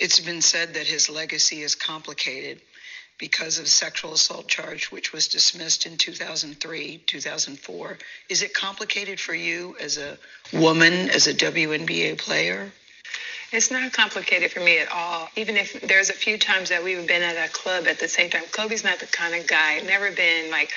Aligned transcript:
It's 0.00 0.18
been 0.18 0.40
said 0.40 0.74
that 0.74 0.86
his 0.86 1.10
legacy 1.10 1.62
is 1.62 1.74
complicated 1.74 2.60
because 3.18 3.58
of 3.58 3.68
sexual 3.68 4.14
assault 4.14 4.48
charge, 4.48 4.90
which 4.90 5.12
was 5.12 5.28
dismissed 5.28 5.84
in 5.84 5.98
2003, 5.98 7.02
2004. 7.06 7.98
Is 8.30 8.42
it 8.42 8.54
complicated 8.54 9.20
for 9.20 9.34
you 9.34 9.76
as 9.78 9.98
a 9.98 10.16
woman, 10.54 11.10
as 11.10 11.26
a 11.26 11.34
WNBA 11.34 12.16
player? 12.16 12.72
It's 13.52 13.70
not 13.70 13.92
complicated 13.92 14.50
for 14.50 14.60
me 14.60 14.78
at 14.78 14.90
all. 14.90 15.28
Even 15.36 15.58
if 15.58 15.78
there's 15.82 16.08
a 16.08 16.14
few 16.14 16.38
times 16.38 16.70
that 16.70 16.82
we've 16.82 17.06
been 17.06 17.22
at 17.22 17.36
a 17.36 17.52
club 17.52 17.86
at 17.86 17.98
the 17.98 18.08
same 18.08 18.30
time, 18.30 18.44
Kobe's 18.52 18.84
not 18.84 19.00
the 19.00 19.06
kind 19.06 19.34
of 19.34 19.46
guy, 19.46 19.80
never 19.80 20.10
been 20.12 20.50
like, 20.50 20.72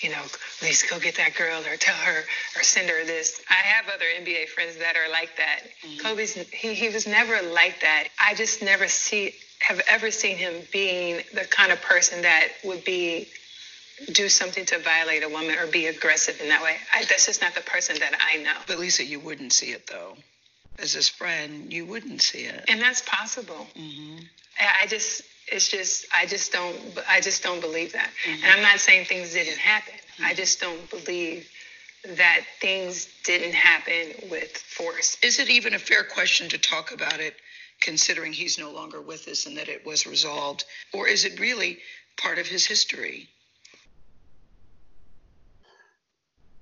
you 0.00 0.10
know, 0.10 0.22
let's 0.62 0.82
go 0.88 0.98
get 0.98 1.16
that 1.16 1.34
girl 1.34 1.60
or 1.60 1.76
tell 1.76 1.96
her 1.96 2.24
or 2.56 2.62
send 2.62 2.88
her 2.90 3.04
this. 3.04 3.42
I 3.48 3.54
have 3.54 3.86
other 3.88 4.04
NBA 4.20 4.48
friends 4.48 4.76
that 4.78 4.96
are 4.96 5.10
like 5.10 5.36
that. 5.36 5.60
Mm-hmm. 5.82 6.06
Kobe's 6.06 6.34
he, 6.34 6.74
he 6.74 6.88
was 6.88 7.06
never 7.06 7.40
like 7.52 7.80
that. 7.80 8.08
I 8.20 8.34
just 8.34 8.62
never 8.62 8.88
see 8.88 9.34
have 9.60 9.80
ever 9.88 10.10
seen 10.10 10.36
him 10.36 10.54
being 10.72 11.22
the 11.32 11.44
kind 11.44 11.72
of 11.72 11.80
person 11.80 12.22
that 12.22 12.48
would 12.64 12.84
be 12.84 13.28
do 14.12 14.28
something 14.28 14.64
to 14.66 14.78
violate 14.80 15.22
a 15.22 15.28
woman 15.28 15.56
or 15.58 15.66
be 15.66 15.86
aggressive 15.86 16.40
in 16.40 16.48
that 16.48 16.62
way. 16.62 16.76
I, 16.92 17.04
that's 17.04 17.26
just 17.26 17.40
not 17.40 17.54
the 17.54 17.60
person 17.62 17.96
that 18.00 18.12
I 18.20 18.42
know. 18.42 18.56
But 18.66 18.78
Lisa, 18.78 19.04
you 19.04 19.20
wouldn't 19.20 19.52
see 19.52 19.70
it 19.72 19.86
though. 19.86 20.16
As 20.78 20.92
his 20.92 21.08
friend, 21.08 21.72
you 21.72 21.86
wouldn't 21.86 22.20
see 22.20 22.40
it. 22.40 22.64
And 22.68 22.80
that's 22.80 23.00
possible. 23.02 23.66
Mm-hmm. 23.78 24.24
I 24.82 24.86
just, 24.86 25.22
it's 25.46 25.68
just, 25.68 26.06
I 26.12 26.26
just 26.26 26.52
don't, 26.52 26.76
I 27.08 27.20
just 27.20 27.42
don't 27.42 27.60
believe 27.60 27.92
that. 27.92 28.10
Mm-hmm. 28.26 28.44
And 28.44 28.52
I'm 28.52 28.62
not 28.62 28.80
saying 28.80 29.06
things 29.06 29.32
didn't 29.32 29.58
happen. 29.58 29.94
Mm-hmm. 29.94 30.24
I 30.26 30.34
just 30.34 30.60
don't 30.60 30.90
believe 30.90 31.48
that 32.16 32.42
things 32.60 33.08
didn't 33.24 33.54
happen 33.54 34.28
with 34.30 34.56
force. 34.56 35.16
Is 35.22 35.38
it 35.38 35.48
even 35.50 35.74
a 35.74 35.78
fair 35.78 36.04
question 36.04 36.48
to 36.50 36.58
talk 36.58 36.92
about 36.92 37.20
it 37.20 37.36
considering 37.80 38.32
he's 38.32 38.58
no 38.58 38.70
longer 38.70 39.00
with 39.00 39.26
us 39.28 39.46
and 39.46 39.56
that 39.56 39.68
it 39.68 39.84
was 39.86 40.06
resolved? 40.06 40.64
Or 40.92 41.08
is 41.08 41.24
it 41.24 41.40
really 41.40 41.78
part 42.16 42.38
of 42.38 42.46
his 42.46 42.66
history? 42.66 43.28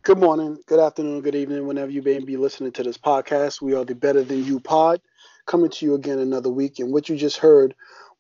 Good 0.05 0.19
morning, 0.19 0.59
good 0.67 0.81
afternoon, 0.81 1.21
good 1.21 1.37
evening, 1.37 1.65
whenever 1.65 1.93
you 1.93 2.03
may 2.03 2.19
be 2.19 2.37
listening 2.37 2.73
to 2.73 2.83
this 2.83 2.99
podcast. 2.99 3.63
We 3.63 3.75
are 3.75 3.85
the 3.85 3.95
Better 3.95 4.25
Than 4.25 4.45
You 4.45 4.59
pod, 4.59 5.01
coming 5.47 5.71
to 5.71 5.87
you 5.87 5.95
again 5.95 6.19
another 6.19 6.51
week. 6.51 6.81
And 6.81 6.93
what 6.93 7.09
you 7.09 7.17
just 7.17 7.37
heard 7.37 7.73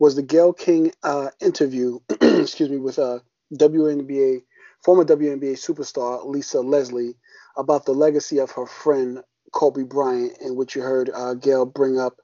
was 0.02 0.16
the 0.16 0.22
Gayle 0.22 0.52
King 0.52 0.90
uh, 1.04 1.28
interview, 1.40 2.00
excuse 2.20 2.68
me, 2.68 2.76
with 2.76 2.98
uh, 2.98 3.20
WNBA, 3.54 4.42
former 4.84 5.04
WNBA 5.04 5.52
superstar 5.52 6.26
Lisa 6.26 6.60
Leslie 6.60 7.14
about 7.56 7.84
the 7.86 7.92
legacy 7.92 8.38
of 8.38 8.50
her 8.50 8.66
friend 8.66 9.22
Kobe 9.52 9.84
Bryant, 9.84 10.38
in 10.40 10.56
which 10.56 10.74
you 10.74 10.82
heard 10.82 11.08
uh, 11.14 11.34
Gayle 11.34 11.66
bring 11.66 12.00
up 12.00 12.16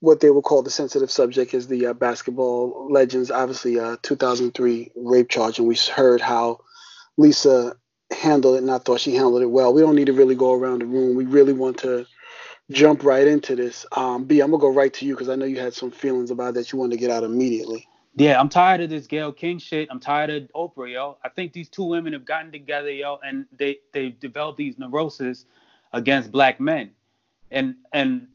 what 0.00 0.20
they 0.20 0.28
would 0.28 0.44
call 0.44 0.62
the 0.62 0.68
sensitive 0.68 1.10
subject 1.10 1.54
is 1.54 1.66
the 1.66 1.86
uh, 1.86 1.92
basketball 1.94 2.88
legends, 2.90 3.30
obviously 3.30 3.80
uh, 3.80 3.96
2003 4.02 4.92
rape 4.94 5.30
charge, 5.30 5.58
and 5.58 5.66
we 5.66 5.78
heard 5.94 6.20
how 6.20 6.60
Lisa 7.16 7.74
handled 8.10 8.56
it, 8.56 8.62
and 8.62 8.70
I 8.70 8.76
thought 8.76 9.00
she 9.00 9.14
handled 9.14 9.40
it 9.40 9.46
well. 9.46 9.72
We 9.72 9.80
don't 9.80 9.96
need 9.96 10.08
to 10.08 10.12
really 10.12 10.34
go 10.34 10.52
around 10.52 10.82
the 10.82 10.86
room. 10.86 11.16
We 11.16 11.24
really 11.24 11.54
want 11.54 11.78
to 11.78 12.04
jump 12.70 13.02
right 13.02 13.26
into 13.26 13.56
this. 13.56 13.86
Um, 13.92 14.24
B, 14.24 14.40
I'm 14.40 14.50
gonna 14.50 14.60
go 14.60 14.72
right 14.72 14.92
to 14.94 15.06
you 15.06 15.14
because 15.14 15.28
I 15.28 15.36
know 15.36 15.46
you 15.46 15.58
had 15.58 15.74
some 15.74 15.90
feelings 15.90 16.30
about 16.30 16.54
that 16.54 16.72
you 16.72 16.78
wanted 16.78 16.92
to 16.92 17.00
get 17.00 17.10
out 17.10 17.24
immediately. 17.24 17.88
Yeah, 18.14 18.40
I'm 18.40 18.48
tired 18.48 18.80
of 18.80 18.90
this 18.90 19.06
Gayle 19.06 19.32
King 19.32 19.58
shit. 19.58 19.88
I'm 19.90 20.00
tired 20.00 20.30
of 20.30 20.50
Oprah, 20.54 20.92
yo. 20.92 21.18
I 21.24 21.28
think 21.28 21.52
these 21.52 21.68
two 21.68 21.84
women 21.84 22.12
have 22.12 22.24
gotten 22.24 22.50
together, 22.50 22.90
yo, 22.90 23.18
and 23.24 23.46
they 23.56 23.78
they've 23.92 24.18
developed 24.18 24.58
these 24.58 24.78
neuroses 24.78 25.46
against 25.92 26.32
black 26.32 26.60
men, 26.60 26.90
and 27.50 27.76
and 27.92 28.26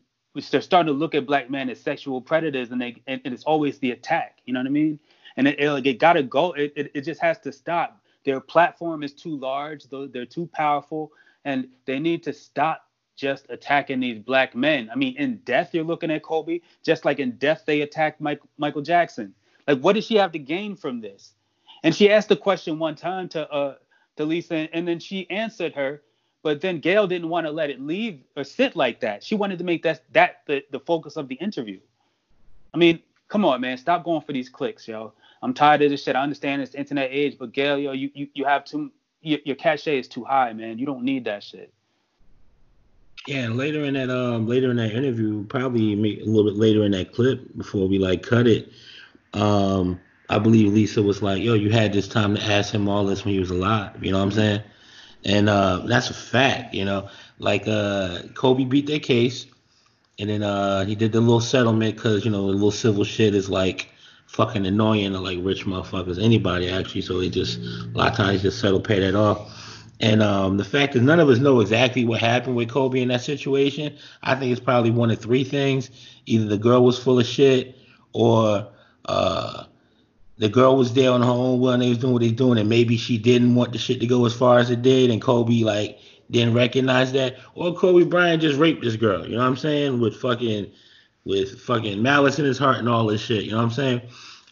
they're 0.50 0.62
starting 0.62 0.92
to 0.92 0.98
look 0.98 1.14
at 1.14 1.28
black 1.28 1.50
men 1.50 1.70
as 1.70 1.80
sexual 1.80 2.22
predators, 2.22 2.72
and 2.72 2.82
they 2.82 3.02
and, 3.08 3.22
and 3.26 3.34
it's 3.34 3.44
always 3.44 3.78
the 3.80 3.92
attack. 3.92 4.40
You 4.46 4.54
know 4.54 4.60
what 4.62 4.68
I 4.68 4.72
mean? 4.72 5.00
And 5.36 5.48
it, 5.48 5.60
it, 5.60 5.86
it 5.86 6.00
gotta 6.00 6.24
go. 6.24 6.54
It, 6.54 6.74
it 6.76 6.92
it 6.94 7.02
just 7.02 7.22
has 7.22 7.40
to 7.40 7.52
stop. 7.52 8.00
Their 8.26 8.40
platform 8.40 9.04
is 9.04 9.14
too 9.14 9.38
large. 9.38 9.84
They're 9.90 10.26
too 10.26 10.50
powerful, 10.54 11.12
and 11.44 11.68
they 11.86 12.00
need 12.00 12.24
to 12.24 12.34
stop 12.34 12.88
just 13.16 13.46
attacking 13.50 14.00
these 14.00 14.20
black 14.20 14.56
men. 14.56 14.90
I 14.92 14.96
mean, 14.96 15.16
in 15.18 15.38
death, 15.46 15.74
you're 15.74 15.84
looking 15.84 16.12
at 16.12 16.24
Kobe, 16.24 16.62
just 16.84 17.06
like 17.06 17.20
in 17.20 17.32
death 17.38 17.64
they 17.66 17.82
attacked 17.82 18.22
Mike, 18.22 18.42
Michael 18.58 18.82
Jackson. 18.82 19.34
Like, 19.68 19.80
what 19.80 19.94
does 19.94 20.06
she 20.06 20.16
have 20.16 20.32
to 20.34 20.40
gain 20.40 20.76
from 20.76 21.02
this? 21.02 21.34
And 21.84 21.94
she 21.94 22.10
asked 22.10 22.30
the 22.30 22.36
question 22.36 22.80
one 22.80 22.96
time 22.96 23.30
to 23.30 23.50
uh 23.50 23.76
to 24.18 24.26
Lisa, 24.26 24.68
and 24.74 24.88
then 24.88 25.00
she 25.00 25.30
answered 25.30 25.74
her 25.74 26.02
but 26.44 26.60
then 26.60 26.80
Gayle 26.80 27.08
didn't 27.08 27.30
want 27.30 27.48
to 27.48 27.52
let 27.52 27.70
it 27.70 27.80
leave 27.80 28.22
or 28.36 28.44
sit 28.44 28.76
like 28.76 29.00
that. 29.00 29.24
She 29.24 29.34
wanted 29.34 29.58
to 29.60 29.64
make 29.64 29.82
that 29.84 30.04
that 30.12 30.42
the, 30.46 30.64
the 30.72 30.80
focus 30.82 31.16
of 31.16 31.30
the 31.30 31.36
interview. 31.36 31.80
I 32.74 32.78
mean, 32.78 33.02
come 33.30 33.46
on, 33.46 33.62
man, 33.62 33.78
stop 33.78 34.04
going 34.04 34.22
for 34.22 34.34
these 34.34 34.50
clicks, 34.50 34.88
yo. 34.88 35.14
I'm 35.42 35.54
tired 35.54 35.82
of 35.82 35.90
this 35.90 36.04
shit. 36.04 36.16
I 36.16 36.22
understand 36.22 36.62
it's 36.62 36.76
internet 36.76 37.10
age, 37.12 37.38
but 37.40 37.54
Gayle, 37.54 37.80
yo, 37.80 37.94
you 37.94 38.12
you, 38.14 38.28
you 38.34 38.46
have 38.46 38.66
too 38.66 38.92
your, 39.22 39.40
your 39.46 39.56
cachet 39.56 40.00
is 40.00 40.08
too 40.10 40.26
high, 40.26 40.52
man. 40.52 40.78
You 40.78 40.86
don't 40.86 41.04
need 41.04 41.26
that 41.26 41.44
shit. 41.44 41.74
Yeah, 43.28 43.48
later 43.50 43.86
in 43.86 43.94
that 43.94 44.10
um 44.10 44.48
later 44.48 44.70
in 44.72 44.78
that 44.78 44.92
interview, 44.92 45.46
probably 45.46 45.94
a 45.94 46.26
little 46.26 46.44
bit 46.44 46.60
later 46.60 46.84
in 46.84 46.92
that 46.92 47.14
clip 47.14 47.56
before 47.58 47.88
we 47.88 47.98
like 47.98 48.22
cut 48.22 48.48
it, 48.48 48.72
um, 49.34 50.00
I 50.30 50.40
believe 50.40 50.74
Lisa 50.74 51.02
was 51.02 51.22
like, 51.22 51.42
"Yo, 51.42 51.54
you 51.54 51.72
had 51.72 51.94
this 51.94 52.08
time 52.08 52.36
to 52.36 52.44
ask 52.44 52.74
him 52.74 52.90
all 52.90 53.06
this 53.06 53.24
when 53.24 53.34
he 53.34 53.40
was 53.40 53.52
alive." 53.52 54.04
You 54.04 54.12
know 54.12 54.20
what 54.20 54.26
I'm 54.26 54.32
saying? 54.32 54.62
and 55.26 55.50
uh, 55.50 55.84
that's 55.86 56.10
a 56.10 56.14
fact. 56.14 56.74
You 56.74 56.86
know, 56.86 57.10
like 57.40 57.68
uh, 57.68 58.20
Kobe 58.34 58.66
beat 58.66 58.88
their 58.88 59.00
case, 59.00 59.46
and 60.20 60.30
then 60.30 60.44
uh, 60.44 60.86
he 60.86 60.96
did 60.96 61.12
the 61.12 61.22
little 61.22 61.42
settlement 61.42 61.96
because 61.96 62.26
you 62.26 62.32
know 62.32 62.48
the 62.48 62.54
little 62.54 62.72
civil 62.72 63.04
shit 63.04 63.36
is 63.36 63.50
like 63.50 63.90
fucking 64.28 64.66
annoying 64.66 65.14
to 65.14 65.20
like 65.20 65.40
rich 65.42 65.66
motherfuckers, 65.66 66.22
anybody 66.22 66.70
actually. 66.70 67.02
So 67.02 67.20
they 67.20 67.30
just 67.30 67.60
a 67.60 67.92
lot 67.94 68.12
of 68.12 68.18
times 68.18 68.42
just 68.42 68.60
settle 68.60 68.82
pay 68.82 69.00
that 69.00 69.16
off. 69.16 69.63
And 70.04 70.22
um, 70.22 70.58
the 70.58 70.66
fact 70.66 70.98
is, 70.98 71.02
none 71.02 71.22
of 71.22 71.30
us 71.30 71.40
know 71.40 71.62
exactly 71.62 72.04
what 72.04 72.20
happened 72.20 72.58
with 72.58 72.70
Kobe 72.70 73.00
in 73.00 73.08
that 73.08 73.22
situation. 73.22 73.98
I 74.22 74.36
think 74.36 74.52
it's 74.52 74.60
probably 74.60 74.92
one 74.92 75.10
of 75.10 75.20
three 75.20 75.46
things: 75.46 75.90
either 76.26 76.44
the 76.44 76.58
girl 76.58 76.84
was 76.84 77.02
full 77.02 77.22
of 77.22 77.26
shit, 77.26 77.78
or 78.12 78.68
uh, 79.06 79.64
the 80.38 80.50
girl 80.50 80.76
was 80.76 80.94
there 80.94 81.10
on 81.10 81.22
her 81.22 81.30
own 81.30 81.66
and 81.74 81.82
they 81.82 81.88
was 81.88 82.00
doing 82.00 82.12
what 82.12 82.20
they 82.20 82.28
was 82.28 82.36
doing 82.36 82.58
and 82.58 82.68
maybe 82.68 82.98
she 82.98 83.18
didn't 83.18 83.56
want 83.56 83.72
the 83.72 83.78
shit 83.78 84.02
to 84.02 84.06
go 84.06 84.26
as 84.26 84.34
far 84.34 84.60
as 84.60 84.70
it 84.70 84.82
did 84.82 85.10
and 85.10 85.22
Kobe 85.22 85.64
like 85.64 86.00
didn't 86.32 86.54
recognize 86.54 87.14
that 87.14 87.38
or 87.56 87.74
Kobe 87.74 88.04
Bryant 88.04 88.42
just 88.42 88.60
raped 88.60 88.84
this 88.84 88.98
girl, 88.98 89.26
you 89.26 89.36
know 89.36 89.38
what 89.38 89.48
I'm 89.48 89.56
saying, 89.56 90.02
with 90.02 90.18
fucking 90.18 90.70
with 91.24 91.62
fucking 91.62 92.02
malice 92.02 92.40
in 92.40 92.46
his 92.46 92.58
heart 92.58 92.80
and 92.80 92.90
all 92.90 93.06
this 93.06 93.22
shit, 93.22 93.46
you 93.46 93.52
know 93.52 93.58
what 93.58 93.64
I'm 93.64 93.72
saying? 93.72 94.02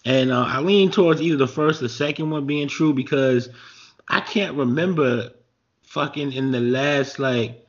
And 0.06 0.32
uh, 0.32 0.46
I 0.48 0.62
lean 0.62 0.92
towards 0.92 1.22
either 1.22 1.36
the 1.36 1.48
first 1.48 1.82
or 1.82 1.86
the 1.86 1.90
second 1.90 2.30
one 2.30 2.46
being 2.46 2.70
true 2.70 2.94
because 2.94 3.50
I 4.08 4.22
can't 4.22 4.56
remember 4.56 5.32
fucking 5.92 6.32
in 6.32 6.52
the 6.52 6.60
last 6.62 7.20
like 7.20 7.68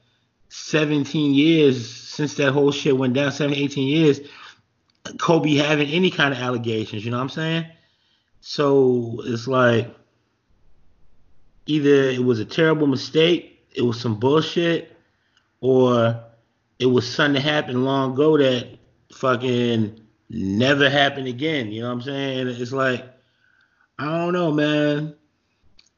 17 0.48 1.34
years 1.34 1.92
since 1.92 2.34
that 2.34 2.52
whole 2.52 2.70
shit 2.70 2.96
went 2.96 3.14
down, 3.14 3.32
17, 3.32 3.64
18 3.64 3.88
years, 3.88 4.20
Kobe 5.18 5.56
having 5.56 5.88
any 5.88 6.08
kind 6.08 6.32
of 6.32 6.38
allegations, 6.38 7.04
you 7.04 7.10
know 7.10 7.16
what 7.16 7.24
I'm 7.24 7.28
saying? 7.30 7.66
So 8.40 9.22
it's 9.24 9.48
like 9.48 9.92
either 11.66 12.10
it 12.10 12.22
was 12.22 12.38
a 12.38 12.44
terrible 12.44 12.86
mistake, 12.86 13.66
it 13.74 13.82
was 13.82 14.00
some 14.00 14.20
bullshit, 14.20 14.96
or 15.60 16.22
it 16.78 16.86
was 16.86 17.12
something 17.12 17.34
that 17.34 17.40
happened 17.40 17.84
long 17.84 18.12
ago 18.12 18.38
that 18.38 18.78
fucking 19.12 20.00
never 20.30 20.88
happened 20.88 21.26
again. 21.26 21.72
You 21.72 21.82
know 21.82 21.88
what 21.88 21.94
I'm 21.94 22.02
saying? 22.02 22.46
It's 22.46 22.72
like 22.72 23.04
I 23.98 24.04
don't 24.04 24.32
know, 24.32 24.52
man. 24.52 25.16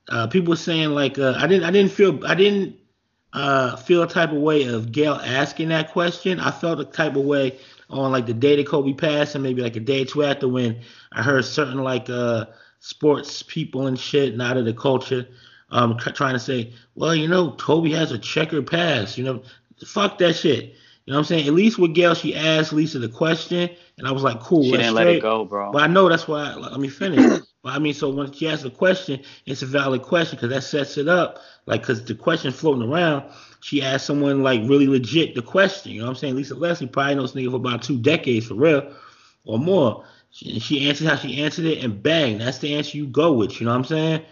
Uh, 0.09 0.27
people 0.27 0.55
saying 0.55 0.91
like 0.91 1.19
uh, 1.19 1.35
I 1.37 1.47
didn't 1.47 1.65
I 1.65 1.71
didn't 1.71 1.93
feel 1.93 2.25
I 2.27 2.35
didn't 2.35 2.77
uh, 3.33 3.77
feel 3.77 4.03
a 4.03 4.09
type 4.09 4.31
of 4.31 4.39
way 4.39 4.65
of 4.65 4.93
Gayle 4.93 5.15
asking 5.15 5.69
that 5.71 5.93
question. 5.93 6.41
I 6.41 6.51
felt 6.51 6.81
a 6.81 6.85
type 6.85 7.17
of 7.17 7.25
way 7.25 7.59
on 7.91 8.13
like 8.13 8.27
the 8.27 8.35
day 8.35 8.57
that 8.57 8.67
Kobe 8.67 8.93
passed, 8.93 9.35
and 9.35 9.43
maybe 9.43 9.63
like 9.63 9.77
a 9.77 9.81
day 9.81 10.03
or 10.03 10.05
two 10.05 10.25
after 10.25 10.49
when 10.49 10.81
I 11.13 11.23
heard 11.23 11.45
certain 11.45 11.83
like 11.83 12.11
uh 12.11 12.47
sports 12.81 13.43
people 13.43 13.87
and 13.87 13.99
shit, 13.99 14.39
out 14.41 14.59
of 14.59 14.67
the 14.67 14.75
culture, 14.75 15.27
um, 15.71 15.97
trying 15.99 16.35
to 16.35 16.39
say, 16.39 16.73
well, 16.95 17.15
you 17.15 17.27
know, 17.27 17.53
Kobe 17.53 17.91
has 17.91 18.13
a 18.13 18.19
checkered 18.19 18.67
past. 18.67 19.17
You 19.17 19.25
know, 19.25 19.43
fuck 19.87 20.19
that 20.19 20.35
shit. 20.35 20.75
You 21.07 21.13
know 21.13 21.19
what 21.19 21.19
I'm 21.21 21.25
saying? 21.25 21.49
At 21.49 21.55
least 21.55 21.79
with 21.79 21.95
Gayle, 21.95 22.15
she 22.15 22.35
asked 22.35 22.73
Lisa 22.73 22.99
the 22.99 23.09
question, 23.09 23.71
and 23.99 24.07
I 24.07 24.13
was 24.13 24.23
like, 24.23 24.41
cool. 24.41 24.65
She 24.65 24.73
didn't 24.73 24.93
straight. 24.93 25.07
let 25.07 25.17
it 25.17 25.23
go, 25.23 25.45
bro. 25.45 25.73
But 25.73 25.83
I 25.83 25.87
know 25.87 26.09
that's 26.09 26.29
why. 26.29 26.53
I, 26.53 26.55
let 26.57 26.81
me 26.81 26.89
finish. 26.89 27.41
But 27.65 27.73
I 27.73 27.79
mean, 27.79 27.95
so 27.95 28.11
when 28.11 28.31
she 28.31 28.47
asks 28.47 28.63
the 28.63 28.71
question, 28.71 29.23
it's 29.47 29.63
a 29.63 29.67
valid 29.67 30.03
question 30.03 30.37
because 30.37 30.51
that 30.51 30.63
sets 30.63 30.99
it 30.99 31.09
up. 31.09 31.39
Like, 31.65 31.81
because 31.81 32.05
the 32.05 32.15
question 32.15 32.53
floating 32.53 32.87
around, 32.87 33.25
she 33.61 33.81
asked 33.81 34.05
someone 34.05 34.43
like 34.43 34.61
really 34.69 34.87
legit 34.87 35.35
the 35.35 35.41
question. 35.41 35.93
You 35.93 36.01
know 36.01 36.05
what 36.05 36.11
I'm 36.11 36.17
saying? 36.17 36.37
Lisa 36.37 36.55
Leslie 36.55 36.89
probably 36.89 37.15
knows 37.15 37.33
this 37.33 37.43
nigga 37.43 37.51
for 37.51 37.57
about 37.57 37.83
two 37.83 37.97
decades 37.97 38.49
for 38.49 38.55
real 38.55 38.95
or 39.47 39.59
more. 39.59 40.05
She, 40.31 40.61
she 40.61 40.87
answered 40.91 41.09
how 41.09 41.17
she 41.17 41.43
answered 41.43 41.65
it, 41.65 41.83
and 41.83 42.03
bang, 42.03 42.37
that's 42.37 42.59
the 42.59 42.75
answer 42.75 42.99
you 42.99 43.07
go 43.07 43.33
with. 43.33 43.59
You 43.59 43.65
know 43.65 43.73
what 43.73 43.79
I'm 43.79 43.85
saying? 43.85 44.23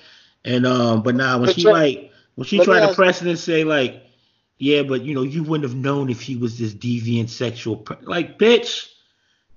And 0.45 0.67
um, 0.67 1.03
but 1.03 1.15
now 1.15 1.39
when 1.39 1.47
but 1.47 1.55
she 1.55 1.63
like 1.63 2.13
when 2.35 2.45
she 2.45 2.63
tried 2.63 2.87
to 2.87 2.95
press 2.95 3.23
it 3.23 3.29
and 3.29 3.39
say 3.39 3.65
like, 3.65 4.03
yeah, 4.59 4.83
but 4.83 5.01
you 5.03 5.15
know 5.15 5.23
you 5.23 5.43
wouldn't 5.43 5.71
have 5.71 5.79
known 5.79 6.11
if 6.11 6.21
he 6.21 6.37
was 6.37 6.59
this 6.59 6.75
deviant 6.75 7.31
sexual 7.31 7.77
pre-. 7.77 7.97
like 8.03 8.39
bitch. 8.39 8.91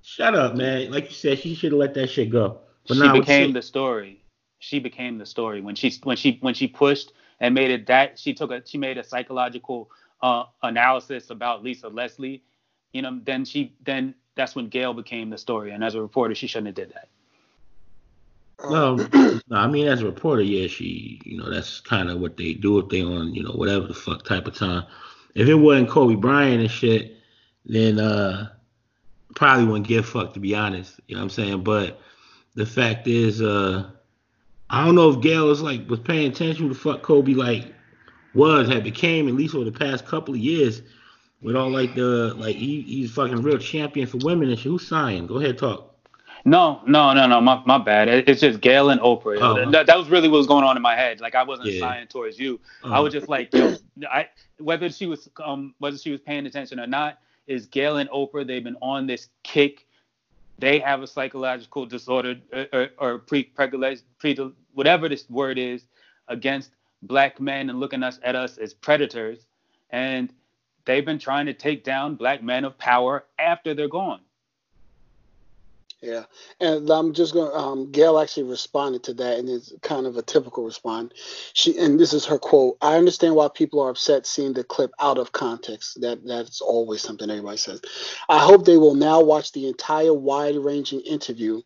Shut 0.00 0.34
up, 0.34 0.54
man. 0.54 0.90
Like 0.92 1.08
you 1.08 1.14
said, 1.14 1.40
she 1.40 1.54
should 1.54 1.72
have 1.72 1.80
let 1.80 1.92
that 1.94 2.08
shit 2.08 2.30
go. 2.30 2.60
But 2.88 2.96
she 2.96 3.08
became 3.08 3.52
the 3.52 3.62
story. 3.62 4.22
She 4.58 4.78
became 4.78 5.18
the 5.18 5.26
story 5.26 5.60
when 5.60 5.74
she 5.74 5.92
when 6.02 6.16
she 6.16 6.38
when 6.40 6.54
she 6.54 6.66
pushed 6.66 7.12
and 7.40 7.54
made 7.54 7.70
it 7.70 7.86
that 7.86 8.18
she 8.18 8.32
took 8.34 8.50
a 8.50 8.62
she 8.64 8.78
made 8.78 8.98
a 8.98 9.04
psychological 9.04 9.90
uh, 10.22 10.44
analysis 10.62 11.30
about 11.30 11.62
Lisa 11.62 11.88
Leslie. 11.88 12.42
You 12.92 13.02
know, 13.02 13.20
then 13.24 13.44
she 13.44 13.74
then 13.84 14.14
that's 14.34 14.54
when 14.54 14.68
Gayle 14.68 14.94
became 14.94 15.30
the 15.30 15.38
story. 15.38 15.72
And 15.72 15.84
as 15.84 15.94
a 15.94 16.00
reporter, 16.00 16.34
she 16.34 16.46
shouldn't 16.46 16.68
have 16.68 16.74
did 16.74 16.94
that. 16.94 17.08
No, 18.70 18.96
no, 19.48 19.56
I 19.56 19.66
mean 19.66 19.86
as 19.86 20.02
a 20.02 20.06
reporter, 20.06 20.42
yeah, 20.42 20.66
she, 20.66 21.20
you 21.24 21.36
know, 21.36 21.50
that's 21.50 21.80
kind 21.80 22.08
of 22.08 22.20
what 22.20 22.36
they 22.36 22.54
do 22.54 22.78
if 22.78 22.88
they 22.88 23.02
on, 23.02 23.34
you 23.34 23.42
know, 23.42 23.52
whatever 23.52 23.86
the 23.86 23.94
fuck 23.94 24.24
type 24.24 24.46
of 24.46 24.54
time. 24.54 24.84
If 25.34 25.48
it 25.48 25.54
wasn't 25.54 25.90
Kobe 25.90 26.14
Bryant 26.14 26.62
and 26.62 26.70
shit, 26.70 27.16
then 27.66 27.98
uh 27.98 28.50
probably 29.34 29.66
wouldn't 29.66 29.86
give 29.86 30.06
fuck 30.06 30.32
to 30.34 30.40
be 30.40 30.54
honest. 30.54 30.98
You 31.06 31.16
know 31.16 31.20
what 31.20 31.24
I'm 31.24 31.30
saying? 31.30 31.64
But 31.64 32.00
the 32.56 32.66
fact 32.66 33.06
is, 33.06 33.40
uh 33.40 33.90
I 34.68 34.84
don't 34.84 34.96
know 34.96 35.10
if 35.10 35.20
Gayle 35.20 35.46
was 35.46 35.62
like 35.62 35.88
was 35.88 36.00
paying 36.00 36.32
attention 36.32 36.68
to 36.68 36.74
fuck 36.74 37.02
Kobe 37.02 37.34
like 37.34 37.72
was 38.34 38.68
had 38.68 38.82
became 38.82 39.28
at 39.28 39.34
least 39.34 39.54
over 39.54 39.64
the 39.64 39.72
past 39.72 40.04
couple 40.04 40.34
of 40.34 40.40
years 40.40 40.82
with 41.40 41.54
all 41.54 41.70
like 41.70 41.94
the 41.94 42.34
like 42.36 42.56
he, 42.56 42.82
he's 42.82 43.12
fucking 43.12 43.42
real 43.42 43.58
champion 43.58 44.06
for 44.06 44.18
women 44.18 44.48
and 44.48 44.58
shit. 44.58 44.72
Who's 44.72 44.86
signed? 44.86 45.28
Go 45.28 45.38
ahead, 45.38 45.58
talk. 45.58 45.94
No, 46.44 46.80
no, 46.86 47.12
no, 47.12 47.26
no. 47.26 47.40
My, 47.40 47.60
my 47.66 47.76
bad. 47.76 48.08
It's 48.08 48.40
just 48.40 48.60
Gayle 48.60 48.90
and 48.90 49.00
Oprah. 49.00 49.38
Oh. 49.40 49.70
That, 49.72 49.86
that, 49.86 49.98
was 49.98 50.08
really 50.08 50.28
what 50.28 50.38
was 50.38 50.46
going 50.46 50.62
on 50.62 50.76
in 50.76 50.82
my 50.82 50.94
head. 50.94 51.20
Like 51.20 51.34
I 51.34 51.42
wasn't 51.42 51.72
yeah. 51.72 51.80
signing 51.80 52.06
towards 52.06 52.38
you. 52.38 52.60
Uh-huh. 52.84 52.94
I 52.94 53.00
was 53.00 53.12
just 53.12 53.28
like, 53.28 53.52
yo, 53.52 53.74
I 54.08 54.28
whether 54.58 54.88
she 54.88 55.06
was 55.06 55.28
um 55.44 55.74
whether 55.78 55.98
she 55.98 56.10
was 56.10 56.20
paying 56.20 56.46
attention 56.46 56.78
or 56.78 56.86
not, 56.86 57.18
is 57.46 57.66
Gayle 57.66 57.96
and 57.96 58.08
Oprah. 58.10 58.46
They've 58.46 58.62
been 58.62 58.76
on 58.80 59.06
this 59.06 59.28
kick. 59.42 59.85
They 60.58 60.80
have 60.80 61.02
a 61.02 61.08
psychological 61.08 61.86
disorder 61.86 62.36
or, 62.52 62.58
uh, 62.60 62.66
or, 62.72 62.90
or 63.14 63.18
pre 63.20 63.50
whatever 64.74 65.08
this 65.10 65.30
word 65.30 65.58
is 65.58 65.86
against 66.28 66.72
black 67.02 67.40
men 67.40 67.70
and 67.70 67.80
looking 67.80 68.04
us 68.04 68.20
at 68.24 68.36
us 68.36 68.58
as 68.58 68.74
predators. 68.74 69.46
And 69.90 70.32
they've 70.86 71.04
been 71.06 71.20
trying 71.20 71.46
to 71.46 71.54
take 71.54 71.84
down 71.84 72.16
black 72.16 72.42
men 72.42 72.64
of 72.64 72.78
power 72.78 73.26
after 73.38 73.74
they're 73.74 73.88
gone. 73.88 74.22
Yeah, 76.06 76.26
and 76.60 76.90
I'm 76.90 77.14
just 77.14 77.34
going. 77.34 77.50
to 77.50 77.58
Um, 77.58 77.92
Gayle 77.92 78.20
actually 78.20 78.44
responded 78.44 79.04
to 79.04 79.14
that, 79.16 79.38
and 79.40 79.50
it's 79.50 79.74
kind 79.82 80.06
of 80.06 80.16
a 80.16 80.22
typical 80.22 80.64
response. 80.64 81.14
She 81.54 81.78
and 81.78 82.00
this 82.00 82.14
is 82.14 82.26
her 82.26 82.38
quote: 82.38 82.78
"I 82.82 82.96
understand 82.96 83.36
why 83.36 83.48
people 83.54 83.80
are 83.82 83.90
upset 83.90 84.26
seeing 84.26 84.54
the 84.54 84.64
clip 84.64 84.92
out 85.00 85.18
of 85.18 85.32
context. 85.32 86.00
That 86.02 86.26
that's 86.26 86.62
always 86.62 87.02
something 87.02 87.30
everybody 87.30 87.58
says. 87.58 87.82
I 88.30 88.38
hope 88.38 88.64
they 88.64 88.78
will 88.78 88.94
now 88.96 89.20
watch 89.22 89.52
the 89.52 89.68
entire 89.68 90.14
wide-ranging 90.14 91.02
interview 91.02 91.62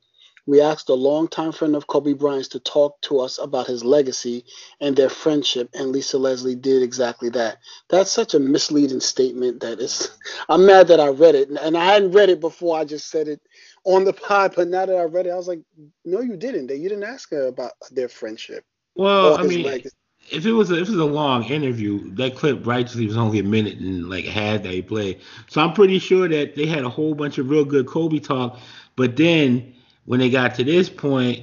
we 0.47 0.61
asked 0.61 0.89
a 0.89 0.95
longtime 0.95 1.53
friend 1.53 1.77
of 1.77 1.87
Kobe 1.87 2.13
Bryant's 2.13 2.49
to 2.49 2.61
talk 2.61 3.01
to 3.03 3.21
us 3.21 3.39
about 3.39 3.67
his 3.67 3.85
legacy 3.85 4.45
and 4.81 4.97
their 4.97 5.09
friendship, 5.09 5.71
and 5.75 5.91
Lisa 5.91 6.19
Leslie 6.19 6.55
did 6.55 6.83
exactly 6.83 7.29
that. 7.31 7.59
That's 7.89 8.11
such 8.11 8.35
a 8.35 8.41
misleading 8.41 9.01
statement 9.01 9.61
that 9.61 9.81
is. 9.81 10.11
I'm 10.49 10.67
mad 10.67 10.89
that 10.89 11.01
I 11.01 11.09
read 11.09 11.35
it, 11.35 11.51
and 11.51 11.77
I 11.77 11.85
hadn't 11.85 12.13
read 12.13 12.31
it 12.31 12.41
before. 12.41 12.79
I 12.79 12.85
just 12.85 13.11
said 13.11 13.29
it 13.29 13.41
on 13.85 14.05
the 14.05 14.13
pod, 14.29 14.55
but 14.57 14.69
now 14.69 14.87
that 14.87 14.97
I 14.97 15.05
read 15.05 15.27
it, 15.27 15.31
I 15.31 15.37
was 15.37 15.49
like, 15.49 15.61
no, 16.05 16.21
you 16.21 16.37
didn't. 16.37 16.71
You 16.71 16.89
didn't 16.89 17.05
ask 17.05 17.31
her 17.31 17.47
about 17.47 17.73
their 17.91 18.09
friendship. 18.09 18.65
Well, 18.95 19.39
I 19.39 19.43
mean. 19.43 19.65
Legacy 19.65 19.97
if 20.31 20.47
it 20.47 20.53
was 20.53 20.71
a, 20.71 20.75
if 20.75 20.89
it 20.89 20.93
was 20.93 21.01
a 21.01 21.05
long 21.05 21.45
interview, 21.45 22.13
that 22.15 22.37
clip 22.37 22.67
righteously 22.67 23.07
was 23.07 23.17
only 23.17 23.39
a 23.39 23.45
minute 23.45 23.79
and 23.79 24.09
like 24.09 24.25
half 24.25 24.63
that 24.63 24.73
he 24.73 24.83
played. 24.83 25.21
So 25.49 25.61
I'm 25.61 25.73
pretty 25.73 25.99
sure 25.99 26.29
that 26.29 26.55
they 26.55 26.67
had 26.67 26.85
a 26.85 26.89
whole 26.89 27.15
bunch 27.15 27.39
of 27.39 27.51
real 27.51 27.65
good 27.65 27.87
Kobe 27.87 28.19
talk, 28.19 28.59
but 28.97 29.17
then 29.17 29.75
when 30.05 30.21
they 30.21 30.31
got 30.31 30.55
to 30.57 30.65
this 30.65 30.89
point, 30.89 31.43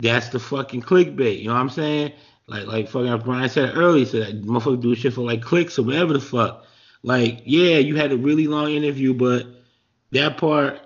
that's 0.00 0.28
the 0.28 0.40
fucking 0.40 0.82
clickbait. 0.82 1.40
You 1.40 1.48
know 1.48 1.54
what 1.54 1.60
I'm 1.60 1.70
saying? 1.70 2.12
Like 2.48 2.66
like 2.66 2.88
fucking 2.88 3.18
Brian 3.24 3.48
said 3.48 3.76
earlier, 3.76 4.04
so 4.04 4.20
that 4.20 4.42
motherfucker 4.42 4.82
do 4.82 4.94
shit 4.94 5.14
for 5.14 5.22
like 5.22 5.42
clicks 5.42 5.78
or 5.78 5.84
whatever 5.84 6.12
the 6.12 6.20
fuck. 6.20 6.66
Like, 7.02 7.42
yeah, 7.44 7.78
you 7.78 7.96
had 7.96 8.12
a 8.12 8.16
really 8.16 8.46
long 8.46 8.70
interview, 8.70 9.12
but 9.12 9.46
that 10.12 10.36
part 10.36 10.80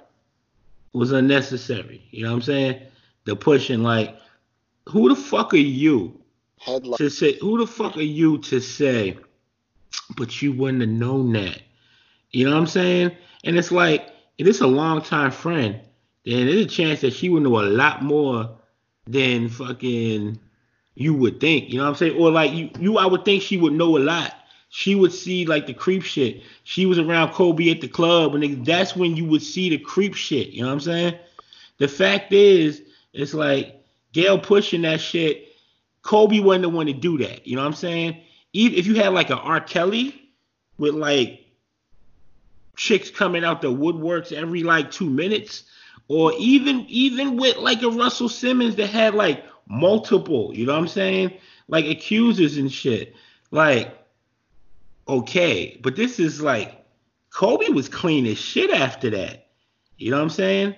was 0.92 1.12
unnecessary. 1.12 2.02
You 2.10 2.24
know 2.24 2.30
what 2.30 2.36
I'm 2.36 2.42
saying? 2.42 2.82
The 3.24 3.36
pushing, 3.36 3.82
like, 3.82 4.16
who 4.88 5.08
the 5.08 5.16
fuck 5.16 5.52
are 5.52 5.58
you 5.58 6.18
Headline. 6.58 6.96
to 6.98 7.10
say? 7.10 7.38
Who 7.40 7.58
the 7.58 7.66
fuck 7.66 7.96
are 7.96 8.02
you 8.02 8.38
to 8.38 8.60
say? 8.60 9.18
But 10.16 10.40
you 10.40 10.52
wouldn't 10.52 10.80
have 10.80 10.90
known 10.90 11.32
that. 11.32 11.60
You 12.30 12.46
know 12.46 12.52
what 12.52 12.60
I'm 12.60 12.66
saying? 12.66 13.12
And 13.44 13.58
it's 13.58 13.72
like, 13.72 14.08
it 14.38 14.46
is 14.46 14.60
a 14.60 14.66
long 14.66 15.02
time 15.02 15.30
friend 15.30 15.80
then 16.26 16.46
there's 16.46 16.66
a 16.66 16.66
chance 16.66 17.00
that 17.02 17.12
she 17.12 17.28
would 17.28 17.44
know 17.44 17.60
a 17.60 17.62
lot 17.62 18.02
more 18.02 18.50
than 19.06 19.48
fucking 19.48 20.38
you 20.96 21.14
would 21.14 21.38
think. 21.40 21.70
You 21.70 21.78
know 21.78 21.84
what 21.84 21.90
I'm 21.90 21.94
saying? 21.96 22.16
Or 22.18 22.30
like 22.30 22.52
you, 22.52 22.70
you 22.80 22.98
I 22.98 23.06
would 23.06 23.24
think 23.24 23.42
she 23.42 23.56
would 23.56 23.72
know 23.72 23.96
a 23.96 24.00
lot. 24.00 24.34
She 24.68 24.96
would 24.96 25.12
see 25.12 25.46
like 25.46 25.66
the 25.66 25.74
creep 25.74 26.02
shit. 26.02 26.42
She 26.64 26.84
was 26.84 26.98
around 26.98 27.32
Kobe 27.32 27.70
at 27.70 27.80
the 27.80 27.88
club, 27.88 28.34
and 28.34 28.66
that's 28.66 28.96
when 28.96 29.16
you 29.16 29.24
would 29.26 29.42
see 29.42 29.70
the 29.70 29.78
creep 29.78 30.14
shit. 30.14 30.48
You 30.48 30.62
know 30.62 30.68
what 30.68 30.74
I'm 30.74 30.80
saying? 30.80 31.14
The 31.78 31.88
fact 31.88 32.32
is, 32.32 32.82
it's 33.12 33.32
like 33.32 33.84
Gayle 34.12 34.38
pushing 34.38 34.82
that 34.82 35.00
shit. 35.00 35.48
Kobe 36.02 36.40
wasn't 36.40 36.62
the 36.62 36.68
one 36.70 36.86
to 36.86 36.92
do 36.92 37.18
that. 37.18 37.46
You 37.46 37.56
know 37.56 37.62
what 37.62 37.68
I'm 37.68 37.74
saying? 37.74 38.20
Even 38.52 38.78
if 38.78 38.86
you 38.86 38.96
had 38.96 39.12
like 39.12 39.30
an 39.30 39.38
R. 39.38 39.60
Kelly 39.60 40.30
with 40.78 40.94
like 40.94 41.44
chicks 42.76 43.10
coming 43.10 43.44
out 43.44 43.62
the 43.62 43.68
woodworks 43.68 44.32
every 44.32 44.62
like 44.62 44.90
two 44.90 45.08
minutes, 45.08 45.64
or 46.08 46.32
even 46.38 46.84
even 46.88 47.36
with 47.36 47.56
like 47.56 47.82
a 47.82 47.90
Russell 47.90 48.28
Simmons 48.28 48.76
that 48.76 48.88
had 48.90 49.14
like 49.14 49.44
multiple, 49.68 50.52
you 50.54 50.66
know 50.66 50.72
what 50.72 50.80
I'm 50.80 50.88
saying? 50.88 51.32
Like 51.68 51.86
accusers 51.86 52.56
and 52.56 52.70
shit. 52.70 53.14
Like, 53.50 53.96
okay, 55.08 55.78
but 55.82 55.96
this 55.96 56.18
is 56.18 56.40
like 56.40 56.84
Kobe 57.30 57.68
was 57.68 57.88
clean 57.88 58.26
as 58.26 58.38
shit 58.38 58.70
after 58.70 59.10
that. 59.10 59.48
You 59.98 60.10
know 60.10 60.18
what 60.18 60.24
I'm 60.24 60.30
saying? 60.30 60.74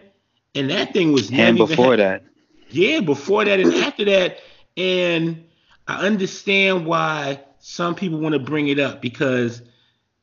And 0.54 0.70
that 0.70 0.92
thing 0.92 1.12
was 1.12 1.30
and 1.30 1.56
before 1.56 1.96
that. 1.96 2.24
Yeah, 2.70 3.00
before 3.00 3.44
that 3.44 3.60
and 3.60 3.74
after 3.74 4.04
that. 4.06 4.38
And 4.76 5.44
I 5.86 6.06
understand 6.06 6.86
why 6.86 7.40
some 7.58 7.94
people 7.94 8.18
want 8.18 8.34
to 8.34 8.38
bring 8.38 8.68
it 8.68 8.78
up 8.78 9.00
because 9.02 9.62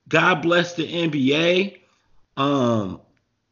God 0.07 0.41
bless 0.41 0.73
the 0.73 0.87
NBA. 0.87 1.79
Um, 2.37 3.01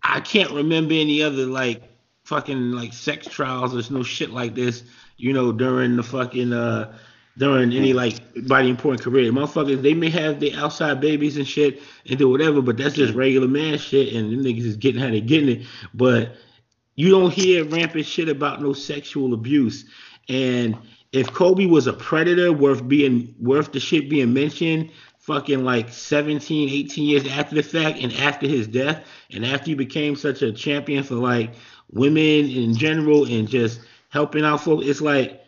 I 0.03 0.19
can't 0.19 0.51
remember 0.51 0.94
any 0.94 1.23
other 1.23 1.45
like 1.45 1.83
fucking 2.25 2.71
like 2.71 2.94
sex 2.94 3.27
trials. 3.27 3.73
There's 3.73 3.92
no 3.92 4.04
shit 4.04 4.31
like 4.31 4.56
this, 4.56 4.83
you 5.18 5.33
know, 5.33 5.51
during 5.51 5.95
the 5.95 6.04
fucking 6.04 6.54
uh 6.54 6.97
during 7.37 7.73
any 7.73 7.94
like 7.94 8.19
body 8.47 8.69
important 8.69 9.01
career. 9.01 9.31
Motherfuckers, 9.31 9.81
they 9.81 9.94
may 9.94 10.09
have 10.09 10.39
the 10.39 10.54
outside 10.54 11.01
babies 11.01 11.37
and 11.37 11.47
shit 11.47 11.81
and 12.07 12.19
do 12.19 12.30
whatever, 12.30 12.61
but 12.61 12.78
that's 12.78 12.95
just 12.95 13.13
regular 13.13 13.47
man 13.47 13.78
shit 13.78 14.13
and 14.13 14.31
them 14.31 14.44
niggas 14.44 14.66
is 14.66 14.78
getting 14.78 15.01
how 15.01 15.09
they 15.09 15.21
getting 15.21 15.61
it. 15.61 15.68
But 15.94 16.35
you 16.95 17.09
don't 17.09 17.33
hear 17.33 17.66
rampant 17.66 18.06
shit 18.06 18.30
about 18.30 18.61
no 18.61 18.73
sexual 18.73 19.33
abuse. 19.33 19.85
And 20.30 20.78
if 21.11 21.31
Kobe 21.31 21.66
was 21.66 21.87
a 21.87 21.94
predator 21.94 22.51
worth 22.51 22.87
being 22.87 23.33
worth 23.39 23.71
the 23.71 23.80
shit 23.80 24.09
being 24.09 24.33
mentioned, 24.33 24.92
fucking 25.23 25.63
like 25.63 25.89
17, 25.89 26.69
18 26.69 27.06
years 27.06 27.27
after 27.27 27.56
the 27.56 27.63
fact 27.63 27.97
and 27.99 28.11
after 28.13 28.45
his 28.45 28.68
death 28.68 29.06
and 29.31 29.45
after 29.45 29.68
he 29.68 29.73
became 29.73 30.18
such 30.18 30.42
a 30.42 30.51
champion 30.51 31.01
for 31.01 31.15
like 31.15 31.53
women 31.92 32.49
in 32.49 32.75
general 32.75 33.25
and 33.25 33.47
just 33.47 33.80
helping 34.09 34.44
out 34.44 34.61
folks, 34.61 34.85
it's 34.85 34.99
like 34.99 35.42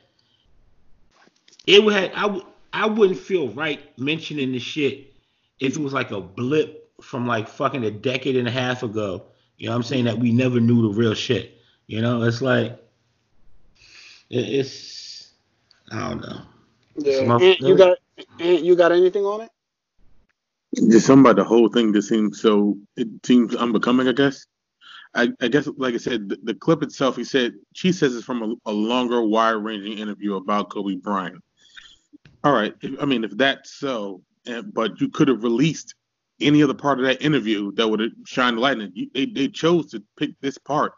it 1.68 1.84
would 1.84 1.94
have, 1.94 2.12
I, 2.16 2.22
w- 2.22 2.46
I 2.72 2.86
wouldn't 2.88 3.20
feel 3.20 3.50
right 3.50 3.82
mentioning 4.00 4.54
this 4.54 4.64
shit 4.64 5.14
if 5.60 5.76
it 5.76 5.82
was 5.82 5.92
like 5.92 6.12
a 6.12 6.22
blip 6.22 6.90
from 7.02 7.28
like 7.28 7.50
fucking 7.50 7.84
a 7.84 7.92
decade 7.92 8.38
and 8.38 8.48
a 8.48 8.52
half 8.52 8.82
ago. 8.82 9.26
You 9.58 9.68
know 9.68 9.74
what 9.74 9.78
I'm 9.78 9.84
saying? 9.84 10.06
That 10.06 10.18
we 10.18 10.32
never 10.32 10.62
knew 10.62 10.84
the 10.84 10.98
real 10.98 11.14
shit. 11.14 11.60
You 11.88 12.02
know, 12.02 12.24
it's 12.24 12.42
like 12.42 12.82
it's 14.30 15.32
I 15.92 16.10
don't 16.10 16.22
know. 16.22 16.42
Yeah, 16.96 17.54
you 17.60 17.76
got 17.78 17.98
you 18.40 18.76
got 18.78 18.94
anything 18.94 19.26
on 19.26 19.42
it? 19.42 19.52
Just 20.76 21.06
something 21.06 21.22
about 21.26 21.38
the 21.38 21.44
whole 21.44 21.70
thing 21.70 21.94
just 21.94 22.10
seems 22.10 22.42
so 22.42 22.78
it 22.98 23.08
seems 23.24 23.56
unbecoming, 23.56 24.08
I 24.08 24.12
guess. 24.12 24.46
I, 25.14 25.30
I 25.42 25.48
guess, 25.48 25.68
like 25.78 25.94
I 25.94 25.98
said, 25.98 26.28
the, 26.28 26.38
the, 26.44 26.54
clip 26.54 26.84
itself, 26.84 27.16
he 27.16 27.24
said, 27.24 27.54
she 27.74 27.94
says 27.94 28.14
it's 28.14 28.26
from 28.26 28.44
a, 28.44 28.70
a 28.70 28.74
longer, 28.74 29.22
wide 29.22 29.52
ranging 29.52 29.98
interview 29.98 30.36
about 30.36 30.70
Kobe 30.70 30.96
Bryant. 30.96 31.42
All 32.44 32.52
right. 32.52 32.76
I 33.00 33.06
mean, 33.06 33.24
if 33.24 33.32
that's 33.38 33.76
so, 33.76 34.22
and, 34.46 34.74
but 34.74 35.00
you 35.00 35.08
could 35.08 35.30
have 35.30 35.42
released 35.42 35.96
any 36.42 36.62
other 36.62 36.74
part 36.74 37.00
of 37.00 37.06
that 37.06 37.22
interview 37.22 37.72
that 37.74 37.88
would 37.88 38.02
have 38.02 38.12
shined 38.26 38.60
light 38.60 38.78
in 38.78 38.92
it. 38.94 39.14
They, 39.14 39.26
they 39.26 39.48
chose 39.48 39.90
to 39.92 40.04
pick 40.18 40.32
this 40.42 40.58
part 40.58 40.92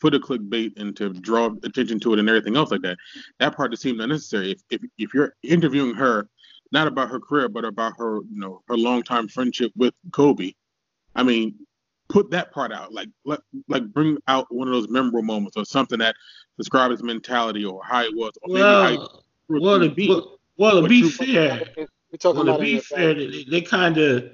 for 0.00 0.10
the 0.10 0.20
clickbait 0.20 0.78
and 0.78 0.96
to 0.96 1.12
draw 1.12 1.50
attention 1.64 1.98
to 2.00 2.12
it 2.12 2.20
and 2.20 2.28
everything 2.28 2.56
else 2.56 2.70
like 2.70 2.82
that. 2.82 2.98
That 3.40 3.56
part 3.56 3.72
just 3.72 3.82
seemed 3.82 4.00
unnecessary. 4.00 4.52
If, 4.52 4.62
if, 4.70 4.80
if 4.98 5.14
you're 5.14 5.34
interviewing 5.42 5.94
her 5.94 6.28
not 6.76 6.86
about 6.86 7.08
her 7.08 7.18
career, 7.18 7.48
but 7.48 7.64
about 7.64 7.94
her, 7.96 8.16
you 8.16 8.38
know, 8.38 8.60
her 8.68 8.76
longtime 8.76 9.28
friendship 9.28 9.72
with 9.76 9.94
Kobe. 10.12 10.52
I 11.14 11.22
mean, 11.22 11.54
put 12.10 12.30
that 12.32 12.52
part 12.52 12.70
out. 12.70 12.92
Like 12.92 13.08
let 13.24 13.40
like 13.66 13.86
bring 13.94 14.18
out 14.28 14.46
one 14.50 14.68
of 14.68 14.74
those 14.74 14.88
memorable 14.90 15.22
moments 15.22 15.56
or 15.56 15.64
something 15.64 15.98
that 16.00 16.14
describes 16.58 16.92
his 16.92 17.02
mentality 17.02 17.64
or 17.64 17.80
how 17.82 18.02
it 18.02 18.14
was. 18.14 18.32
Or 18.42 18.52
well, 18.52 18.84
maybe 18.84 18.96
how 18.98 19.08
well, 19.48 19.80
to 19.80 19.90
be, 19.90 20.08
well, 20.08 20.38
well, 20.58 20.82
to 20.82 20.88
be 20.88 21.08
fair, 21.08 21.62
well, 22.22 22.44
to 22.44 22.58
be 22.58 22.78
fair, 22.78 23.14
they, 23.14 23.44
they 23.50 23.62
kind 23.62 23.96
of 23.96 24.30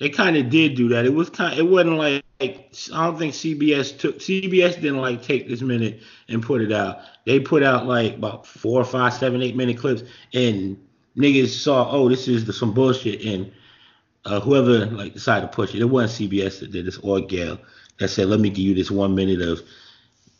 they 0.00 0.10
kind 0.10 0.36
of 0.36 0.50
did 0.50 0.74
do 0.74 0.88
that. 0.88 1.06
It 1.06 1.14
was 1.14 1.30
kind. 1.30 1.56
It 1.56 1.62
wasn't 1.62 1.98
like, 1.98 2.24
like 2.40 2.74
I 2.92 3.06
don't 3.06 3.16
think 3.16 3.32
CBS 3.32 3.96
took 3.96 4.18
CBS 4.18 4.74
didn't 4.74 5.00
like 5.00 5.22
take 5.22 5.48
this 5.48 5.62
minute 5.62 6.00
and 6.28 6.42
put 6.42 6.62
it 6.62 6.72
out. 6.72 6.98
They 7.26 7.38
put 7.38 7.62
out 7.62 7.86
like 7.86 8.16
about 8.16 8.44
four, 8.44 8.84
five, 8.84 9.14
seven, 9.14 9.40
eight 9.40 9.54
minute 9.54 9.78
clips, 9.78 10.02
and 10.34 10.76
niggas 11.16 11.48
saw, 11.48 11.90
oh, 11.90 12.08
this 12.08 12.28
is 12.28 12.44
the, 12.44 12.52
some 12.52 12.72
bullshit, 12.72 13.24
and 13.24 13.52
uh, 14.24 14.40
whoever 14.40 14.86
like 14.86 15.14
decided 15.14 15.46
to 15.46 15.54
push 15.54 15.74
it, 15.74 15.80
it 15.80 15.84
wasn't 15.84 16.30
CBS 16.30 16.60
that 16.60 16.72
did 16.72 16.86
this 16.86 16.98
or 16.98 17.20
Gayle 17.20 17.58
that 17.98 18.08
said, 18.08 18.28
let 18.28 18.40
me 18.40 18.50
give 18.50 18.64
you 18.64 18.74
this 18.74 18.90
one 18.90 19.14
minute 19.14 19.40
of 19.40 19.60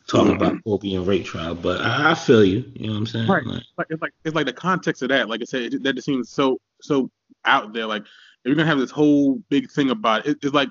talking 0.06 0.32
mm-hmm. 0.32 0.42
about 0.42 0.64
Kobe 0.64 0.94
and 0.94 1.06
rape 1.06 1.24
trial. 1.24 1.54
But 1.54 1.80
I, 1.80 2.12
I, 2.12 2.14
feel 2.14 2.44
you. 2.44 2.64
You 2.74 2.88
know 2.88 2.92
what 2.92 2.98
I'm 2.98 3.06
saying? 3.06 3.28
Right. 3.28 3.44
Like, 3.76 3.86
it's 3.90 4.02
like 4.02 4.12
it's 4.24 4.34
like 4.34 4.46
the 4.46 4.52
context 4.52 5.02
of 5.02 5.08
that. 5.10 5.28
Like 5.28 5.40
I 5.42 5.44
said, 5.44 5.74
it, 5.74 5.82
that 5.82 5.94
just 5.94 6.06
seems 6.06 6.30
so 6.30 6.60
so 6.80 7.10
out 7.44 7.72
there. 7.72 7.86
Like 7.86 8.02
if 8.02 8.08
you're 8.44 8.54
gonna 8.54 8.68
have 8.68 8.78
this 8.78 8.90
whole 8.90 9.36
big 9.48 9.70
thing 9.70 9.90
about 9.90 10.26
it, 10.26 10.38
it's 10.42 10.54
like 10.54 10.70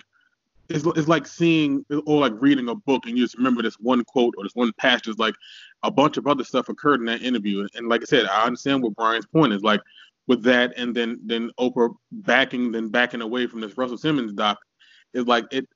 it's, 0.70 0.86
it's 0.86 1.08
like 1.08 1.28
seeing 1.28 1.86
or 2.06 2.20
like 2.20 2.34
reading 2.38 2.70
a 2.70 2.76
book 2.76 3.06
and 3.06 3.18
you 3.18 3.24
just 3.24 3.38
remember 3.38 3.62
this 3.62 3.76
one 3.76 4.04
quote 4.04 4.34
or 4.38 4.44
this 4.44 4.56
one 4.56 4.72
passage. 4.78 5.18
Like 5.18 5.36
a 5.86 5.92
bunch 5.92 6.18
of 6.18 6.28
other 6.28 6.44
stuff 6.44 6.70
occurred 6.70 7.00
in 7.00 7.06
that 7.06 7.22
interview, 7.22 7.68
and 7.76 7.88
like 7.88 8.02
I 8.02 8.06
said, 8.06 8.26
I 8.26 8.46
understand 8.46 8.84
what 8.84 8.96
Brian's 8.96 9.26
point 9.26 9.54
is. 9.54 9.62
Like 9.62 9.82
with 10.28 10.44
that, 10.44 10.74
and 10.78 10.96
then 10.96 11.20
then 11.26 11.52
Oprah 11.60 11.94
backing 12.12 12.72
then 12.72 12.90
backing 12.90 13.22
away 13.22 13.48
from 13.48 13.62
this 13.62 13.78
Russell 13.78 13.98
Simmons 13.98 14.34
doc, 14.34 14.58
is 15.14 15.26
like 15.26 15.46
it. 15.52 15.68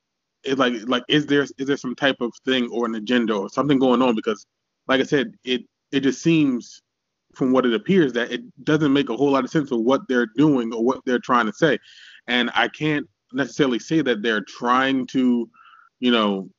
It's 0.43 0.57
like 0.57 0.73
like 0.87 1.03
is 1.09 1.25
there 1.25 1.41
is 1.41 1.67
there 1.67 1.77
some 1.77 1.95
type 1.95 2.17
of 2.21 2.31
thing 2.45 2.69
or 2.71 2.85
an 2.85 2.95
agenda 2.95 3.35
or 3.35 3.49
something 3.49 3.77
going 3.77 4.01
on? 4.01 4.15
Because 4.15 4.45
like 4.87 5.01
I 5.01 5.03
said, 5.03 5.33
it 5.43 5.61
it 5.91 6.01
just 6.01 6.21
seems 6.21 6.81
from 7.35 7.51
what 7.51 7.65
it 7.65 7.73
appears 7.73 8.13
that 8.13 8.31
it 8.31 8.41
doesn't 8.63 8.93
make 8.93 9.09
a 9.09 9.15
whole 9.17 9.31
lot 9.31 9.43
of 9.43 9.49
sense 9.49 9.71
of 9.71 9.81
what 9.81 10.01
they're 10.07 10.29
doing 10.37 10.73
or 10.73 10.83
what 10.83 11.01
they're 11.05 11.19
trying 11.19 11.45
to 11.45 11.53
say. 11.53 11.77
And 12.27 12.49
I 12.55 12.67
can't 12.69 13.07
necessarily 13.33 13.79
say 13.79 14.01
that 14.01 14.21
they're 14.21 14.43
trying 14.47 15.05
to, 15.07 15.49
you 15.99 16.11
know, 16.11 16.49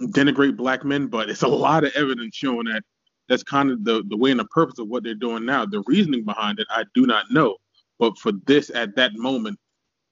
denigrate 0.00 0.56
black 0.56 0.84
men, 0.84 1.08
but 1.08 1.28
it's 1.28 1.42
a 1.42 1.48
lot 1.48 1.84
of 1.84 1.92
evidence 1.94 2.36
showing 2.36 2.66
that 2.66 2.82
that's 3.30 3.44
kind 3.44 3.70
of 3.70 3.84
the, 3.84 4.02
the 4.08 4.16
way 4.16 4.32
and 4.32 4.40
the 4.40 4.44
purpose 4.46 4.80
of 4.80 4.88
what 4.88 5.04
they're 5.04 5.14
doing 5.14 5.46
now. 5.46 5.64
The 5.64 5.84
reasoning 5.86 6.24
behind 6.24 6.58
it, 6.58 6.66
I 6.68 6.84
do 6.94 7.06
not 7.06 7.26
know. 7.30 7.56
But 8.00 8.18
for 8.18 8.32
this 8.44 8.70
at 8.74 8.96
that 8.96 9.14
moment, 9.14 9.56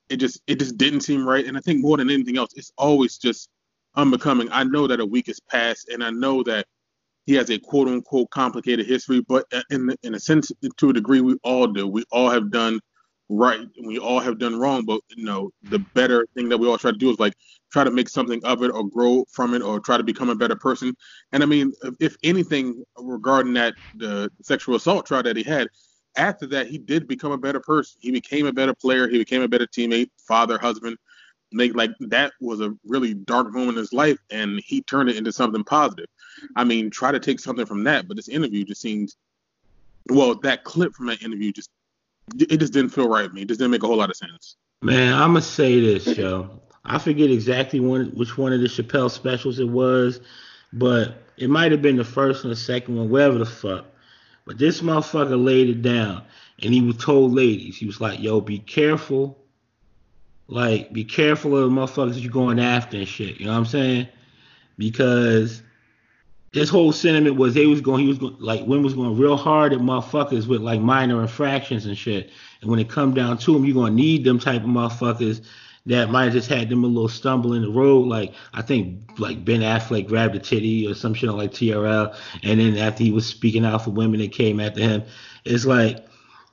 it 0.09 0.17
just 0.17 0.41
it 0.47 0.61
just 0.61 0.79
didn't 0.79 1.01
seem 1.01 1.27
right. 1.27 1.45
And 1.45 1.59
I 1.59 1.61
think 1.61 1.81
more 1.81 1.97
than 1.97 2.11
anything 2.11 2.39
else, 2.39 2.53
it's 2.55 2.73
always 2.79 3.19
just 3.19 3.49
unbecoming. 3.97 4.49
I 4.53 4.63
know 4.63 4.87
that 4.87 5.01
a 5.01 5.07
week 5.07 5.27
has 5.27 5.41
passed, 5.41 5.89
and 5.89 6.03
I 6.03 6.11
know 6.11 6.45
that 6.45 6.67
he 7.27 7.35
has 7.35 7.51
a 7.51 7.59
quote 7.59 7.89
unquote 7.89 8.31
complicated 8.31 8.87
history, 8.87 9.21
but 9.29 9.47
uh, 9.53 9.63
in 9.71 9.95
in 10.05 10.15
a 10.15 10.21
sense, 10.21 10.53
to 10.77 10.91
a 10.91 10.93
degree, 10.93 11.21
we 11.21 11.37
all 11.43 11.67
do. 11.67 11.89
We 11.89 12.05
all 12.13 12.31
have 12.31 12.53
done 12.53 12.79
right, 13.29 13.61
and 13.61 13.87
we 13.87 13.99
all 13.99 14.21
have 14.21 14.39
done 14.39 14.59
wrong. 14.59 14.85
But 14.85 15.01
you 15.15 15.25
know, 15.25 15.51
the 15.65 15.79
better 15.79 16.27
thing 16.35 16.49
that 16.49 16.59
we 16.59 16.69
all 16.69 16.79
try 16.79 16.91
to 16.91 16.97
do 16.97 17.11
is 17.11 17.19
like 17.19 17.35
try 17.71 17.85
to 17.85 17.91
make 17.91 18.09
something 18.09 18.45
of 18.45 18.63
it, 18.63 18.71
or 18.71 18.85
grow 18.85 19.25
from 19.31 19.55
it, 19.55 19.63
or 19.63 19.81
try 19.81 19.97
to 19.97 20.03
become 20.03 20.31
a 20.31 20.35
better 20.35 20.57
person. 20.57 20.95
And 21.33 21.43
I 21.43 21.47
mean, 21.47 21.73
if 22.01 22.17
anything 22.23 22.85
regarding 22.99 23.55
that 23.55 23.75
the 23.97 24.31
sexual 24.43 24.77
assault 24.77 25.07
trial 25.07 25.23
that 25.23 25.37
he 25.37 25.43
had, 25.43 25.69
after 26.17 26.47
that, 26.49 26.69
he 26.69 26.79
did 26.79 27.07
become 27.07 27.33
a 27.33 27.39
better 27.39 27.61
person. 27.61 27.99
He 28.01 28.11
became 28.11 28.47
a 28.47 28.53
better 28.53 28.75
player. 28.75 29.09
He 29.09 29.19
became 29.19 29.43
a 29.43 29.49
better 29.49 29.67
teammate, 29.67 30.11
father, 30.27 30.59
husband 30.59 30.97
like 31.53 31.93
that 32.01 32.33
was 32.41 32.61
a 32.61 32.75
really 32.87 33.15
dark 33.15 33.53
moment 33.53 33.71
in 33.71 33.77
his 33.77 33.93
life 33.93 34.19
and 34.31 34.61
he 34.65 34.83
turned 34.83 35.09
it 35.09 35.17
into 35.17 35.33
something 35.33 35.65
positive. 35.65 36.07
I 36.57 36.65
mean, 36.65 36.91
try 36.91 37.11
to 37.11 37.21
take 37.21 37.41
something 37.41 37.67
from 37.67 37.85
that, 37.85 38.07
but 38.07 38.17
this 38.17 38.29
interview 38.29 38.65
just 38.65 38.81
seems 38.81 39.17
well, 40.11 40.35
that 40.37 40.65
clip 40.65 40.95
from 40.95 41.07
that 41.07 41.23
interview 41.23 41.53
just 41.53 41.71
it 42.39 42.59
just 42.59 42.73
didn't 42.73 42.91
feel 42.91 43.09
right 43.09 43.29
to 43.29 43.35
me. 43.35 43.43
It 43.43 43.49
just 43.49 43.59
didn't 43.59 43.73
make 43.73 43.83
a 43.83 43.87
whole 43.87 43.97
lot 43.97 44.11
of 44.11 44.17
sense. 44.17 44.57
Man, 44.83 45.13
I'm 45.13 45.31
gonna 45.31 45.43
say 45.43 45.81
this, 45.81 46.17
yo. 46.17 46.61
I 46.85 46.99
forget 46.99 47.31
exactly 47.31 47.81
which 47.81 48.39
one 48.39 48.53
of 48.53 48.61
the 48.61 48.67
Chappelle 48.67 49.11
specials 49.11 49.59
it 49.59 49.69
was, 49.69 50.21
but 50.73 51.17
it 51.37 51.51
might 51.51 51.73
have 51.73 51.83
been 51.83 51.97
the 51.97 52.05
first 52.05 52.45
one, 52.45 52.51
the 52.51 52.57
second 52.57 52.97
one, 52.97 53.11
whatever 53.11 53.39
the 53.39 53.47
fuck. 53.47 53.85
But 54.47 54.59
this 54.59 54.81
motherfucker 54.81 55.43
laid 55.43 55.69
it 55.69 55.83
down 55.83 56.23
and 56.63 56.73
he 56.73 56.81
was 56.81 56.97
told 56.97 57.35
ladies, 57.35 57.77
he 57.77 57.85
was 57.85 58.01
like, 58.01 58.21
yo, 58.21 58.41
be 58.41 58.59
careful 58.59 59.37
like, 60.49 60.93
be 60.93 61.05
careful 61.05 61.57
of 61.57 61.71
the 61.71 61.77
motherfuckers 61.77 62.21
you're 62.21 62.33
going 62.33 62.59
after 62.59 62.97
and 62.97 63.07
shit. 63.07 63.39
You 63.39 63.47
know 63.47 63.53
what 63.53 63.59
I'm 63.59 63.67
saying? 63.67 64.09
Because 64.79 65.63
this 66.53 66.69
whole 66.69 66.93
sentiment 66.93 67.37
was 67.37 67.55
they 67.55 67.67
was 67.67 67.81
going, 67.81 68.03
he 68.03 68.09
was 68.09 68.19
going, 68.19 68.37
like, 68.39 68.61
women 68.61 68.85
was 68.85 68.95
going 68.95 69.19
real 69.19 69.37
hard 69.37 69.73
at 69.73 69.81
motherfuckers 69.81 70.47
with 70.47 70.61
like 70.61 70.81
minor 70.81 71.21
infractions 71.21 71.87
and 71.87 71.97
shit. 71.97 72.31
And 72.61 72.71
when 72.71 72.79
it 72.79 72.89
come 72.89 73.15
down 73.15 73.39
to 73.39 73.53
them, 73.53 73.65
you're 73.65 73.75
gonna 73.75 73.95
need 73.95 74.25
them 74.25 74.39
type 74.39 74.63
of 74.63 74.69
motherfuckers 74.69 75.45
that 75.87 76.11
might 76.11 76.25
have 76.25 76.33
just 76.35 76.49
had 76.49 76.69
them 76.69 76.85
a 76.85 76.87
little 76.87 77.09
stumble 77.09 77.55
in 77.55 77.63
the 77.63 77.71
road. 77.71 78.07
Like 78.07 78.35
I 78.53 78.63
think 78.63 79.19
like 79.19 79.45
Ben 79.45 79.61
Affleck 79.61 80.07
grabbed 80.07 80.37
a 80.37 80.39
titty 80.39 80.87
or 80.87 80.95
some 80.95 81.15
shit 81.15 81.29
on 81.29 81.37
like 81.37 81.53
TRL, 81.53 82.15
and 82.43 82.61
then 82.61 82.77
after 82.77 83.03
he 83.05 83.11
was 83.11 83.27
speaking 83.27 83.65
out 83.65 83.85
for 83.85 83.91
women 83.91 84.21
that 84.21 84.33
came 84.33 84.61
after 84.61 84.81
him, 84.81 85.03
it's 85.45 85.67
like 85.67 86.07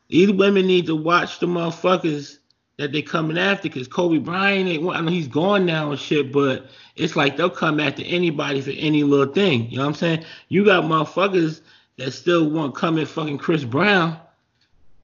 these 0.09 0.31
women 0.31 0.67
need 0.67 0.85
to 0.87 0.95
watch 0.95 1.39
the 1.39 1.47
motherfuckers 1.47 2.37
that 2.77 2.91
they 2.91 3.01
coming 3.01 3.37
after 3.37 3.63
because 3.63 3.87
Kobe 3.87 4.17
Bryant 4.17 4.67
ain't 4.67 4.89
I 4.89 5.01
know 5.01 5.11
he's 5.11 5.27
gone 5.27 5.65
now 5.65 5.91
and 5.91 5.99
shit, 5.99 6.31
but 6.31 6.67
it's 6.95 7.15
like 7.15 7.37
they'll 7.37 7.49
come 7.49 7.79
after 7.79 8.03
anybody 8.05 8.61
for 8.61 8.71
any 8.71 9.03
little 9.03 9.33
thing. 9.33 9.69
You 9.69 9.77
know 9.77 9.83
what 9.83 9.89
I'm 9.89 9.95
saying? 9.95 10.25
You 10.49 10.65
got 10.65 10.83
motherfuckers 10.83 11.61
that 11.97 12.11
still 12.11 12.49
want 12.49 12.75
come 12.75 13.03
fucking 13.05 13.37
Chris 13.37 13.63
Brown 13.63 14.19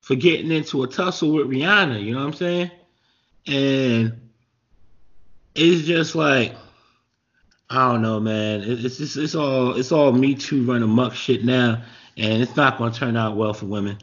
for 0.01 0.15
getting 0.15 0.51
into 0.51 0.83
a 0.83 0.87
tussle 0.87 1.31
with 1.31 1.47
Rihanna, 1.47 2.03
you 2.03 2.13
know 2.13 2.19
what 2.19 2.27
I'm 2.27 2.33
saying? 2.33 2.71
And 3.47 4.21
it's 5.55 5.85
just 5.85 6.15
like 6.15 6.55
I 7.69 7.89
don't 7.89 8.01
know, 8.01 8.19
man. 8.19 8.63
It's 8.65 8.97
just 8.97 9.15
it's 9.15 9.35
all 9.35 9.77
it's 9.77 9.93
all 9.93 10.11
Me 10.11 10.35
Too 10.35 10.65
running 10.65 10.89
muck 10.89 11.13
shit 11.13 11.45
now, 11.45 11.81
and 12.17 12.41
it's 12.41 12.57
not 12.57 12.77
gonna 12.77 12.93
turn 12.93 13.15
out 13.15 13.37
well 13.37 13.53
for 13.53 13.67
women 13.67 13.97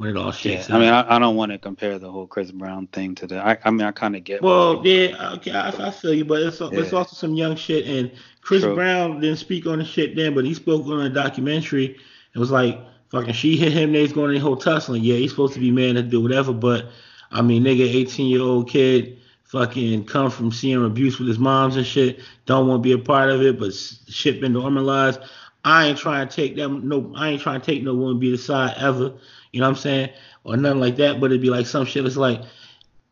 when 0.00 0.08
it 0.08 0.16
all 0.16 0.32
shakes 0.32 0.66
yeah, 0.66 0.76
out. 0.76 0.80
I 0.80 0.84
mean, 0.84 0.92
I, 0.94 1.16
I 1.16 1.18
don't 1.18 1.36
want 1.36 1.52
to 1.52 1.58
compare 1.58 1.98
the 1.98 2.10
whole 2.10 2.26
Chris 2.26 2.50
Brown 2.50 2.86
thing 2.86 3.14
to 3.16 3.26
the. 3.26 3.38
I, 3.38 3.58
I 3.66 3.70
mean, 3.70 3.82
I 3.82 3.90
kind 3.90 4.16
of 4.16 4.24
get. 4.24 4.40
Well, 4.40 4.80
yeah, 4.82 5.32
okay, 5.34 5.50
I, 5.50 5.68
I, 5.68 5.90
feel 5.90 6.14
you, 6.14 6.24
but 6.24 6.40
it's, 6.40 6.58
yeah. 6.58 6.70
it's 6.72 6.94
also 6.94 7.14
some 7.14 7.34
young 7.34 7.54
shit. 7.54 7.86
And 7.86 8.10
Chris 8.40 8.62
True. 8.62 8.74
Brown 8.74 9.20
didn't 9.20 9.36
speak 9.36 9.66
on 9.66 9.78
the 9.78 9.84
shit 9.84 10.16
then, 10.16 10.34
but 10.34 10.46
he 10.46 10.54
spoke 10.54 10.86
on 10.86 11.02
a 11.02 11.10
documentary. 11.10 11.98
It 12.34 12.38
was 12.38 12.50
like 12.50 12.80
fucking 13.10 13.34
she 13.34 13.58
hit 13.58 13.74
him. 13.74 13.92
They's 13.92 14.14
going 14.14 14.28
to 14.32 14.38
the 14.38 14.42
whole 14.42 14.56
tussling. 14.56 15.04
Yeah, 15.04 15.16
he's 15.16 15.32
supposed 15.32 15.52
to 15.52 15.60
be 15.60 15.70
man 15.70 15.96
to 15.96 16.02
do 16.02 16.22
whatever, 16.22 16.54
but 16.54 16.86
I 17.30 17.42
mean, 17.42 17.62
nigga, 17.62 17.82
18 17.82 18.26
year 18.26 18.40
old 18.40 18.70
kid, 18.70 19.18
fucking 19.44 20.06
come 20.06 20.30
from 20.30 20.50
seeing 20.50 20.82
abuse 20.82 21.18
with 21.18 21.28
his 21.28 21.38
moms 21.38 21.76
and 21.76 21.84
shit. 21.84 22.20
Don't 22.46 22.66
want 22.68 22.82
to 22.82 22.88
be 22.88 22.92
a 22.92 23.04
part 23.04 23.28
of 23.28 23.42
it, 23.42 23.58
but 23.58 23.74
shit 23.74 24.40
been 24.40 24.54
normalized. 24.54 25.20
I 25.64 25.86
ain't 25.86 25.98
trying 25.98 26.26
to 26.26 26.34
take 26.34 26.56
them. 26.56 26.88
No, 26.88 27.12
I 27.16 27.30
ain't 27.30 27.42
trying 27.42 27.60
to 27.60 27.66
take 27.66 27.82
no 27.82 27.94
one 27.94 28.18
be 28.18 28.30
the 28.30 28.38
side 28.38 28.74
ever. 28.78 29.12
You 29.52 29.60
know 29.60 29.66
what 29.66 29.76
I'm 29.76 29.82
saying? 29.82 30.10
Or 30.44 30.56
nothing 30.56 30.80
like 30.80 30.96
that. 30.96 31.20
But 31.20 31.26
it'd 31.26 31.42
be 31.42 31.50
like 31.50 31.66
some 31.66 31.84
shit. 31.84 32.06
It's 32.06 32.16
like 32.16 32.42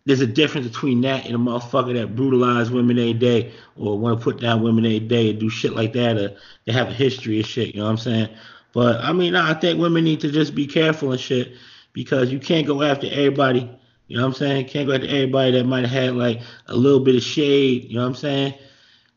there's 0.07 0.23
a 0.23 0.27
difference 0.27 0.67
between 0.67 1.03
that 1.03 1.27
and 1.27 1.35
a 1.35 1.39
motherfucker 1.39 1.93
that 1.93 2.17
brutalize 2.17 2.71
women 2.71 2.99
a 2.99 3.13
day 3.13 3.53
or 3.77 3.99
want 3.99 4.19
to 4.19 4.25
put 4.25 4.41
down 4.41 4.63
women 4.63 4.87
a 4.87 4.99
day 4.99 5.31
and 5.31 5.39
do 5.39 5.51
shit 5.51 5.75
like 5.75 5.93
that 5.93 6.17
or 6.17 6.35
they 6.65 6.73
have 6.73 6.89
a 6.89 6.95
history 6.95 7.41
of 7.41 7.47
shit. 7.47 7.75
You 7.75 7.81
know 7.81 7.85
what 7.85 7.93
I'm 7.93 7.99
saying? 7.99 8.29
But 8.73 9.05
I 9.05 9.13
mean, 9.13 9.35
I 9.35 9.53
think 9.53 9.79
women 9.79 10.05
need 10.05 10.21
to 10.21 10.31
just 10.31 10.55
be 10.55 10.67
careful 10.67 11.13
and 11.13 11.21
shit 11.21 11.53
because 11.93 12.33
you 12.33 12.39
can't 12.39 12.67
go 12.67 12.83
after 12.83 13.07
everybody. 13.11 13.71
You 14.07 14.17
know 14.17 14.23
what 14.23 14.29
I'm 14.29 14.35
saying? 14.35 14.69
Can't 14.69 14.87
go 14.87 14.95
after 14.95 15.07
everybody 15.07 15.53
that 15.53 15.65
might 15.65 15.85
have 15.85 15.91
had 15.91 16.17
like 16.17 16.41
a 16.69 16.75
little 16.75 17.01
bit 17.01 17.17
of 17.17 17.23
shade. 17.23 17.85
You 17.85 17.97
know 17.97 18.03
what 18.03 18.09
I'm 18.09 18.15
saying? 18.15 18.55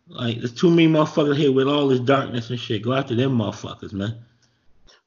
Like 0.07 0.37
there's 0.37 0.53
too 0.53 0.69
many 0.69 0.87
motherfuckers 0.87 1.37
here 1.37 1.51
with 1.51 1.67
all 1.67 1.87
this 1.87 1.99
darkness 1.99 2.49
and 2.49 2.59
shit. 2.59 2.81
Go 2.83 2.93
after 2.93 3.15
them 3.15 3.37
motherfuckers, 3.37 3.93
man. 3.93 4.17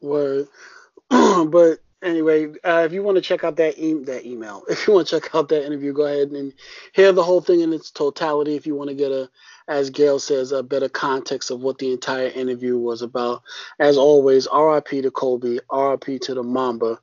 Word. 0.01 0.49
but 1.11 1.81
anyway, 2.03 2.53
uh, 2.65 2.83
if 2.85 2.93
you 2.93 3.03
want 3.03 3.17
to 3.17 3.23
check 3.23 3.45
out 3.45 3.57
that 3.57 3.79
e- 3.79 4.05
that 4.05 4.27
email, 4.27 4.63
if 4.69 4.87
you 4.87 4.95
want 4.95 5.09
to 5.09 5.21
check 5.21 5.35
out 5.35 5.49
that 5.49 5.65
interview, 5.67 5.93
go 5.93 6.07
ahead 6.07 6.31
and 6.31 6.53
hear 6.93 7.13
the 7.13 7.23
whole 7.23 7.41
thing 7.41 7.61
in 7.61 7.73
its 7.73 7.91
totality. 7.91 8.55
If 8.55 8.67
you 8.67 8.75
want 8.75 8.91
to 8.91 8.97
get 8.97 9.11
a, 9.11 9.29
as 9.69 9.91
Gayle 9.91 10.19
says, 10.19 10.53
a 10.53 10.63
better 10.63 10.89
context 10.89 11.51
of 11.51 11.61
what 11.61 11.79
the 11.79 11.93
entire 11.93 12.29
interview 12.29 12.79
was 12.79 13.03
about. 13.03 13.43
As 13.79 13.97
always, 13.97 14.47
R.I.P. 14.47 15.03
to 15.03 15.11
Kobe, 15.11 15.59
R.I.P. 15.71 16.19
to 16.21 16.35
the 16.35 16.43
Mamba. 16.43 17.01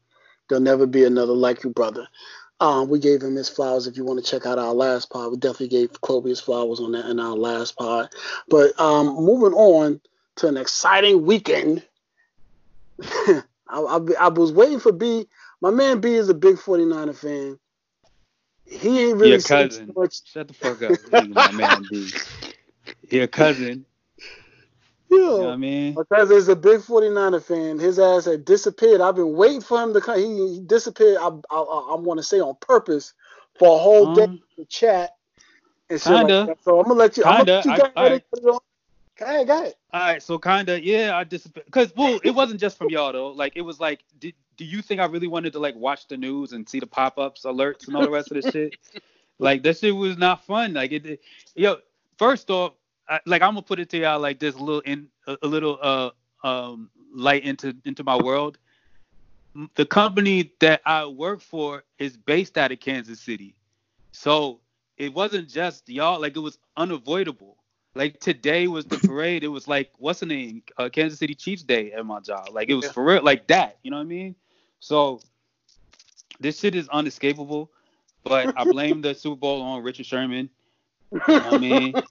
There'll 0.47 0.61
never 0.63 0.85
be 0.85 1.05
another 1.05 1.33
like 1.33 1.63
you, 1.63 1.69
brother. 1.69 2.07
Um, 2.61 2.89
we 2.89 2.99
gave 2.99 3.23
him 3.23 3.35
his 3.35 3.49
flowers. 3.49 3.87
If 3.87 3.97
you 3.97 4.05
want 4.05 4.23
to 4.23 4.31
check 4.31 4.45
out 4.45 4.59
our 4.59 4.73
last 4.73 5.09
pod, 5.09 5.31
we 5.31 5.37
definitely 5.37 5.69
gave 5.69 5.99
Kobe 5.99 6.29
his 6.29 6.39
flowers 6.39 6.79
on 6.79 6.91
that 6.91 7.09
in 7.09 7.19
our 7.19 7.35
last 7.35 7.75
pod. 7.75 8.09
But 8.47 8.79
um, 8.79 9.07
moving 9.15 9.53
on 9.53 9.99
to 10.37 10.47
an 10.47 10.57
exciting 10.57 11.25
weekend. 11.25 11.83
I, 13.01 13.41
I, 13.67 13.99
I, 14.19 14.27
was 14.27 14.51
waiting 14.51 14.79
for 14.79 14.91
B. 14.91 15.27
My 15.59 15.71
man 15.71 16.01
B 16.01 16.13
is 16.13 16.29
a 16.29 16.35
big 16.35 16.57
49er 16.57 17.15
fan. 17.15 17.59
he 18.67 19.07
ain't 19.07 19.17
really 19.17 19.31
Your 19.31 19.41
cousin. 19.41 19.91
much. 19.95 20.23
Shut 20.29 20.47
the 20.47 20.53
fuck 20.53 20.83
up, 20.83 21.29
my 21.29 21.51
man 21.51 21.83
B. 21.89 22.11
Your 23.09 23.27
cousin. 23.27 23.85
Yeah. 25.11 25.17
You 25.17 25.37
know 25.39 25.45
what 25.47 25.53
I 25.53 25.55
mean? 25.57 25.93
Because 25.95 26.29
there's 26.29 26.47
a 26.47 26.55
big 26.55 26.79
49er 26.79 27.43
fan. 27.43 27.79
His 27.79 27.99
ass 27.99 28.25
had 28.25 28.45
disappeared. 28.45 29.01
I've 29.01 29.15
been 29.15 29.33
waiting 29.33 29.61
for 29.61 29.81
him 29.81 29.93
to 29.93 30.01
come. 30.01 30.17
He, 30.17 30.55
he 30.55 30.61
disappeared, 30.61 31.17
I, 31.19 31.27
I, 31.51 31.59
I 31.59 31.95
want 31.99 32.17
to 32.19 32.23
say 32.23 32.39
on 32.39 32.55
purpose, 32.61 33.13
for 33.59 33.75
a 33.75 33.79
whole 33.79 34.13
day 34.13 34.23
Um, 34.23 34.41
to 34.57 34.65
chat 34.65 35.11
and 35.89 36.01
kinda. 36.01 36.45
that. 36.47 36.63
So 36.63 36.79
I'm 36.79 36.85
going 36.85 36.95
to 36.95 36.99
let 37.03 37.17
you, 37.17 37.25
I'm 37.25 37.37
Kinda. 37.37 37.51
gonna 37.51 37.57
let 37.57 37.65
you 37.65 37.71
I- 37.71 37.77
go 37.77 37.83
ahead 37.83 37.93
and 37.97 38.05
alright. 38.05 38.29
put 38.31 38.39
it 38.43 38.45
on. 38.47 38.59
Go 39.17 39.25
ahead, 39.25 39.47
go 39.47 39.59
ahead. 39.61 39.75
All 39.93 39.99
right, 39.99 40.23
so 40.23 40.39
kinda, 40.39 40.81
yeah, 40.81 41.17
I 41.17 41.25
disappeared. 41.25 41.69
Cause 41.69 41.93
well, 41.97 42.19
it 42.23 42.31
wasn't 42.31 42.61
just 42.61 42.77
from 42.77 42.89
y'all 42.89 43.11
though. 43.11 43.27
Like 43.27 43.57
it 43.57 43.61
was 43.61 43.77
like, 43.79 43.99
did 44.19 44.33
do 44.55 44.63
you 44.63 44.81
think 44.81 45.01
I 45.01 45.05
really 45.05 45.27
wanted 45.27 45.51
to 45.53 45.59
like 45.59 45.75
watch 45.75 46.07
the 46.07 46.15
news 46.15 46.53
and 46.53 46.67
see 46.67 46.79
the 46.79 46.87
pop-ups, 46.87 47.43
alerts, 47.43 47.87
and 47.87 47.95
all 47.97 48.03
the 48.03 48.09
rest 48.09 48.31
of 48.31 48.41
the 48.41 48.51
shit? 48.51 48.73
Like 49.39 49.63
that 49.63 49.77
shit 49.79 49.95
was 49.95 50.17
not 50.17 50.45
fun. 50.45 50.73
Like 50.75 50.91
it, 50.91 51.05
it- 51.05 51.21
yo, 51.55 51.77
first 52.17 52.49
off, 52.51 52.73
I, 53.11 53.19
like 53.25 53.41
I'm 53.41 53.51
gonna 53.51 53.61
put 53.61 53.79
it 53.79 53.89
to 53.89 53.97
y'all 53.97 54.19
like 54.21 54.39
this 54.39 54.55
a 54.55 54.57
little 54.57 54.79
in 54.81 55.09
a, 55.27 55.37
a 55.43 55.47
little 55.47 55.77
uh 55.81 56.11
um 56.47 56.89
light 57.13 57.43
into 57.43 57.75
into 57.85 58.03
my 58.05 58.15
world. 58.15 58.57
The 59.75 59.85
company 59.85 60.53
that 60.61 60.81
I 60.85 61.05
work 61.05 61.41
for 61.41 61.83
is 61.99 62.15
based 62.15 62.57
out 62.57 62.71
of 62.71 62.79
Kansas 62.79 63.19
City, 63.19 63.57
so 64.13 64.61
it 64.97 65.13
wasn't 65.13 65.49
just 65.49 65.89
y'all. 65.89 66.21
Like 66.21 66.37
it 66.37 66.39
was 66.39 66.57
unavoidable. 66.77 67.57
Like 67.95 68.21
today 68.21 68.67
was 68.67 68.85
the 68.85 68.97
parade. 68.97 69.43
It 69.43 69.49
was 69.49 69.67
like 69.67 69.91
what's 69.97 70.21
the 70.21 70.25
name? 70.27 70.63
Uh, 70.77 70.87
Kansas 70.87 71.19
City 71.19 71.35
Chiefs 71.35 71.63
Day 71.63 71.91
at 71.91 72.05
my 72.05 72.21
job. 72.21 72.47
Like 72.53 72.69
it 72.69 72.75
was 72.75 72.85
Yeah. 72.85 72.91
for 72.93 73.03
real, 73.03 73.23
like 73.23 73.47
that. 73.47 73.77
You 73.83 73.91
know 73.91 73.97
what 73.97 74.03
I 74.03 74.05
mean? 74.05 74.35
So 74.79 75.19
this 76.39 76.59
shit 76.61 76.75
is 76.75 76.87
unescapable. 76.87 77.71
But 78.23 78.53
I 78.55 78.63
blame 78.63 79.01
the 79.01 79.13
Super 79.15 79.35
Bowl 79.35 79.61
on 79.63 79.83
Richard 79.83 80.05
Sherman. 80.05 80.49
You 81.11 81.19
know 81.39 81.47
what 81.47 81.55
I 81.55 81.59
mean? 81.59 81.95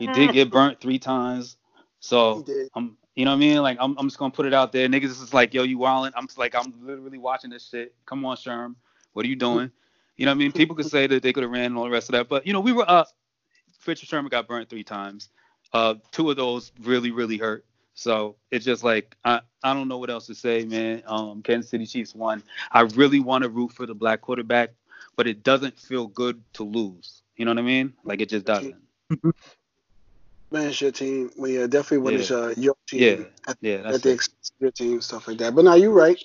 He 0.00 0.06
did 0.06 0.32
get 0.32 0.50
burnt 0.50 0.80
three 0.80 0.98
times. 0.98 1.56
So 2.00 2.44
I'm, 2.74 2.96
you 3.14 3.26
know 3.26 3.32
what 3.32 3.36
I 3.36 3.40
mean? 3.40 3.58
Like 3.58 3.76
I'm, 3.78 3.96
I'm 3.98 4.08
just 4.08 4.18
gonna 4.18 4.32
put 4.32 4.46
it 4.46 4.54
out 4.54 4.72
there. 4.72 4.88
Niggas 4.88 5.22
is 5.22 5.34
like, 5.34 5.52
yo, 5.52 5.62
you 5.62 5.78
wildin'. 5.78 6.12
I'm 6.16 6.26
just 6.26 6.38
like, 6.38 6.54
I'm 6.54 6.74
literally 6.82 7.18
watching 7.18 7.50
this 7.50 7.68
shit. 7.68 7.94
Come 8.06 8.24
on, 8.24 8.36
Sherm. 8.36 8.74
What 9.12 9.26
are 9.26 9.28
you 9.28 9.36
doing? 9.36 9.70
You 10.16 10.24
know 10.24 10.32
what 10.32 10.36
I 10.36 10.38
mean? 10.38 10.52
People 10.52 10.74
could 10.74 10.86
say 10.86 11.06
that 11.06 11.22
they 11.22 11.32
could 11.32 11.42
have 11.42 11.52
ran 11.52 11.66
and 11.66 11.76
all 11.76 11.84
the 11.84 11.90
rest 11.90 12.08
of 12.08 12.12
that, 12.14 12.28
but 12.28 12.46
you 12.46 12.52
know, 12.52 12.60
we 12.60 12.72
were 12.72 12.88
up. 12.90 13.08
Richard 13.86 14.08
Sherman 14.08 14.30
got 14.30 14.48
burnt 14.48 14.68
three 14.68 14.84
times. 14.84 15.28
Uh, 15.72 15.94
two 16.10 16.30
of 16.30 16.36
those 16.36 16.72
really, 16.80 17.10
really 17.10 17.36
hurt. 17.36 17.64
So 17.94 18.36
it's 18.50 18.64
just 18.64 18.82
like 18.82 19.14
I, 19.24 19.40
I 19.62 19.74
don't 19.74 19.88
know 19.88 19.98
what 19.98 20.08
else 20.10 20.26
to 20.26 20.34
say, 20.34 20.64
man. 20.64 21.02
Um, 21.06 21.42
Kansas 21.42 21.70
City 21.70 21.86
Chiefs 21.86 22.14
won. 22.14 22.42
I 22.72 22.82
really 22.82 23.20
want 23.20 23.44
to 23.44 23.50
root 23.50 23.72
for 23.72 23.84
the 23.84 23.94
black 23.94 24.22
quarterback, 24.22 24.70
but 25.16 25.26
it 25.26 25.42
doesn't 25.42 25.78
feel 25.78 26.06
good 26.06 26.42
to 26.54 26.62
lose. 26.62 27.22
You 27.36 27.44
know 27.44 27.50
what 27.50 27.58
I 27.58 27.62
mean? 27.62 27.92
Like 28.04 28.22
it 28.22 28.30
just 28.30 28.46
doesn't. 28.46 28.76
Man, 30.52 30.68
it's 30.68 30.80
your 30.80 30.90
team. 30.90 31.30
Well, 31.36 31.50
yeah, 31.50 31.66
definitely 31.66 31.98
when 31.98 32.14
Yeah. 32.14 32.20
it's 32.20 32.30
uh, 32.30 32.54
your 32.56 32.74
team 32.88 33.00
Yeah, 33.00 33.24
at, 33.46 33.56
Yeah, 33.60 33.74
at 33.92 34.02
the 34.02 34.10
it. 34.10 34.14
expense 34.14 34.50
of 34.50 34.60
your 34.60 34.70
team, 34.72 35.00
stuff 35.00 35.28
like 35.28 35.38
that. 35.38 35.54
But 35.54 35.64
now 35.64 35.74
you're 35.74 35.92
right. 35.92 36.18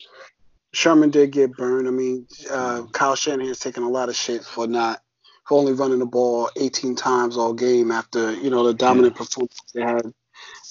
Sherman 0.73 1.09
did 1.11 1.31
get 1.31 1.55
burned. 1.55 1.87
I 1.87 1.91
mean, 1.91 2.27
uh, 2.51 2.83
Kyle 2.91 3.15
Shanahan's 3.15 3.59
taken 3.59 3.83
a 3.83 3.89
lot 3.89 4.09
of 4.09 4.15
shit 4.15 4.43
for 4.43 4.67
not 4.67 5.01
for 5.47 5.59
only 5.59 5.73
running 5.73 5.99
the 5.99 6.05
ball 6.05 6.49
18 6.57 6.95
times 6.95 7.37
all 7.37 7.53
game 7.53 7.91
after 7.91 8.33
you 8.33 8.49
know 8.49 8.63
the 8.65 8.73
dominant 8.73 9.15
performance 9.15 9.57
they 9.73 9.81
had 9.81 10.11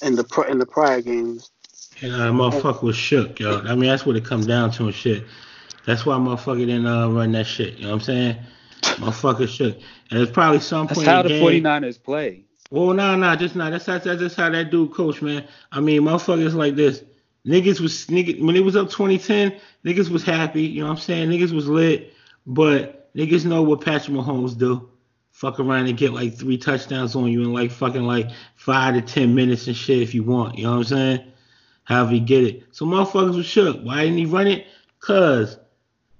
in 0.03 0.17
the 0.17 0.25
pr- 0.25 0.47
in 0.47 0.59
the 0.59 0.67
prior 0.67 1.01
games. 1.01 1.51
And 2.03 2.13
uh, 2.13 2.33
motherfucker 2.33 2.83
was 2.83 2.97
shook, 2.97 3.39
yo. 3.39 3.61
I 3.61 3.77
mean, 3.77 3.89
that's 3.89 4.05
what 4.05 4.17
it 4.17 4.25
comes 4.25 4.47
down 4.47 4.73
to 4.73 4.87
and 4.87 4.95
shit. 4.95 5.25
That's 5.87 6.05
why 6.05 6.17
motherfucker 6.17 6.59
didn't 6.67 6.87
uh, 6.87 7.09
run 7.09 7.33
that 7.33 7.47
shit. 7.47 7.75
You 7.75 7.85
know 7.85 7.91
what 7.91 7.95
I'm 7.95 8.01
saying? 8.01 8.37
Motherfucker 8.83 9.49
shook. 9.49 9.79
And 10.11 10.21
it's 10.21 10.33
probably 10.33 10.61
some 10.61 10.87
That's 10.87 10.99
point 10.99 11.09
how 11.09 11.21
in 11.21 11.29
the 11.29 11.35
the 11.35 11.39
game. 11.41 11.63
49ers 11.63 12.03
play. 12.03 12.45
Well, 12.71 12.95
no, 12.95 13.15
no, 13.15 13.37
just 13.37 13.57
not. 13.57 13.71
That's, 13.71 13.85
that's 13.85 14.05
that's 14.05 14.35
how 14.35 14.51
that 14.51 14.71
dude 14.71 14.93
coach, 14.93 15.21
man. 15.23 15.47
I 15.71 15.81
mean, 15.81 16.03
motherfuckers 16.03 16.55
like 16.55 16.77
this. 16.77 17.05
Niggas 17.47 17.81
was 17.81 18.07
niggas 18.07 18.43
when 18.43 18.57
it 18.57 18.65
was 18.65 18.75
up 18.75 18.89
2010. 18.89 19.61
Niggas 19.85 20.09
was 20.09 20.23
happy. 20.23 20.63
You 20.63 20.81
know 20.81 20.87
what 20.89 20.95
I'm 20.95 21.01
saying? 21.01 21.29
Niggas 21.29 21.53
was 21.53 21.69
lit, 21.69 22.15
but 22.47 23.15
niggas 23.15 23.45
know 23.45 23.63
what 23.63 23.83
Patrick 23.83 24.17
Mahomes 24.17 24.57
do. 24.57 24.89
Fuck 25.31 25.61
around 25.61 25.89
and 25.89 25.99
get 25.99 26.15
like 26.15 26.35
three 26.35 26.57
touchdowns 26.57 27.15
on 27.15 27.27
you 27.27 27.43
in 27.43 27.53
like 27.53 27.71
fucking 27.71 28.03
like 28.05 28.31
five 28.55 28.95
to 28.95 29.03
ten 29.03 29.35
minutes 29.35 29.67
and 29.67 29.77
shit 29.77 30.01
if 30.01 30.15
you 30.15 30.23
want. 30.23 30.57
You 30.57 30.65
know 30.65 30.71
what 30.71 30.79
I'm 30.79 30.85
saying? 30.85 31.33
However 31.85 32.15
you 32.15 32.21
get 32.21 32.45
it. 32.45 32.65
So 32.73 32.87
motherfuckers 32.87 33.37
was 33.37 33.47
shook. 33.47 33.81
Why 33.83 34.05
didn't 34.05 34.19
he 34.19 34.25
run 34.25 34.47
it? 34.47 34.67
Cause 35.01 35.59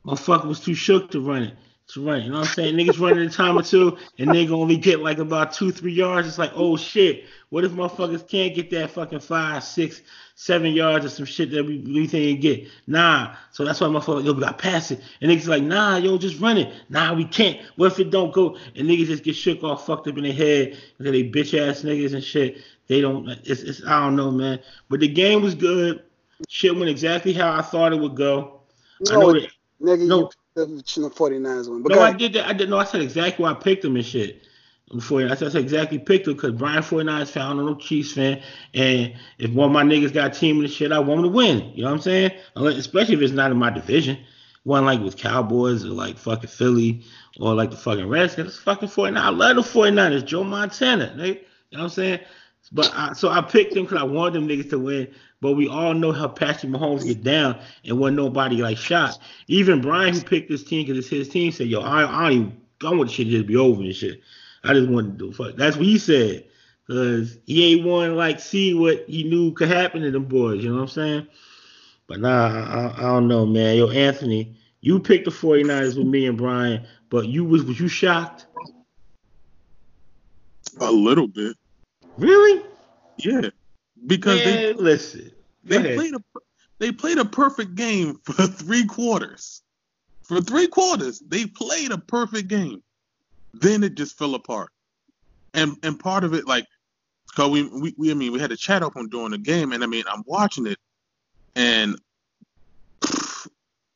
motherfucker 0.05 0.45
was 0.47 0.61
too 0.61 0.75
shook 0.75 1.11
to 1.13 1.21
run 1.21 1.45
it. 1.45 1.55
To 1.89 2.03
run. 2.05 2.23
You 2.23 2.31
know 2.31 2.39
what 2.41 2.49
I'm 2.49 2.55
saying? 2.55 2.77
Niggas 2.77 2.99
running 2.99 3.27
a 3.27 3.31
time 3.31 3.59
or 3.59 3.63
two 3.63 3.99
and 4.19 4.31
they 4.31 4.47
gonna 4.47 4.61
only 4.61 4.79
get 4.79 5.01
like 5.01 5.19
about 5.19 5.53
two, 5.53 5.71
three 5.71 5.93
yards. 5.93 6.27
It's 6.27 6.39
like, 6.39 6.53
oh 6.55 6.79
shit. 6.79 7.25
What 7.51 7.63
if 7.63 7.73
motherfuckers 7.73 8.27
can't 8.27 8.55
get 8.55 8.71
that 8.71 8.91
fucking 8.91 9.21
five, 9.21 9.63
six, 9.63 10.01
seven 10.35 10.73
yards 10.73 11.05
or 11.05 11.09
some 11.11 11.27
shit 11.27 11.51
that 11.51 11.63
we, 11.65 11.79
we 11.81 12.07
think 12.07 12.25
you 12.25 12.37
get? 12.39 12.69
Nah. 12.87 13.35
So 13.53 13.67
that's 13.67 13.81
why 13.83 13.89
motherfuckers, 13.89 14.25
yo, 14.25 14.33
we 14.33 14.41
got 14.41 14.57
pass 14.57 14.91
it. 14.93 15.03
And 15.21 15.31
niggas 15.31 15.47
like, 15.47 15.63
nah, 15.63 15.99
yo, 15.99 16.17
just 16.17 16.41
run 16.41 16.57
it. 16.57 16.73
Nah, 16.89 17.13
we 17.13 17.27
can't. 17.27 17.61
What 17.77 17.93
if 17.93 18.01
it 18.01 18.11
don't 18.11 18.33
go? 18.33 18.57
And 18.75 18.89
niggas 18.89 19.07
just 19.07 19.23
get 19.23 19.37
shook 19.37 19.63
off, 19.63 19.85
fucked 19.85 20.09
up 20.09 20.17
in 20.17 20.25
their 20.25 20.33
head. 20.33 20.79
Because 20.97 21.13
they 21.13 21.29
bitch 21.31 21.53
ass 21.57 21.83
niggas 21.83 22.15
and 22.15 22.25
shit. 22.25 22.63
They 22.87 23.03
don't, 23.03 23.29
it's, 23.45 23.61
it's, 23.61 23.85
I 23.87 24.01
don't 24.01 24.17
know, 24.17 24.31
man. 24.31 24.59
But 24.89 25.01
the 25.01 25.09
game 25.09 25.43
was 25.43 25.55
good. 25.55 26.03
Shit 26.49 26.75
went 26.75 26.89
exactly 26.89 27.35
how 27.35 27.53
I 27.53 27.61
thought 27.61 27.93
it 27.93 28.01
would 28.01 28.17
go. 28.17 28.63
I 29.11 29.15
know 29.17 29.21
No, 29.21 29.33
that. 29.35 29.49
nigga, 29.83 30.07
No. 30.09 30.19
you 30.21 30.31
the 30.55 30.67
49ers 30.67 31.69
one. 31.69 31.83
But 31.83 31.93
No, 31.93 32.01
I 32.01 32.13
did 32.13 32.33
that. 32.35 32.47
I 32.47 32.53
did. 32.53 32.71
No, 32.71 32.79
I 32.79 32.85
said 32.85 33.01
exactly 33.01 33.43
why 33.43 33.51
I 33.51 33.55
picked 33.55 33.85
him 33.85 33.97
and 33.97 34.05
shit. 34.05 34.43
Before 34.93 35.23
I 35.23 35.35
said 35.35 35.49
I 35.49 35.51
said 35.51 35.63
exactly 35.63 35.99
picked 35.99 36.29
him 36.29 36.35
because 36.35 36.53
Brian 36.53 36.83
49 36.83 37.23
is 37.23 37.31
found 37.31 37.59
on 37.59 37.69
a 37.69 37.77
Chiefs 37.77 38.13
fan, 38.13 38.43
and 38.75 39.15
if 39.39 39.51
one 39.51 39.71
of 39.71 39.73
my 39.73 39.83
niggas 39.83 40.13
got 40.13 40.37
a 40.37 40.39
team 40.39 40.61
and 40.61 40.71
shit, 40.71 40.93
I 40.93 40.99
want 40.99 41.21
him 41.21 41.25
to 41.25 41.31
win. 41.31 41.73
You 41.75 41.83
know 41.83 41.89
what 41.89 41.97
I'm 41.97 42.03
saying? 42.03 42.33
Unless- 42.55 42.77
Especially 42.77 43.15
if 43.15 43.23
it's 43.23 43.33
not 43.33 43.51
in 43.51 43.57
my 43.57 43.71
division. 43.71 44.19
One 44.63 44.85
like 44.87 45.01
with 45.01 45.17
Cowboys 45.19 45.85
or 45.85 45.89
like 45.89 46.17
fucking 46.17 46.49
Philly 46.49 47.03
or 47.39 47.55
like 47.55 47.71
the 47.71 47.77
fucking 47.77 48.09
Redskins. 48.09 48.49
It's 48.49 48.59
fucking 48.59 48.89
49. 48.89 49.23
I 49.23 49.29
love 49.31 49.57
the 49.57 49.63
49ers. 49.63 50.25
Joe 50.25 50.45
Montana. 50.45 51.15
Nigga. 51.17 51.27
You 51.71 51.79
know 51.79 51.79
what 51.79 51.81
I'm 51.85 51.89
saying? 51.91 52.21
But 52.73 52.91
I, 52.95 53.13
so 53.13 53.29
I 53.29 53.43
picked 53.43 53.75
them 53.75 53.85
because 53.85 54.01
I 54.01 54.05
wanted 54.05 54.35
them 54.35 54.49
niggas 54.49 54.71
to 54.71 54.79
win. 54.79 55.15
But 55.45 55.57
we 55.57 55.69
all 55.69 55.93
know 55.93 56.11
how 56.11 56.27
Patrick 56.29 56.73
Mahomes 56.73 57.05
get 57.05 57.23
down 57.23 57.61
and 57.85 58.01
when 58.01 58.17
nobody 58.17 58.63
like 58.63 58.79
shot. 58.79 59.19
Even 59.47 59.83
Brian, 59.83 60.15
who 60.15 60.23
picked 60.23 60.49
this 60.49 60.65
team 60.65 60.87
because 60.87 60.97
it's 60.97 61.11
his 61.11 61.29
team, 61.29 61.53
said, 61.53 61.67
"Yo, 61.67 61.83
I, 61.83 62.07
I 62.07 62.31
don't 62.31 62.33
even, 62.33 62.61
I 62.83 62.89
want 62.95 63.11
the 63.11 63.15
shit 63.15 63.27
to 63.27 63.33
just 63.33 63.47
be 63.47 63.55
over 63.55 63.83
and 63.83 63.95
shit. 63.95 64.23
I 64.63 64.73
just 64.73 64.89
want 64.89 65.19
to 65.19 65.27
do 65.27 65.33
fuck." 65.35 65.55
That's 65.57 65.77
what 65.77 65.85
he 65.85 65.99
said 65.99 66.47
because 66.89 67.37
he 67.45 67.75
ain't 67.75 67.87
want 67.87 68.13
to 68.13 68.15
like 68.15 68.41
see 68.41 68.73
what 68.73 69.05
he 69.07 69.25
knew 69.25 69.53
could 69.53 69.69
happen 69.69 70.01
to 70.01 70.11
them 70.11 70.25
boys. 70.25 70.65
You 70.65 70.71
know 70.71 70.77
what 70.77 70.83
I'm 70.85 70.89
saying? 70.89 71.27
But 72.07 72.21
nah, 72.21 72.95
I, 72.95 72.95
I 72.97 73.03
don't 73.03 73.29
know, 73.29 73.45
man. 73.45 73.77
Yo, 73.77 73.91
Anthony, 73.91 74.57
you 74.81 74.99
picked 74.99 75.27
the 75.27 75.31
49ers 75.31 75.99
with 75.99 76.07
me 76.07 76.27
and 76.27 76.39
Brian, 76.39 76.87
but 77.11 77.29
you 77.29 77.45
was 77.45 77.65
was 77.65 77.79
you 77.79 77.89
shocked? 77.89 78.47
A 80.81 80.91
little 80.91 81.29
bit, 81.29 81.55
Really? 82.17 82.65
yeah, 83.19 83.51
because 84.07 84.43
they 84.43 84.73
listen. 84.73 85.31
They 85.65 85.95
played 85.95 86.15
a 86.15 86.23
they 86.79 86.93
played 86.93 87.19
a 87.19 87.25
perfect 87.25 87.75
game 87.75 88.21
for 88.25 88.33
three 88.47 88.87
quarters. 88.87 89.63
For 90.23 90.41
three 90.41 90.69
quarters, 90.69 91.21
they 91.21 91.47
played 91.47 91.93
a 91.93 91.99
perfect 91.99 92.49
game. 92.49 92.83
Then 93.53 93.85
it 93.85 93.95
just 93.95 94.19
fell 94.19 94.35
apart. 94.35 94.71
And 95.53 95.77
and 95.83 95.99
part 95.99 96.25
of 96.25 96.35
it, 96.35 96.47
like, 96.47 96.67
cause 97.35 97.51
we, 97.51 97.63
we, 97.69 97.95
we 97.97 98.11
I 98.11 98.15
mean 98.15 98.33
we 98.33 98.41
had 98.41 98.53
a 98.53 98.57
chat 98.57 98.83
open 98.83 99.09
during 99.09 99.31
the 99.31 99.39
game, 99.39 99.73
and 99.73 99.85
I 99.85 99.87
mean 99.87 100.05
I'm 100.11 100.25
watching 100.27 100.67
it, 100.67 100.79
and 101.55 101.97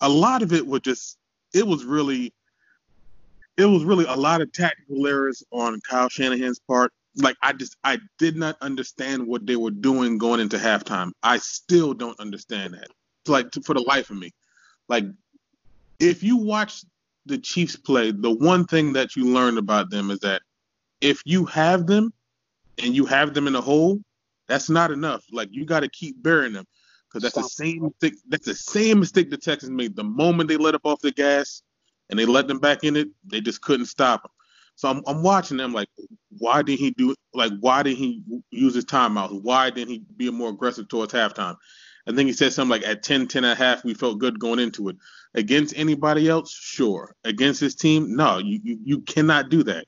a 0.01 0.09
lot 0.09 0.43
of 0.43 0.53
it 0.53 0.67
was 0.67 0.81
just 0.83 1.19
it 1.55 1.67
was 1.67 1.85
really 1.85 2.33
it 3.57 3.65
was 3.65 3.85
really 3.85 4.05
a 4.05 4.15
lot 4.15 4.41
of 4.41 4.53
tactical 4.53 5.07
errors 5.07 5.43
on 5.51 5.81
Kyle 5.81 6.09
Shanahan's 6.09 6.61
part. 6.61 6.93
Like 7.19 7.37
I 7.43 7.53
just 7.53 7.77
I 7.85 7.99
did 8.19 8.37
not 8.37 8.57
understand 8.61 9.27
what 9.27 9.47
they 9.47 9.57
were 9.57 9.71
doing 9.71 10.19
going 10.19 10.41
into 10.41 10.57
halftime. 10.57 11.11
I 11.23 11.39
still 11.39 11.95
don't 11.95 12.19
understand 12.21 12.75
that. 12.75 12.89
Like 13.27 13.51
to, 13.53 13.61
for 13.61 13.75
the 13.75 13.83
life 13.83 14.11
of 14.11 14.17
me. 14.17 14.33
Like 14.89 15.05
if 15.99 16.23
you 16.23 16.37
watch 16.37 16.85
the 17.27 17.39
Chiefs 17.39 17.77
play, 17.77 18.11
the 18.13 18.31
one 18.31 18.65
thing 18.65 18.93
that 18.95 19.17
you 19.17 19.27
learn 19.27 19.59
about 19.59 19.91
them 19.91 20.11
is 20.11 20.21
that 20.21 20.43
if 21.01 21.23
you 21.25 21.45
have 21.47 21.87
them 21.87 22.13
and 22.83 22.95
you 22.95 23.05
have 23.07 23.35
them 23.35 23.47
in 23.47 23.57
a 23.57 23.61
hole, 23.61 24.01
that's 24.49 24.71
not 24.71 24.91
enough. 24.91 25.25
Like 25.31 25.49
you 25.51 25.65
got 25.65 25.81
to 25.81 25.89
keep 25.91 26.23
burying 26.23 26.53
them 26.53 26.65
because 27.09 27.23
that's 27.23 27.35
the 27.35 27.65
same 27.65 27.83
mistake. 27.85 28.15
That's 28.29 28.47
the 28.47 28.55
same 28.55 29.01
mistake 29.01 29.31
the 29.31 29.37
Texans 29.37 29.73
made. 29.73 29.97
The 29.97 30.05
moment 30.05 30.49
they 30.49 30.57
let 30.57 30.75
up 30.75 30.83
off 30.85 31.01
the 31.01 31.13
gas 31.13 31.63
and 32.09 32.19
they 32.19 32.27
let 32.27 32.49
them 32.49 32.59
back 32.59 32.85
in 32.85 32.97
it, 32.97 33.09
they 33.25 33.41
just 33.41 33.61
couldn't 33.61 33.87
stop 33.87 34.23
them. 34.23 34.33
So 34.79 34.89
I'm, 34.89 35.03
I'm 35.09 35.25
watching 35.25 35.57
them 35.57 35.73
like, 35.73 35.89
why 36.39 36.63
did 36.63 36.79
he 36.79 36.93
do 36.93 37.13
like 37.35 37.51
why 37.59 37.83
did 37.83 37.97
he 37.97 38.23
use 38.53 38.77
his 38.77 38.85
timeout? 38.85 39.43
Why 39.43 39.71
didn't 39.71 39.93
he 39.93 40.05
be 40.17 40.31
more 40.31 40.51
aggressive 40.51 40.87
towards 40.87 41.13
halftime? 41.13 41.57
I 42.07 42.15
think 42.15 42.29
he 42.29 42.33
said 42.33 42.53
something 42.53 42.71
like 42.71 42.87
at 42.87 43.03
10, 43.03 43.27
10 43.27 43.43
and 43.43 43.53
a 43.53 43.57
half, 43.57 43.85
we 43.85 43.93
felt 43.95 44.21
good 44.21 44.39
going 44.39 44.61
into 44.61 44.89
it. 44.89 44.97
Against 45.35 45.77
anybody 45.77 46.29
else, 46.29 46.55
sure. 46.55 47.17
Against 47.25 47.61
his 47.61 47.75
team, 47.75 48.15
no, 48.15 48.39
you, 48.39 48.61
you, 48.63 48.79
you 48.85 49.01
cannot 49.01 49.51
do 49.51 49.65
that. 49.65 49.85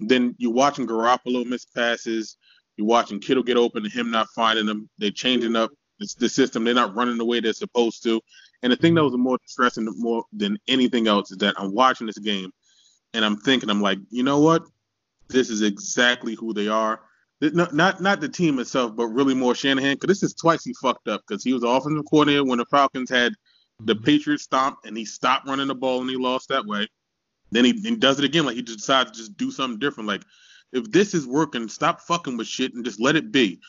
Then 0.00 0.34
you're 0.36 0.52
watching 0.52 0.86
Garoppolo 0.86 1.46
miss 1.46 1.64
passes. 1.64 2.36
You're 2.76 2.86
watching 2.86 3.20
Kittle 3.20 3.42
get 3.42 3.56
open 3.56 3.84
and 3.84 3.92
him 3.92 4.10
not 4.10 4.28
finding 4.36 4.66
them. 4.66 4.90
They're 4.98 5.10
changing 5.10 5.56
up 5.56 5.70
the, 5.98 6.14
the 6.18 6.28
system. 6.28 6.62
They're 6.62 6.74
not 6.74 6.94
running 6.94 7.16
the 7.16 7.24
way 7.24 7.40
they're 7.40 7.54
supposed 7.54 8.02
to. 8.02 8.20
And 8.62 8.70
the 8.70 8.76
thing 8.76 8.94
that 8.96 9.02
was 9.02 9.16
more 9.16 9.38
distressing 9.38 9.88
more 9.96 10.24
than 10.30 10.58
anything 10.68 11.08
else 11.08 11.30
is 11.30 11.38
that 11.38 11.54
I'm 11.56 11.72
watching 11.72 12.06
this 12.06 12.18
game 12.18 12.52
and 13.14 13.24
I'm 13.24 13.36
thinking, 13.36 13.70
I'm 13.70 13.80
like, 13.80 13.98
you 14.10 14.22
know 14.22 14.40
what? 14.40 14.64
This 15.28 15.50
is 15.50 15.62
exactly 15.62 16.34
who 16.34 16.52
they 16.52 16.68
are. 16.68 17.00
Not 17.40 17.74
not, 17.74 18.00
not 18.00 18.20
the 18.20 18.28
team 18.28 18.58
itself, 18.58 18.96
but 18.96 19.08
really 19.08 19.34
more 19.34 19.54
Shanahan. 19.54 19.94
Because 19.94 20.08
this 20.08 20.22
is 20.22 20.34
twice 20.34 20.64
he 20.64 20.74
fucked 20.74 21.08
up. 21.08 21.22
Because 21.26 21.44
he 21.44 21.52
was 21.52 21.62
the 21.62 21.68
offensive 21.68 22.04
coordinator 22.08 22.44
when 22.44 22.58
the 22.58 22.64
Falcons 22.66 23.10
had 23.10 23.34
the 23.80 23.94
mm-hmm. 23.94 24.04
Patriots 24.04 24.44
stomp 24.44 24.78
and 24.84 24.96
he 24.96 25.04
stopped 25.04 25.46
running 25.46 25.68
the 25.68 25.74
ball 25.74 26.00
and 26.00 26.08
he 26.08 26.16
lost 26.16 26.48
that 26.48 26.64
way. 26.66 26.88
Then 27.50 27.64
he, 27.64 27.72
he 27.72 27.96
does 27.96 28.18
it 28.18 28.24
again. 28.24 28.46
Like 28.46 28.56
he 28.56 28.62
decides 28.62 29.12
to 29.12 29.18
just 29.18 29.36
do 29.36 29.50
something 29.50 29.78
different. 29.78 30.08
Like 30.08 30.22
if 30.72 30.90
this 30.90 31.14
is 31.14 31.26
working, 31.26 31.68
stop 31.68 32.00
fucking 32.00 32.36
with 32.36 32.46
shit 32.46 32.74
and 32.74 32.84
just 32.84 33.00
let 33.00 33.16
it 33.16 33.32
be. 33.32 33.60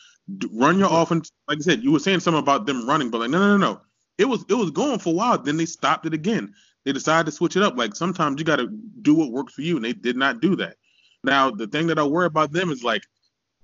Run 0.52 0.78
your 0.78 0.90
offense. 0.90 1.30
Like 1.46 1.58
I 1.58 1.60
said, 1.62 1.82
you 1.82 1.92
were 1.92 1.98
saying 1.98 2.20
something 2.20 2.42
about 2.42 2.66
them 2.66 2.86
running, 2.86 3.10
but 3.10 3.20
like 3.20 3.30
no, 3.30 3.38
no, 3.38 3.56
no, 3.56 3.72
no. 3.72 3.80
It 4.18 4.26
was 4.26 4.44
it 4.48 4.54
was 4.54 4.70
going 4.70 4.98
for 4.98 5.10
a 5.10 5.16
while. 5.16 5.38
Then 5.38 5.56
they 5.56 5.64
stopped 5.64 6.06
it 6.06 6.12
again. 6.12 6.54
They 6.88 6.92
decided 6.92 7.26
to 7.26 7.32
switch 7.32 7.54
it 7.54 7.62
up. 7.62 7.76
Like 7.76 7.94
sometimes 7.94 8.38
you 8.38 8.46
got 8.46 8.56
to 8.56 8.68
do 9.02 9.12
what 9.12 9.30
works 9.30 9.52
for 9.52 9.60
you, 9.60 9.76
and 9.76 9.84
they 9.84 9.92
did 9.92 10.16
not 10.16 10.40
do 10.40 10.56
that. 10.56 10.76
Now 11.22 11.50
the 11.50 11.66
thing 11.66 11.86
that 11.88 11.98
I 11.98 12.02
worry 12.02 12.24
about 12.24 12.50
them 12.50 12.70
is 12.70 12.82
like 12.82 13.02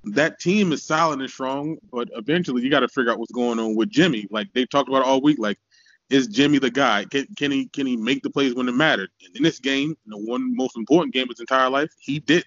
that 0.04 0.38
team 0.40 0.74
is 0.74 0.84
solid 0.84 1.20
and 1.20 1.30
strong, 1.30 1.78
but 1.90 2.10
eventually 2.14 2.62
you 2.62 2.68
got 2.68 2.80
to 2.80 2.88
figure 2.88 3.10
out 3.10 3.18
what's 3.18 3.32
going 3.32 3.58
on 3.58 3.76
with 3.76 3.88
Jimmy. 3.88 4.26
Like 4.30 4.52
they 4.52 4.66
talked 4.66 4.90
about 4.90 5.06
all 5.06 5.22
week. 5.22 5.38
Like 5.38 5.56
is 6.10 6.26
Jimmy 6.26 6.58
the 6.58 6.68
guy? 6.68 7.06
Can, 7.06 7.26
can 7.34 7.50
he 7.50 7.64
can 7.68 7.87
he 7.87 7.96
make 7.96 8.22
the 8.22 8.28
plays 8.28 8.54
when 8.54 8.68
it 8.68 8.74
mattered? 8.74 9.08
And 9.24 9.34
in 9.34 9.42
this 9.42 9.58
game, 9.58 9.96
the 10.04 10.18
one 10.18 10.54
most 10.54 10.76
important 10.76 11.14
game 11.14 11.22
of 11.22 11.30
his 11.30 11.40
entire 11.40 11.70
life, 11.70 11.88
he 11.98 12.18
didn't. 12.18 12.44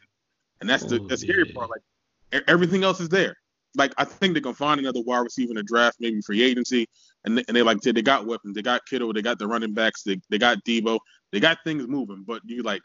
And 0.62 0.70
that's 0.70 0.84
the, 0.84 1.00
oh, 1.02 1.08
the 1.08 1.18
scary 1.18 1.46
part. 1.46 1.72
Like 1.72 2.44
everything 2.48 2.84
else 2.84 3.00
is 3.00 3.10
there. 3.10 3.36
Like 3.74 3.96
I 3.98 4.06
think 4.06 4.36
they 4.36 4.42
can 4.42 4.54
find 4.54 4.80
another 4.80 5.02
wide 5.02 5.22
receiver 5.22 5.50
in 5.50 5.56
the 5.56 5.63
draft, 5.63 5.98
maybe 6.00 6.22
free 6.22 6.44
agency. 6.44 6.88
And 7.28 7.38
they, 7.38 7.44
and 7.48 7.58
they 7.58 7.62
like 7.62 7.84
said 7.84 7.94
they 7.94 8.02
got 8.02 8.26
weapons. 8.26 8.56
They 8.56 8.62
got 8.62 8.86
Kittle. 8.86 9.12
They 9.12 9.22
got 9.22 9.38
the 9.38 9.48
running 9.48 9.74
backs. 9.74 10.02
They, 10.04 10.20
they 10.30 10.38
got 10.38 10.63
Deebo. 10.63 10.98
They 11.34 11.42
got 11.42 11.58
things 11.66 11.86
moving. 11.88 12.24
But 12.26 12.42
you 12.46 12.63
like, 12.63 12.84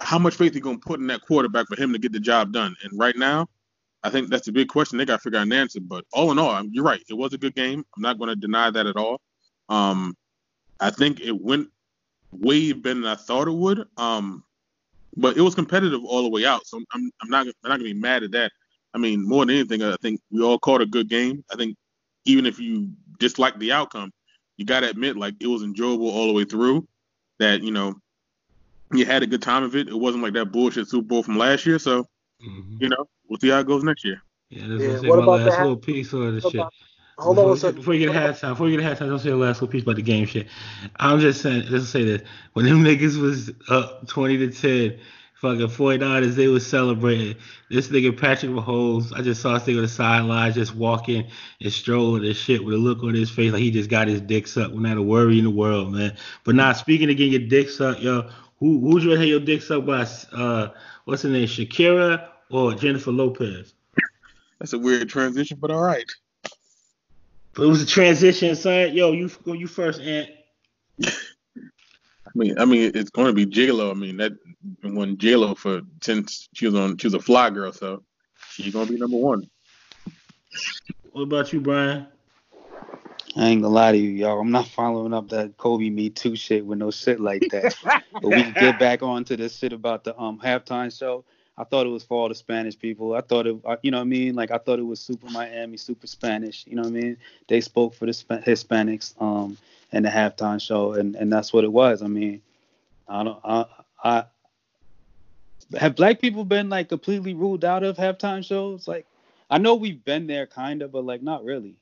how 0.00 0.18
much 0.18 0.34
faith 0.34 0.54
you 0.54 0.62
gonna 0.62 0.78
put 0.78 0.98
in 0.98 1.06
that 1.08 1.20
quarterback 1.20 1.66
for 1.68 1.76
him 1.76 1.92
to 1.92 1.98
get 1.98 2.12
the 2.12 2.20
job 2.20 2.52
done? 2.52 2.74
And 2.82 2.98
right 2.98 3.16
now, 3.16 3.46
I 4.02 4.08
think 4.08 4.30
that's 4.30 4.48
a 4.48 4.52
big 4.52 4.68
question. 4.68 4.96
They 4.96 5.04
got 5.04 5.16
to 5.16 5.22
figure 5.22 5.38
out 5.38 5.46
an 5.46 5.52
answer. 5.52 5.78
But 5.78 6.06
all 6.14 6.30
in 6.30 6.38
all, 6.38 6.64
you're 6.70 6.84
right. 6.84 7.02
It 7.10 7.14
was 7.14 7.34
a 7.34 7.38
good 7.38 7.54
game. 7.54 7.84
I'm 7.94 8.02
not 8.02 8.18
going 8.18 8.30
to 8.30 8.36
deny 8.36 8.70
that 8.70 8.86
at 8.86 8.96
all. 8.96 9.20
Um, 9.68 10.16
I 10.80 10.88
think 10.88 11.20
it 11.20 11.38
went 11.38 11.68
way 12.32 12.72
better 12.72 12.94
than 12.94 13.06
I 13.06 13.14
thought 13.14 13.46
it 13.46 13.52
would. 13.52 13.86
Um, 13.98 14.42
but 15.16 15.36
it 15.36 15.42
was 15.42 15.54
competitive 15.54 16.02
all 16.04 16.22
the 16.22 16.30
way 16.30 16.46
out. 16.46 16.66
So 16.66 16.80
I'm 16.92 17.10
I'm 17.20 17.28
not 17.28 17.46
I'm 17.46 17.52
not 17.64 17.76
gonna 17.76 17.84
be 17.84 17.94
mad 17.94 18.22
at 18.22 18.30
that. 18.32 18.52
I 18.94 18.98
mean, 18.98 19.26
more 19.26 19.44
than 19.44 19.54
anything, 19.54 19.82
I 19.82 19.96
think 20.00 20.20
we 20.30 20.42
all 20.42 20.58
caught 20.58 20.80
a 20.80 20.86
good 20.86 21.08
game. 21.08 21.44
I 21.52 21.56
think 21.56 21.76
even 22.24 22.46
if 22.46 22.58
you 22.58 22.90
dislike 23.18 23.58
the 23.58 23.72
outcome, 23.72 24.12
you 24.56 24.64
gotta 24.64 24.88
admit 24.88 25.16
like 25.16 25.34
it 25.40 25.46
was 25.46 25.62
enjoyable 25.62 26.08
all 26.08 26.26
the 26.26 26.32
way 26.32 26.44
through. 26.44 26.86
That 27.38 27.62
you 27.62 27.70
know 27.70 27.94
you 28.92 29.06
had 29.06 29.22
a 29.22 29.26
good 29.26 29.42
time 29.42 29.62
of 29.62 29.74
it. 29.74 29.88
It 29.88 29.98
wasn't 29.98 30.22
like 30.22 30.34
that 30.34 30.52
bullshit 30.52 30.88
Super 30.88 31.06
Bowl 31.06 31.22
from 31.22 31.38
last 31.38 31.64
year. 31.64 31.78
So 31.78 32.02
mm-hmm. 32.42 32.76
you 32.80 32.88
know 32.88 33.08
we'll 33.28 33.40
see 33.40 33.48
how 33.48 33.60
it 33.60 33.66
goes 33.66 33.82
next 33.82 34.04
year. 34.04 34.22
Yeah, 34.50 34.66
this 34.66 35.02
yeah, 35.02 35.08
was 35.08 35.24
my 35.24 35.44
last 35.44 35.58
little 35.58 35.76
piece 35.76 36.12
of 36.12 36.34
the 36.34 36.50
shit. 36.50 36.62
Hold 37.18 37.38
on 37.38 37.48
one 37.48 37.56
second. 37.56 37.76
Before 37.76 37.94
you 37.94 38.06
get 38.06 38.16
a 38.16 38.18
halftime, 38.18 38.50
before 38.50 38.68
you 38.68 38.80
get 38.80 38.86
a 38.86 38.94
halftime, 38.94 39.08
don't 39.10 39.18
say 39.18 39.28
the 39.28 39.36
last 39.36 39.56
little 39.56 39.68
piece 39.68 39.82
about 39.82 39.96
the 39.96 40.02
game 40.02 40.26
shit. 40.26 40.46
I'm 40.96 41.20
just 41.20 41.42
saying, 41.42 41.66
let's 41.68 41.88
say 41.88 42.02
this. 42.02 42.22
When 42.54 42.64
them 42.64 42.82
niggas 42.82 43.20
was 43.20 43.50
up 43.68 44.08
20 44.08 44.38
to 44.38 44.50
10, 44.50 44.98
fucking 45.40 45.68
49ers, 45.68 46.34
they 46.34 46.48
was 46.48 46.66
celebrating. 46.66 47.34
This 47.70 47.88
nigga 47.88 48.18
Patrick 48.18 48.52
Mahomes, 48.52 49.10
I 49.16 49.22
just 49.22 49.40
saw 49.40 49.54
this 49.54 49.64
thing 49.64 49.76
on 49.76 49.82
the 49.82 49.88
sideline 49.88 50.52
just 50.52 50.74
walking 50.74 51.28
and 51.62 51.72
strolling 51.72 52.26
and 52.26 52.36
shit 52.36 52.62
with 52.62 52.74
a 52.74 52.78
look 52.78 53.02
on 53.02 53.14
his 53.14 53.30
face 53.30 53.50
like 53.50 53.62
he 53.62 53.70
just 53.70 53.88
got 53.88 54.06
his 54.06 54.20
dick 54.20 54.46
sucked 54.46 54.74
without 54.74 54.98
a 54.98 55.02
worry 55.02 55.38
in 55.38 55.44
the 55.44 55.50
world, 55.50 55.92
man. 55.92 56.14
But 56.44 56.56
now, 56.56 56.74
speaking 56.74 57.08
of 57.10 57.16
getting 57.16 57.32
your 57.32 57.48
dick 57.48 57.70
sucked, 57.70 58.00
yo, 58.00 58.28
who 58.58 58.80
who's 58.80 59.02
you 59.02 59.12
have 59.12 59.22
your 59.22 59.40
dick 59.40 59.62
sucked 59.62 59.86
by? 59.86 60.06
Uh, 60.30 60.68
what's 61.06 61.22
her 61.22 61.30
name, 61.30 61.46
Shakira 61.46 62.28
or 62.50 62.74
Jennifer 62.74 63.10
Lopez? 63.10 63.72
That's 64.58 64.74
a 64.74 64.78
weird 64.78 65.08
transition, 65.08 65.56
but 65.58 65.70
all 65.70 65.80
right. 65.80 66.10
But 67.54 67.62
it 67.62 67.68
was 67.68 67.82
a 67.82 67.86
transition, 67.86 68.54
son. 68.56 68.94
Yo, 68.94 69.12
you 69.12 69.30
go 69.44 69.54
you 69.54 69.66
first, 69.66 70.02
Ant. 70.02 70.28
I 72.34 72.38
mean, 72.38 72.58
I 72.58 72.64
mean, 72.64 72.92
it's 72.94 73.10
going 73.10 73.26
to 73.26 73.32
be 73.32 73.44
J-Lo. 73.44 73.90
I 73.90 73.94
mean, 73.94 74.16
that 74.18 74.32
won 74.84 75.18
J-Lo 75.18 75.54
for 75.54 75.82
since 76.00 76.48
she 76.54 76.66
was 76.66 76.74
on, 76.74 76.96
she 76.96 77.06
was 77.06 77.14
a 77.14 77.20
fly 77.20 77.50
girl, 77.50 77.72
so 77.72 78.02
she's 78.50 78.72
gonna 78.72 78.90
be 78.90 78.98
number 78.98 79.16
one. 79.16 79.48
What 81.12 81.22
about 81.22 81.52
you, 81.52 81.60
Brian? 81.60 82.06
I 83.36 83.46
ain't 83.48 83.62
gonna 83.62 83.74
lie 83.74 83.92
to 83.92 83.98
you, 83.98 84.10
y'all. 84.10 84.40
I'm 84.40 84.50
not 84.50 84.68
following 84.68 85.14
up 85.14 85.28
that 85.30 85.56
Kobe 85.56 85.90
Me 85.90 86.10
Too 86.10 86.36
shit 86.36 86.64
with 86.64 86.78
no 86.78 86.90
shit 86.90 87.20
like 87.20 87.48
that. 87.50 87.74
but 88.12 88.28
we 88.28 88.42
can 88.42 88.52
get 88.52 88.78
back 88.78 89.02
on 89.02 89.24
to 89.24 89.36
this 89.36 89.56
shit 89.56 89.72
about 89.72 90.04
the 90.04 90.18
um 90.18 90.38
halftime 90.38 90.96
show. 90.96 91.24
I 91.56 91.64
thought 91.64 91.86
it 91.86 91.90
was 91.90 92.04
for 92.04 92.22
all 92.22 92.28
the 92.28 92.34
Spanish 92.34 92.78
people. 92.78 93.14
I 93.14 93.20
thought 93.20 93.46
it, 93.46 93.56
you 93.82 93.90
know 93.90 93.98
what 93.98 94.02
I 94.02 94.04
mean? 94.04 94.34
Like 94.34 94.50
I 94.50 94.58
thought 94.58 94.78
it 94.78 94.86
was 94.86 94.98
super 94.98 95.28
Miami, 95.30 95.76
super 95.76 96.06
Spanish. 96.06 96.64
You 96.66 96.76
know 96.76 96.82
what 96.82 96.88
I 96.88 96.92
mean? 96.92 97.16
They 97.48 97.60
spoke 97.60 97.94
for 97.94 98.06
the 98.06 98.12
Hispanics 98.12 99.20
um 99.20 99.58
in 99.92 100.02
the 100.02 100.08
halftime 100.08 100.60
show, 100.60 100.92
and 100.92 101.16
and 101.16 101.32
that's 101.32 101.52
what 101.52 101.64
it 101.64 101.72
was. 101.72 102.02
I 102.02 102.06
mean, 102.06 102.42
I 103.08 103.24
don't, 103.24 103.40
I, 103.44 103.66
I 104.02 104.24
have 105.78 105.96
black 105.96 106.20
people 106.20 106.44
been 106.44 106.68
like 106.68 106.88
completely 106.88 107.34
ruled 107.34 107.64
out 107.64 107.82
of 107.82 107.96
halftime 107.96 108.44
shows. 108.44 108.88
Like 108.88 109.06
I 109.50 109.58
know 109.58 109.74
we've 109.74 110.04
been 110.04 110.26
there 110.26 110.46
kind 110.46 110.82
of, 110.82 110.92
but 110.92 111.04
like 111.04 111.22
not 111.22 111.44
really. 111.44 111.76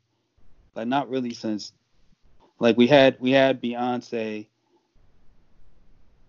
Like 0.74 0.88
not 0.88 1.10
really 1.10 1.34
since 1.34 1.72
like 2.58 2.76
we 2.76 2.86
had 2.86 3.16
we 3.20 3.30
had 3.30 3.62
Beyonce. 3.62 4.46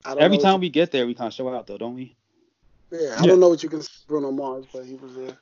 Every 0.05 0.37
time 0.37 0.59
we 0.61 0.69
get 0.69 0.91
there, 0.91 1.05
we 1.05 1.13
kind 1.13 1.27
of 1.27 1.33
show 1.33 1.53
out 1.53 1.67
though, 1.67 1.77
don't 1.77 1.95
we? 1.95 2.15
Yeah, 2.91 2.99
I 3.17 3.21
yeah. 3.21 3.27
don't 3.27 3.39
know 3.39 3.49
what 3.49 3.61
you 3.61 3.69
can 3.69 3.81
Bruno 4.07 4.31
Mars, 4.31 4.65
but 4.71 4.85
he 4.85 4.95
was 4.95 5.13
there. 5.15 5.37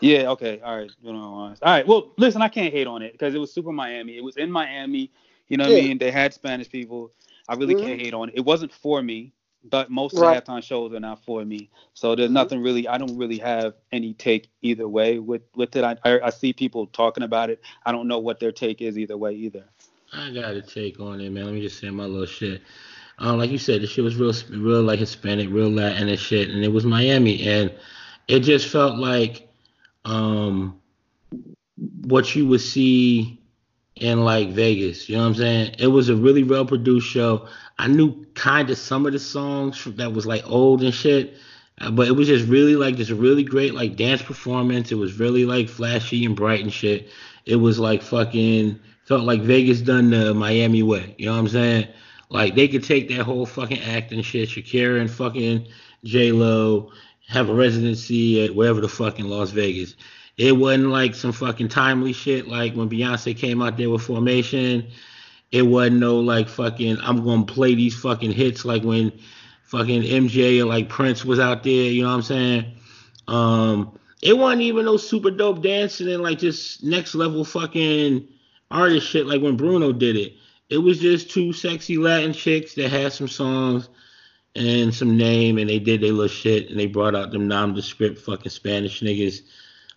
Yeah, 0.00 0.30
okay, 0.30 0.60
all 0.60 0.76
right, 0.76 0.90
Bruno 1.02 1.18
Mars. 1.18 1.58
All 1.62 1.72
right, 1.72 1.86
well, 1.86 2.12
listen, 2.16 2.42
I 2.42 2.48
can't 2.48 2.72
hate 2.72 2.86
on 2.86 3.02
it 3.02 3.12
because 3.12 3.34
it 3.34 3.38
was 3.38 3.52
super 3.52 3.72
Miami. 3.72 4.16
It 4.16 4.22
was 4.22 4.36
in 4.36 4.50
Miami. 4.50 5.10
You 5.52 5.58
know 5.58 5.64
what 5.64 5.74
yeah. 5.74 5.80
I 5.80 5.82
mean? 5.82 5.98
They 5.98 6.10
had 6.10 6.32
Spanish 6.32 6.70
people. 6.70 7.12
I 7.46 7.56
really 7.56 7.74
mm-hmm. 7.74 7.86
can't 7.86 8.00
hate 8.00 8.14
on 8.14 8.30
it. 8.30 8.36
It 8.36 8.40
wasn't 8.46 8.72
for 8.72 9.02
me, 9.02 9.34
but 9.62 9.90
most 9.90 10.14
right. 10.14 10.34
of 10.34 10.44
the 10.46 10.50
halftime 10.50 10.62
shows 10.62 10.94
are 10.94 11.00
not 11.00 11.22
for 11.26 11.44
me. 11.44 11.68
So 11.92 12.14
there's 12.14 12.28
mm-hmm. 12.28 12.34
nothing 12.34 12.62
really. 12.62 12.88
I 12.88 12.96
don't 12.96 13.18
really 13.18 13.36
have 13.36 13.74
any 13.92 14.14
take 14.14 14.48
either 14.62 14.88
way 14.88 15.18
with 15.18 15.42
with 15.54 15.76
it. 15.76 15.84
I, 15.84 15.98
I, 16.06 16.20
I 16.20 16.30
see 16.30 16.54
people 16.54 16.86
talking 16.86 17.22
about 17.22 17.50
it. 17.50 17.60
I 17.84 17.92
don't 17.92 18.08
know 18.08 18.18
what 18.18 18.40
their 18.40 18.50
take 18.50 18.80
is 18.80 18.96
either 18.96 19.18
way 19.18 19.34
either. 19.34 19.64
I 20.14 20.30
got 20.30 20.54
a 20.54 20.62
take 20.62 20.98
on 21.00 21.20
it, 21.20 21.28
man. 21.28 21.44
Let 21.44 21.52
me 21.52 21.60
just 21.60 21.78
say 21.78 21.90
my 21.90 22.04
little 22.06 22.24
shit 22.24 22.62
um, 23.18 23.36
like 23.38 23.50
you 23.50 23.58
said, 23.58 23.82
the 23.82 23.86
shit 23.86 24.02
was 24.02 24.16
real, 24.16 24.32
real 24.58 24.82
like 24.82 24.98
Hispanic, 25.00 25.50
real 25.50 25.70
Latin 25.70 26.08
and 26.08 26.18
shit, 26.18 26.48
and 26.48 26.64
it 26.64 26.72
was 26.72 26.84
Miami, 26.84 27.46
and 27.46 27.72
it 28.26 28.40
just 28.40 28.68
felt 28.68 28.98
like 28.98 29.48
um, 30.06 30.80
what 32.06 32.34
you 32.34 32.46
would 32.48 32.62
see 32.62 33.38
in 33.96 34.24
like 34.24 34.50
Vegas. 34.50 35.08
You 35.08 35.16
know 35.16 35.22
what 35.22 35.28
I'm 35.28 35.34
saying? 35.34 35.74
It 35.78 35.88
was 35.88 36.08
a 36.08 36.16
really 36.16 36.42
well 36.42 36.64
produced 36.64 37.08
show. 37.08 37.46
I 37.78 37.88
knew 37.88 38.24
kind 38.34 38.70
of 38.70 38.78
some 38.78 39.06
of 39.06 39.12
the 39.12 39.18
songs 39.18 39.84
that 39.84 40.12
was 40.12 40.26
like 40.26 40.48
old 40.48 40.82
and 40.82 40.94
shit, 40.94 41.36
uh, 41.80 41.90
but 41.90 42.08
it 42.08 42.12
was 42.12 42.28
just 42.28 42.48
really 42.48 42.76
like 42.76 42.96
just 42.96 43.10
a 43.10 43.14
really 43.14 43.44
great 43.44 43.74
like 43.74 43.96
dance 43.96 44.22
performance. 44.22 44.92
It 44.92 44.96
was 44.96 45.18
really 45.18 45.44
like 45.44 45.68
flashy 45.68 46.24
and 46.24 46.36
bright 46.36 46.60
and 46.60 46.72
shit. 46.72 47.08
It 47.44 47.56
was 47.56 47.78
like 47.78 48.02
fucking 48.02 48.78
felt 49.04 49.24
like 49.24 49.42
Vegas 49.42 49.80
done 49.80 50.10
the 50.10 50.32
Miami 50.32 50.82
way. 50.82 51.14
You 51.18 51.26
know 51.26 51.32
what 51.32 51.40
I'm 51.40 51.48
saying? 51.48 51.88
Like 52.30 52.54
they 52.54 52.68
could 52.68 52.84
take 52.84 53.08
that 53.08 53.24
whole 53.24 53.46
fucking 53.46 53.80
acting 53.82 54.22
shit, 54.22 54.48
Shakira 54.48 55.00
and 55.00 55.10
fucking 55.10 55.66
J 56.04 56.32
Lo 56.32 56.90
have 57.28 57.48
a 57.48 57.54
residency 57.54 58.44
at 58.44 58.54
wherever 58.54 58.80
the 58.80 58.88
fucking 58.88 59.26
Las 59.26 59.50
Vegas. 59.50 59.96
It 60.36 60.52
wasn't 60.52 60.88
like 60.88 61.14
some 61.14 61.32
fucking 61.32 61.68
timely 61.68 62.12
shit 62.12 62.48
like 62.48 62.74
when 62.74 62.88
Beyonce 62.88 63.36
came 63.36 63.62
out 63.62 63.76
there 63.76 63.90
with 63.90 64.02
Formation. 64.02 64.88
It 65.50 65.62
wasn't 65.62 65.98
no 65.98 66.20
like 66.20 66.48
fucking 66.48 66.98
I'm 67.00 67.24
gonna 67.24 67.44
play 67.44 67.74
these 67.74 67.98
fucking 67.98 68.32
hits 68.32 68.64
like 68.64 68.82
when 68.82 69.12
fucking 69.64 70.02
MJ 70.02 70.60
or 70.60 70.66
like 70.66 70.88
Prince 70.88 71.24
was 71.24 71.38
out 71.38 71.62
there, 71.62 71.72
you 71.72 72.02
know 72.02 72.08
what 72.08 72.14
I'm 72.14 72.22
saying? 72.22 72.72
Um 73.28 73.98
it 74.22 74.36
wasn't 74.36 74.62
even 74.62 74.84
no 74.84 74.96
super 74.96 75.30
dope 75.30 75.62
dancing 75.62 76.08
and 76.08 76.22
like 76.22 76.38
just 76.38 76.82
next 76.82 77.14
level 77.14 77.44
fucking 77.44 78.26
artist 78.70 79.06
shit 79.06 79.26
like 79.26 79.42
when 79.42 79.56
Bruno 79.56 79.92
did 79.92 80.16
it 80.16 80.34
it 80.72 80.78
was 80.78 80.98
just 80.98 81.30
two 81.30 81.52
sexy 81.52 81.98
Latin 81.98 82.32
chicks 82.32 82.74
that 82.74 82.88
had 82.88 83.12
some 83.12 83.28
songs 83.28 83.90
and 84.56 84.94
some 84.94 85.18
name, 85.18 85.58
and 85.58 85.68
they 85.68 85.78
did 85.78 86.00
their 86.00 86.12
little 86.12 86.28
shit, 86.28 86.70
and 86.70 86.80
they 86.80 86.86
brought 86.86 87.14
out 87.14 87.30
them 87.30 87.46
nondescript 87.46 88.18
fucking 88.18 88.50
Spanish 88.50 89.02
niggas. 89.02 89.40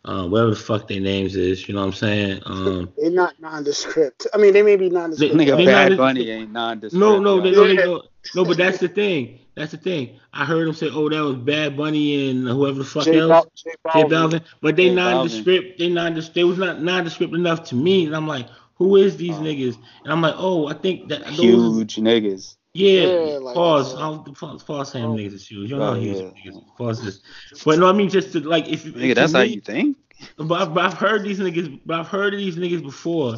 Uh, 0.06 0.28
whatever 0.28 0.52
the 0.52 0.56
fuck 0.56 0.88
their 0.88 1.02
names 1.02 1.36
is. 1.36 1.68
You 1.68 1.74
know 1.74 1.82
what 1.82 1.88
I'm 1.88 1.94
saying? 1.94 2.42
Um, 2.46 2.94
They're 2.98 3.10
not 3.12 3.40
nondescript. 3.40 4.28
I 4.34 4.38
mean, 4.38 4.54
they 4.54 4.62
may 4.62 4.76
be 4.76 4.90
nondescript. 4.90 5.36
They- 5.38 5.46
Nigga, 5.46 5.58
they 5.58 5.66
Bad 5.66 5.90
not- 5.92 5.98
Bunny 5.98 6.30
ain't 6.30 6.52
nondescript. 6.52 7.00
no, 7.00 7.20
no, 7.20 7.42
they, 7.42 7.50
yo. 7.50 7.56
no, 7.64 7.68
they, 7.68 7.76
no, 7.76 8.02
no, 8.36 8.46
but 8.46 8.58
that's 8.58 8.78
the 8.80 8.88
thing. 8.88 9.40
That's 9.56 9.72
the 9.72 9.78
thing. 9.78 10.20
I 10.34 10.44
heard 10.44 10.68
them 10.68 10.74
say, 10.76 10.90
"Oh, 10.92 11.08
that 11.10 11.22
was 11.24 11.38
Bad 11.38 11.78
Bunny 11.78 12.30
and 12.30 12.46
whoever 12.48 12.80
the 12.80 12.84
fuck 12.84 13.06
J 13.06 13.20
else." 13.20 13.30
Bal- 13.30 13.52
J 13.56 13.72
J 13.72 13.76
Balvin. 14.04 14.10
Balvin, 14.10 14.42
but 14.62 14.76
they 14.76 14.90
J 14.90 14.92
Balvin. 14.92 14.96
nondescript. 14.96 15.80
They 15.80 15.90
nondescript. 15.90 16.36
They 16.36 16.44
was 16.44 16.58
not 16.58 16.82
nondescript 16.82 17.34
enough 17.34 17.64
to 17.70 17.76
me, 17.76 18.06
and 18.06 18.16
I'm 18.16 18.28
like, 18.28 18.48
who 18.76 18.98
is 18.98 19.16
these 19.16 19.36
Oh. 19.38 19.42
niggas? 19.42 19.76
And 20.04 20.12
I'm 20.12 20.22
like, 20.22 20.36
oh, 20.38 20.68
I 20.68 20.74
think 20.74 21.08
that 21.08 21.24
those. 21.26 21.38
Huge 21.40 21.96
niggas. 21.96 22.58
Yeah, 22.76 23.04
Yeah, 23.04 23.38
like, 23.38 23.56
pause. 23.56 23.96
uh, 23.96 24.00
I'll 24.00 24.20
pause, 24.20 24.62
pause 24.64 24.92
saying 24.92 25.06
oh. 25.06 25.16
niggas 25.16 25.34
is 25.34 25.48
huge. 25.48 25.70
You 25.70 25.78
don't 25.78 25.82
Oh, 25.88 25.94
know 25.94 26.00
huge 26.00 26.18
yeah. 26.18 26.52
niggas. 26.52 26.78
Pause 26.78 27.04
this. 27.04 27.22
But 27.64 27.80
no, 27.80 27.88
I 27.88 27.94
mean 27.94 28.10
just 28.10 28.34
to 28.34 28.42
like 28.42 28.68
if 28.68 28.84
Nigga, 28.84 29.10
to 29.10 29.14
that's 29.16 29.32
how 29.32 29.42
you 29.42 29.62
think? 29.62 29.96
But 30.38 30.62
I've, 30.62 30.74
but 30.74 30.84
I've 30.86 30.94
heard 30.94 31.24
these 31.24 31.40
niggas. 31.40 31.80
But 31.86 32.02
I've 32.02 32.10
heard 32.10 32.34
of 32.34 32.40
these 32.40 32.58
niggas 32.58 32.84
before. 32.84 33.38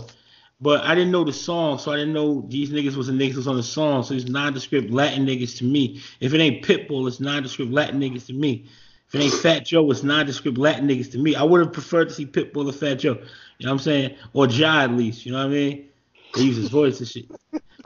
But 0.60 0.84
I 0.86 0.96
didn't 0.96 1.12
know 1.12 1.24
the 1.24 1.34
song, 1.34 1.78
so 1.78 1.92
I 1.92 1.98
didn't 1.98 2.14
know 2.14 2.44
these 2.50 2.72
niggas 2.72 2.96
was 2.96 3.06
the 3.08 3.14
niggas 3.14 3.36
was 3.36 3.48
on 3.48 3.58
the 3.58 3.64
song. 3.64 4.02
So 4.02 4.16
these 4.16 4.26
nondescript 4.26 4.90
Latin 4.90 5.24
niggas 5.28 5.56
to 5.60 5.66
me. 5.66 6.02
If 6.20 6.34
it 6.34 6.40
ain't 6.42 6.66
Pitbull, 6.66 7.08
it's 7.08 7.20
nondescript 7.20 7.72
Latin 7.72 8.00
niggas 8.00 8.26
to 8.28 8.34
me. 8.34 8.66
If 9.08 9.14
it 9.16 9.22
ain't 9.24 9.34
Fat 9.36 9.66
Joe, 9.68 9.90
it's 9.92 10.02
nondescript 10.02 10.58
Latin 10.58 10.88
niggas 10.88 11.12
to 11.12 11.20
me. 11.20 11.36
I 11.36 11.44
would 11.44 11.62
have 11.62 11.72
preferred 11.74 12.10
to 12.10 12.16
see 12.16 12.26
Pitbull 12.26 12.68
or 12.68 12.74
Fat 12.74 12.96
Joe. 12.96 13.20
You 13.60 13.68
know 13.68 13.72
what 13.72 13.72
I'm 13.74 13.80
saying? 13.80 14.16
Or 14.34 14.48
Ja 14.48 14.82
at 14.82 14.92
least. 14.94 15.28
You 15.28 15.34
know 15.34 15.38
what 15.40 15.46
I 15.46 15.50
mean? 15.50 15.90
They 16.34 16.42
use 16.42 16.58
his 16.58 16.70
voice 16.70 16.98
and 17.00 17.08
shit. 17.08 17.26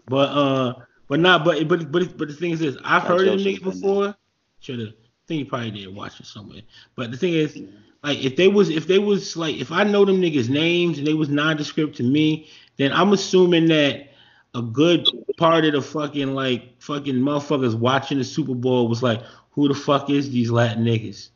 But 0.08 0.30
uh, 0.30 0.74
but 1.12 1.20
not. 1.20 1.44
But 1.44 1.68
but 1.68 1.92
but 1.92 2.18
but 2.18 2.30
the 2.30 2.34
thing 2.34 2.52
is 2.52 2.60
this: 2.62 2.78
I've 2.86 3.04
heard 3.04 3.28
of 3.28 3.38
them 3.38 3.40
should've 3.40 3.62
niggas 3.62 3.82
before. 3.82 4.16
Should 4.62 4.80
have. 4.80 4.88
I 4.88 5.28
think 5.28 5.40
you 5.40 5.46
probably 5.46 5.72
did 5.72 5.94
watch 5.94 6.22
it 6.22 6.26
somewhere. 6.26 6.62
But 6.96 7.12
the 7.12 7.18
thing 7.18 7.34
is, 7.34 7.62
like 8.02 8.24
if 8.24 8.38
they 8.38 8.48
was 8.48 8.70
if 8.70 8.88
they 8.88 8.98
was 8.98 9.36
like 9.36 9.58
if 9.58 9.74
I 9.74 9.84
know 9.84 10.06
them 10.06 10.22
niggas 10.22 10.48
names 10.48 10.98
and 10.98 11.06
they 11.06 11.14
was 11.14 11.28
nondescript 11.28 11.98
to 11.98 12.04
me, 12.04 12.50
then 12.78 12.94
I'm 12.94 13.12
assuming 13.12 13.68
that 13.68 14.14
a 14.56 14.62
good 14.62 15.06
part 15.36 15.66
of 15.66 15.74
the 15.74 15.82
fucking 15.82 16.34
like 16.34 16.82
fucking 16.82 17.16
motherfuckers 17.16 17.76
watching 17.78 18.18
the 18.18 18.24
Super 18.24 18.56
Bowl 18.56 18.88
was 18.88 19.04
like, 19.04 19.22
who 19.50 19.68
the 19.68 19.76
fuck 19.76 20.10
is 20.10 20.32
these 20.32 20.50
Latin 20.50 20.86
niggas? 20.86 21.28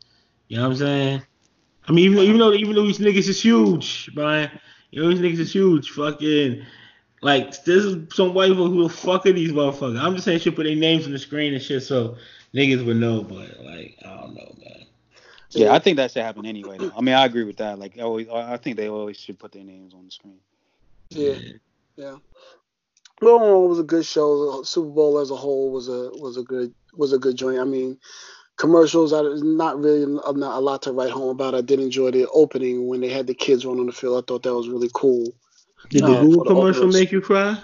You 0.47 0.55
know 0.55 0.63
what 0.63 0.69
I'm 0.69 0.77
saying? 0.77 1.21
I 1.89 1.91
mean, 1.91 2.05
even 2.05 2.15
though 2.15 2.23
even 2.23 2.37
though, 2.39 2.53
even 2.53 2.75
though 2.75 2.87
these 2.87 2.99
niggas 2.99 3.27
is 3.27 3.41
huge, 3.41 4.09
Brian, 4.15 4.49
you 4.91 5.03
know 5.03 5.09
these 5.09 5.19
niggas 5.19 5.41
is 5.41 5.51
huge. 5.51 5.89
Fucking 5.89 6.65
like 7.25 7.63
this 7.63 7.83
is 7.83 8.13
some 8.13 8.35
white 8.35 8.49
people 8.49 8.69
who 8.69 8.83
the 8.83 8.89
fuck 8.89 9.25
are 9.25 9.33
these 9.33 9.51
motherfuckers. 9.51 9.99
I'm 9.99 10.13
just 10.13 10.25
saying 10.25 10.39
shit, 10.39 10.55
put 10.55 10.65
their 10.65 10.75
names 10.75 11.07
on 11.07 11.11
the 11.11 11.17
screen 11.17 11.55
and 11.55 11.61
shit 11.61 11.81
so 11.81 12.17
niggas 12.53 12.85
would 12.85 12.97
know. 12.97 13.23
But 13.23 13.59
like 13.61 13.97
I 14.05 14.21
don't 14.21 14.35
know, 14.35 14.55
man. 14.63 14.85
Yeah, 15.49 15.73
I 15.73 15.79
think 15.79 15.97
that 15.97 16.11
should 16.11 16.21
happen 16.21 16.45
anyway. 16.45 16.77
Though. 16.77 16.91
I 16.95 17.01
mean, 17.01 17.15
I 17.15 17.25
agree 17.25 17.43
with 17.43 17.57
that. 17.57 17.79
Like, 17.79 17.97
always, 17.99 18.27
I 18.29 18.57
think 18.57 18.77
they 18.77 18.89
always 18.89 19.17
should 19.17 19.39
put 19.39 19.53
their 19.53 19.63
names 19.63 19.95
on 19.95 20.05
the 20.05 20.11
screen. 20.11 20.37
Yeah, 21.09 21.35
yeah. 21.95 22.17
Well, 23.21 23.65
it 23.65 23.69
was 23.69 23.79
a 23.79 23.83
good 23.83 24.05
show. 24.05 24.59
The 24.59 24.65
Super 24.65 24.89
Bowl 24.89 25.17
as 25.17 25.31
a 25.31 25.35
whole 25.35 25.71
was 25.71 25.87
a 25.87 26.11
was 26.13 26.37
a 26.37 26.43
good 26.43 26.75
was 26.93 27.11
a 27.11 27.17
good 27.17 27.37
joint. 27.37 27.59
I 27.59 27.63
mean, 27.63 27.97
commercials. 28.57 29.13
I 29.13 29.21
not 29.21 29.79
really 29.79 30.05
not 30.05 30.57
a 30.57 30.61
lot 30.61 30.83
to 30.83 30.91
write 30.91 31.09
home 31.09 31.29
about. 31.29 31.55
I 31.55 31.61
did 31.61 31.79
enjoy 31.79 32.11
the 32.11 32.27
opening 32.29 32.87
when 32.87 33.01
they 33.01 33.09
had 33.09 33.25
the 33.25 33.33
kids 33.33 33.65
run 33.65 33.79
on 33.79 33.87
the 33.87 33.93
field. 33.93 34.23
I 34.23 34.27
thought 34.27 34.43
that 34.43 34.53
was 34.53 34.69
really 34.69 34.91
cool. 34.93 35.33
Did 35.89 36.03
Uh, 36.03 36.07
the 36.07 36.21
Google 36.21 36.43
the 36.43 36.49
commercial 36.49 36.87
make 36.87 37.11
you 37.11 37.21
cry? 37.21 37.57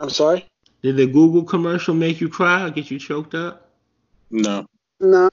I'm 0.00 0.10
sorry. 0.10 0.46
Did 0.82 0.96
the 0.96 1.06
Google 1.06 1.42
commercial 1.44 1.94
make 1.94 2.20
you 2.20 2.28
cry 2.28 2.64
or 2.64 2.70
get 2.70 2.90
you 2.90 2.98
choked 2.98 3.34
up? 3.34 3.70
No. 4.30 4.66
No. 5.00 5.28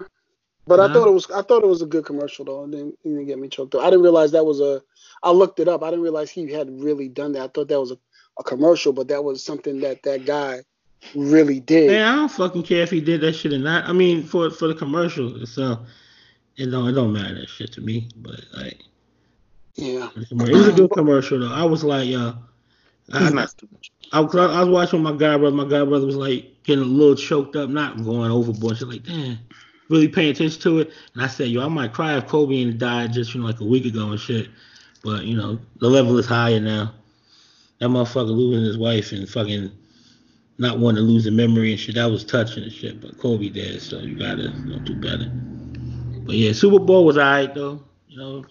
But 0.66 0.82
I 0.82 0.92
thought 0.92 1.08
it 1.08 1.12
was 1.12 1.32
I 1.32 1.42
thought 1.42 1.64
it 1.64 1.68
was 1.68 1.82
a 1.82 1.86
good 1.86 2.06
commercial 2.06 2.44
though. 2.44 2.66
It 2.66 2.72
didn't, 2.72 2.98
it 3.04 3.10
didn't 3.10 3.26
get 3.26 3.40
me 3.40 3.48
choked 3.48 3.76
up. 3.76 3.82
I 3.82 3.86
didn't 3.86 4.02
realize 4.04 4.32
that 4.32 4.46
was 4.46 4.60
a 4.60 4.82
I 5.24 5.32
looked 5.32 5.60
it 5.62 5.70
up. 5.70 5.82
I 5.82 5.90
didn't 5.90 6.04
realize 6.04 6.30
he 6.30 6.52
had 6.52 6.82
really 6.82 7.08
done 7.08 7.32
that. 7.34 7.44
I 7.44 7.48
thought 7.48 7.70
that 7.70 7.80
was 7.80 7.92
a, 7.92 7.98
a 8.38 8.44
commercial, 8.44 8.92
but 8.92 9.08
that 9.08 9.24
was 9.24 9.42
something 9.42 9.80
that 9.80 10.04
that 10.04 10.26
guy 10.26 10.64
really 11.16 11.62
did. 11.62 11.88
Man, 11.92 12.06
I 12.06 12.16
don't 12.16 12.32
fucking 12.32 12.64
care 12.64 12.84
if 12.84 12.92
he 12.92 13.00
did 13.00 13.22
that 13.22 13.34
shit 13.34 13.54
or 13.54 13.60
not. 13.60 13.86
I 13.86 13.94
mean, 13.94 14.24
for 14.24 14.50
for 14.50 14.68
the 14.68 14.76
commercial, 14.76 15.46
so 15.46 15.86
it 16.58 16.66
don't 16.68 16.90
it 16.90 16.94
don't 16.94 17.14
matter 17.14 17.36
that 17.36 17.50
shit 17.50 17.72
to 17.74 17.82
me. 17.82 18.10
But 18.18 18.42
like, 18.54 18.82
Yeah. 19.78 20.10
it 20.16 20.32
was 20.54 20.68
a 20.68 20.74
good 20.74 20.92
commercial 20.92 21.40
though. 21.40 21.54
I 21.54 21.64
was 21.64 21.84
like, 21.84 22.08
uh, 22.08 22.12
yo, 22.12 22.34
I, 23.14 23.20
He's 23.20 23.34
not 23.34 23.50
stupid. 23.52 23.78
I, 24.12 24.20
was- 24.22 24.36
I 24.36 24.60
was 24.62 24.70
watching 24.70 25.04
my 25.04 25.12
guy 25.12 25.38
brother. 25.38 25.56
My 25.56 25.64
guy 25.66 25.84
brother 25.86 26.06
was 26.06 26.16
like 26.16 26.64
getting 26.64 26.84
a 26.84 26.88
little 26.88 27.16
choked 27.16 27.56
up, 27.56 27.70
not 27.70 28.04
going 28.04 28.32
overboard. 28.32 28.78
Shit 28.78 28.88
like, 28.88 29.04
damn, 29.04 29.38
really 29.90 30.08
paying 30.08 30.32
attention 30.32 30.60
to 30.62 30.80
it. 30.80 30.92
And 31.14 31.24
I 31.24 31.28
said, 31.28 31.50
yo, 31.50 31.64
I 31.64 31.68
might 31.68 31.94
cry 31.94 32.18
if 32.18 32.28
Kobe 32.28 32.56
ain't 32.56 32.80
died 32.80 33.14
just 33.14 33.34
you 33.36 33.42
know, 33.42 33.48
like 33.48 33.60
a 33.62 33.66
week 33.66 33.86
ago 33.86 34.10
and 34.10 34.20
shit. 34.20 34.50
But 35.04 35.26
you 35.26 35.38
know, 35.38 35.60
the 35.80 35.88
level 35.90 36.18
is 36.18 36.26
higher 36.26 36.60
now. 36.60 36.94
That 37.80 37.90
motherfucker 37.90 38.36
losing 38.36 38.66
his 38.66 38.78
wife 38.78 39.12
and 39.12 39.30
fucking 39.30 39.72
not 40.58 40.80
wanting 40.80 41.04
to 41.06 41.10
lose 41.10 41.26
the 41.26 41.32
memory 41.32 41.72
and 41.72 41.80
shit. 41.80 41.94
That 41.96 42.10
was 42.10 42.24
touching 42.26 42.64
and 42.64 42.72
shit. 42.72 43.00
But 43.00 43.20
Kobe 43.20 43.50
dead, 43.50 43.80
so 43.82 44.00
you 44.00 44.18
gotta 44.18 44.44
you 44.44 44.66
know, 44.66 44.80
do 44.80 44.96
better. 44.96 45.30
But 46.26 46.36
yeah, 46.36 46.52
Super 46.54 46.80
Bowl 46.80 47.06
was 47.06 47.18
alright 47.18 47.54
though. 47.54 47.84
You 48.08 48.18
know, 48.18 48.46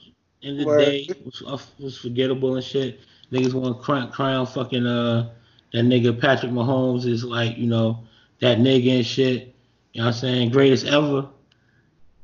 end 0.46 0.52
of 0.52 0.58
the 0.58 0.66
Word. 0.66 0.78
day 0.78 1.08
was 1.24 1.70
was 1.78 1.98
forgettable 1.98 2.54
and 2.56 2.64
shit. 2.64 3.00
Niggas 3.32 3.54
want 3.54 3.76
to 3.76 3.82
cry, 3.82 4.06
cry 4.06 4.34
on 4.34 4.46
fucking 4.46 4.86
uh 4.86 5.30
that 5.72 5.84
nigga 5.84 6.18
Patrick 6.18 6.52
Mahomes 6.52 7.06
is 7.06 7.24
like 7.24 7.56
you 7.58 7.66
know 7.66 8.04
that 8.40 8.58
nigga 8.58 8.96
and 8.98 9.06
shit. 9.06 9.54
You 9.92 10.00
know 10.02 10.06
what 10.06 10.14
I'm 10.14 10.20
saying? 10.20 10.50
Greatest 10.50 10.86
ever. 10.86 11.28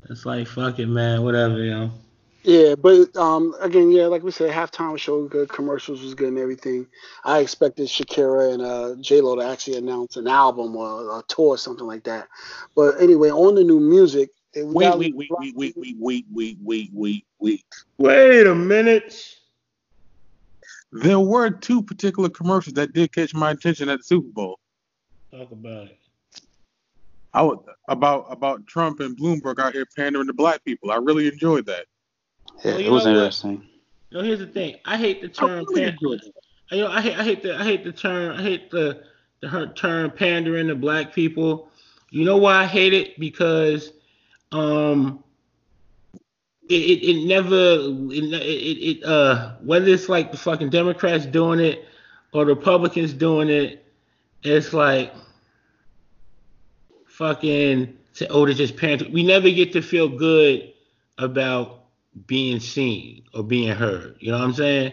It's 0.08 0.24
like 0.24 0.46
fuck 0.46 0.78
it, 0.78 0.87
man. 0.87 1.22
Whatever, 1.22 1.58
you 1.58 1.70
know. 1.70 1.90
Yeah, 2.44 2.74
but 2.74 3.16
um, 3.16 3.54
again, 3.61 3.92
yeah, 3.92 4.06
like 4.06 4.24
we 4.24 4.32
said, 4.32 4.50
halftime 4.50 4.98
show 4.98 5.20
was 5.20 5.30
good, 5.30 5.48
commercials 5.48 6.02
was 6.02 6.14
good, 6.14 6.28
and 6.28 6.38
everything. 6.38 6.88
I 7.24 7.38
expected 7.38 7.87
Shakira 7.87 8.52
and 8.52 8.62
uh, 8.62 8.96
J 9.00 9.20
Lo 9.20 9.37
to 9.37 9.42
actually 9.42 9.76
announce 9.76 10.16
an 10.16 10.26
album 10.26 10.74
or 10.74 11.18
a 11.20 11.22
tour 11.28 11.50
or 11.50 11.58
something 11.58 11.87
like 11.87 12.02
that. 12.04 12.26
But 12.74 13.00
anyway, 13.00 13.30
on 13.30 13.54
the 13.54 13.62
new 13.62 13.78
music, 13.78 14.30
we 14.56 14.62
Wait, 14.64 14.85
got- 14.85 14.98
wait, 14.98 15.14
wait, 15.16 15.30
wait, 15.30 15.54
wait, 15.56 15.74
wait, 15.76 16.26
wait, 16.32 16.56
wait, 16.61 16.90
wait, 16.92 17.24
wait, 17.42 17.64
wait. 17.98 18.28
Wait 18.28 18.46
a 18.46 18.55
minute. 18.55 19.37
There 20.92 21.20
were 21.20 21.50
two 21.50 21.83
particular 21.83 22.28
commercials 22.28 22.74
that 22.74 22.92
did 22.92 23.12
catch 23.12 23.35
my 23.35 23.50
attention 23.50 23.88
at 23.88 23.98
the 23.98 24.05
Super 24.05 24.28
Bowl. 24.28 24.59
Talk 25.31 25.50
about 25.50 25.87
it. 25.88 25.98
I 27.35 27.40
was, 27.40 27.64
about 27.88 28.26
about 28.28 28.66
Trump 28.66 29.00
and 29.00 29.16
Bloomberg 29.16 29.59
out 29.59 29.72
here 29.72 29.87
pandering 29.96 30.26
to 30.26 30.35
black 30.35 30.62
people. 30.64 30.90
I 30.90 30.96
really 30.96 31.28
enjoyed 31.28 31.64
that. 31.66 31.87
Yeah, 32.62 32.72
Well, 32.72 32.81
it 32.81 32.90
was 32.90 33.07
interesting. 33.07 33.66
You 34.11 34.18
know, 34.18 34.24
here's 34.24 34.40
the 34.40 34.46
thing. 34.46 34.76
I 34.85 34.98
hate 34.98 35.22
the 35.22 35.28
I 35.28 35.46
term 35.46 35.64
really 35.68 35.85
pan- 35.85 35.94
enjoyed 35.94 36.20
you 36.72 36.81
know, 36.81 36.90
I 36.90 37.00
hate 37.00 37.18
I 37.18 37.22
hate 37.22 37.42
the 37.42 37.57
I 37.57 37.64
hate 37.64 37.85
the 37.85 37.92
term 37.92 38.38
I 38.38 38.42
hate 38.42 38.70
the 38.70 39.02
the 39.40 39.72
term 39.74 40.11
pandering 40.11 40.68
to 40.68 40.74
black 40.74 41.14
people. 41.14 41.68
You 42.11 42.24
know 42.24 42.38
why 42.38 42.62
I 42.62 42.66
hate 42.66 42.94
it? 42.94 43.18
Because 43.18 43.92
um 44.52 45.22
it, 46.74 47.04
it, 47.04 47.26
never 47.26 47.76
it, 48.12 48.24
it, 48.32 48.98
it 48.98 49.04
uh 49.04 49.54
whether 49.62 49.88
it's 49.88 50.08
like 50.08 50.30
the 50.30 50.38
fucking 50.38 50.70
Democrats 50.70 51.26
doing 51.26 51.61
it 51.61 51.87
or 52.32 52.44
Republicans 52.44 53.12
doing 53.12 53.48
it, 53.48 53.85
it's 54.42 54.72
like 54.72 55.12
fucking 57.06 57.96
say, 58.12 58.26
oh 58.30 58.46
they 58.46 58.54
just 58.54 58.76
parents. 58.76 59.04
We 59.04 59.22
never 59.22 59.50
get 59.50 59.72
to 59.72 59.82
feel 59.82 60.08
good 60.08 60.72
about 61.18 61.85
being 62.26 62.61
seen 62.61 63.24
or 63.35 63.42
being 63.42 63.74
heard. 63.74 64.16
You 64.20 64.32
know 64.32 64.38
what 64.38 64.44
I'm 64.44 64.54
saying? 64.54 64.92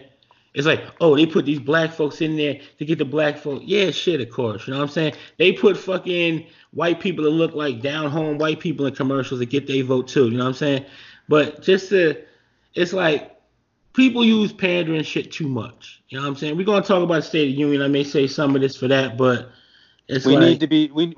It's 0.52 0.66
like, 0.66 0.82
oh, 1.00 1.14
they 1.14 1.26
put 1.26 1.44
these 1.44 1.60
black 1.60 1.92
folks 1.92 2.20
in 2.20 2.36
there 2.36 2.60
to 2.78 2.84
get 2.84 2.98
the 2.98 3.04
black 3.04 3.38
folk. 3.38 3.62
Yeah, 3.64 3.92
shit, 3.92 4.20
of 4.20 4.30
course. 4.30 4.66
You 4.66 4.72
know 4.72 4.80
what 4.80 4.86
I'm 4.86 4.90
saying? 4.90 5.14
They 5.38 5.52
put 5.52 5.76
fucking 5.76 6.46
white 6.72 6.98
people 6.98 7.24
that 7.24 7.30
look 7.30 7.54
like 7.54 7.80
down 7.80 8.10
home 8.10 8.36
white 8.36 8.58
people 8.58 8.86
in 8.86 8.94
commercials 8.94 9.40
to 9.40 9.46
get 9.46 9.68
their 9.68 9.84
vote 9.84 10.08
too. 10.08 10.28
You 10.28 10.38
know 10.38 10.44
what 10.44 10.50
I'm 10.50 10.54
saying? 10.54 10.86
But 11.30 11.62
just 11.62 11.90
to, 11.90 12.20
it's 12.74 12.92
like 12.92 13.36
people 13.92 14.24
use 14.24 14.52
pandering 14.52 15.04
shit 15.04 15.30
too 15.30 15.46
much. 15.46 16.02
You 16.08 16.18
know 16.18 16.24
what 16.24 16.30
I'm 16.30 16.36
saying? 16.36 16.56
We're 16.56 16.66
gonna 16.66 16.84
talk 16.84 17.04
about 17.04 17.14
the 17.14 17.22
State 17.22 17.48
of 17.50 17.54
the 17.54 17.60
Union. 17.60 17.82
I 17.82 17.86
may 17.88 18.02
say 18.02 18.26
some 18.26 18.56
of 18.56 18.60
this 18.60 18.76
for 18.76 18.88
that, 18.88 19.16
but 19.16 19.48
it's 20.08 20.26
we 20.26 20.34
like 20.34 20.42
need 20.42 20.58
to 20.60 20.66
be 20.66 20.90
we 20.90 21.14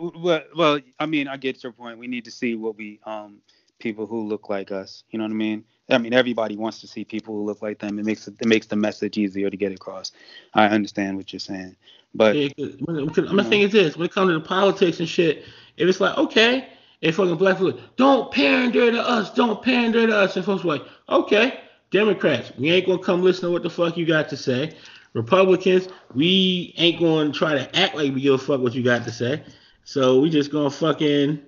well, 0.55 0.79
i 1.01 1.07
mean 1.07 1.27
i 1.27 1.39
get 1.39 1.63
your 1.63 1.73
point 1.73 1.97
we 1.97 2.07
need 2.07 2.27
to 2.27 2.31
see 2.31 2.55
what 2.57 2.77
we 2.77 3.01
um 3.07 3.39
people 3.79 4.05
who 4.07 4.21
look 4.21 4.51
like 4.51 4.71
us 4.71 5.05
you 5.11 5.19
know 5.19 5.25
what 5.25 5.31
i 5.31 5.35
mean 5.35 5.65
i 5.89 5.97
mean 5.97 6.13
everybody 6.13 6.57
wants 6.59 6.83
to 6.83 6.87
see 6.87 7.03
people 7.03 7.35
who 7.35 7.43
look 7.43 7.63
like 7.63 7.79
them 7.79 7.99
it 7.99 8.05
makes 8.05 8.29
it, 8.29 8.35
makes 8.45 8.67
the 8.67 8.77
message 8.77 9.17
easier 9.17 9.49
to 9.49 9.57
get 9.57 9.73
across 9.73 10.13
i 10.53 10.67
understand 10.67 11.17
what 11.17 11.33
you're 11.33 11.41
saying 11.41 11.75
but 12.15 12.37
Yeah, 12.37 12.49
'cause 12.51 12.75
when- 12.81 13.07
because 13.07 13.33
my 13.33 13.43
thing 13.45 13.63
is 13.63 13.73
this: 13.73 13.97
when 13.97 14.05
it 14.05 14.13
comes 14.13 14.29
to 14.29 14.35
the 14.35 14.41
politics 14.41 15.01
and 15.01 15.09
shit, 15.09 15.45
if 15.79 15.89
it's 15.89 15.99
like, 16.01 16.19
okay, 16.19 16.69
if 17.03 17.17
fucking 17.17 17.37
black 17.37 17.59
people 17.59 17.79
don't 17.97 18.33
pander 18.33 18.91
to 18.91 19.01
us, 19.01 19.35
don't 19.35 19.61
pander 19.63 20.07
to 20.07 20.17
us, 20.17 20.37
and 20.37 20.45
folks 20.45 20.65
are 20.65 20.69
like, 20.69 20.85
okay, 21.09 21.61
Democrats, 21.91 22.53
we 22.57 22.71
ain't 22.71 22.87
gonna 22.87 23.03
come 23.03 23.23
listen 23.23 23.49
to 23.49 23.51
what 23.51 23.63
the 23.63 23.69
fuck 23.69 23.97
you 23.97 24.07
got 24.07 24.29
to 24.31 24.37
say. 24.37 24.75
Republicans, 25.13 25.89
we 26.15 26.73
ain't 26.79 27.01
gonna 27.01 27.33
try 27.33 27.55
to 27.55 27.77
act 27.79 27.97
like 27.97 28.15
we 28.15 28.23
give 28.23 28.35
a 28.35 28.39
fuck 28.39 28.61
what 28.61 28.73
you 28.73 28.83
got 28.83 29.05
to 29.05 29.13
say. 29.13 29.43
So 29.85 30.21
we 30.21 30.31
just 30.31 30.53
gonna 30.53 30.71
fucking, 30.71 31.43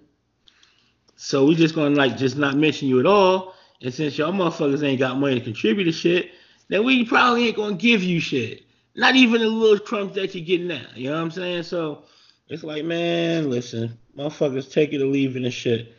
so 1.16 1.46
we 1.46 1.54
just 1.54 1.74
gonna 1.74 1.94
like 1.94 2.16
just 2.16 2.36
not 2.36 2.56
mention 2.56 2.88
you 2.88 2.98
at 2.98 3.06
all. 3.06 3.54
And 3.80 3.94
since 3.94 4.18
y'all 4.18 4.32
motherfuckers 4.32 4.82
ain't 4.82 4.98
got 4.98 5.18
money 5.18 5.36
to 5.36 5.40
contribute 5.40 5.84
to 5.84 5.92
shit, 5.92 6.32
then 6.68 6.84
we 6.84 7.04
probably 7.04 7.46
ain't 7.46 7.56
gonna 7.56 7.76
give 7.76 8.02
you 8.02 8.18
shit. 8.18 8.64
Not 8.96 9.14
even 9.14 9.40
the 9.40 9.48
little 9.48 9.78
crumbs 9.78 10.14
that 10.16 10.34
you're 10.34 10.44
getting 10.44 10.66
now. 10.66 10.86
You 10.96 11.10
know 11.10 11.16
what 11.16 11.22
I'm 11.22 11.30
saying? 11.30 11.62
So 11.62 12.04
it's 12.48 12.64
like, 12.64 12.84
man, 12.84 13.50
listen, 13.50 13.98
motherfuckers 14.16 14.70
take 14.70 14.92
it 14.92 15.02
or 15.02 15.06
leave 15.06 15.36
it 15.36 15.44
and 15.44 15.52
shit. 15.52 15.94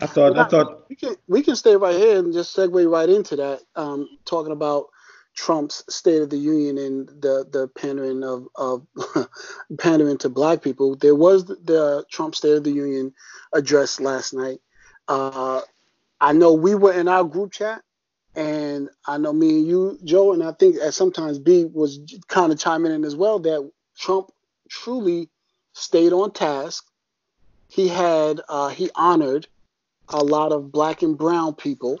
I 0.00 0.06
thought, 0.06 0.36
I 0.36 0.44
thought 0.44 0.88
we 0.88 0.96
can 0.96 1.14
we 1.28 1.42
can 1.42 1.54
stay 1.54 1.76
right 1.76 1.94
here 1.94 2.18
and 2.18 2.32
just 2.32 2.56
segue 2.56 2.90
right 2.90 3.08
into 3.08 3.36
that. 3.36 3.60
Um, 3.76 4.08
talking 4.24 4.52
about 4.52 4.86
Trump's 5.34 5.84
State 5.88 6.20
of 6.20 6.30
the 6.30 6.36
Union 6.36 6.78
and 6.78 7.08
the 7.08 7.46
the 7.50 7.68
pandering 7.76 8.24
of 8.24 8.48
of 8.56 8.86
pandering 9.78 10.18
to 10.18 10.28
black 10.28 10.62
people. 10.62 10.96
There 10.96 11.14
was 11.14 11.44
the 11.44 12.04
Trump 12.10 12.34
State 12.34 12.56
of 12.56 12.64
the 12.64 12.72
Union 12.72 13.12
address 13.52 14.00
last 14.00 14.34
night. 14.34 14.58
Uh, 15.06 15.60
I 16.20 16.32
know 16.32 16.54
we 16.54 16.74
were 16.74 16.92
in 16.92 17.06
our 17.06 17.22
group 17.22 17.52
chat, 17.52 17.82
and 18.34 18.88
I 19.06 19.18
know 19.18 19.32
me 19.32 19.58
and 19.58 19.66
you, 19.66 19.98
Joe, 20.02 20.32
and 20.32 20.42
I 20.42 20.52
think 20.52 20.76
at 20.76 20.94
sometimes 20.94 21.38
B 21.38 21.66
was 21.66 22.00
kind 22.26 22.52
of 22.52 22.58
chiming 22.58 22.92
in 22.92 23.04
as 23.04 23.14
well 23.14 23.38
that 23.40 23.70
Trump 23.96 24.30
truly 24.68 25.30
stayed 25.74 26.12
on 26.12 26.32
task. 26.32 26.84
He 27.68 27.88
had 27.88 28.40
uh, 28.48 28.68
he 28.68 28.90
honored 28.94 29.46
a 30.08 30.22
lot 30.22 30.52
of 30.52 30.72
black 30.72 31.02
and 31.02 31.16
brown 31.18 31.54
people 31.54 31.98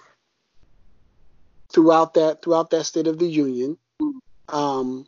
throughout 1.72 2.14
that 2.14 2.42
throughout 2.42 2.70
that 2.70 2.84
State 2.84 3.06
of 3.06 3.18
the 3.18 3.26
Union. 3.26 3.76
Um, 4.48 5.06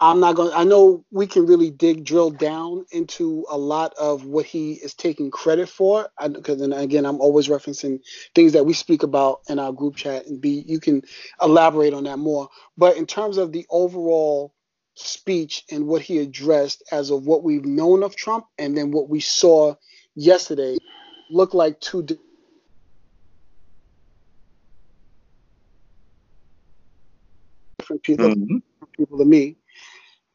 I'm 0.00 0.18
not 0.18 0.34
going. 0.34 0.50
I 0.52 0.64
know 0.64 1.04
we 1.12 1.28
can 1.28 1.46
really 1.46 1.70
dig 1.70 2.04
drill 2.04 2.30
down 2.30 2.84
into 2.90 3.46
a 3.48 3.56
lot 3.56 3.94
of 3.94 4.24
what 4.24 4.44
he 4.44 4.72
is 4.72 4.94
taking 4.94 5.30
credit 5.30 5.68
for. 5.68 6.08
Because 6.20 6.58
then 6.58 6.72
again, 6.72 7.06
I'm 7.06 7.20
always 7.20 7.46
referencing 7.46 8.00
things 8.34 8.52
that 8.54 8.66
we 8.66 8.72
speak 8.72 9.04
about 9.04 9.42
in 9.48 9.60
our 9.60 9.72
group 9.72 9.94
chat, 9.94 10.26
and 10.26 10.40
B, 10.40 10.64
you 10.66 10.80
can 10.80 11.02
elaborate 11.40 11.94
on 11.94 12.04
that 12.04 12.18
more. 12.18 12.48
But 12.76 12.96
in 12.96 13.06
terms 13.06 13.38
of 13.38 13.52
the 13.52 13.64
overall 13.70 14.52
speech 14.94 15.64
and 15.70 15.86
what 15.86 16.02
he 16.02 16.18
addressed, 16.18 16.82
as 16.92 17.10
of 17.10 17.26
what 17.26 17.42
we've 17.42 17.64
known 17.64 18.02
of 18.02 18.16
Trump, 18.16 18.46
and 18.58 18.76
then 18.76 18.90
what 18.90 19.08
we 19.08 19.20
saw 19.20 19.74
yesterday, 20.14 20.76
look 21.30 21.54
like 21.54 21.80
two 21.80 22.02
different 22.02 22.20
people, 28.02 28.26
mm-hmm. 28.26 28.58
people 28.96 29.18
to 29.18 29.24
me. 29.24 29.56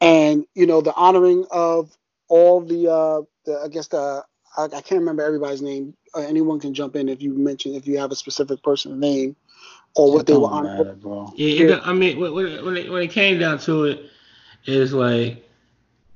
And 0.00 0.44
you 0.54 0.66
know, 0.66 0.80
the 0.80 0.94
honoring 0.94 1.44
of 1.50 1.96
all 2.28 2.60
the, 2.60 2.88
uh, 2.90 3.22
the 3.44 3.60
I 3.64 3.68
guess 3.68 3.88
the 3.88 4.24
I, 4.56 4.64
I 4.64 4.68
can't 4.68 5.00
remember 5.00 5.22
everybody's 5.22 5.62
name. 5.62 5.94
Uh, 6.14 6.20
anyone 6.20 6.60
can 6.60 6.74
jump 6.74 6.96
in 6.96 7.08
if 7.08 7.20
you 7.22 7.34
mention 7.34 7.74
if 7.74 7.86
you 7.86 7.98
have 7.98 8.12
a 8.12 8.16
specific 8.16 8.62
person's 8.62 9.00
name 9.00 9.36
or 9.94 10.12
what 10.12 10.26
they 10.26 10.34
were 10.34 10.48
honoring. 10.48 11.32
Yeah, 11.36 11.64
yeah, 11.64 11.80
I 11.82 11.92
mean, 11.92 12.18
when, 12.18 12.32
when, 12.32 12.76
it, 12.76 12.90
when 12.90 13.02
it 13.02 13.10
came 13.10 13.38
down 13.38 13.58
to 13.60 13.84
it, 13.84 14.10
it's 14.64 14.92
like 14.92 15.48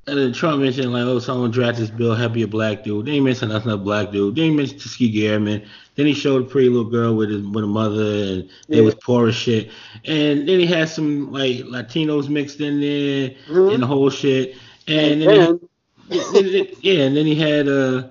and 0.07 0.19
then 0.19 0.33
Trump 0.33 0.63
mentioned 0.63 0.93
like, 0.93 1.05
oh, 1.05 1.21
someone 1.21 1.53
drafted 1.53 1.85
this 1.85 1.91
bill, 1.91 2.15
happy 2.15 2.43
a 2.43 2.49
black 2.49 2.83
dude. 2.83 3.07
Then 3.07 3.15
he 3.15 3.21
mentioned 3.21 3.53
that's 3.53 3.65
not 3.65 3.75
a 3.75 3.79
black 3.79 4.11
dude. 4.11 4.35
Then 4.35 4.51
he 4.51 4.51
mentioned 4.51 4.81
Tuskegee 4.81 5.29
Airmen. 5.29 5.65
Then 5.95 6.07
he 6.07 6.15
showed 6.15 6.43
a 6.43 6.45
pretty 6.45 6.69
little 6.69 6.91
girl 6.91 7.15
with 7.15 7.31
his 7.31 7.47
with 7.47 7.63
a 7.63 7.69
mother, 7.69 8.03
and 8.03 8.43
yeah. 8.43 8.77
they 8.77 8.81
was 8.81 8.97
poor 8.97 9.29
as 9.29 9.37
shit. 9.37 9.71
And 10.05 10.49
then 10.49 10.59
he 10.59 10.67
had 10.67 10.89
some 10.89 11.31
like 11.31 11.59
Latinos 11.59 12.29
mixed 12.29 12.61
in 12.61 12.81
there 12.81 13.31
mm-hmm. 13.31 13.75
and 13.75 13.83
the 13.83 13.87
whole 13.87 14.11
shit. 14.11 14.57
And, 14.89 15.23
and 15.23 15.61
then, 16.09 16.21
he, 16.45 16.77
yeah, 16.81 17.05
and 17.05 17.17
then 17.17 17.27
he 17.27 17.37
had 17.37 17.69
uh, 17.69 18.09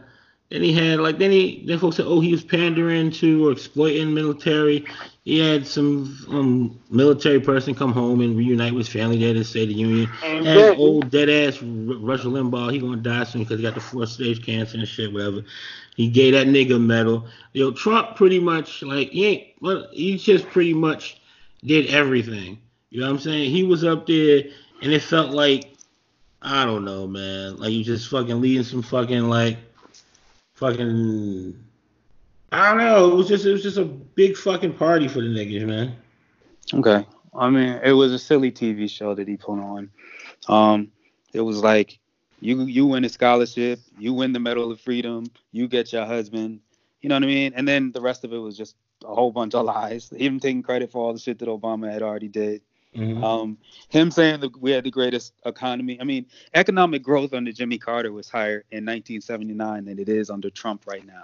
then 0.50 0.62
he 0.62 0.72
had 0.72 1.02
like 1.02 1.18
then 1.18 1.32
he 1.32 1.64
then 1.68 1.78
folks 1.78 1.98
said, 1.98 2.06
oh, 2.06 2.22
he 2.22 2.32
was 2.32 2.44
pandering 2.44 3.12
to 3.12 3.50
or 3.50 3.52
exploiting 3.52 4.14
military 4.14 4.86
he 5.24 5.38
had 5.38 5.68
some 5.68 6.18
um, 6.30 6.80
military 6.90 7.40
person 7.40 7.76
come 7.76 7.92
home 7.92 8.22
and 8.22 8.36
reunite 8.36 8.74
with 8.74 8.88
his 8.88 8.94
family 8.94 9.20
there 9.20 9.34
to 9.34 9.40
of 9.42 9.46
the 9.46 9.66
Union. 9.66 10.10
And, 10.24 10.48
and 10.48 10.80
old 10.80 11.12
dead 11.12 11.30
ass 11.30 11.62
Rush 11.62 12.22
Limbaugh, 12.22 12.72
he 12.72 12.80
gonna 12.80 12.98
die 12.98 13.24
soon 13.26 13.44
because 13.44 13.60
he 13.60 13.64
got 13.64 13.76
the 13.76 13.82
fourth 13.82 14.10
stage 14.10 14.44
cancer 14.44 14.78
and 14.78 14.88
shit, 14.88 15.14
whatever. 15.14 15.44
He 15.96 16.10
gave 16.10 16.34
that 16.34 16.48
nigga 16.48 16.78
a 16.78 16.80
medal. 16.80 17.28
Yo, 17.54 17.72
Trump 17.72 18.16
pretty 18.16 18.40
much 18.40 18.82
like 18.82 19.10
he 19.10 19.26
ain't 19.28 19.48
well, 19.62 19.88
he 19.92 20.18
just 20.18 20.48
pretty 20.48 20.74
much 20.74 21.22
did 21.64 21.88
everything. 21.88 22.58
You 22.90 23.02
know 23.02 23.06
what 23.06 23.14
I'm 23.14 23.20
saying? 23.20 23.52
He 23.52 23.64
was 23.64 23.84
up 23.84 24.08
there 24.08 24.44
and 24.82 24.92
it 24.92 25.04
felt 25.04 25.32
like 25.32 25.76
I 26.42 26.66
don't 26.66 26.84
know, 26.84 27.06
man. 27.06 27.58
Like 27.58 27.72
you 27.72 27.84
just 27.84 28.10
fucking 28.10 28.42
leading 28.42 28.64
some 28.64 28.82
fucking 28.82 29.30
like 29.30 29.60
fucking 30.56 31.64
I 32.52 32.70
don't 32.70 32.78
know. 32.80 33.12
It 33.12 33.16
was 33.16 33.28
just 33.28 33.46
it 33.46 33.52
was 33.52 33.62
just 33.62 33.78
a 33.78 33.88
big 34.16 34.38
fucking 34.38 34.74
party 34.74 35.08
for 35.08 35.22
the 35.22 35.28
niggas, 35.28 35.66
man. 35.66 35.96
Okay. 36.74 37.06
I 37.34 37.50
mean, 37.50 37.80
it 37.84 37.94
was 37.94 38.12
a 38.12 38.20
silly 38.20 38.52
TV 38.52 38.90
show 38.90 39.16
that 39.16 39.28
he 39.28 39.38
put 39.38 39.60
on. 39.60 39.90
Um, 40.48 40.92
it 41.34 41.42
was 41.42 41.60
like 41.60 42.00
you 42.40 42.64
you 42.64 42.86
win 42.86 43.06
a 43.06 43.10
scholarship, 43.10 43.80
you 43.98 44.14
win 44.14 44.34
the 44.34 44.40
Medal 44.40 44.72
of 44.72 44.82
Freedom, 44.82 45.26
you 45.52 45.68
get 45.68 45.94
your 45.94 46.06
husband. 46.06 46.60
You 47.02 47.10
know 47.10 47.16
what 47.16 47.24
I 47.24 47.28
mean? 47.28 47.54
And 47.56 47.68
then 47.68 47.92
the 47.92 48.02
rest 48.02 48.24
of 48.24 48.34
it 48.34 48.38
was 48.38 48.58
just 48.58 48.76
a 49.04 49.14
whole 49.14 49.32
bunch 49.32 49.56
of 49.56 49.66
lies. 49.66 50.12
Him 50.16 50.40
taking 50.40 50.62
credit 50.62 50.92
for 50.92 51.04
all 51.04 51.14
the 51.14 51.20
shit 51.20 51.40
that 51.40 51.48
Obama 51.48 51.92
had 51.92 52.02
already 52.02 52.28
did. 52.28 52.62
Mm-hmm. 52.96 53.24
Um, 53.24 53.58
him 53.90 54.12
saying 54.12 54.42
that 54.42 54.60
we 54.62 54.72
had 54.72 54.84
the 54.84 54.92
greatest 54.92 55.34
economy. 55.46 56.00
I 56.00 56.04
mean, 56.04 56.26
economic 56.54 57.02
growth 57.02 57.34
under 57.34 57.52
Jimmy 57.52 57.78
Carter 57.78 58.12
was 58.12 58.30
higher 58.30 58.66
in 58.72 58.86
1979 58.86 59.86
than 59.86 59.98
it 59.98 60.10
is 60.10 60.30
under 60.30 60.50
Trump 60.50 60.84
right 60.86 61.06
now. 61.06 61.24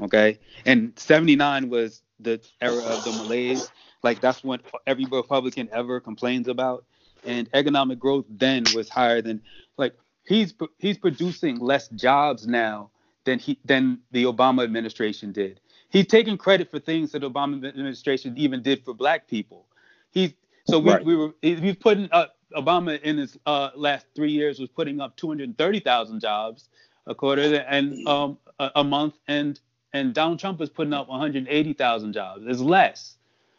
Okay, 0.00 0.38
and 0.64 0.92
79 0.96 1.68
was 1.68 2.02
the 2.22 2.40
era 2.60 2.82
of 2.82 3.04
the 3.04 3.12
malaise. 3.12 3.70
Like 4.02 4.20
that's 4.20 4.42
what 4.42 4.62
every 4.86 5.04
Republican 5.04 5.68
ever 5.72 6.00
complains 6.00 6.48
about. 6.48 6.84
And 7.24 7.48
economic 7.52 7.98
growth 7.98 8.24
then 8.30 8.64
was 8.74 8.88
higher 8.88 9.20
than 9.20 9.42
like 9.76 9.94
he's 10.24 10.54
he's 10.78 10.96
producing 10.98 11.58
less 11.58 11.88
jobs 11.88 12.46
now 12.46 12.90
than 13.24 13.38
he 13.38 13.58
than 13.64 14.00
the 14.10 14.24
Obama 14.24 14.64
administration 14.64 15.32
did. 15.32 15.60
He's 15.90 16.06
taking 16.06 16.38
credit 16.38 16.70
for 16.70 16.78
things 16.78 17.12
that 17.12 17.22
Obama 17.22 17.66
administration 17.66 18.34
even 18.38 18.62
did 18.62 18.84
for 18.84 18.94
black 18.94 19.28
people. 19.28 19.66
He 20.12 20.36
so 20.66 20.78
we, 20.78 20.92
right. 20.92 21.04
we 21.04 21.16
were 21.16 21.34
he's 21.42 21.76
putting 21.76 22.08
up 22.12 22.36
Obama 22.56 23.00
in 23.02 23.18
his 23.18 23.38
uh, 23.46 23.70
last 23.74 24.06
three 24.14 24.32
years 24.32 24.58
was 24.58 24.68
putting 24.68 25.00
up 25.00 25.16
230,000 25.16 26.20
jobs 26.20 26.68
a 27.06 27.14
quarter 27.14 27.56
and 27.68 28.06
um, 28.06 28.38
a, 28.58 28.70
a 28.76 28.84
month 28.84 29.14
and 29.28 29.60
and 29.92 30.14
Donald 30.14 30.38
Trump 30.38 30.60
is 30.60 30.68
putting 30.68 30.92
up 30.92 31.08
180,000 31.08 32.12
jobs. 32.12 32.44
It's 32.46 32.60
less, 32.60 33.16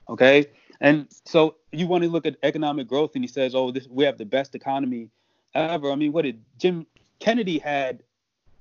okay? 0.09 0.47
And 0.79 1.07
so 1.25 1.55
you 1.71 1.87
want 1.87 2.03
to 2.03 2.09
look 2.09 2.25
at 2.25 2.37
economic 2.43 2.87
growth, 2.87 3.11
and 3.15 3.23
he 3.23 3.27
says, 3.27 3.53
"Oh, 3.53 3.71
this, 3.71 3.87
we 3.87 4.03
have 4.05 4.17
the 4.17 4.25
best 4.25 4.55
economy 4.55 5.09
ever." 5.53 5.91
I 5.91 5.95
mean, 5.95 6.11
what 6.11 6.23
did 6.23 6.43
Jim 6.57 6.87
Kennedy 7.19 7.59
had 7.59 8.01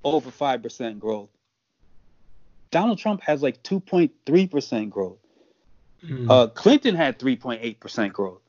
over 0.05 0.31
five 0.31 0.63
percent 0.63 1.01
growth? 1.01 1.31
Donald 2.71 2.99
Trump 2.99 3.23
has 3.23 3.43
like 3.43 3.63
2.3 3.63 4.51
percent 4.51 4.91
growth. 4.91 5.19
Mm. 6.05 6.31
Uh, 6.31 6.47
Clinton 6.49 6.95
had 6.95 7.19
3.8 7.19 7.81
percent 7.81 8.13
growth. 8.13 8.43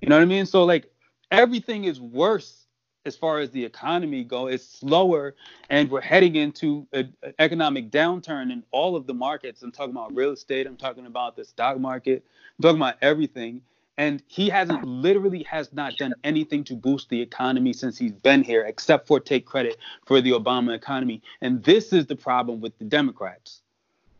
You 0.00 0.08
know 0.08 0.16
what 0.16 0.22
I 0.22 0.26
mean? 0.26 0.44
So 0.44 0.64
like 0.64 0.92
everything 1.30 1.84
is 1.84 1.98
worse 2.00 2.63
as 3.04 3.16
far 3.16 3.38
as 3.38 3.50
the 3.50 3.64
economy 3.64 4.24
go, 4.24 4.46
it's 4.46 4.64
slower, 4.64 5.34
and 5.68 5.90
we're 5.90 6.00
heading 6.00 6.36
into 6.36 6.86
an 6.92 7.14
economic 7.38 7.90
downturn 7.90 8.50
in 8.50 8.62
all 8.70 8.96
of 8.96 9.06
the 9.06 9.12
markets. 9.12 9.62
I'm 9.62 9.72
talking 9.72 9.92
about 9.92 10.14
real 10.14 10.30
estate. 10.30 10.66
I'm 10.66 10.76
talking 10.76 11.06
about 11.06 11.36
the 11.36 11.44
stock 11.44 11.78
market. 11.78 12.24
I'm 12.58 12.62
talking 12.62 12.78
about 12.78 12.96
everything. 13.02 13.60
And 13.96 14.22
he 14.26 14.48
hasn't 14.48 14.84
literally 14.84 15.44
has 15.44 15.72
not 15.72 15.96
done 15.98 16.14
anything 16.24 16.64
to 16.64 16.74
boost 16.74 17.10
the 17.10 17.20
economy 17.20 17.72
since 17.72 17.96
he's 17.96 18.12
been 18.12 18.42
here, 18.42 18.64
except 18.64 19.06
for 19.06 19.20
take 19.20 19.46
credit 19.46 19.76
for 20.06 20.20
the 20.20 20.30
Obama 20.30 20.74
economy. 20.74 21.22
And 21.42 21.62
this 21.62 21.92
is 21.92 22.06
the 22.06 22.16
problem 22.16 22.60
with 22.60 22.76
the 22.78 22.84
Democrats, 22.86 23.60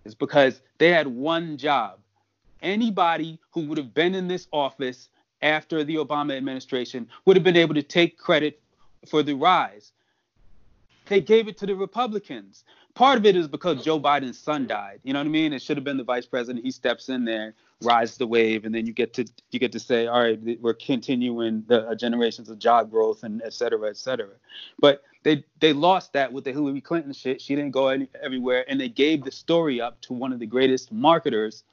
is 0.04 0.14
because 0.14 0.60
they 0.78 0.90
had 0.90 1.08
one 1.08 1.56
job. 1.56 1.98
Anybody 2.62 3.40
who 3.50 3.66
would 3.66 3.78
have 3.78 3.94
been 3.94 4.14
in 4.14 4.28
this 4.28 4.46
office 4.52 5.08
after 5.42 5.82
the 5.84 5.96
Obama 5.96 6.36
administration 6.36 7.08
would 7.24 7.36
have 7.36 7.44
been 7.44 7.56
able 7.56 7.74
to 7.74 7.82
take 7.82 8.16
credit 8.16 8.60
for 9.06 9.22
the 9.22 9.34
rise. 9.34 9.92
They 11.06 11.20
gave 11.20 11.48
it 11.48 11.58
to 11.58 11.66
the 11.66 11.74
Republicans. 11.74 12.64
Part 12.94 13.18
of 13.18 13.26
it 13.26 13.36
is 13.36 13.48
because 13.48 13.84
Joe 13.84 14.00
Biden's 14.00 14.38
son 14.38 14.66
died. 14.66 15.00
You 15.02 15.12
know 15.12 15.18
what 15.18 15.26
I 15.26 15.30
mean? 15.30 15.52
It 15.52 15.60
should 15.60 15.76
have 15.76 15.84
been 15.84 15.96
the 15.96 16.04
vice 16.04 16.26
president. 16.26 16.64
He 16.64 16.70
steps 16.70 17.08
in 17.08 17.24
there, 17.24 17.54
rides 17.82 18.16
the 18.16 18.26
wave, 18.26 18.64
and 18.64 18.74
then 18.74 18.86
you 18.86 18.92
get 18.92 19.12
to 19.14 19.26
you 19.50 19.58
get 19.58 19.72
to 19.72 19.80
say, 19.80 20.06
all 20.06 20.22
right, 20.22 20.38
we're 20.60 20.74
continuing 20.74 21.64
the 21.66 21.88
uh, 21.88 21.94
generations 21.94 22.48
of 22.48 22.58
job 22.58 22.90
growth 22.90 23.24
and 23.24 23.42
et 23.42 23.52
cetera, 23.52 23.88
et 23.88 23.96
cetera. 23.96 24.30
But 24.78 25.02
they 25.24 25.44
they 25.58 25.72
lost 25.72 26.12
that 26.12 26.32
with 26.32 26.44
the 26.44 26.52
Hillary 26.52 26.80
Clinton 26.80 27.12
shit. 27.12 27.42
She 27.42 27.56
didn't 27.56 27.72
go 27.72 27.88
any, 27.88 28.08
everywhere, 28.22 28.64
and 28.68 28.80
they 28.80 28.88
gave 28.88 29.24
the 29.24 29.32
story 29.32 29.80
up 29.80 30.00
to 30.02 30.14
one 30.14 30.32
of 30.32 30.38
the 30.38 30.46
greatest 30.46 30.92
marketers 30.92 31.64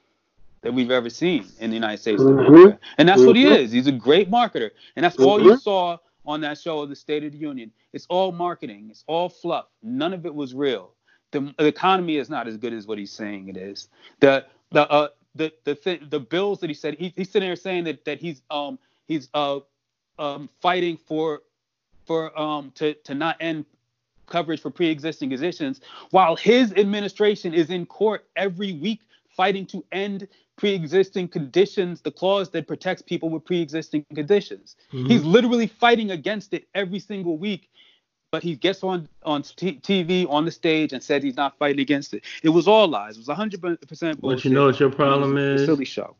that 0.62 0.74
we've 0.74 0.90
ever 0.90 1.10
seen 1.10 1.46
in 1.60 1.70
the 1.70 1.74
United 1.74 2.00
States 2.00 2.20
mm-hmm. 2.20 2.38
of 2.38 2.46
America. 2.46 2.78
And 2.98 3.08
that's 3.08 3.20
mm-hmm. 3.20 3.26
what 3.28 3.36
he 3.36 3.44
mm-hmm. 3.44 3.64
is. 3.64 3.72
He's 3.72 3.86
a 3.86 3.92
great 3.92 4.30
marketer. 4.30 4.70
And 4.96 5.04
that's 5.04 5.16
mm-hmm. 5.16 5.26
all 5.26 5.42
you 5.42 5.56
saw 5.56 5.98
on 6.24 6.40
that 6.42 6.58
show, 6.58 6.86
The 6.86 6.96
State 6.96 7.24
of 7.24 7.32
the 7.32 7.38
Union. 7.38 7.72
It's 7.92 8.06
all 8.08 8.32
marketing. 8.32 8.88
It's 8.90 9.04
all 9.06 9.28
fluff. 9.28 9.66
None 9.82 10.12
of 10.12 10.26
it 10.26 10.34
was 10.34 10.54
real. 10.54 10.92
The, 11.32 11.52
the 11.58 11.66
economy 11.66 12.16
is 12.16 12.28
not 12.30 12.46
as 12.46 12.56
good 12.56 12.72
as 12.72 12.86
what 12.86 12.98
he's 12.98 13.12
saying 13.12 13.48
it 13.48 13.56
is. 13.56 13.88
The 14.20 14.44
the 14.70 14.90
uh, 14.90 15.08
the 15.34 15.52
the 15.64 15.74
th- 15.74 16.02
the 16.10 16.20
bills 16.20 16.60
that 16.60 16.70
he 16.70 16.74
said 16.74 16.94
he, 16.94 17.12
he's 17.16 17.30
sitting 17.30 17.48
there 17.48 17.56
saying 17.56 17.84
that 17.84 18.04
that 18.04 18.18
he's 18.20 18.42
um 18.50 18.78
he's 19.06 19.28
uh 19.34 19.60
um 20.18 20.48
fighting 20.60 20.96
for 20.96 21.42
for 22.06 22.38
um 22.38 22.70
to 22.74 22.94
to 23.04 23.14
not 23.14 23.36
end 23.40 23.64
coverage 24.26 24.60
for 24.60 24.70
pre-existing 24.70 25.30
conditions 25.30 25.80
while 26.10 26.36
his 26.36 26.72
administration 26.74 27.52
is 27.52 27.70
in 27.70 27.84
court 27.84 28.26
every 28.36 28.72
week 28.72 29.00
fighting 29.36 29.66
to 29.66 29.84
end 29.92 30.28
pre-existing 30.62 31.26
conditions 31.26 32.00
the 32.02 32.10
clause 32.12 32.48
that 32.50 32.68
protects 32.68 33.02
people 33.02 33.28
with 33.28 33.44
pre-existing 33.44 34.04
conditions 34.14 34.76
Mhm. 34.92 35.08
he's 35.10 35.24
literally 35.24 35.66
fighting 35.66 36.12
against 36.12 36.54
it 36.54 36.68
every 36.72 37.00
single 37.00 37.36
week 37.36 37.68
but 38.30 38.44
he 38.44 38.54
gets 38.54 38.84
on 38.84 39.08
on 39.24 39.42
t- 39.42 39.80
TV 39.88 40.24
on 40.30 40.44
the 40.44 40.52
stage 40.52 40.92
and 40.92 41.02
said 41.02 41.24
he's 41.24 41.36
not 41.36 41.58
fighting 41.58 41.80
against 41.80 42.14
it. 42.14 42.24
It 42.42 42.48
was 42.48 42.66
all 42.66 42.88
lies. 42.88 43.16
It 43.16 43.26
was 43.26 43.28
100% 43.28 44.20
bullshit. 44.20 44.22
But 44.22 44.44
you 44.46 44.52
know 44.52 44.66
what 44.66 44.80
your 44.80 44.90
problem 44.90 45.36
is? 45.36 45.66
silly 45.66 45.84
show. 45.84 46.16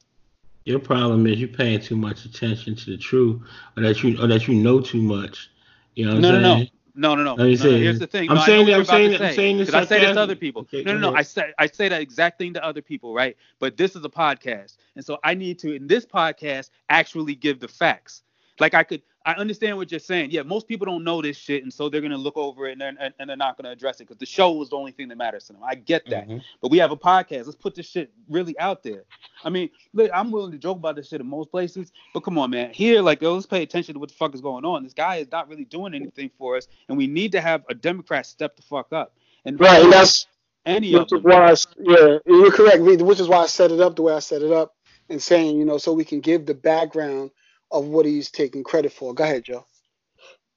Your 0.67 0.79
problem 0.79 1.27
is 1.27 1.39
you're 1.39 1.49
paying 1.63 1.81
too 1.81 1.97
much 1.97 2.27
attention 2.27 2.75
to 2.77 2.91
the 2.91 2.99
truth, 2.99 3.41
or 3.77 3.83
that 3.85 4.03
you 4.03 4.21
or 4.23 4.27
that 4.27 4.47
you 4.47 4.55
know 4.67 4.79
too 4.81 5.01
much. 5.01 5.49
You 5.95 6.05
know 6.07 6.15
what 6.17 6.23
No, 6.23 6.37
I'm 6.37 6.43
no. 6.43 6.55
saying? 6.55 6.59
No, 6.59 6.63
no, 6.63 6.82
no. 6.95 7.35
Let 7.35 7.47
me 7.47 7.57
no, 7.57 7.65
no. 7.71 7.77
Here's 7.79 7.99
the 7.99 8.07
thing. 8.07 8.29
I'm 8.31 8.37
No, 8.37 8.43
saying 8.43 8.67
that- 8.67 8.75
I'm 8.75 8.85
saying 8.85 9.11
that- 9.13 9.21
I'm 9.23 9.29
say. 9.31 9.37
saying 9.37 9.59
this 9.59 9.73
I 9.75 9.85
say 9.85 10.01
this 10.01 10.15
to 10.15 10.21
other 10.21 10.37
people. 10.37 10.63
Okay, 10.63 10.83
no, 10.83 10.93
no, 10.93 11.11
no. 11.11 11.17
I 11.17 11.23
say 11.23 11.53
I 11.59 11.67
say 11.67 11.89
that 11.89 12.01
exact 12.01 12.39
thing 12.39 12.55
to 12.55 12.65
other 12.65 12.83
people, 12.83 13.15
right? 13.15 13.37
But 13.59 13.77
this 13.77 13.97
is 13.97 14.05
a 14.05 14.09
podcast, 14.09 14.77
and 14.97 15.05
so 15.05 15.19
I 15.25 15.35
need 15.35 15.59
to 15.61 15.75
in 15.75 15.87
this 15.87 16.05
podcast 16.05 16.71
actually 16.89 17.35
give 17.35 17.61
the 17.61 17.69
facts. 17.69 18.23
Like 18.61 18.75
I 18.75 18.83
could, 18.85 19.03
I 19.25 19.35
understand 19.35 19.77
what 19.77 19.91
you're 19.91 20.01
saying. 20.01 20.31
Yeah, 20.33 20.43
most 20.43 20.67
people 20.67 20.85
don't 20.85 21.05
know 21.05 21.23
this 21.23 21.37
shit, 21.37 21.63
and 21.63 21.73
so 21.73 21.89
they're 21.89 22.01
gonna 22.01 22.17
look 22.17 22.37
over 22.37 22.67
it 22.69 22.73
and 22.73 22.81
they're, 22.81 22.95
and, 22.99 23.15
and 23.19 23.29
they're 23.31 23.37
not 23.37 23.57
gonna 23.57 23.71
address 23.71 23.97
it 24.01 24.05
because 24.05 24.19
the 24.19 24.27
show 24.27 24.61
is 24.63 24.71
the 24.71 24.77
only 24.77 24.93
thing 24.93 25.09
that 25.09 25.17
matters 25.17 25.45
to 25.47 25.53
them. 25.53 25.63
I 25.65 25.75
get 25.77 26.09
that. 26.11 26.29
Mhm. 26.29 26.43
But 26.61 26.71
we 26.71 26.79
have 26.79 26.91
a 26.91 26.97
podcast. 26.97 27.47
Let's 27.47 27.55
put 27.57 27.75
this 27.75 27.89
shit 27.89 28.11
really 28.29 28.59
out 28.59 28.83
there. 28.83 29.05
I 29.45 29.51
mean, 29.51 29.71
look, 29.93 30.11
I'm 30.13 30.31
willing 30.31 30.53
to 30.53 30.59
joke 30.59 30.79
about 30.79 30.97
this 30.97 31.09
shit 31.09 31.21
in 31.21 31.27
most 31.27 31.51
places, 31.51 31.93
but 32.15 32.21
come 32.21 32.39
on, 32.39 32.51
man. 32.51 32.73
Here, 32.73 33.01
like, 33.03 33.23
yo, 33.23 33.35
let's 33.35 33.47
pay 33.47 33.63
attention 33.63 33.95
to 33.95 34.01
what 34.01 34.09
the 34.09 34.15
fuck 34.15 34.35
is 34.35 34.41
going 34.41 34.65
on. 34.65 34.83
This 34.83 34.95
guy 34.95 35.17
is 35.17 35.31
not 35.31 35.49
really 35.49 35.65
doing 35.65 35.95
anything 35.95 36.31
for 36.39 36.57
us, 36.57 36.67
and 36.89 36.99
we 36.99 37.07
need 37.07 37.33
to 37.33 37.41
have 37.41 37.63
a 37.69 37.75
Democrat 37.75 38.27
step 38.27 38.57
the 38.57 38.63
fuck 38.63 38.93
up. 38.93 39.15
And 39.45 39.59
Right, 39.61 39.83
and 39.83 39.93
that's 39.93 40.27
any 40.67 40.95
of 40.95 41.01
which 41.03 41.13
is 41.19 41.23
them. 41.23 41.33
why, 41.33 41.51
I, 41.51 41.55
yeah, 41.81 42.19
you're 42.27 42.53
correct. 42.53 42.81
Which 42.83 43.21
is 43.21 43.29
why 43.29 43.39
I 43.39 43.47
set 43.47 43.71
it 43.73 43.81
up 43.81 43.97
the 43.97 44.03
way 44.03 44.15
I 44.15 44.21
set 44.21 44.43
it 44.43 44.53
up, 44.53 44.75
and 45.09 45.21
saying, 45.23 45.59
you 45.59 45.65
know, 45.65 45.79
so 45.79 45.93
we 45.93 46.05
can 46.05 46.21
give 46.21 46.47
the 46.47 46.55
background 46.55 47.31
of 47.73 47.87
what 47.87 48.07
he's 48.07 48.31
taking 48.31 48.63
credit 48.63 48.93
for. 48.93 49.15
Go 49.15 49.25
ahead, 49.25 49.45
Joe. 49.45 49.65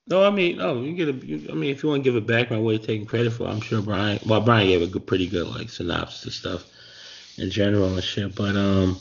No, 0.08 0.24
I 0.24 0.30
mean, 0.30 0.58
no, 0.58 0.82
you 0.82 0.94
get 0.94 1.10
a. 1.10 1.52
I 1.52 1.56
mean, 1.56 1.72
if 1.72 1.82
you 1.82 1.90
want 1.90 2.04
to 2.04 2.10
give 2.10 2.16
a 2.16 2.26
background 2.26 2.64
what 2.64 2.72
you're 2.72 2.80
taking 2.86 3.08
credit 3.08 3.32
for, 3.32 3.48
I'm 3.48 3.60
sure 3.60 3.82
Brian. 3.82 4.20
Well, 4.28 4.42
Brian 4.42 4.68
gave 4.68 4.84
a 4.84 4.88
good, 4.88 5.08
pretty 5.08 5.28
good 5.28 5.48
like 5.48 5.70
synopsis 5.70 6.26
of 6.28 6.34
stuff 6.34 6.64
in 7.38 7.50
general 7.50 7.94
and 7.94 8.04
shit. 8.04 8.36
But 8.36 8.56
um, 8.56 9.00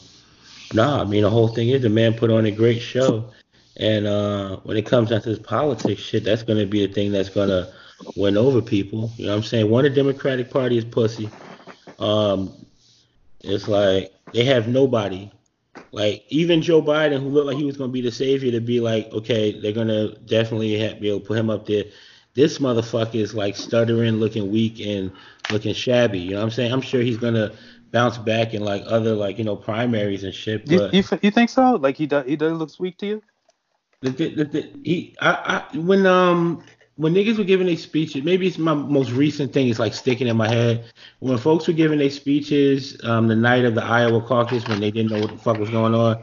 no, 0.72 1.00
I 1.00 1.04
mean 1.04 1.22
the 1.22 1.30
whole 1.30 1.48
thing 1.48 1.68
is 1.68 1.82
the 1.82 1.90
man 1.90 2.14
put 2.14 2.30
on 2.30 2.46
a 2.46 2.50
great 2.50 2.80
show, 2.80 3.30
and 3.76 4.06
uh, 4.06 4.56
when 4.58 4.78
it 4.78 4.86
comes 4.86 5.10
down 5.10 5.20
to 5.22 5.28
this 5.28 5.38
politics 5.38 6.00
shit, 6.00 6.24
that's 6.24 6.42
gonna 6.42 6.66
be 6.66 6.86
the 6.86 6.92
thing 6.92 7.12
that's 7.12 7.28
gonna 7.28 7.70
win 8.16 8.38
over 8.38 8.62
people. 8.62 9.10
You 9.16 9.26
know 9.26 9.32
what 9.32 9.38
I'm 9.38 9.44
saying? 9.44 9.70
One, 9.70 9.84
the 9.84 9.90
Democratic 9.90 10.50
Party 10.50 10.78
is 10.78 10.86
pussy. 10.86 11.28
Um, 11.98 12.50
it's 13.40 13.68
like 13.68 14.10
they 14.32 14.44
have 14.44 14.68
nobody. 14.68 15.30
Like 15.94 16.24
even 16.28 16.60
Joe 16.60 16.82
Biden, 16.82 17.20
who 17.22 17.28
looked 17.28 17.46
like 17.46 17.56
he 17.56 17.64
was 17.64 17.76
gonna 17.76 17.92
be 17.92 18.00
the 18.00 18.10
savior, 18.10 18.50
to 18.50 18.60
be 18.60 18.80
like, 18.80 19.12
okay, 19.12 19.60
they're 19.60 19.72
gonna 19.72 20.16
definitely 20.26 20.76
have, 20.80 21.00
be 21.00 21.08
able 21.08 21.20
to 21.20 21.26
put 21.26 21.38
him 21.38 21.50
up 21.50 21.66
there. 21.66 21.84
This 22.34 22.58
motherfucker 22.58 23.14
is 23.14 23.32
like 23.32 23.54
stuttering, 23.54 24.14
looking 24.14 24.50
weak, 24.50 24.80
and 24.80 25.12
looking 25.52 25.72
shabby. 25.72 26.18
You 26.18 26.30
know 26.32 26.38
what 26.38 26.44
I'm 26.46 26.50
saying? 26.50 26.72
I'm 26.72 26.80
sure 26.80 27.00
he's 27.00 27.16
gonna 27.16 27.52
bounce 27.92 28.18
back 28.18 28.54
in 28.54 28.64
like 28.64 28.82
other 28.86 29.14
like 29.14 29.38
you 29.38 29.44
know 29.44 29.54
primaries 29.54 30.24
and 30.24 30.34
shit. 30.34 30.68
You, 30.68 30.78
But 30.78 30.94
you, 30.94 31.04
you 31.22 31.30
think 31.30 31.48
so? 31.48 31.76
Like 31.76 31.96
he 31.96 32.06
does, 32.06 32.26
he 32.26 32.34
does 32.34 32.58
look 32.58 32.70
weak 32.80 32.98
to 32.98 33.06
you? 33.06 33.22
the, 34.04 34.10
the, 34.10 34.34
the, 34.34 34.44
the, 34.44 34.70
he, 34.82 35.16
I, 35.20 35.64
I, 35.72 35.78
when 35.78 36.06
um 36.06 36.62
when 36.96 37.12
niggas 37.14 37.38
were 37.38 37.44
giving 37.44 37.66
their 37.66 37.76
speeches, 37.76 38.22
maybe 38.22 38.46
it's 38.46 38.58
my 38.58 38.74
most 38.74 39.10
recent 39.10 39.52
thing. 39.52 39.68
It's 39.68 39.78
like 39.78 39.94
sticking 39.94 40.26
in 40.28 40.36
my 40.36 40.48
head. 40.48 40.84
When 41.20 41.38
folks 41.38 41.66
were 41.66 41.72
giving 41.74 41.98
their 41.98 42.10
speeches 42.10 42.96
um 43.04 43.28
the 43.28 43.36
night 43.36 43.64
of 43.64 43.74
the 43.74 43.84
Iowa 43.84 44.20
caucus 44.22 44.66
when 44.68 44.80
they 44.80 44.90
didn't 44.90 45.10
know 45.10 45.20
what 45.20 45.30
the 45.30 45.38
fuck 45.38 45.58
was 45.58 45.70
going 45.70 45.94
on, 45.94 46.22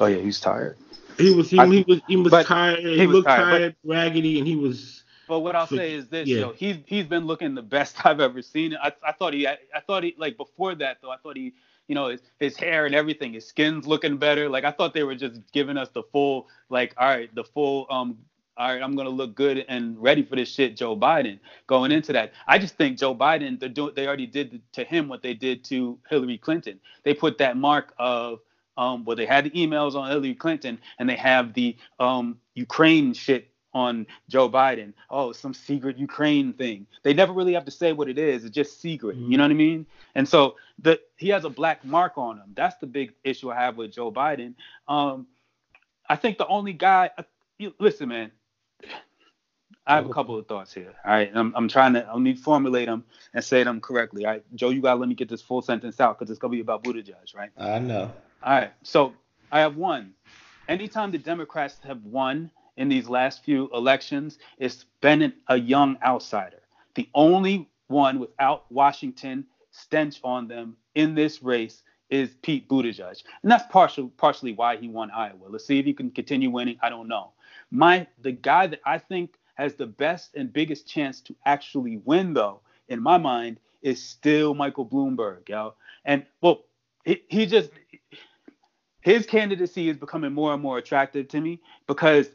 Oh 0.00 0.06
yeah, 0.06 0.18
he's 0.20 0.40
tired. 0.40 0.76
he 1.18 1.34
was 1.34 1.50
he, 1.50 1.58
I- 1.58 1.66
he 1.66 1.84
was 1.86 2.00
he 2.08 2.16
was 2.16 2.32
tired. 2.44 2.80
He, 2.80 2.98
he 2.98 3.06
was 3.06 3.14
looked 3.16 3.28
tired, 3.28 3.76
but- 3.84 3.90
raggedy, 3.90 4.38
and 4.38 4.46
he 4.46 4.56
was. 4.56 4.98
But 5.28 5.40
what 5.40 5.54
I'll 5.56 5.66
So- 5.66 5.76
say 5.76 5.94
is 5.94 6.08
this, 6.08 6.28
yeah. 6.28 6.40
yo, 6.40 6.52
he's 6.52 6.76
he's 6.86 7.06
been 7.06 7.26
looking 7.26 7.54
the 7.54 7.62
best 7.62 7.96
I've 8.04 8.20
ever 8.20 8.42
seen. 8.42 8.74
I, 8.82 8.92
I 9.06 9.12
thought 9.12 9.32
he 9.32 9.46
I, 9.46 9.56
thought 9.86 10.02
he 10.02 10.14
like 10.18 10.36
before 10.36 10.74
that 10.74 10.98
though, 11.00 11.10
I 11.10 11.16
thought 11.16 11.36
he 11.36 11.54
you 11.88 11.94
know 11.94 12.08
his, 12.08 12.20
his 12.38 12.56
hair 12.56 12.84
and 12.86 12.94
everything, 12.94 13.32
his 13.32 13.46
skin's 13.46 13.86
looking 13.86 14.16
better. 14.18 14.48
Like 14.48 14.64
I 14.64 14.70
thought 14.72 14.92
they 14.94 15.04
were 15.04 15.14
just 15.14 15.40
giving 15.52 15.76
us 15.78 15.88
the 15.90 16.02
full 16.02 16.48
like 16.68 16.92
all 16.98 17.08
right, 17.08 17.34
the 17.34 17.44
full 17.44 17.86
um 17.88 18.18
all 18.56 18.68
right, 18.72 18.82
I'm 18.82 18.94
gonna 18.94 19.08
look 19.08 19.34
good 19.34 19.64
and 19.68 20.00
ready 20.00 20.22
for 20.22 20.36
this 20.36 20.50
shit, 20.50 20.76
Joe 20.76 20.96
Biden. 20.96 21.38
Going 21.66 21.92
into 21.92 22.12
that, 22.12 22.32
I 22.46 22.58
just 22.58 22.76
think 22.76 22.98
Joe 22.98 23.14
Biden, 23.14 23.58
they're 23.58 23.68
doing, 23.68 23.92
they 23.94 24.06
already 24.06 24.26
did 24.26 24.60
to 24.72 24.84
him 24.84 25.08
what 25.08 25.22
they 25.22 25.34
did 25.34 25.64
to 25.64 25.98
Hillary 26.08 26.38
Clinton. 26.38 26.80
They 27.02 27.14
put 27.14 27.38
that 27.38 27.56
mark 27.56 27.94
of 27.98 28.40
um, 28.76 29.04
well, 29.04 29.16
they 29.16 29.26
had 29.26 29.44
the 29.44 29.50
emails 29.50 29.94
on 29.94 30.10
Hillary 30.10 30.34
Clinton, 30.34 30.78
and 30.98 31.08
they 31.08 31.16
have 31.16 31.52
the 31.54 31.76
um, 31.98 32.38
Ukraine 32.54 33.12
shit 33.12 33.48
on 33.74 34.06
Joe 34.28 34.48
Biden. 34.48 34.92
Oh, 35.10 35.32
some 35.32 35.54
secret 35.54 35.96
Ukraine 35.98 36.52
thing. 36.52 36.86
They 37.02 37.14
never 37.14 37.32
really 37.32 37.54
have 37.54 37.64
to 37.64 37.70
say 37.70 37.92
what 37.92 38.08
it 38.08 38.18
is. 38.18 38.44
It's 38.44 38.54
just 38.54 38.80
secret. 38.80 39.16
You 39.16 39.36
know 39.36 39.44
what 39.44 39.50
I 39.50 39.54
mean? 39.54 39.86
And 40.14 40.28
so 40.28 40.56
the 40.78 41.00
he 41.16 41.28
has 41.30 41.44
a 41.44 41.50
black 41.50 41.84
mark 41.84 42.16
on 42.16 42.36
him. 42.36 42.52
That's 42.54 42.76
the 42.76 42.86
big 42.86 43.14
issue 43.24 43.50
I 43.50 43.56
have 43.56 43.76
with 43.76 43.92
Joe 43.92 44.12
Biden. 44.12 44.54
Um, 44.88 45.26
I 46.08 46.16
think 46.16 46.38
the 46.38 46.46
only 46.46 46.72
guy. 46.72 47.10
uh, 47.16 47.22
listen, 47.78 48.08
man. 48.08 48.30
I 49.86 49.96
have 49.96 50.06
a 50.06 50.12
couple 50.12 50.38
of 50.38 50.46
thoughts 50.46 50.72
here. 50.72 50.92
All 51.04 51.10
right, 51.10 51.30
I'm, 51.34 51.52
I'm 51.56 51.68
trying 51.68 51.94
to. 51.94 52.06
I 52.06 52.18
need 52.18 52.36
to 52.36 52.42
formulate 52.42 52.86
them 52.86 53.04
and 53.34 53.44
say 53.44 53.64
them 53.64 53.80
correctly. 53.80 54.24
All 54.24 54.32
right, 54.32 54.44
Joe, 54.54 54.70
you 54.70 54.80
gotta 54.80 55.00
let 55.00 55.08
me 55.08 55.14
get 55.14 55.28
this 55.28 55.42
full 55.42 55.60
sentence 55.60 56.00
out 56.00 56.18
because 56.18 56.30
it's 56.30 56.38
gonna 56.38 56.52
be 56.52 56.60
about 56.60 56.84
Buttigieg, 56.84 57.34
right? 57.34 57.50
I 57.58 57.78
know. 57.80 58.12
All 58.42 58.52
right. 58.52 58.72
So 58.82 59.14
I 59.50 59.60
have 59.60 59.76
one. 59.76 60.14
Anytime 60.68 61.10
the 61.10 61.18
Democrats 61.18 61.78
have 61.84 62.02
won 62.04 62.50
in 62.76 62.88
these 62.88 63.08
last 63.08 63.44
few 63.44 63.68
elections, 63.74 64.38
it's 64.58 64.84
been 65.00 65.32
a 65.48 65.56
young 65.56 65.98
outsider. 66.04 66.62
The 66.94 67.08
only 67.14 67.68
one 67.88 68.20
without 68.20 68.70
Washington 68.70 69.46
stench 69.72 70.20
on 70.22 70.46
them 70.46 70.76
in 70.94 71.14
this 71.14 71.42
race 71.42 71.82
is 72.08 72.30
Pete 72.42 72.68
Buttigieg, 72.68 73.22
and 73.42 73.50
that's 73.50 73.64
partial, 73.70 74.08
partially 74.16 74.52
why 74.52 74.76
he 74.76 74.86
won 74.86 75.10
Iowa. 75.10 75.48
Let's 75.48 75.66
see 75.66 75.78
if 75.78 75.86
he 75.86 75.94
can 75.94 76.10
continue 76.10 76.50
winning. 76.50 76.78
I 76.82 76.90
don't 76.90 77.08
know. 77.08 77.32
My 77.72 78.06
the 78.20 78.32
guy 78.32 78.66
that 78.68 78.80
I 78.84 78.98
think 78.98 79.34
has 79.54 79.74
the 79.74 79.86
best 79.86 80.34
and 80.34 80.52
biggest 80.52 80.86
chance 80.86 81.20
to 81.22 81.34
actually 81.46 81.96
win, 82.04 82.34
though, 82.34 82.60
in 82.88 83.02
my 83.02 83.18
mind, 83.18 83.58
is 83.80 84.02
still 84.02 84.54
Michael 84.54 84.86
Bloomberg, 84.86 85.48
yo. 85.48 85.74
And 86.04 86.26
well, 86.42 86.64
he, 87.04 87.22
he 87.28 87.46
just 87.46 87.70
his 89.00 89.26
candidacy 89.26 89.88
is 89.88 89.96
becoming 89.96 90.32
more 90.34 90.52
and 90.52 90.62
more 90.62 90.78
attractive 90.78 91.28
to 91.28 91.40
me 91.40 91.60
because 91.86 92.28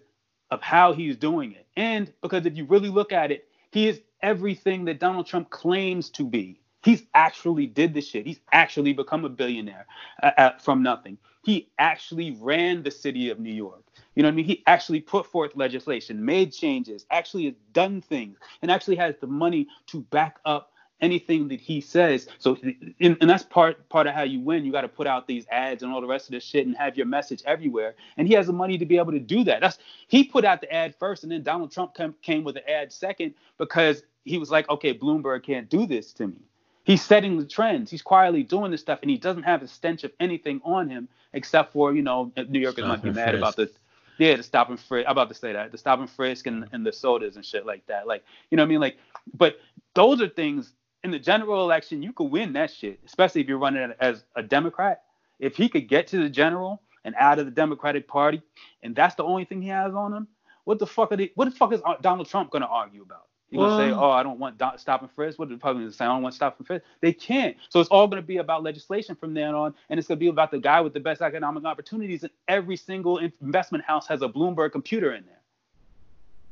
of 0.52 0.62
how 0.62 0.94
he's 0.94 1.16
doing 1.16 1.54
it. 1.54 1.68
And 1.78 2.12
because 2.22 2.46
if 2.46 2.58
you 2.58 2.66
really 2.66 2.90
look 2.90 3.14
at 3.14 3.32
it, 3.32 3.48
he 3.72 3.88
is 3.88 4.02
everything 4.24 4.86
that 4.86 5.00
Donald 5.00 5.28
Trump 5.28 5.50
claims 5.52 6.10
to 6.12 6.26
be. 6.26 6.60
He's 6.84 7.04
actually 7.14 7.68
did 7.68 7.94
the 7.94 8.02
shit. 8.02 8.26
He's 8.26 8.40
actually 8.52 8.94
become 8.94 9.26
a 9.26 9.30
billionaire 9.30 9.86
uh, 10.24 10.32
uh, 10.38 10.58
from 10.58 10.84
nothing. 10.84 11.18
He 11.44 11.70
actually 11.80 12.32
ran 12.40 12.84
the 12.84 12.92
city 12.92 13.30
of 13.30 13.40
New 13.40 13.54
York. 13.54 13.84
You 14.18 14.24
know 14.24 14.30
what 14.30 14.34
I 14.34 14.36
mean? 14.38 14.46
He 14.46 14.64
actually 14.66 15.00
put 15.00 15.28
forth 15.28 15.56
legislation, 15.56 16.26
made 16.26 16.52
changes, 16.52 17.06
actually 17.12 17.46
has 17.46 17.54
done 17.72 18.02
things, 18.02 18.40
and 18.64 18.72
actually 18.72 18.96
has 18.96 19.14
the 19.22 19.28
money 19.28 19.68
to 19.86 20.02
back 20.02 20.40
up 20.44 20.72
anything 21.02 21.48
that 21.50 21.62
he 21.62 21.80
says. 21.80 22.28
So, 22.40 22.58
and, 23.00 23.16
and 23.22 23.30
that's 23.30 23.44
part 23.44 23.88
part 23.90 24.08
of 24.08 24.16
how 24.16 24.24
you 24.24 24.40
win. 24.40 24.66
You 24.66 24.72
got 24.72 24.82
to 24.82 24.88
put 24.88 25.06
out 25.06 25.28
these 25.28 25.46
ads 25.52 25.84
and 25.84 25.94
all 25.94 26.02
the 26.02 26.08
rest 26.08 26.30
of 26.30 26.32
this 26.32 26.44
shit 26.44 26.66
and 26.66 26.76
have 26.78 26.98
your 26.98 27.06
message 27.06 27.44
everywhere. 27.46 27.94
And 28.18 28.28
he 28.28 28.34
has 28.34 28.48
the 28.48 28.54
money 28.54 28.80
to 28.80 28.88
be 28.88 28.98
able 28.98 29.12
to 29.12 29.20
do 29.20 29.44
that. 29.44 29.62
That's 29.62 29.78
he 30.08 30.24
put 30.24 30.44
out 30.46 30.62
the 30.62 30.74
ad 30.74 30.96
first, 30.96 31.22
and 31.22 31.32
then 31.32 31.44
Donald 31.44 31.72
Trump 31.72 31.94
came, 31.94 32.16
came 32.24 32.44
with 32.44 32.56
the 32.56 32.68
ad 32.68 32.92
second 32.92 33.36
because 33.60 34.02
he 34.26 34.40
was 34.40 34.50
like, 34.50 34.68
okay, 34.68 34.98
Bloomberg 34.98 35.44
can't 35.44 35.70
do 35.70 35.86
this 35.86 36.12
to 36.14 36.26
me. 36.26 36.42
He's 36.86 37.04
setting 37.04 37.38
the 37.38 37.46
trends. 37.46 37.92
He's 37.92 38.02
quietly 38.02 38.42
doing 38.42 38.72
this 38.72 38.82
stuff, 38.82 38.98
and 39.04 39.12
he 39.12 39.18
doesn't 39.18 39.44
have 39.44 39.62
a 39.62 39.68
stench 39.68 40.04
of 40.04 40.12
anything 40.20 40.60
on 40.64 40.90
him 40.90 41.08
except 41.34 41.72
for 41.72 41.94
you 41.94 42.02
know 42.02 42.32
New 42.50 42.60
Yorkers 42.60 42.86
might 42.86 43.04
be 43.04 43.12
mad 43.12 43.36
about 43.36 43.56
the 43.56 43.70
yeah, 44.18 44.36
the 44.36 44.44
stop 44.44 44.70
and 44.70 44.80
frisk. 44.80 45.06
I'm 45.08 45.12
about 45.12 45.30
to 45.30 45.36
say 45.36 45.54
that 45.54 45.72
the 45.72 45.78
stop 45.78 46.00
and 46.00 46.10
frisk 46.10 46.48
and, 46.48 46.68
and 46.72 46.86
the 46.86 46.92
sodas 46.92 47.36
and 47.36 47.46
shit 47.46 47.66
like 47.66 47.86
that. 47.88 48.08
Like, 48.08 48.24
you 48.50 48.58
know 48.58 48.64
what 48.64 48.68
I 48.68 48.70
mean? 48.70 48.82
Like, 48.82 48.98
but 49.34 49.60
those 49.96 50.22
are 50.22 50.28
things 50.28 50.74
in 51.04 51.12
the 51.12 51.20
general 51.20 51.64
election 51.64 52.02
you 52.04 52.14
could 52.14 52.26
win 52.32 52.54
that 52.54 52.72
shit, 52.72 53.00
especially 53.06 53.42
if 53.42 53.48
you're 53.48 53.58
running 53.58 53.94
as 54.00 54.24
a 54.36 54.44
Democrat. 54.44 55.04
If 55.40 55.56
he 55.56 55.70
could 55.70 55.88
get 55.88 56.08
to 56.08 56.18
the 56.18 56.30
general 56.30 56.82
and 57.06 57.16
out 57.18 57.40
of 57.40 57.46
the 57.46 57.52
Democratic 57.52 58.08
Party, 58.08 58.42
and 58.82 58.96
that's 58.96 59.16
the 59.16 59.24
only 59.24 59.46
thing 59.46 59.62
he 59.62 59.70
has 59.70 59.94
on 59.94 60.14
him, 60.14 60.28
what 60.66 60.80
the 60.80 60.88
fuck 60.88 61.12
are 61.12 61.18
they? 61.18 61.32
What 61.36 61.46
the 61.46 61.52
fuck 61.52 61.72
is 61.74 61.82
Donald 62.02 62.28
Trump 62.28 62.52
gonna 62.52 62.66
argue 62.66 63.04
about? 63.04 63.28
You 63.50 63.60
gonna 63.60 63.78
say, 63.78 63.92
"Oh, 63.92 64.10
I 64.10 64.24
don't 64.24 64.40
want 64.40 64.58
do- 64.58 64.66
stop 64.76 65.02
and 65.02 65.12
frisk." 65.12 65.40
What 65.40 65.46
do 65.46 65.50
the 65.50 65.56
Republicans 65.56 65.96
say? 65.96 66.04
I 66.04 66.10
don't 66.10 66.22
want 66.22 66.36
stop 66.36 66.58
and 66.58 66.68
frisk. 66.68 66.84
They 67.00 67.14
can't. 67.14 67.56
So 67.70 67.80
it's 67.80 67.90
all 67.90 68.08
gonna 68.08 68.22
be 68.22 68.38
about 68.38 68.62
legislation 68.62 69.16
from 69.16 69.34
then 69.34 69.56
on, 69.56 69.74
and 69.90 69.98
it's 69.98 70.08
gonna 70.08 70.20
be 70.20 70.28
about 70.28 70.52
the 70.52 70.60
guy 70.60 70.82
with 70.82 70.94
the 70.94 71.00
best 71.00 71.22
economic 71.22 71.64
opportunities. 71.64 72.24
And 72.24 72.32
every 72.50 72.76
single 72.76 73.20
investment 73.20 73.86
house 73.86 74.06
has 74.08 74.22
a 74.22 74.28
Bloomberg 74.28 74.74
computer 74.74 75.14
in 75.14 75.26
there. 75.26 75.40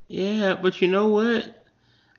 Yeah, 0.07 0.55
but 0.61 0.81
you 0.81 0.87
know 0.87 1.07
what? 1.07 1.65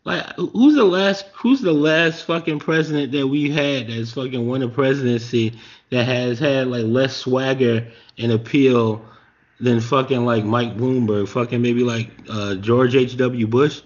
Like, 0.05 0.25
who's 0.37 0.75
the 0.75 0.85
last? 0.85 1.27
Who's 1.33 1.63
the 1.63 1.73
last 1.73 2.25
fucking 2.25 2.59
president 2.59 3.13
that 3.13 3.27
we 3.27 3.51
had 3.51 3.89
that's 3.89 4.13
fucking 4.13 4.47
won 4.47 4.63
a 4.63 4.69
presidency 4.69 5.59
that 5.91 6.05
has 6.05 6.39
had 6.39 6.69
like 6.69 6.85
less 6.85 7.17
swagger 7.17 7.87
and 8.19 8.31
appeal 8.31 9.05
than 9.59 9.81
fucking 9.81 10.25
like 10.25 10.45
Mike 10.45 10.77
Bloomberg? 10.77 11.29
Fucking 11.29 11.63
maybe 11.63 11.83
like 11.83 12.11
uh, 12.29 12.57
George 12.57 12.95
H. 12.95 13.17
W. 13.17 13.47
Bush. 13.47 13.81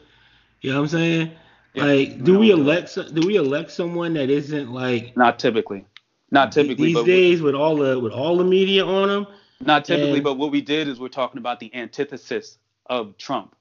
You 0.61 0.71
know 0.73 0.79
what 0.79 0.83
I'm 0.83 0.89
saying? 0.89 1.31
Yeah, 1.75 1.85
like, 1.85 2.25
do 2.25 2.39
we 2.39 2.51
elect? 2.51 2.89
so- 2.91 3.09
Do 3.09 3.27
we 3.27 3.37
elect 3.37 3.71
someone 3.71 4.15
that 4.15 4.29
isn't 4.31 4.73
like 4.73 5.17
Not 5.17 5.39
typically. 5.39 5.85
Not 6.33 6.53
typically, 6.53 6.89
these 6.89 6.95
but 6.95 7.07
days 7.07 7.43
with 7.43 7.55
all 7.55 7.77
the 7.77 7.99
with 7.99 8.13
all 8.13 8.37
the 8.37 8.45
media 8.45 8.85
on 8.85 9.09
them? 9.09 9.27
Not 9.61 9.85
typically, 9.85 10.15
And- 10.15 10.25
but 10.25 10.35
what 10.35 10.51
we 10.51 10.61
did 10.61 10.89
is 10.89 10.99
we're 11.01 11.09
talking 11.09 11.39
about 11.39 11.61
the 11.61 11.75
antithesis 11.75 12.59
of 12.87 13.17
Trump. 13.19 13.55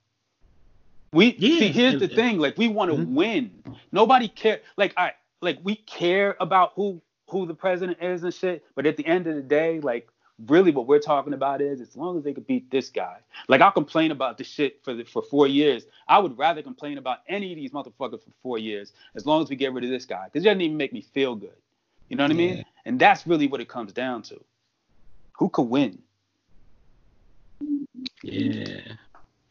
We 1.14 1.36
Yeah, 1.38 1.60
see 1.60 1.68
here's 1.70 1.94
and- 1.94 2.02
the 2.02 2.08
thing, 2.08 2.40
like 2.40 2.58
we 2.58 2.68
want 2.68 2.92
to 2.92 2.98
Mhm. 2.98 3.14
win. 3.14 3.52
Nobody 3.92 4.28
care 4.28 4.62
like 4.78 4.94
I 4.98 5.14
like 5.42 5.60
we 5.64 5.76
care 5.76 6.36
about 6.40 6.74
who 6.76 7.02
who 7.30 7.46
the 7.46 7.54
president 7.54 8.00
is 8.02 8.24
and 8.24 8.34
shit, 8.34 8.64
but 8.76 8.88
at 8.88 8.98
the 8.98 9.06
end 9.06 9.28
of 9.28 9.36
the 9.36 9.42
day, 9.44 9.80
like 9.82 10.08
really 10.48 10.72
what 10.72 10.88
we're 10.88 11.00
talking 11.00 11.34
about 11.34 11.62
is 11.62 11.82
as 11.82 11.96
long 11.96 12.18
as 12.18 12.24
they 12.24 12.34
could 12.34 12.48
beat 12.48 12.72
this 12.72 12.90
guy. 12.90 13.18
Like 13.48 13.62
I'll 13.62 13.72
complain 13.72 14.12
about 14.12 14.38
this 14.38 14.48
shit 14.48 14.84
for 14.84 14.94
the, 14.94 15.04
for 15.04 15.22
4 15.22 15.48
years. 15.48 15.86
I 16.08 16.20
would 16.20 16.38
rather 16.38 16.62
complain 16.62 16.98
about 16.98 17.20
any 17.28 17.52
of 17.52 17.58
these 17.58 17.72
motherfuckers 17.72 18.24
for 18.24 18.32
4 18.42 18.58
years 18.60 18.94
as 19.16 19.26
long 19.26 19.42
as 19.42 19.50
we 19.50 19.56
get 19.56 19.74
rid 19.74 19.84
of 19.84 19.90
this 19.90 20.06
guy 20.06 20.30
cuz 20.32 20.44
it 20.44 20.46
doesn't 20.46 20.62
even 20.62 20.78
make 20.78 20.94
me 20.94 21.02
feel 21.02 21.36
good. 21.36 21.58
You 22.10 22.16
know 22.18 22.24
what 22.24 22.32
I 22.32 22.36
mean? 22.36 22.66
And 22.86 23.00
that's 23.00 23.28
really 23.28 23.48
what 23.48 23.62
it 23.62 23.68
comes 23.68 23.94
down 23.94 24.24
to. 24.24 24.44
Who 25.38 25.50
could 25.50 25.70
win? 25.70 26.00
Yeah, 28.24 28.80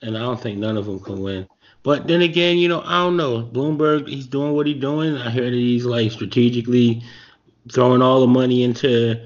and 0.02 0.16
I 0.16 0.20
don't 0.20 0.40
think 0.40 0.58
none 0.58 0.76
of 0.76 0.86
them 0.86 1.00
can 1.00 1.20
win. 1.22 1.46
But 1.82 2.06
then 2.06 2.22
again, 2.22 2.58
you 2.58 2.68
know, 2.68 2.82
I 2.84 2.98
don't 2.98 3.16
know. 3.16 3.42
Bloomberg, 3.42 4.08
he's 4.08 4.26
doing 4.26 4.52
what 4.52 4.66
he's 4.66 4.80
doing. 4.80 5.16
I 5.16 5.30
heard 5.30 5.52
that 5.52 5.58
he's 5.58 5.84
like 5.84 6.10
strategically 6.10 7.02
throwing 7.72 8.02
all 8.02 8.20
the 8.20 8.26
money 8.26 8.62
into 8.62 9.20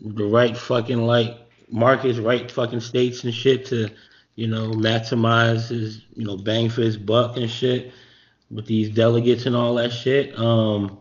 the 0.00 0.24
right 0.24 0.56
fucking 0.56 1.02
like 1.02 1.36
markets, 1.70 2.18
right 2.18 2.50
fucking 2.50 2.80
states 2.80 3.24
and 3.24 3.34
shit 3.34 3.66
to, 3.66 3.88
you 4.34 4.46
know, 4.46 4.70
maximize 4.70 5.68
his, 5.68 6.02
you 6.14 6.26
know, 6.26 6.36
bang 6.36 6.68
for 6.68 6.82
his 6.82 6.96
buck 6.96 7.36
and 7.36 7.50
shit 7.50 7.92
with 8.50 8.66
these 8.66 8.90
delegates 8.90 9.46
and 9.46 9.56
all 9.56 9.74
that 9.76 9.90
shit. 9.92 10.38
Um, 10.38 10.98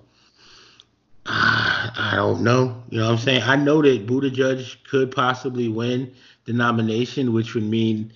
I, 1.25 1.91
I 2.13 2.15
don't 2.15 2.41
know. 2.43 2.83
You 2.89 2.99
know 2.99 3.05
what 3.05 3.13
I'm 3.13 3.17
saying? 3.17 3.43
I 3.43 3.55
know 3.55 3.81
that 3.81 4.07
Buttigieg 4.07 4.83
could 4.89 5.11
possibly 5.11 5.67
win 5.67 6.13
the 6.45 6.53
nomination, 6.53 7.33
which 7.33 7.53
would 7.53 7.63
mean 7.63 8.13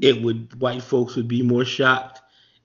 it 0.00 0.22
would 0.22 0.60
white 0.60 0.82
folks 0.82 1.16
would 1.16 1.28
be 1.28 1.42
more 1.42 1.64
shocked 1.64 2.20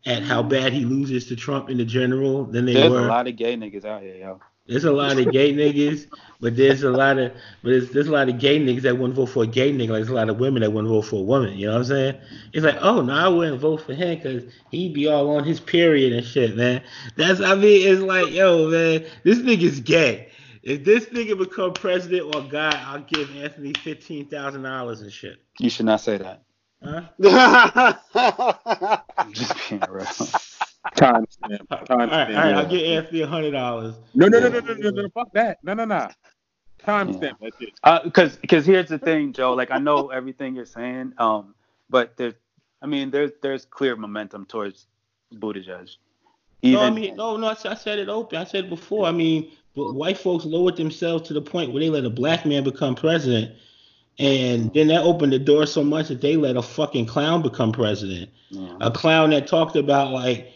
at 0.05 0.23
how 0.23 0.41
bad 0.41 0.71
he 0.71 0.85
loses 0.85 1.27
to 1.27 1.35
Trump 1.35 1.69
in 1.69 1.77
the 1.77 1.85
general 1.85 2.45
than 2.45 2.65
they 2.65 2.73
There's 2.73 2.91
were. 2.91 3.05
a 3.05 3.07
lot 3.07 3.27
of 3.27 3.35
gay 3.35 3.55
niggas 3.55 3.85
out 3.85 4.01
here, 4.01 4.15
yo. 4.15 4.39
There's 4.67 4.83
a 4.83 4.91
lot 4.91 5.17
of 5.17 5.31
gay 5.31 5.53
niggas, 5.53 6.07
but 6.41 6.57
there's 6.57 6.83
a 6.83 6.91
lot 6.91 7.17
of 7.17 7.31
but 7.63 7.69
there's, 7.69 7.89
there's 7.91 8.07
a 8.07 8.11
lot 8.11 8.27
of 8.27 8.37
gay 8.37 8.59
niggas 8.59 8.81
that 8.81 8.97
wouldn't 8.97 9.15
vote 9.15 9.27
for 9.27 9.43
a 9.43 9.47
gay 9.47 9.71
nigga. 9.71 9.89
Like 9.89 9.99
there's 9.99 10.09
a 10.09 10.13
lot 10.13 10.29
of 10.29 10.39
women 10.39 10.61
that 10.61 10.71
wouldn't 10.71 10.91
vote 10.91 11.03
for 11.03 11.17
a 11.17 11.23
woman. 11.23 11.57
You 11.57 11.67
know 11.67 11.73
what 11.73 11.79
I'm 11.79 11.85
saying? 11.85 12.15
It's 12.53 12.65
like, 12.65 12.77
oh 12.81 13.01
no, 13.01 13.13
I 13.13 13.27
wouldn't 13.29 13.61
vote 13.61 13.81
for 13.81 13.93
him 13.93 14.17
because 14.17 14.43
he'd 14.71 14.93
be 14.93 15.07
all 15.07 15.37
on 15.37 15.45
his 15.45 15.59
period 15.59 16.13
and 16.13 16.25
shit, 16.25 16.57
man. 16.57 16.81
That's 17.15 17.39
I 17.39 17.55
mean, 17.55 17.87
it's 17.87 18.01
like, 18.01 18.31
yo, 18.31 18.69
man, 18.69 19.05
this 19.23 19.39
nigga's 19.39 19.79
gay. 19.79 20.29
If 20.63 20.83
this 20.83 21.05
nigga 21.05 21.37
become 21.37 21.71
president 21.71 22.35
or 22.35 22.41
guy, 22.41 22.83
I'll 22.87 22.99
give 22.99 23.33
Anthony 23.37 23.73
fifteen 23.73 24.27
thousand 24.27 24.63
dollars 24.63 25.01
and 25.01 25.11
shit. 25.11 25.37
You 25.59 25.69
should 25.69 25.85
not 25.85 26.01
say 26.01 26.17
that. 26.17 26.43
Huh? 26.83 27.03
I'm 29.15 29.33
just 29.33 29.53
being 29.69 29.81
real. 29.89 30.05
Timestamp. 30.95 31.65
All 31.89 31.97
right, 31.97 32.09
all 32.09 32.17
right, 32.17 32.53
I'll 32.55 32.67
get 32.67 32.85
Anthony 32.85 33.21
a 33.21 33.27
hundred 33.27 33.51
dollars. 33.51 33.95
No, 34.13 34.27
no, 34.27 34.39
no, 34.39 34.49
no, 34.49 34.59
no, 34.59 34.73
no, 34.73 34.89
no, 34.89 35.09
fuck 35.09 35.31
that. 35.33 35.57
No, 35.63 35.73
no, 35.73 35.85
no. 35.85 36.07
Timestamp 36.83 37.39
that 37.39 37.53
shit. 37.59 37.73
because 38.03 38.37
because 38.37 38.65
here's 38.65 38.87
the 38.87 38.99
thing, 38.99 39.33
Joe. 39.33 39.53
Like 39.53 39.71
I 39.71 39.77
know 39.77 40.09
everything 40.09 40.55
you're 40.55 40.65
saying, 40.65 41.13
um, 41.17 41.55
but 41.89 42.15
there's, 42.17 42.35
I 42.81 42.85
mean, 42.85 43.11
there's 43.11 43.31
there's 43.41 43.65
clear 43.65 43.95
momentum 43.95 44.45
towards 44.45 44.87
Buttigieg. 45.33 45.97
No, 46.63 46.81
I 46.81 46.89
mean, 46.89 47.15
no, 47.15 47.37
no. 47.37 47.47
I 47.47 47.53
said, 47.53 47.71
I 47.71 47.75
said 47.75 47.99
it 47.99 48.09
open. 48.09 48.39
I 48.39 48.43
said 48.43 48.65
it 48.65 48.69
before. 48.69 49.05
I 49.05 49.11
mean, 49.11 49.51
but 49.75 49.93
white 49.93 50.17
folks 50.17 50.45
lowered 50.45 50.75
themselves 50.75 51.27
to 51.27 51.33
the 51.33 51.41
point 51.41 51.71
where 51.71 51.81
they 51.81 51.89
let 51.89 52.05
a 52.05 52.09
black 52.09 52.45
man 52.45 52.63
become 52.63 52.95
president, 52.95 53.55
and 54.17 54.73
then 54.73 54.87
that 54.87 55.03
opened 55.03 55.33
the 55.33 55.39
door 55.39 55.65
so 55.65 55.83
much 55.83 56.07
that 56.07 56.21
they 56.21 56.35
let 56.35 56.57
a 56.57 56.61
fucking 56.61 57.05
clown 57.05 57.41
become 57.41 57.71
president. 57.71 58.29
Yeah. 58.49 58.77
A 58.81 58.91
clown 58.91 59.29
that 59.31 59.47
talked 59.47 59.75
about 59.75 60.11
like 60.11 60.51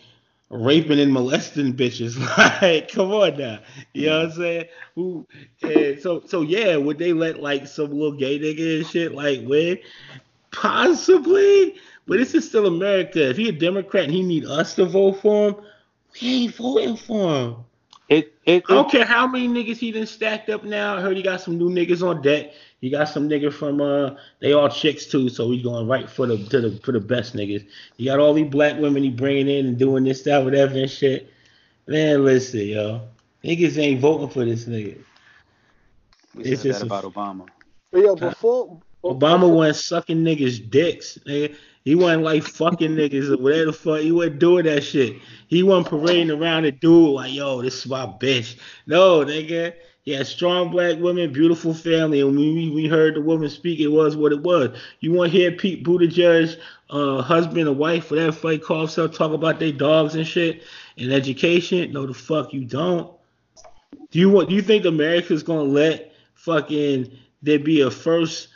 raping 0.51 0.99
and 0.99 1.13
molesting 1.13 1.73
bitches. 1.73 2.19
like, 2.61 2.91
come 2.91 3.11
on 3.11 3.37
now. 3.37 3.59
You 3.93 4.07
know 4.07 4.17
what 4.17 4.25
I'm 4.25 4.31
mm-hmm. 4.31 4.41
saying? 4.41 4.65
Who? 4.95 5.27
And 5.63 5.99
so, 5.99 6.21
so 6.27 6.41
yeah. 6.41 6.75
Would 6.75 6.97
they 6.97 7.13
let 7.13 7.41
like 7.41 7.67
some 7.67 7.91
little 7.91 8.11
gay 8.11 8.37
nigga 8.39 8.77
and 8.77 8.87
shit 8.87 9.13
like 9.13 9.41
win? 9.43 9.79
Possibly. 10.51 11.75
But 12.07 12.17
this 12.17 12.35
is 12.35 12.47
still 12.47 12.67
America. 12.67 13.29
If 13.29 13.37
he 13.37 13.49
a 13.49 13.53
Democrat 13.53 14.05
and 14.05 14.13
he 14.13 14.21
need 14.21 14.45
us 14.45 14.75
to 14.75 14.85
vote 14.85 15.21
for 15.21 15.49
him, 15.49 15.55
we 16.21 16.27
ain't 16.43 16.55
voting 16.55 16.97
for 16.97 17.35
him. 17.35 17.55
It 18.11 18.33
it, 18.45 18.65
I 18.69 18.75
don't 18.75 18.91
care 18.91 19.05
how 19.05 19.25
many 19.25 19.47
niggas 19.47 19.77
he 19.77 19.91
done 19.91 20.05
stacked 20.05 20.49
up 20.49 20.63
now. 20.63 20.97
I 20.97 21.01
heard 21.01 21.15
he 21.17 21.23
got 21.23 21.41
some 21.41 21.57
new 21.57 21.69
niggas 21.69 22.05
on 22.07 22.21
deck. 22.21 22.51
He 22.81 22.89
got 22.89 23.05
some 23.09 23.29
nigga 23.29 23.51
from 23.53 23.79
uh 23.81 24.15
they 24.39 24.53
all 24.53 24.69
chicks 24.69 25.05
too, 25.05 25.29
so 25.29 25.49
he's 25.51 25.63
going 25.63 25.87
right 25.87 26.09
for 26.09 26.27
the 26.27 26.37
to 26.49 26.61
the 26.61 26.79
for 26.83 26.91
the 26.91 26.99
best 26.99 27.33
niggas. 27.35 27.65
He 27.97 28.05
got 28.05 28.19
all 28.19 28.33
these 28.33 28.49
black 28.49 28.77
women 28.79 29.03
he 29.03 29.09
bringing 29.09 29.47
in 29.47 29.65
and 29.65 29.77
doing 29.79 30.03
this, 30.03 30.23
that, 30.23 30.43
whatever 30.43 30.77
and 30.77 30.91
shit. 30.91 31.31
Man, 31.87 32.25
listen, 32.25 32.61
yo. 32.67 33.01
Niggas 33.43 33.77
ain't 33.77 34.01
voting 34.01 34.29
for 34.29 34.45
this 34.45 34.65
nigga. 34.65 35.01
We 36.35 36.43
It's 36.43 36.61
said 36.61 36.73
just 36.73 36.81
that 36.81 36.85
a- 36.85 36.85
about 36.87 37.05
Obama. 37.05 37.47
But 37.91 38.01
yo, 38.03 38.15
before 38.15 38.81
Obama 39.03 39.49
wasn't 39.49 39.77
sucking 39.77 40.23
niggas' 40.23 40.69
dicks. 40.69 41.17
Nigga. 41.27 41.55
He 41.83 41.95
wasn't 41.95 42.23
like 42.23 42.43
fucking 42.43 42.91
niggas 42.91 43.31
or 43.31 43.41
whatever 43.41 43.65
the 43.65 43.73
fuck. 43.73 43.99
He 44.01 44.11
wasn't 44.11 44.39
doing 44.39 44.65
that 44.65 44.83
shit. 44.83 45.17
He 45.47 45.63
wasn't 45.63 45.89
parading 45.89 46.29
around 46.29 46.65
a 46.65 46.71
dude 46.71 47.09
like, 47.09 47.33
yo, 47.33 47.61
this 47.61 47.79
is 47.79 47.87
my 47.87 48.05
bitch. 48.05 48.57
No, 48.85 49.25
nigga. 49.25 49.73
He 50.03 50.11
had 50.13 50.25
strong 50.25 50.71
black 50.71 50.99
women, 50.99 51.31
beautiful 51.31 51.75
family, 51.75 52.21
and 52.21 52.35
when 52.35 52.55
we, 52.55 52.71
we 52.71 52.87
heard 52.87 53.15
the 53.15 53.21
woman 53.21 53.49
speak, 53.49 53.79
it 53.79 53.87
was 53.87 54.15
what 54.15 54.31
it 54.31 54.41
was. 54.41 54.75
You 54.99 55.13
want 55.13 55.31
to 55.31 55.37
hear 55.37 55.51
Pete 55.51 55.83
Buttigieg, 55.83 56.57
uh, 56.89 57.21
husband 57.21 57.67
or 57.67 57.73
wife, 57.73 58.09
whatever 58.09 58.31
fight 58.31 58.63
call 58.63 58.79
himself, 58.79 59.15
talk 59.15 59.31
about 59.31 59.59
their 59.59 59.71
dogs 59.71 60.15
and 60.15 60.25
shit 60.25 60.63
and 60.97 61.11
education? 61.11 61.91
No, 61.91 62.07
the 62.07 62.15
fuck 62.15 62.51
you 62.51 62.65
don't. 62.65 63.11
Do 64.09 64.19
you 64.19 64.29
want? 64.29 64.49
Do 64.49 64.55
you 64.55 64.63
think 64.63 64.85
America's 64.85 65.43
gonna 65.43 65.61
let 65.61 66.13
fucking 66.33 67.17
there 67.43 67.59
be 67.59 67.81
a 67.81 67.91
first 67.91 68.49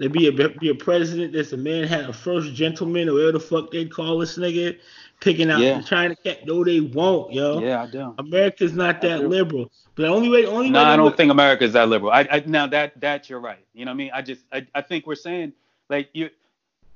there 0.00 0.08
be 0.08 0.26
a 0.26 0.32
be 0.32 0.68
a 0.70 0.74
president 0.74 1.32
that's 1.34 1.52
a 1.52 1.56
man 1.56 1.84
had 1.86 2.06
a 2.08 2.12
first 2.12 2.52
gentleman 2.54 3.08
or 3.08 3.12
whatever 3.12 3.32
the 3.32 3.40
fuck 3.40 3.70
they 3.70 3.84
call 3.84 4.18
this 4.18 4.36
nigga 4.38 4.76
picking 5.20 5.50
out 5.50 5.60
Yeah. 5.60 5.82
trying 5.82 6.08
to 6.10 6.16
catch 6.16 6.44
no 6.46 6.64
they 6.64 6.80
won't 6.80 7.32
yo 7.32 7.60
Yeah, 7.60 7.82
I 7.82 7.86
do. 7.86 8.14
America's 8.18 8.72
not 8.72 9.00
that 9.02 9.28
liberal 9.28 9.70
but 9.94 10.04
the 10.04 10.08
only 10.08 10.28
way 10.30 10.46
only 10.46 10.70
no, 10.70 10.78
way 10.82 10.84
I 10.86 10.96
don't 10.96 11.04
would- 11.04 11.16
think 11.16 11.30
America 11.30 11.62
is 11.64 11.74
that 11.74 11.88
liberal. 11.88 12.10
I, 12.10 12.26
I 12.30 12.42
now 12.46 12.66
that 12.68 12.98
that 13.02 13.28
you're 13.30 13.40
right. 13.40 13.64
You 13.74 13.84
know 13.84 13.90
what 13.90 13.94
I 13.94 13.98
mean? 13.98 14.10
I 14.14 14.22
just 14.22 14.40
I, 14.52 14.66
I 14.74 14.80
think 14.80 15.06
we're 15.06 15.14
saying 15.14 15.52
like 15.90 16.08
you 16.14 16.30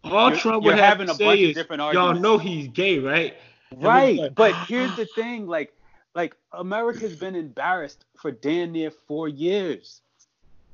all 0.03 0.31
you're- 0.31 0.41
Trump 0.41 0.65
would 0.65 0.75
have 0.75 0.85
having 0.99 1.07
to 1.09 1.13
a 1.13 1.17
say 1.17 1.53
bunch 1.53 1.57
of 1.59 1.71
is, 1.81 1.95
y'all 1.95 2.15
know 2.15 2.39
he's 2.39 2.69
gay 2.69 2.99
right 2.99 3.35
Right. 3.77 4.19
like, 4.19 4.35
But 4.35 4.55
here's 4.69 4.95
the 4.97 5.05
thing, 5.07 5.47
like 5.47 5.75
like 6.15 6.35
America's 6.53 7.17
been 7.17 7.35
embarrassed 7.35 8.05
for 8.17 8.31
damn 8.31 8.73
near 8.73 8.91
four 8.91 9.29
years. 9.29 10.01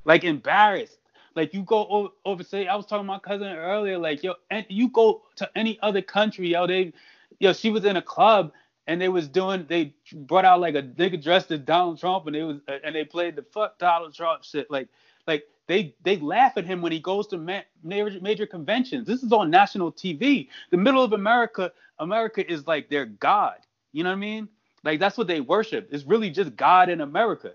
Like 0.05 0.23
embarrassed. 0.23 0.99
Like 1.35 1.53
you 1.53 1.63
go 1.63 1.87
over, 1.87 2.09
overseas. 2.25 2.67
I 2.69 2.75
was 2.75 2.85
talking 2.85 3.05
to 3.05 3.07
my 3.07 3.19
cousin 3.19 3.47
earlier, 3.47 3.97
like, 3.97 4.23
yo, 4.23 4.35
and 4.49 4.65
you 4.69 4.89
go 4.89 5.23
to 5.37 5.49
any 5.55 5.79
other 5.81 6.01
country, 6.01 6.49
yo, 6.49 6.67
they 6.67 6.93
yo, 7.39 7.53
she 7.53 7.69
was 7.69 7.85
in 7.85 7.97
a 7.97 8.01
club 8.01 8.51
and 8.87 9.01
they 9.01 9.09
was 9.09 9.27
doing 9.27 9.65
they 9.69 9.93
brought 10.13 10.45
out 10.45 10.59
like 10.59 10.75
a 10.75 10.83
nigga 10.83 11.21
dressed 11.21 11.51
as 11.51 11.59
Donald 11.61 11.99
Trump 11.99 12.25
and 12.27 12.35
they 12.35 12.43
was 12.43 12.57
and 12.83 12.95
they 12.95 13.05
played 13.05 13.35
the 13.35 13.43
fuck 13.43 13.77
Donald 13.79 14.13
Trump 14.13 14.43
shit. 14.43 14.69
Like 14.69 14.89
like 15.27 15.45
they 15.67 15.95
they 16.03 16.17
laugh 16.17 16.53
at 16.57 16.65
him 16.65 16.81
when 16.81 16.91
he 16.91 16.99
goes 16.99 17.27
to 17.27 17.37
ma- 17.37 17.61
major, 17.83 18.19
major 18.21 18.45
conventions. 18.45 19.07
This 19.07 19.23
is 19.23 19.31
on 19.31 19.49
national 19.49 19.91
TV. 19.91 20.49
The 20.71 20.77
middle 20.77 21.03
of 21.03 21.13
America, 21.13 21.71
America 21.99 22.49
is 22.51 22.67
like 22.67 22.89
their 22.89 23.05
god. 23.05 23.59
You 23.93 24.03
know 24.03 24.09
what 24.09 24.17
I 24.17 24.19
mean? 24.19 24.49
Like 24.83 24.99
that's 24.99 25.17
what 25.17 25.27
they 25.27 25.41
worship. 25.41 25.89
It's 25.91 26.05
really 26.05 26.29
just 26.29 26.55
God 26.55 26.89
in 26.89 27.01
America. 27.01 27.53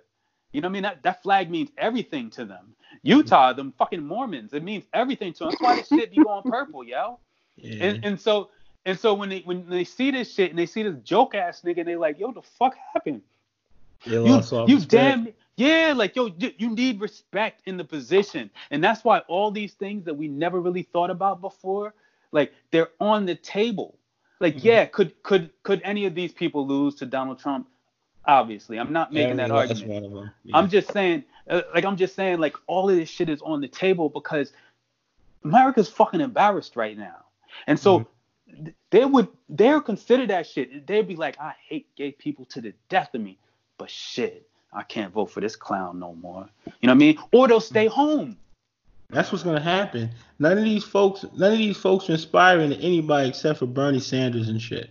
You 0.52 0.60
know 0.60 0.68
what 0.68 0.72
I 0.72 0.74
mean? 0.74 0.82
That 0.84 1.02
that 1.02 1.22
flag 1.22 1.50
means 1.50 1.70
everything 1.76 2.30
to 2.30 2.44
them. 2.44 2.74
Utah, 3.02 3.52
them 3.52 3.72
fucking 3.78 4.04
Mormons, 4.04 4.52
it 4.52 4.62
means 4.62 4.84
everything 4.92 5.32
to 5.34 5.38
them. 5.40 5.48
That's 5.50 5.62
why 5.62 5.76
this 5.76 5.88
shit 5.88 6.10
be 6.10 6.16
going 6.18 6.42
purple, 6.44 6.84
yo. 6.84 7.18
yeah. 7.56 7.84
And 7.86 8.04
and 8.04 8.20
so 8.20 8.50
and 8.84 8.98
so 8.98 9.14
when 9.14 9.28
they 9.28 9.40
when 9.40 9.68
they 9.68 9.84
see 9.84 10.10
this 10.10 10.32
shit 10.32 10.50
and 10.50 10.58
they 10.58 10.66
see 10.66 10.82
this 10.82 10.96
joke 11.04 11.34
ass 11.34 11.62
nigga, 11.62 11.78
and 11.78 11.88
they 11.88 11.96
like, 11.96 12.18
yo, 12.18 12.32
the 12.32 12.42
fuck 12.42 12.76
happened? 12.94 13.22
They 14.04 14.12
You, 14.16 14.26
you 14.26 14.36
respect. 14.36 14.88
damn 14.88 15.28
yeah, 15.56 15.94
like 15.96 16.14
yo, 16.14 16.26
you, 16.26 16.52
you 16.58 16.68
need 16.70 17.00
respect 17.00 17.62
in 17.66 17.76
the 17.78 17.84
position, 17.84 18.50
and 18.70 18.84
that's 18.84 19.02
why 19.04 19.20
all 19.20 19.50
these 19.50 19.72
things 19.72 20.04
that 20.04 20.14
we 20.14 20.28
never 20.28 20.60
really 20.60 20.82
thought 20.82 21.10
about 21.10 21.40
before, 21.40 21.94
like 22.30 22.52
they're 22.70 22.90
on 23.00 23.24
the 23.26 23.34
table. 23.36 23.98
Like, 24.38 24.56
Mm-hmm. 24.56 24.66
yeah, 24.66 24.84
could 24.84 25.22
could 25.22 25.50
could 25.62 25.80
any 25.82 26.04
of 26.04 26.14
these 26.14 26.30
people 26.32 26.66
lose 26.66 26.94
to 26.96 27.06
Donald 27.06 27.38
Trump? 27.38 27.68
Obviously, 28.26 28.78
I'm 28.78 28.92
not 28.92 29.12
making 29.12 29.36
that 29.36 29.50
Apparently, 29.50 29.68
that's 29.68 29.80
argument. 29.80 30.04
one 30.04 30.12
of 30.20 30.24
them. 30.26 30.30
Yeah. 30.44 30.56
I'm 30.58 30.68
just 30.68 30.92
saying, 30.92 31.24
like 31.48 31.84
I'm 31.84 31.96
just 31.96 32.14
saying, 32.14 32.38
like 32.38 32.56
all 32.66 32.90
of 32.90 32.96
this 32.96 33.08
shit 33.08 33.28
is 33.28 33.40
on 33.42 33.60
the 33.60 33.68
table 33.68 34.08
because 34.08 34.52
America's 35.44 35.88
fucking 35.88 36.20
embarrassed 36.20 36.76
right 36.76 36.96
now, 36.96 37.24
and 37.66 37.78
so 37.78 38.06
Mm-hmm. 38.48 38.68
they 38.90 39.04
would 39.04 39.28
they'll 39.48 39.80
consider 39.80 40.26
that 40.28 40.46
shit. 40.46 40.86
They'd 40.86 41.08
be 41.08 41.16
like, 41.16 41.38
I 41.40 41.54
hate 41.68 41.88
gay 41.96 42.12
people 42.12 42.44
to 42.46 42.60
the 42.60 42.72
death 42.88 43.14
of 43.14 43.20
me, 43.20 43.38
but 43.78 43.90
shit, 43.90 44.48
I 44.72 44.82
can't 44.84 45.12
vote 45.12 45.26
for 45.26 45.40
this 45.40 45.56
clown 45.56 45.98
no 45.98 46.14
more. 46.14 46.48
You 46.80 46.86
know 46.86 46.92
what 46.92 46.96
I 46.96 46.98
mean? 46.98 47.18
Or 47.32 47.48
they'll 47.48 47.60
stay 47.60 47.86
home. 47.86 48.36
That's 49.10 49.30
what's 49.32 49.44
gonna 49.44 49.60
happen. 49.60 50.10
None 50.38 50.58
of 50.58 50.64
these 50.64 50.84
folks, 50.84 51.24
none 51.36 51.52
of 51.52 51.58
these 51.58 51.76
folks 51.76 52.08
are 52.08 52.12
inspiring 52.12 52.70
to 52.70 52.76
anybody 52.76 53.28
except 53.28 53.58
for 53.60 53.66
Bernie 53.66 54.00
Sanders 54.00 54.48
and 54.48 54.60
shit. 54.60 54.90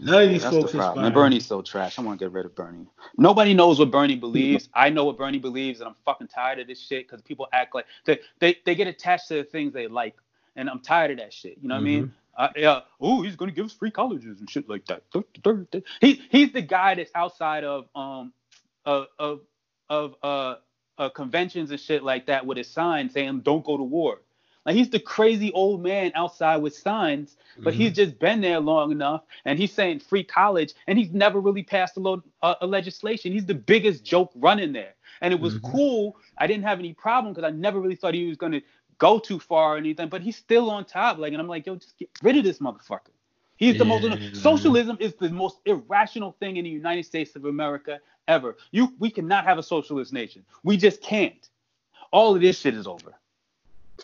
None 0.00 0.22
of 0.24 0.28
these 0.30 0.42
That's 0.42 0.56
the 0.56 0.78
problem. 0.78 1.04
And 1.04 1.14
Bernie's 1.14 1.46
so 1.46 1.62
trash. 1.62 1.98
I 1.98 2.02
want 2.02 2.18
to 2.18 2.24
get 2.24 2.32
rid 2.32 2.44
of 2.44 2.54
Bernie. 2.54 2.86
Nobody 3.16 3.54
knows 3.54 3.78
what 3.78 3.90
Bernie 3.90 4.16
believes. 4.16 4.68
I 4.74 4.90
know 4.90 5.04
what 5.04 5.16
Bernie 5.16 5.38
believes, 5.38 5.80
and 5.80 5.88
I'm 5.88 5.94
fucking 6.04 6.28
tired 6.28 6.58
of 6.58 6.66
this 6.66 6.80
shit 6.80 7.06
because 7.08 7.22
people 7.22 7.46
act 7.52 7.74
like 7.74 7.86
they, 8.04 8.18
they 8.40 8.56
they 8.64 8.74
get 8.74 8.88
attached 8.88 9.28
to 9.28 9.34
the 9.34 9.44
things 9.44 9.72
they 9.72 9.86
like, 9.86 10.16
and 10.56 10.68
I'm 10.68 10.80
tired 10.80 11.12
of 11.12 11.18
that 11.18 11.32
shit. 11.32 11.58
You 11.62 11.68
know 11.68 11.74
what 11.74 11.80
I 11.80 11.84
mean? 11.84 12.12
Uh, 12.36 12.48
yeah. 12.56 12.80
Oh, 13.00 13.22
he's 13.22 13.36
gonna 13.36 13.52
give 13.52 13.66
us 13.66 13.72
free 13.72 13.90
colleges 13.90 14.40
and 14.40 14.50
shit 14.50 14.68
like 14.68 14.86
that. 14.86 15.02
He 16.00 16.22
he's 16.30 16.52
the 16.52 16.62
guy 16.62 16.94
that's 16.94 17.12
outside 17.14 17.64
of 17.64 17.88
um 17.94 18.32
of 18.84 19.06
of 19.18 19.40
of 19.88 20.14
uh, 20.22 20.54
uh 20.98 21.08
conventions 21.10 21.70
and 21.70 21.78
shit 21.78 22.02
like 22.02 22.26
that 22.26 22.44
with 22.46 22.58
his 22.58 22.68
sign 22.68 23.10
saying 23.10 23.40
"Don't 23.40 23.64
go 23.64 23.76
to 23.76 23.82
war." 23.84 24.20
Like 24.64 24.76
he's 24.76 24.90
the 24.90 25.00
crazy 25.00 25.50
old 25.52 25.82
man 25.82 26.12
outside 26.14 26.58
with 26.58 26.74
signs, 26.76 27.36
but 27.58 27.74
he's 27.74 27.92
just 27.94 28.18
been 28.18 28.40
there 28.40 28.60
long 28.60 28.92
enough, 28.92 29.22
and 29.44 29.58
he's 29.58 29.72
saying 29.72 30.00
free 30.00 30.22
college, 30.24 30.74
and 30.86 30.98
he's 30.98 31.12
never 31.12 31.40
really 31.40 31.62
passed 31.64 31.96
a, 31.96 32.00
lo- 32.00 32.22
uh, 32.42 32.54
a 32.60 32.66
legislation. 32.66 33.32
He's 33.32 33.44
the 33.46 33.54
biggest 33.54 34.04
joke 34.04 34.30
running 34.36 34.72
there, 34.72 34.94
and 35.20 35.34
it 35.34 35.40
was 35.40 35.54
Mhm. 35.54 35.62
cool. 35.72 36.16
I 36.38 36.46
didn't 36.46 36.64
have 36.64 36.78
any 36.78 36.92
problem 36.94 37.34
because 37.34 37.46
I 37.46 37.50
never 37.54 37.80
really 37.80 37.96
thought 37.96 38.14
he 38.14 38.26
was 38.26 38.36
gonna 38.36 38.62
go 38.98 39.18
too 39.18 39.40
far 39.40 39.74
or 39.74 39.76
anything, 39.78 40.08
but 40.08 40.22
he's 40.22 40.36
still 40.36 40.70
on 40.70 40.84
top. 40.84 41.18
Like, 41.18 41.32
and 41.32 41.42
I'm 41.42 41.48
like, 41.48 41.66
yo, 41.66 41.74
just 41.74 41.98
get 41.98 42.08
rid 42.22 42.36
of 42.36 42.44
this 42.44 42.60
motherfucker. 42.60 43.10
He's 43.56 43.76
the 43.78 43.84
most 43.84 44.04
socialism 44.34 44.96
is 45.00 45.14
the 45.14 45.30
most 45.30 45.58
irrational 45.66 46.32
thing 46.40 46.56
in 46.56 46.64
the 46.64 46.70
United 46.70 47.04
States 47.04 47.34
of 47.36 47.44
America 47.44 48.00
ever. 48.28 48.56
You 48.70 48.94
we 49.00 49.10
cannot 49.10 49.44
have 49.44 49.58
a 49.58 49.62
socialist 49.62 50.12
nation. 50.12 50.44
We 50.62 50.76
just 50.76 51.02
can't. 51.02 51.48
All 52.12 52.34
of 52.34 52.40
this 52.40 52.58
shit 52.60 52.74
is 52.74 52.86
over. 52.86 53.12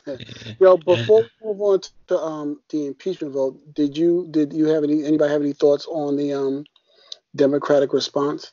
Yo, 0.60 0.76
before 0.76 1.22
we 1.22 1.48
move 1.48 1.60
on 1.60 1.80
to 2.08 2.18
um, 2.18 2.60
the 2.70 2.86
impeachment 2.86 3.32
vote, 3.32 3.74
did 3.74 3.96
you 3.96 4.26
did 4.30 4.52
you 4.52 4.66
have 4.66 4.84
any 4.84 5.04
anybody 5.04 5.32
have 5.32 5.42
any 5.42 5.52
thoughts 5.52 5.86
on 5.86 6.16
the 6.16 6.32
um, 6.32 6.64
Democratic 7.36 7.92
response? 7.92 8.52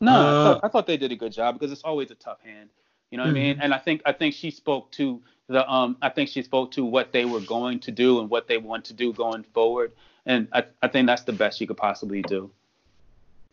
No, 0.00 0.12
I, 0.12 0.30
Uh, 0.30 0.42
thought, 0.42 0.60
I 0.62 0.68
thought 0.68 0.86
they 0.86 0.96
did 0.96 1.12
a 1.12 1.16
good 1.16 1.32
job 1.32 1.58
because 1.58 1.72
it's 1.72 1.82
always 1.82 2.10
a 2.10 2.14
tough 2.14 2.40
hand. 2.42 2.70
You 3.10 3.18
know 3.18 3.24
what 3.24 3.30
I 3.30 3.34
mean? 3.34 3.58
And 3.60 3.74
I 3.74 3.78
think 3.78 4.02
I 4.06 4.12
think 4.12 4.34
she 4.34 4.50
spoke 4.50 4.90
to 4.92 5.22
the 5.48 5.68
um 5.70 5.96
I 6.00 6.08
think 6.10 6.28
she 6.28 6.42
spoke 6.42 6.70
to 6.72 6.84
what 6.84 7.12
they 7.12 7.24
were 7.24 7.40
going 7.40 7.80
to 7.80 7.90
do 7.92 8.20
and 8.20 8.30
what 8.30 8.46
they 8.46 8.58
want 8.58 8.84
to 8.86 8.94
do 8.94 9.12
going 9.12 9.42
forward. 9.42 9.92
And 10.26 10.48
I, 10.52 10.64
I 10.82 10.88
think 10.88 11.06
that's 11.06 11.22
the 11.24 11.32
best 11.32 11.58
she 11.58 11.66
could 11.66 11.76
possibly 11.76 12.22
do. 12.22 12.50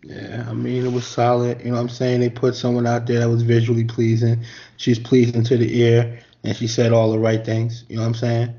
Yeah, 0.04 0.46
I 0.48 0.54
mean 0.54 0.86
it 0.86 0.92
was 0.92 1.08
solid. 1.08 1.60
You 1.60 1.68
know 1.68 1.74
what 1.74 1.82
I'm 1.82 1.90
saying? 1.90 2.22
They 2.22 2.30
put 2.30 2.56
someone 2.56 2.86
out 2.86 3.08
there 3.08 3.20
that 3.20 3.30
was 3.30 3.42
visually 3.42 3.84
pleasing. 3.84 4.44
She's 4.78 5.00
pleasing 5.00 5.44
to 5.44 5.58
the 5.58 5.80
ear 5.82 6.20
and 6.48 6.56
she 6.56 6.66
said 6.66 6.94
all 6.94 7.12
the 7.12 7.20
right 7.20 7.44
things. 7.46 7.84
You 7.90 7.98
know 7.98 8.04
what 8.04 8.08
I'm 8.08 8.14
saying? 8.16 8.56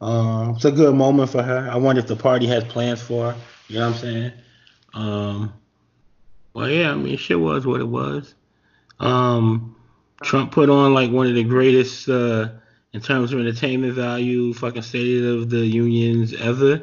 Um, 0.00 0.50
it's 0.54 0.64
a 0.64 0.70
good 0.70 0.94
moment 0.94 1.30
for 1.30 1.42
her. 1.42 1.68
I 1.68 1.76
wonder 1.76 2.00
if 2.00 2.06
the 2.06 2.14
party 2.14 2.46
has 2.46 2.62
plans 2.62 3.02
for 3.02 3.32
her. 3.32 3.38
You 3.66 3.80
know 3.80 3.88
what 3.88 3.94
I'm 3.96 4.00
saying? 4.00 4.32
Um, 4.94 5.52
well, 6.52 6.68
yeah, 6.70 6.92
I 6.92 6.94
mean, 6.94 7.16
shit 7.16 7.40
was 7.40 7.66
what 7.66 7.80
it 7.80 7.88
was. 7.88 8.36
Um, 9.00 9.74
Trump 10.22 10.52
put 10.52 10.70
on 10.70 10.94
like 10.94 11.10
one 11.10 11.26
of 11.26 11.34
the 11.34 11.42
greatest 11.42 12.08
uh, 12.08 12.50
in 12.92 13.00
terms 13.00 13.32
of 13.32 13.40
entertainment 13.40 13.94
value, 13.94 14.54
fucking 14.54 14.82
State 14.82 15.24
of 15.24 15.50
the 15.50 15.66
Unions 15.66 16.34
ever, 16.34 16.82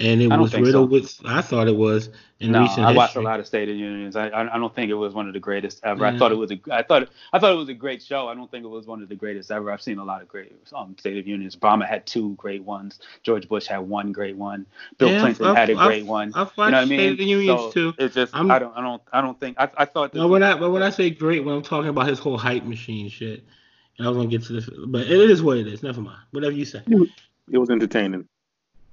and 0.00 0.22
it 0.22 0.28
was 0.28 0.50
think 0.52 0.66
riddled 0.66 0.88
so. 0.90 0.92
with. 0.92 1.20
I 1.24 1.42
thought 1.42 1.68
it 1.68 1.76
was 1.76 2.08
in 2.40 2.52
no, 2.52 2.62
recent 2.62 2.86
I 2.86 2.92
watched 2.92 3.16
a 3.16 3.20
lot 3.20 3.38
of 3.38 3.46
State 3.46 3.68
of 3.68 3.74
the 3.74 3.78
Unions. 3.80 4.16
I, 4.16 4.28
I 4.28 4.54
I 4.54 4.58
don't 4.58 4.74
think 4.74 4.90
it 4.90 4.94
was 4.94 5.12
one 5.14 5.26
of 5.28 5.34
the 5.34 5.40
greatest 5.40 5.80
ever. 5.84 6.02
Yeah. 6.04 6.12
I 6.14 6.18
thought 6.18 6.32
it 6.32 6.36
was 6.36 6.50
a 6.50 6.58
I 6.72 6.82
thought 6.82 7.08
I 7.32 7.38
thought 7.38 7.52
it 7.52 7.56
was 7.56 7.68
a 7.68 7.74
great 7.74 8.02
show. 8.02 8.28
I 8.28 8.34
don't 8.34 8.50
think 8.50 8.64
it 8.64 8.68
was 8.68 8.86
one 8.86 9.02
of 9.02 9.08
the 9.08 9.14
greatest 9.14 9.50
ever. 9.50 9.70
I've 9.70 9.82
seen 9.82 9.98
a 9.98 10.04
lot 10.04 10.22
of 10.22 10.28
great 10.28 10.52
um, 10.74 10.96
State 10.98 11.18
of 11.18 11.26
Unions. 11.26 11.54
Obama 11.56 11.86
had 11.86 12.06
two 12.06 12.34
great 12.36 12.64
ones. 12.64 12.98
George 13.22 13.48
Bush 13.48 13.66
had 13.66 13.78
one 13.78 14.10
great 14.10 14.36
one. 14.36 14.66
Bill 14.98 15.10
Yeah, 15.10 15.20
Clinton 15.20 15.46
I've- 15.46 15.56
had 15.56 15.70
a 15.70 15.76
I've- 15.76 15.86
great 15.86 16.06
one. 16.06 16.32
I've 16.34 16.48
you 16.48 16.52
know 16.56 16.64
what 16.64 16.74
I 16.74 16.78
watched 16.80 16.90
mean? 16.90 16.98
State 17.00 17.10
of 17.12 17.18
the 17.18 17.24
Unions 17.24 17.60
So 17.60 17.70
too. 17.72 17.94
It's 17.98 18.14
just 18.14 18.34
I'm- 18.34 18.50
I 18.50 18.58
don't 18.58 18.76
I 18.76 18.80
don't 18.80 19.02
I 19.12 19.20
don't 19.20 19.38
think 19.38 19.56
I 19.60 19.68
I 19.76 19.84
thought 19.84 20.14
No, 20.14 20.28
when 20.28 20.42
I 20.42 20.56
but 20.58 20.70
when 20.70 20.82
I 20.82 20.90
say 20.90 21.10
great, 21.10 21.44
when 21.44 21.54
I'm 21.54 21.62
talking 21.62 21.90
about 21.90 22.08
his 22.08 22.18
whole 22.18 22.38
hype 22.38 22.64
machine 22.64 23.08
shit, 23.10 23.44
and 23.98 24.06
I 24.06 24.10
was 24.10 24.16
gonna 24.16 24.28
get 24.30 24.44
to 24.44 24.54
this, 24.54 24.68
but 24.86 25.02
it 25.02 25.10
is 25.30 25.42
what 25.42 25.58
it 25.58 25.66
is. 25.66 25.82
Never 25.82 26.00
mind. 26.00 26.18
Whatever 26.30 26.52
you 26.52 26.64
say. 26.64 26.82
It 27.52 27.58
was 27.58 27.68
entertaining. 27.68 28.26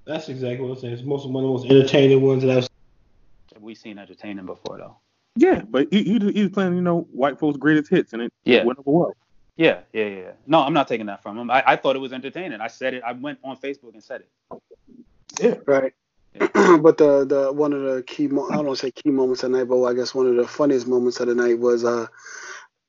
That's 0.07 0.29
exactly 0.29 0.65
what 0.65 0.75
I'm 0.75 0.79
saying. 0.81 0.93
It's 0.93 1.03
most 1.03 1.27
one 1.27 1.43
of 1.43 1.49
the 1.49 1.53
most 1.53 1.65
entertaining 1.71 2.21
ones 2.21 2.43
that 2.43 2.57
I've. 2.57 3.61
we 3.61 3.75
seen 3.75 3.99
entertaining 3.99 4.45
before 4.45 4.77
though. 4.77 4.97
Yeah, 5.35 5.61
but 5.69 5.87
he, 5.91 6.03
he 6.03 6.19
he 6.31 6.41
was 6.43 6.51
playing, 6.51 6.75
you 6.75 6.81
know, 6.81 7.01
white 7.11 7.37
folks' 7.37 7.57
greatest 7.57 7.89
hits, 7.91 8.13
and 8.13 8.21
it 8.23 8.33
Yeah. 8.45 8.63
went 8.63 8.79
over 8.79 8.89
well. 8.91 9.13
Yeah, 9.57 9.79
yeah, 9.91 10.05
yeah. 10.05 10.31
No, 10.45 10.61
I'm 10.61 10.73
not 10.73 10.87
taking 10.87 11.07
that 11.07 11.21
from 11.21 11.37
him. 11.37 11.51
I, 11.51 11.63
I 11.65 11.75
thought 11.75 11.95
it 11.95 11.99
was 11.99 12.13
entertaining. 12.13 12.61
I 12.61 12.67
said 12.67 12.93
it. 12.93 13.03
I 13.03 13.11
went 13.11 13.39
on 13.43 13.57
Facebook 13.57 13.93
and 13.93 14.03
said 14.03 14.21
it. 14.21 14.61
Yeah. 15.39 15.55
Right. 15.65 15.93
Yeah. 16.35 16.77
but 16.81 16.97
the 16.97 17.25
the 17.25 17.51
one 17.51 17.73
of 17.73 17.81
the 17.81 18.03
key 18.03 18.27
mo- 18.27 18.47
I 18.49 18.55
don't 18.55 18.65
want 18.67 18.79
to 18.79 18.85
say 18.85 18.91
key 18.91 19.09
moments 19.09 19.43
of 19.43 19.51
the 19.51 19.57
night, 19.57 19.67
but 19.67 19.83
I 19.83 19.93
guess 19.93 20.15
one 20.15 20.27
of 20.27 20.35
the 20.35 20.47
funniest 20.47 20.87
moments 20.87 21.19
of 21.19 21.27
the 21.27 21.35
night 21.35 21.59
was 21.59 21.83
uh, 21.83 22.07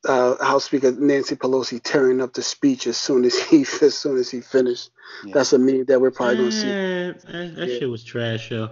uh, 0.05 0.43
House 0.45 0.65
Speaker 0.65 0.93
Nancy 0.93 1.35
Pelosi 1.37 1.81
tearing 1.83 2.21
up 2.21 2.33
the 2.33 2.43
speech 2.43 2.87
as 2.87 2.97
soon 2.97 3.25
as 3.25 3.37
he 3.37 3.63
as 3.83 3.97
soon 3.97 4.17
as 4.19 4.31
he 4.31 4.41
finished. 4.41 4.91
Yeah. 5.25 5.35
That's 5.35 5.53
a 5.53 5.59
meme 5.59 5.85
that 5.87 6.01
we're 6.01 6.11
probably 6.11 6.37
gonna 6.37 6.53
see. 6.53 6.67
Man, 6.67 7.19
that, 7.27 7.57
that 7.57 7.69
Yeah. 7.69 7.79
shit 7.79 7.91
was 7.91 8.05
trash, 8.05 8.51
yo. 8.51 8.71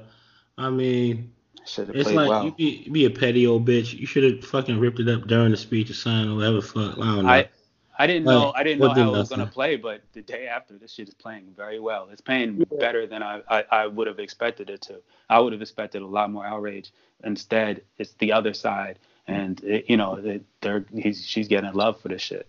I 0.59 0.71
mean, 0.71 1.33
Should 1.67 1.89
have 1.89 1.97
it's 1.97 2.13
like 2.13 2.29
well. 2.29 2.45
you 2.45 2.53
be, 2.53 2.83
you 2.87 2.93
be 2.93 3.05
a 3.07 3.11
petty 3.11 3.47
old 3.47 3.67
bitch. 3.67 3.93
You 3.93 4.07
should 4.07 4.25
have 4.25 4.45
fucking 4.45 4.79
ripped 4.79 5.01
it 5.01 5.09
up 5.09 5.27
during 5.27 5.51
the 5.51 5.57
speech 5.57 5.91
or 5.91 5.95
something 5.95 6.33
or 6.33 6.37
whatever. 6.37 6.61
Fuck, 6.63 6.99
I 6.99 7.01
don't 7.01 7.25
know. 7.25 7.29
I 7.29 7.49
I 7.99 8.07
didn't 8.07 8.25
Well, 8.27 8.41
know 8.41 8.53
I 8.55 8.63
didn't 8.63 8.81
know 8.81 8.95
did 8.95 9.03
how 9.03 9.15
it 9.15 9.19
was 9.19 9.29
gonna 9.31 9.47
play, 9.47 9.77
but 9.77 10.03
the 10.13 10.21
day 10.23 10.47
after, 10.47 10.77
this 10.79 10.93
shit 10.93 11.09
is 11.09 11.15
playing 11.15 11.53
very 11.57 11.81
well. 11.81 12.09
It's 12.13 12.21
playing 12.21 12.65
better 12.79 13.07
than 13.07 13.23
I, 13.23 13.41
I, 13.49 13.65
I 13.73 13.87
would 13.87 14.07
have 14.07 14.19
expected 14.19 14.69
it 14.71 14.83
to. 14.83 15.01
I 15.31 15.39
would 15.41 15.53
have 15.55 15.63
expected 15.63 16.03
a 16.03 16.07
lot 16.07 16.31
more 16.31 16.45
outrage. 16.45 16.93
Instead, 17.25 17.83
it's 17.97 18.13
the 18.19 18.33
other 18.33 18.53
side, 18.53 18.99
and 19.27 19.63
it, 19.65 19.89
you 19.89 19.97
know, 19.97 20.15
it, 20.15 20.45
they're 20.61 20.85
he's 20.95 21.27
she's 21.27 21.49
getting 21.49 21.73
love 21.73 22.01
for 22.01 22.09
this 22.09 22.23
shit. 22.23 22.47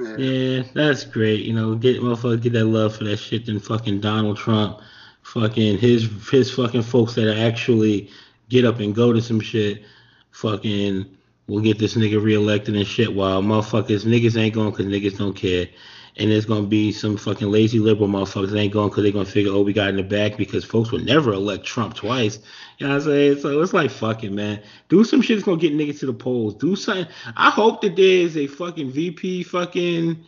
Yeah. 0.00 0.62
That's 0.74 1.04
great. 1.04 1.44
You 1.44 1.52
know, 1.52 1.74
get 1.74 2.00
motherfuckers 2.00 2.42
get 2.42 2.52
that 2.54 2.66
love 2.66 2.96
for 2.96 3.04
that 3.04 3.18
shit 3.18 3.46
than 3.46 3.60
fucking 3.60 4.00
Donald 4.00 4.36
Trump, 4.36 4.80
fucking 5.22 5.78
his 5.78 6.08
his 6.30 6.50
fucking 6.50 6.82
folks 6.82 7.14
that 7.14 7.36
actually 7.38 8.10
get 8.48 8.64
up 8.64 8.80
and 8.80 8.94
go 8.94 9.12
to 9.12 9.20
some 9.20 9.40
shit, 9.40 9.82
fucking 10.30 11.06
will 11.48 11.60
get 11.60 11.78
this 11.78 11.94
nigga 11.94 12.22
reelected 12.22 12.76
and 12.76 12.86
shit. 12.86 13.14
While 13.14 13.42
motherfuckers 13.42 14.04
niggas 14.04 14.40
ain't 14.40 14.54
going 14.54 14.70
because 14.70 14.86
niggas 14.86 15.18
don't 15.18 15.34
care, 15.34 15.66
and 16.16 16.30
there's 16.30 16.44
gonna 16.44 16.66
be 16.66 16.92
some 16.92 17.16
fucking 17.16 17.50
lazy 17.50 17.78
liberal 17.78 18.08
motherfuckers 18.08 18.50
that 18.50 18.58
ain't 18.58 18.72
going 18.72 18.88
because 18.90 19.02
they're 19.02 19.12
gonna 19.12 19.24
figure 19.24 19.52
oh 19.52 19.62
we 19.62 19.72
got 19.72 19.88
in 19.88 19.96
the 19.96 20.02
back 20.02 20.36
because 20.36 20.64
folks 20.64 20.92
would 20.92 21.06
never 21.06 21.32
elect 21.32 21.64
Trump 21.64 21.94
twice. 21.94 22.38
You 22.78 22.86
know 22.86 22.92
what 22.92 23.02
I'm 23.02 23.08
saying? 23.08 23.38
So 23.40 23.60
it's 23.60 23.72
like 23.72 23.90
fucking 23.90 24.34
man, 24.34 24.60
do 24.88 25.04
some 25.04 25.22
shit 25.22 25.36
that's 25.36 25.46
gonna 25.46 25.60
get 25.60 25.74
niggas 25.74 26.00
to 26.00 26.06
the 26.06 26.12
polls. 26.12 26.54
Do 26.54 26.76
something. 26.76 27.06
I 27.36 27.50
hope 27.50 27.80
that 27.82 27.96
there's 27.96 28.36
a 28.36 28.46
fucking 28.46 28.90
VP 28.92 29.44
fucking 29.44 30.24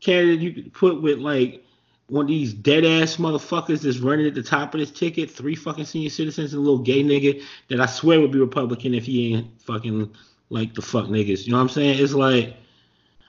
candidate 0.00 0.40
you 0.40 0.52
could 0.52 0.72
put 0.72 1.02
with 1.02 1.18
like 1.18 1.64
one 2.08 2.24
of 2.24 2.28
these 2.28 2.52
dead 2.52 2.84
ass 2.84 3.16
motherfuckers 3.16 3.82
that's 3.82 3.98
running 3.98 4.26
at 4.26 4.34
the 4.34 4.42
top 4.42 4.74
of 4.74 4.80
this 4.80 4.90
ticket, 4.90 5.30
three 5.30 5.54
fucking 5.54 5.84
senior 5.84 6.10
citizens 6.10 6.52
and 6.52 6.58
a 6.58 6.62
little 6.62 6.82
gay 6.82 7.04
nigga 7.04 7.40
that 7.68 7.80
I 7.80 7.86
swear 7.86 8.20
would 8.20 8.32
be 8.32 8.40
Republican 8.40 8.94
if 8.94 9.06
he 9.06 9.34
ain't 9.34 9.62
fucking 9.62 10.12
like 10.48 10.74
the 10.74 10.82
fuck 10.82 11.06
niggas. 11.06 11.46
You 11.46 11.52
know 11.52 11.58
what 11.58 11.62
I'm 11.62 11.68
saying? 11.68 12.02
It's 12.02 12.14
like 12.14 12.56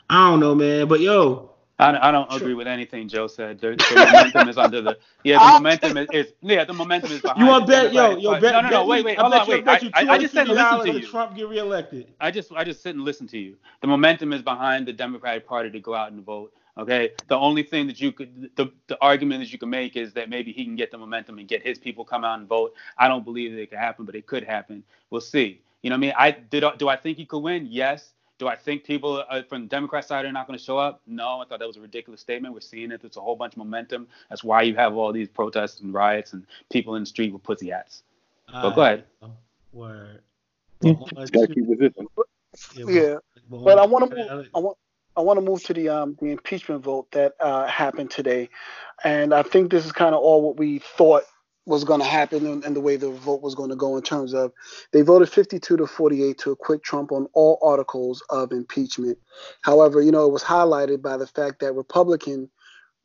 I 0.10 0.30
don't 0.30 0.40
know, 0.40 0.56
man, 0.56 0.88
but 0.88 1.00
yo, 1.00 1.51
I, 1.82 2.10
I 2.10 2.12
don't 2.12 2.32
agree 2.34 2.54
with 2.54 2.68
anything 2.68 3.08
Joe 3.08 3.28
said. 3.28 3.60
The, 3.60 3.72
the 3.72 3.96
momentum 3.96 4.50
is 4.50 4.58
under 4.58 4.82
the 4.82 4.98
yeah. 5.24 5.40
The 5.40 5.54
momentum 5.60 5.98
is, 5.98 6.08
is 6.14 6.34
yeah. 6.42 6.64
The 6.64 6.74
momentum 6.74 7.12
is 7.12 7.22
behind. 7.22 7.40
you 7.40 7.46
want 7.48 7.68
bet, 7.68 7.94
yo, 7.94 8.18
yo, 8.18 8.40
bet, 8.40 8.54
No, 8.54 8.62
no, 8.62 8.70
no. 8.70 8.86
Wait, 8.86 9.04
wait. 9.04 9.18
I 9.18 9.22
Hold 9.22 9.34
on. 9.34 9.48
Wait. 9.48 9.68
I, 9.68 10.14
I, 10.14 10.18
just 10.18 10.34
said 10.34 10.46
to 10.46 10.54
listen 10.54 10.94
to 10.94 11.00
you. 11.00 11.08
Trump 11.08 11.36
get 11.36 11.48
reelected. 11.48 12.08
I 12.20 12.32
just 12.32 12.52
I 12.54 12.64
just 12.64 12.82
sit 12.82 12.96
and 12.96 13.04
listen 13.04 13.28
to 13.28 13.38
you. 13.38 13.58
The 13.82 13.88
momentum 13.88 14.32
is 14.34 14.42
behind 14.42 14.88
the 14.88 14.94
Democratic 14.94 15.48
Party 15.48 15.70
to 15.72 15.80
go 15.80 15.94
out 15.94 16.12
and 16.12 16.24
vote 16.24 16.54
Okay, 16.78 17.12
the 17.28 17.38
only 17.38 17.64
thing 17.64 17.86
that 17.88 18.00
you 18.00 18.12
could, 18.14 18.50
the, 18.56 18.72
the 18.88 18.98
argument 19.02 19.42
that 19.42 19.52
you 19.52 19.60
can 19.60 19.70
make 19.70 19.98
is 19.98 20.14
that 20.14 20.30
maybe 20.30 20.54
he 20.54 20.64
can 20.64 20.76
get 20.76 20.90
the 20.90 20.98
momentum 20.98 21.38
and 21.38 21.48
get 21.48 21.62
his 21.62 21.78
people 21.78 22.06
come 22.06 22.24
out 22.24 22.40
and 22.40 22.48
vote. 22.48 22.74
I 22.98 23.08
don't 23.10 23.26
believe 23.26 23.52
that 23.52 23.60
it 23.60 23.70
could 23.70 23.80
happen, 23.80 24.06
but 24.06 24.16
it 24.16 24.26
could 24.26 24.44
happen. 24.44 24.84
We'll 25.10 25.22
see. 25.22 25.62
You 25.82 25.90
know 25.90 25.96
what 25.96 25.98
I 25.98 26.02
mean? 26.02 26.14
I 26.18 26.32
did. 26.32 26.64
Do 26.78 26.88
I 26.88 26.96
think 26.96 27.18
he 27.18 27.26
could 27.26 27.40
win? 27.40 27.68
Yes. 27.70 28.14
Do 28.42 28.48
I 28.48 28.56
think 28.56 28.84
people 28.84 29.24
uh, 29.30 29.44
from 29.44 29.62
the 29.62 29.68
Democrat 29.68 30.04
side 30.04 30.26
are 30.26 30.32
not 30.32 30.48
going 30.48 30.58
to 30.58 30.66
show 30.66 30.76
up? 30.76 31.00
No. 31.06 31.42
I 31.42 31.46
thought 31.46 31.60
that 31.60 31.68
was 31.68 31.78
a 31.78 31.80
ridiculous 31.80 32.22
statement. 32.22 32.56
We're 32.56 32.62
seeing 32.62 32.92
it. 32.92 33.00
There's 33.00 33.16
a 33.16 33.22
whole 33.22 33.36
bunch 33.36 33.54
of 33.54 33.60
momentum. 33.60 34.08
That's 34.32 34.44
why 34.44 34.64
you 34.64 34.76
have 34.78 34.96
all 34.96 35.14
these 35.14 35.28
protests 35.28 35.80
and 35.82 35.94
riots 35.94 36.34
and 36.34 36.48
people 36.72 36.96
in 36.96 37.04
the 37.04 37.06
street 37.06 37.32
with 37.32 37.44
pussy 37.44 37.70
hats. 37.70 38.02
Uh, 38.52 38.64
but 38.64 38.76
go 38.76 38.82
ahead. 38.82 39.04
Word. 39.74 40.22
Yeah. 42.76 42.86
yeah. 42.88 43.16
But 43.48 43.78
I 43.78 43.86
want 43.86 44.10
to 44.10 44.16
move. 44.16 44.48
I 44.56 44.60
want. 44.60 44.78
I 45.16 45.22
want 45.22 45.38
to 45.38 45.46
move 45.46 45.62
to 45.66 45.74
the 45.76 45.90
um, 45.90 46.18
the 46.20 46.32
impeachment 46.32 46.84
vote 46.84 47.12
that 47.12 47.34
uh, 47.40 47.68
happened 47.68 48.10
today, 48.10 48.50
and 49.04 49.36
I 49.36 49.44
think 49.44 49.70
this 49.70 49.86
is 49.86 49.92
kind 49.92 50.16
of 50.16 50.22
all 50.22 50.42
what 50.42 50.58
we 50.58 50.80
thought 50.80 51.26
was 51.66 51.84
going 51.84 52.00
to 52.00 52.06
happen 52.06 52.46
and, 52.46 52.64
and, 52.66 52.76
the 52.76 52.82
way 52.82 52.96
the 52.96 53.12
vote 53.12 53.42
was 53.42 53.56
going 53.56 53.70
to 53.70 53.76
go 53.76 53.96
in 53.96 54.02
terms 54.02 54.34
of 54.34 54.52
they 54.92 55.02
voted 55.02 55.30
52 55.30 55.78
to 55.78 55.86
48 55.86 56.38
to 56.40 56.52
acquit 56.52 56.82
Trump 56.84 57.12
on 57.12 57.28
all 57.34 57.60
articles 57.62 58.24
of 58.30 58.52
impeachment. 58.52 59.18
However, 59.62 60.02
you 60.02 60.12
know 60.12 60.26
it 60.26 60.32
was 60.32 60.44
highlighted 60.44 61.02
by 61.02 61.18
the 61.18 61.28
fact 61.28 61.60
that 61.60 61.74
Republican 61.74 62.50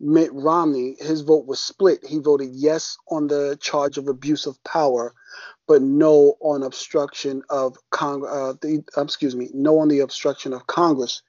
Mitt 0.00 0.32
Romney 0.32 0.96
his 1.00 1.20
vote 1.22 1.46
was 1.46 1.60
split. 1.60 2.04
He 2.04 2.18
voted 2.18 2.50
yes 2.52 2.96
on 3.10 3.26
the 3.26 3.58
charge 3.60 3.98
of 3.98 4.08
abuse 4.08 4.46
of 4.46 4.62
power, 4.64 5.14
but 5.68 5.82
no 5.82 6.36
on 6.40 6.62
obstruction 6.62 7.42
of 7.50 7.76
Congress. 7.90 8.56
Uh, 8.64 9.02
excuse 9.02 9.36
me, 9.36 9.50
no 9.52 9.78
on 9.78 9.88
the 9.88 10.00
obstruction 10.00 10.52
of 10.52 10.66
Congress 10.66 11.22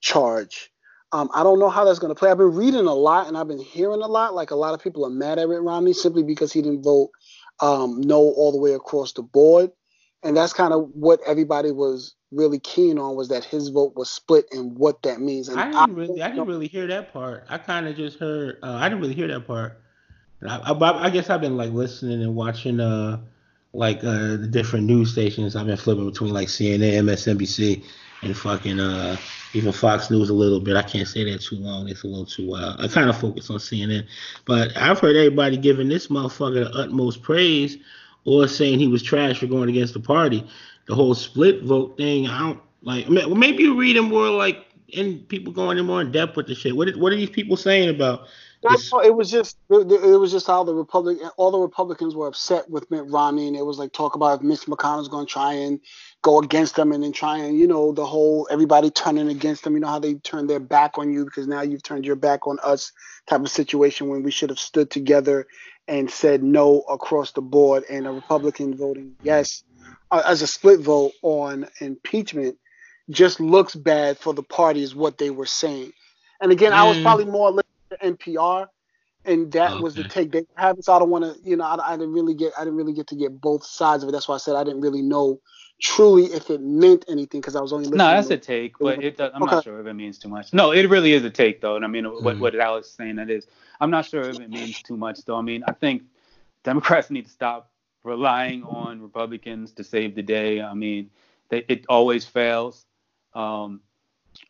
charge. 0.00 0.71
Um, 1.12 1.28
I 1.34 1.42
don't 1.42 1.58
know 1.58 1.68
how 1.68 1.84
that's 1.84 1.98
going 1.98 2.14
to 2.14 2.18
play. 2.18 2.30
I've 2.30 2.38
been 2.38 2.54
reading 2.54 2.86
a 2.86 2.94
lot 2.94 3.28
and 3.28 3.36
I've 3.36 3.48
been 3.48 3.58
hearing 3.58 4.00
a 4.00 4.06
lot. 4.06 4.34
Like 4.34 4.50
a 4.50 4.56
lot 4.56 4.72
of 4.72 4.82
people 4.82 5.04
are 5.04 5.10
mad 5.10 5.38
at 5.38 5.48
Mitt 5.48 5.60
Romney 5.60 5.92
simply 5.92 6.22
because 6.22 6.52
he 6.52 6.62
didn't 6.62 6.82
vote 6.82 7.10
um, 7.60 8.00
no 8.00 8.16
all 8.16 8.50
the 8.50 8.58
way 8.58 8.72
across 8.72 9.12
the 9.12 9.22
board. 9.22 9.70
And 10.22 10.36
that's 10.36 10.52
kind 10.52 10.72
of 10.72 10.88
what 10.94 11.20
everybody 11.26 11.70
was 11.70 12.14
really 12.30 12.58
keen 12.58 12.98
on 12.98 13.14
was 13.14 13.28
that 13.28 13.44
his 13.44 13.68
vote 13.68 13.94
was 13.94 14.08
split 14.08 14.46
and 14.52 14.76
what 14.78 15.02
that 15.02 15.20
means. 15.20 15.48
And 15.48 15.60
I 15.60 15.70
didn't 15.70 15.96
really, 15.96 16.22
I 16.22 16.28
didn't 16.28 16.46
really 16.46 16.68
hear 16.68 16.86
that 16.86 17.12
part. 17.12 17.44
I 17.48 17.58
kind 17.58 17.86
of 17.86 17.96
just 17.96 18.18
heard. 18.18 18.58
Uh, 18.62 18.74
I 18.74 18.88
didn't 18.88 19.02
really 19.02 19.14
hear 19.14 19.28
that 19.28 19.46
part. 19.46 19.80
I, 20.48 20.72
I, 20.72 21.06
I, 21.06 21.10
guess 21.10 21.30
I've 21.30 21.40
been 21.40 21.56
like 21.56 21.72
listening 21.72 22.22
and 22.22 22.34
watching 22.34 22.80
uh 22.80 23.20
like 23.72 23.98
uh 23.98 24.36
the 24.36 24.48
different 24.50 24.86
news 24.86 25.12
stations. 25.12 25.54
I've 25.54 25.66
been 25.66 25.76
flipping 25.76 26.08
between 26.08 26.32
like 26.32 26.48
CNN, 26.48 27.04
MSNBC, 27.04 27.84
and 28.22 28.36
fucking 28.36 28.80
uh 28.80 29.16
even 29.54 29.72
Fox 29.72 30.10
News 30.10 30.30
a 30.30 30.34
little 30.34 30.60
bit. 30.60 30.76
I 30.76 30.82
can't 30.82 31.06
say 31.06 31.30
that 31.30 31.42
too 31.42 31.56
long. 31.56 31.88
It's 31.88 32.04
a 32.04 32.06
little 32.06 32.24
too 32.24 32.48
wild. 32.48 32.80
I 32.80 32.88
kind 32.88 33.10
of 33.10 33.18
focus 33.18 33.50
on 33.50 33.58
CNN, 33.58 34.06
but 34.46 34.76
I've 34.76 34.98
heard 34.98 35.16
everybody 35.16 35.56
giving 35.56 35.88
this 35.88 36.06
motherfucker 36.06 36.64
the 36.64 36.70
utmost 36.70 37.22
praise 37.22 37.76
or 38.24 38.48
saying 38.48 38.78
he 38.78 38.88
was 38.88 39.02
trash 39.02 39.40
for 39.40 39.46
going 39.46 39.68
against 39.68 39.94
the 39.94 40.00
party. 40.00 40.46
The 40.86 40.94
whole 40.94 41.14
split 41.14 41.62
vote 41.64 41.96
thing, 41.96 42.28
I 42.28 42.38
don't 42.38 42.60
like. 42.82 43.08
Maybe 43.08 43.64
you're 43.64 43.76
reading 43.76 44.04
more 44.04 44.30
like 44.30 44.66
and 44.96 45.26
people 45.28 45.52
going 45.52 45.78
in 45.78 45.86
more 45.86 46.00
in 46.00 46.12
depth 46.12 46.36
with 46.36 46.46
the 46.46 46.54
shit. 46.54 46.76
What 46.76 46.94
what 46.96 47.12
are 47.12 47.16
these 47.16 47.30
people 47.30 47.56
saying 47.56 47.88
about 47.88 48.26
it 49.00 49.14
was 49.14 49.30
just 49.30 49.56
it 49.70 50.18
was 50.20 50.30
just 50.30 50.46
how 50.46 50.62
the 50.62 50.74
Republic 50.74 51.18
all 51.36 51.50
the 51.50 51.58
Republicans 51.58 52.14
were 52.14 52.28
upset 52.28 52.70
with 52.70 52.90
Mitt 52.90 53.04
Romney, 53.06 53.48
and 53.48 53.56
it 53.56 53.66
was 53.66 53.78
like 53.78 53.92
talk 53.92 54.14
about 54.14 54.38
if 54.38 54.42
Mitch 54.42 54.66
McConnell's 54.66 55.08
going 55.08 55.26
to 55.26 55.32
try 55.32 55.52
and 55.52 55.80
go 56.22 56.38
against 56.38 56.76
them, 56.76 56.92
and 56.92 57.02
then 57.02 57.12
try 57.12 57.38
and 57.38 57.58
you 57.58 57.66
know 57.66 57.92
the 57.92 58.06
whole 58.06 58.46
everybody 58.50 58.90
turning 58.90 59.28
against 59.28 59.64
them. 59.64 59.74
You 59.74 59.80
know 59.80 59.88
how 59.88 59.98
they 59.98 60.14
turn 60.14 60.46
their 60.46 60.60
back 60.60 60.96
on 60.98 61.12
you 61.12 61.24
because 61.24 61.48
now 61.48 61.62
you've 61.62 61.82
turned 61.82 62.06
your 62.06 62.16
back 62.16 62.46
on 62.46 62.58
us 62.62 62.92
type 63.26 63.40
of 63.40 63.50
situation 63.50 64.08
when 64.08 64.22
we 64.22 64.30
should 64.30 64.50
have 64.50 64.58
stood 64.58 64.90
together 64.90 65.46
and 65.88 66.10
said 66.10 66.42
no 66.42 66.80
across 66.82 67.32
the 67.32 67.42
board, 67.42 67.84
and 67.90 68.06
a 68.06 68.10
Republican 68.12 68.76
voting 68.76 69.14
yes 69.22 69.64
uh, 70.12 70.22
as 70.26 70.42
a 70.42 70.46
split 70.46 70.80
vote 70.80 71.12
on 71.22 71.66
impeachment 71.80 72.56
just 73.10 73.40
looks 73.40 73.74
bad 73.74 74.18
for 74.18 74.32
the 74.32 74.42
party 74.42 74.82
is 74.82 74.94
what 74.94 75.18
they 75.18 75.30
were 75.30 75.46
saying. 75.46 75.92
And 76.40 76.52
again, 76.52 76.72
mm. 76.72 76.76
I 76.76 76.88
was 76.88 76.96
mm. 76.96 77.02
probably 77.02 77.24
more 77.24 77.61
NPR, 78.02 78.66
and 79.24 79.50
that 79.52 79.72
okay. 79.72 79.82
was 79.82 79.94
the 79.94 80.04
take 80.04 80.32
they 80.32 80.44
have. 80.56 80.76
So 80.80 80.92
I 80.92 80.98
don't 80.98 81.10
want 81.10 81.24
to, 81.24 81.48
you 81.48 81.56
know, 81.56 81.64
I, 81.64 81.92
I, 81.92 81.96
didn't 81.96 82.12
really 82.12 82.34
get, 82.34 82.52
I 82.58 82.64
didn't 82.64 82.76
really 82.76 82.92
get 82.92 83.06
to 83.08 83.16
get 83.16 83.40
both 83.40 83.64
sides 83.64 84.02
of 84.02 84.08
it. 84.08 84.12
That's 84.12 84.28
why 84.28 84.34
I 84.34 84.38
said 84.38 84.56
I 84.56 84.64
didn't 84.64 84.80
really 84.80 85.02
know 85.02 85.40
truly 85.82 86.26
if 86.26 86.48
it 86.48 86.60
meant 86.62 87.04
anything 87.08 87.40
because 87.40 87.56
I 87.56 87.60
was 87.60 87.72
only. 87.72 87.90
No, 87.90 87.96
that's 87.96 88.30
a 88.30 88.38
take, 88.38 88.78
but 88.78 89.02
it, 89.02 89.20
I'm 89.20 89.42
okay. 89.42 89.56
not 89.56 89.64
sure 89.64 89.80
if 89.80 89.86
it 89.86 89.94
means 89.94 90.18
too 90.18 90.28
much. 90.28 90.52
No, 90.52 90.72
it 90.72 90.88
really 90.88 91.12
is 91.12 91.24
a 91.24 91.30
take 91.30 91.60
though, 91.60 91.76
and 91.76 91.84
I 91.84 91.88
mean, 91.88 92.04
mm. 92.04 92.22
what 92.22 92.38
what 92.38 92.54
Alex 92.54 92.88
is 92.88 92.94
saying 92.94 93.16
that 93.16 93.28
is, 93.28 93.46
I'm 93.80 93.90
not 93.90 94.06
sure 94.06 94.22
if 94.22 94.40
it 94.40 94.48
means 94.48 94.80
too 94.82 94.96
much 94.96 95.24
though. 95.24 95.36
I 95.36 95.42
mean, 95.42 95.64
I 95.66 95.72
think 95.72 96.04
Democrats 96.64 97.10
need 97.10 97.26
to 97.26 97.30
stop 97.30 97.70
relying 98.04 98.62
on 98.64 99.02
Republicans 99.02 99.72
to 99.72 99.84
save 99.84 100.14
the 100.14 100.22
day. 100.22 100.62
I 100.62 100.74
mean, 100.74 101.10
they, 101.48 101.64
it 101.68 101.84
always 101.88 102.24
fails. 102.24 102.86
Um, 103.34 103.80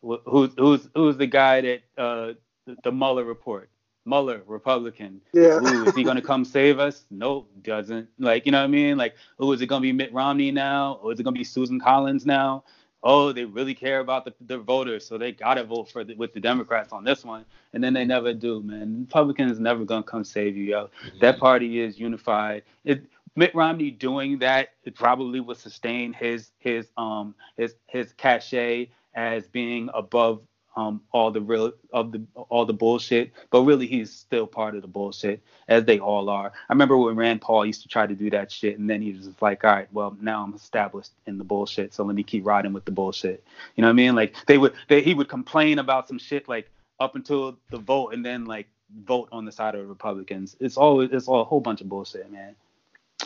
who's 0.01 0.51
who's 0.57 0.89
who's 0.95 1.17
the 1.17 1.27
guy 1.27 1.61
that 1.61 1.81
uh, 1.97 2.33
the, 2.65 2.75
the 2.83 2.91
Mueller 2.91 3.23
report. 3.23 3.69
Mueller, 4.05 4.41
Republican. 4.45 5.21
Yeah. 5.31 5.59
Ooh, 5.61 5.85
is 5.85 5.95
he 5.95 6.03
gonna 6.03 6.21
come 6.21 6.43
save 6.43 6.79
us? 6.79 7.05
Nope, 7.09 7.49
doesn't. 7.61 8.09
Like, 8.19 8.45
you 8.45 8.51
know 8.51 8.59
what 8.59 8.65
I 8.65 8.67
mean? 8.67 8.97
Like, 8.97 9.15
oh, 9.39 9.51
is 9.53 9.61
it 9.61 9.67
gonna 9.67 9.81
be 9.81 9.93
Mitt 9.93 10.13
Romney 10.13 10.51
now? 10.51 10.99
Or 11.01 11.13
is 11.13 11.19
it 11.19 11.23
gonna 11.23 11.33
be 11.37 11.43
Susan 11.43 11.79
Collins 11.79 12.25
now? 12.25 12.65
Oh, 13.01 13.31
they 13.33 13.45
really 13.45 13.73
care 13.73 13.99
about 13.99 14.25
the, 14.25 14.33
the 14.45 14.57
voters, 14.57 15.05
so 15.05 15.17
they 15.17 15.31
gotta 15.31 15.63
vote 15.63 15.89
for 15.89 16.03
the, 16.03 16.15
with 16.15 16.33
the 16.33 16.39
Democrats 16.39 16.91
on 16.93 17.03
this 17.03 17.23
one, 17.25 17.45
and 17.73 17.83
then 17.83 17.93
they 17.93 18.05
never 18.05 18.33
do, 18.33 18.61
man. 18.61 19.01
Republicans 19.01 19.59
never 19.59 19.85
gonna 19.85 20.03
come 20.03 20.23
save 20.23 20.55
you, 20.57 20.63
yo. 20.63 20.89
That 21.19 21.37
party 21.39 21.79
is 21.79 21.99
unified. 21.99 22.63
It, 22.83 23.05
Mitt 23.35 23.55
Romney 23.55 23.89
doing 23.89 24.39
that 24.39 24.69
it 24.83 24.95
probably 24.95 25.39
would 25.39 25.57
sustain 25.57 26.13
his 26.13 26.51
his 26.59 26.89
um 26.97 27.35
his 27.57 27.75
his 27.87 28.13
cachet 28.13 28.89
as 29.15 29.47
being 29.47 29.89
above 29.93 30.41
um, 30.75 31.01
all 31.11 31.31
the 31.31 31.41
real 31.41 31.71
of 31.91 32.11
the 32.11 32.23
all 32.49 32.65
the 32.65 32.73
bullshit, 32.73 33.31
but 33.51 33.61
really 33.61 33.87
he's 33.87 34.11
still 34.11 34.47
part 34.47 34.75
of 34.75 34.81
the 34.81 34.87
bullshit, 34.87 35.41
as 35.67 35.85
they 35.85 35.99
all 35.99 36.29
are. 36.29 36.51
I 36.69 36.73
remember 36.73 36.97
when 36.97 37.15
Rand 37.15 37.41
Paul 37.41 37.65
used 37.65 37.83
to 37.83 37.87
try 37.87 38.07
to 38.07 38.15
do 38.15 38.29
that 38.31 38.51
shit, 38.51 38.79
and 38.79 38.89
then 38.89 39.01
he 39.01 39.13
was 39.13 39.29
like, 39.41 39.63
all 39.63 39.71
right, 39.71 39.87
well 39.93 40.17
now 40.19 40.43
I'm 40.43 40.53
established 40.53 41.11
in 41.27 41.37
the 41.37 41.43
bullshit, 41.43 41.93
so 41.93 42.03
let 42.03 42.15
me 42.15 42.23
keep 42.23 42.45
riding 42.45 42.73
with 42.73 42.85
the 42.85 42.91
bullshit. 42.91 43.43
You 43.75 43.81
know 43.81 43.87
what 43.87 43.93
I 43.93 43.95
mean? 43.95 44.15
Like 44.15 44.35
they 44.47 44.57
would, 44.57 44.73
they, 44.87 45.01
he 45.01 45.13
would 45.13 45.29
complain 45.29 45.79
about 45.79 46.07
some 46.07 46.17
shit 46.17 46.47
like 46.47 46.69
up 46.99 47.15
until 47.15 47.57
the 47.69 47.77
vote, 47.77 48.13
and 48.13 48.25
then 48.25 48.45
like 48.45 48.67
vote 49.05 49.29
on 49.31 49.45
the 49.45 49.51
side 49.51 49.75
of 49.75 49.81
the 49.81 49.87
Republicans. 49.87 50.55
It's 50.59 50.77
always 50.77 51.09
it's 51.11 51.27
all 51.27 51.41
a 51.41 51.45
whole 51.45 51.61
bunch 51.61 51.81
of 51.81 51.89
bullshit, 51.89 52.31
man. 52.31 52.55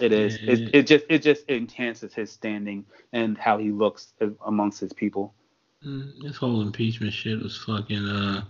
It 0.02 0.12
is. 0.12 0.36
It, 0.36 0.76
it 0.76 0.84
just 0.84 1.06
it 1.10 1.20
just 1.20 1.50
enhances 1.50 2.14
his 2.14 2.32
standing 2.32 2.86
and 3.14 3.38
how 3.38 3.58
he 3.58 3.72
looks 3.72 4.14
amongst 4.45 4.80
his 4.80 4.93
people. 4.93 5.34
Mm, 5.88 6.21
this 6.21 6.35
whole 6.35 6.61
impeachment 6.61 7.13
shit 7.13 7.41
was 7.41 7.55
fucking 7.57 8.05
uh, 8.05 8.43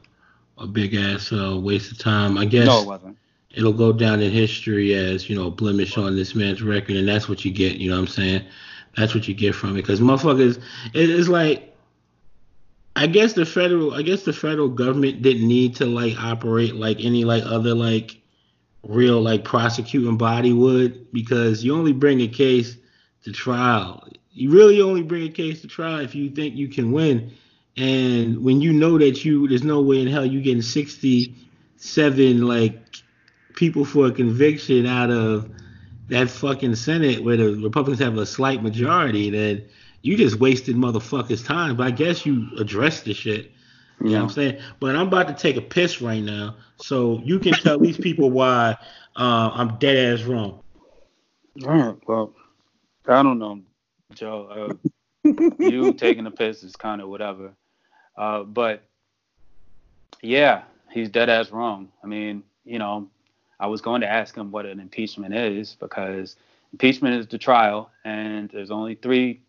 a 0.57 0.65
big 0.65 0.95
ass 0.95 1.31
uh, 1.31 1.59
waste 1.59 1.91
of 1.91 1.99
time. 1.99 2.37
I 2.37 2.45
guess. 2.45 2.65
No, 2.65 2.81
it 2.81 2.87
wasn't. 2.87 3.17
It'll 3.51 3.73
go 3.73 3.91
down 3.91 4.21
in 4.21 4.31
history 4.31 4.93
as 4.93 5.29
you 5.29 5.35
know 5.35 5.51
blemish 5.51 5.97
on 5.97 6.15
this 6.15 6.33
man's 6.33 6.63
record, 6.63 6.95
and 6.95 7.07
that's 7.07 7.29
what 7.29 7.45
you 7.45 7.51
get. 7.51 7.77
You 7.77 7.91
know 7.91 7.97
what 7.97 8.01
I'm 8.01 8.07
saying? 8.07 8.45
That's 8.95 9.13
what 9.13 9.27
you 9.27 9.35
get 9.35 9.53
from 9.53 9.71
it, 9.71 9.81
because 9.81 9.99
motherfuckers, 9.99 10.61
it 10.93 11.09
is 11.09 11.29
like. 11.29 11.75
I 12.95 13.05
guess 13.05 13.33
the 13.33 13.45
federal, 13.45 13.93
I 13.93 14.01
guess 14.01 14.23
the 14.23 14.33
federal 14.33 14.69
government 14.69 15.21
didn't 15.21 15.47
need 15.47 15.75
to 15.75 15.85
like 15.85 16.17
operate 16.17 16.73
like 16.73 16.97
any 16.99 17.25
like 17.25 17.43
other 17.45 17.75
like 17.75 18.19
real 18.81 19.21
like 19.21 19.43
prosecuting 19.43 20.17
body 20.17 20.51
would, 20.51 21.11
because 21.13 21.63
you 21.63 21.75
only 21.75 21.93
bring 21.93 22.21
a 22.21 22.27
case 22.27 22.75
to 23.23 23.31
trial 23.31 24.03
you 24.37 24.51
really 24.51 24.81
only 24.81 25.01
bring 25.01 25.23
a 25.23 25.31
case 25.31 25.61
to 25.61 25.67
trial 25.67 25.99
if 25.99 26.13
you 26.13 26.29
think 26.29 26.55
you 26.55 26.67
can 26.67 26.91
win. 26.91 27.31
And 27.75 28.43
when 28.43 28.61
you 28.61 28.71
know 28.71 28.97
that 28.99 29.25
you 29.25 29.47
there's 29.47 29.63
no 29.63 29.81
way 29.81 30.01
in 30.01 30.07
hell 30.07 30.25
you 30.25 30.41
getting 30.41 30.61
67 30.61 32.47
like 32.47 32.79
people 33.55 33.83
for 33.83 34.07
a 34.07 34.11
conviction 34.11 34.85
out 34.85 35.09
of 35.09 35.49
that 36.09 36.29
fucking 36.29 36.75
Senate 36.75 37.23
where 37.23 37.35
the 37.35 37.55
Republicans 37.55 37.99
have 37.99 38.17
a 38.17 38.25
slight 38.25 38.61
majority, 38.61 39.29
then 39.31 39.65
you 40.03 40.15
just 40.15 40.39
wasted 40.39 40.75
motherfuckers' 40.75 41.45
time. 41.45 41.75
But 41.75 41.87
I 41.87 41.91
guess 41.91 42.25
you 42.25 42.47
addressed 42.59 43.05
the 43.05 43.13
shit. 43.13 43.51
You 43.99 44.11
yeah. 44.11 44.17
know 44.17 44.23
what 44.25 44.29
I'm 44.29 44.35
saying? 44.35 44.61
But 44.79 44.95
I'm 44.95 45.07
about 45.07 45.27
to 45.27 45.33
take 45.33 45.57
a 45.57 45.61
piss 45.61 46.01
right 46.01 46.21
now, 46.21 46.55
so 46.77 47.19
you 47.23 47.39
can 47.39 47.53
tell 47.53 47.79
these 47.79 47.97
people 47.97 48.29
why 48.29 48.77
uh, 49.15 49.51
I'm 49.53 49.77
dead 49.79 50.13
ass 50.13 50.25
wrong. 50.25 50.61
All 51.65 51.75
right. 51.75 51.97
Well, 52.07 52.33
I 53.07 53.23
don't 53.23 53.39
know. 53.39 53.61
Joe. 54.13 54.77
Uh, 55.25 55.31
you 55.59 55.93
taking 55.93 56.25
a 56.25 56.31
piss 56.31 56.63
is 56.63 56.75
kind 56.75 57.01
of 57.01 57.09
whatever. 57.09 57.53
Uh, 58.15 58.43
but 58.43 58.83
yeah, 60.21 60.63
he's 60.91 61.09
dead 61.09 61.29
ass 61.29 61.51
wrong. 61.51 61.89
I 62.03 62.07
mean, 62.07 62.43
you 62.65 62.79
know, 62.79 63.09
I 63.59 63.67
was 63.67 63.81
going 63.81 64.01
to 64.01 64.11
ask 64.11 64.35
him 64.35 64.51
what 64.51 64.65
an 64.65 64.79
impeachment 64.79 65.33
is 65.33 65.75
because 65.79 66.35
impeachment 66.71 67.15
is 67.15 67.27
the 67.27 67.37
trial, 67.37 67.91
and 68.05 68.49
there's 68.49 68.71
only 68.71 68.95
three 68.95 69.41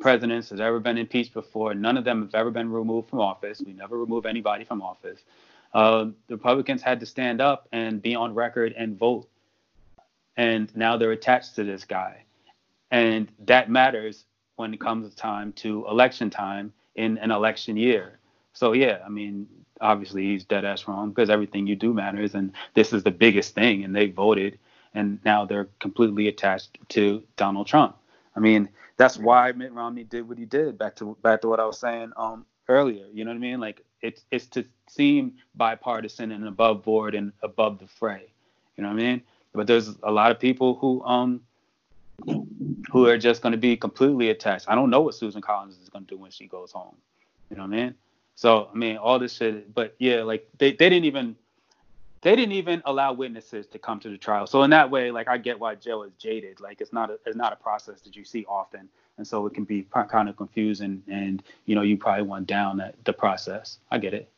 presidents 0.00 0.48
that's 0.48 0.60
ever 0.60 0.80
been 0.80 0.98
impeached 0.98 1.34
before. 1.34 1.74
None 1.74 1.96
of 1.96 2.04
them 2.04 2.22
have 2.22 2.34
ever 2.34 2.50
been 2.50 2.70
removed 2.70 3.10
from 3.10 3.20
office. 3.20 3.62
We 3.64 3.72
never 3.72 3.98
remove 3.98 4.26
anybody 4.26 4.64
from 4.64 4.82
office. 4.82 5.20
uh, 5.74 6.06
the 6.26 6.36
Republicans 6.36 6.82
had 6.82 7.00
to 7.00 7.06
stand 7.06 7.40
up 7.40 7.68
and 7.72 8.02
be 8.02 8.14
on 8.14 8.34
record 8.34 8.74
and 8.76 8.98
vote. 8.98 9.28
And 10.36 10.74
now 10.74 10.96
they're 10.96 11.12
attached 11.12 11.54
to 11.56 11.64
this 11.64 11.84
guy. 11.84 12.24
And 12.92 13.32
that 13.46 13.70
matters 13.70 14.26
when 14.56 14.72
it 14.72 14.80
comes 14.80 15.12
time 15.14 15.52
to 15.54 15.84
election 15.88 16.30
time 16.30 16.72
in 16.94 17.18
an 17.18 17.32
election 17.32 17.76
year. 17.76 18.18
So, 18.52 18.74
yeah, 18.74 18.98
I 19.04 19.08
mean, 19.08 19.48
obviously 19.80 20.24
he's 20.24 20.44
dead 20.44 20.64
ass 20.64 20.86
wrong 20.86 21.08
because 21.08 21.30
everything 21.30 21.66
you 21.66 21.74
do 21.74 21.94
matters. 21.94 22.34
And 22.34 22.52
this 22.74 22.92
is 22.92 23.02
the 23.02 23.10
biggest 23.10 23.54
thing. 23.54 23.82
And 23.82 23.96
they 23.96 24.10
voted. 24.10 24.58
And 24.94 25.18
now 25.24 25.46
they're 25.46 25.70
completely 25.80 26.28
attached 26.28 26.78
to 26.90 27.22
Donald 27.36 27.66
Trump. 27.66 27.96
I 28.36 28.40
mean, 28.40 28.68
that's 28.98 29.18
why 29.18 29.50
Mitt 29.52 29.72
Romney 29.72 30.04
did 30.04 30.28
what 30.28 30.38
he 30.38 30.44
did. 30.44 30.76
Back 30.76 30.96
to 30.96 31.16
back 31.22 31.40
to 31.40 31.48
what 31.48 31.60
I 31.60 31.64
was 31.64 31.78
saying 31.78 32.12
um, 32.16 32.44
earlier. 32.68 33.06
You 33.12 33.24
know 33.24 33.30
what 33.30 33.36
I 33.36 33.40
mean? 33.40 33.58
Like 33.58 33.82
it's 34.02 34.24
it's 34.30 34.46
to 34.48 34.64
seem 34.88 35.34
bipartisan 35.54 36.30
and 36.30 36.46
above 36.46 36.82
board 36.82 37.14
and 37.14 37.32
above 37.42 37.78
the 37.78 37.86
fray. 37.86 38.32
You 38.76 38.82
know 38.82 38.90
what 38.90 39.00
I 39.00 39.02
mean? 39.02 39.22
But 39.54 39.66
there's 39.66 39.88
a 40.02 40.10
lot 40.10 40.30
of 40.30 40.38
people 40.38 40.74
who 40.74 41.02
um 41.04 41.40
who 42.90 43.06
are 43.06 43.18
just 43.18 43.42
going 43.42 43.52
to 43.52 43.58
be 43.58 43.76
completely 43.76 44.30
attached. 44.30 44.66
I 44.68 44.74
don't 44.74 44.90
know 44.90 45.00
what 45.00 45.14
Susan 45.14 45.40
Collins 45.40 45.78
is 45.78 45.88
going 45.88 46.04
to 46.04 46.14
do 46.14 46.18
when 46.18 46.30
she 46.30 46.46
goes 46.46 46.72
home. 46.72 46.96
You 47.50 47.56
know 47.56 47.62
what 47.62 47.74
I 47.74 47.76
mean? 47.76 47.94
So 48.34 48.68
I 48.72 48.76
mean, 48.76 48.96
all 48.96 49.18
this 49.18 49.36
shit. 49.36 49.74
But 49.74 49.94
yeah, 49.98 50.22
like 50.22 50.48
they, 50.58 50.72
they 50.72 50.88
didn't 50.88 51.04
even 51.04 51.36
they 52.22 52.36
didn't 52.36 52.52
even 52.52 52.82
allow 52.86 53.12
witnesses 53.12 53.66
to 53.68 53.78
come 53.78 54.00
to 54.00 54.08
the 54.08 54.16
trial. 54.16 54.46
So 54.46 54.62
in 54.62 54.70
that 54.70 54.90
way, 54.90 55.10
like 55.10 55.28
I 55.28 55.38
get 55.38 55.58
why 55.58 55.74
Joe 55.74 56.04
is 56.04 56.12
jaded. 56.18 56.60
Like 56.60 56.80
it's 56.80 56.92
not 56.92 57.10
a 57.10 57.18
it's 57.26 57.36
not 57.36 57.52
a 57.52 57.56
process 57.56 58.00
that 58.02 58.16
you 58.16 58.24
see 58.24 58.44
often, 58.48 58.88
and 59.18 59.26
so 59.26 59.46
it 59.46 59.54
can 59.54 59.64
be 59.64 59.86
kind 60.08 60.28
of 60.28 60.36
confusing. 60.36 61.02
And 61.08 61.42
you 61.66 61.74
know, 61.74 61.82
you 61.82 61.96
probably 61.96 62.22
want 62.22 62.46
down 62.46 62.78
that 62.78 62.94
the 63.04 63.12
process. 63.12 63.78
I 63.90 63.98
get 63.98 64.14
it. 64.14 64.30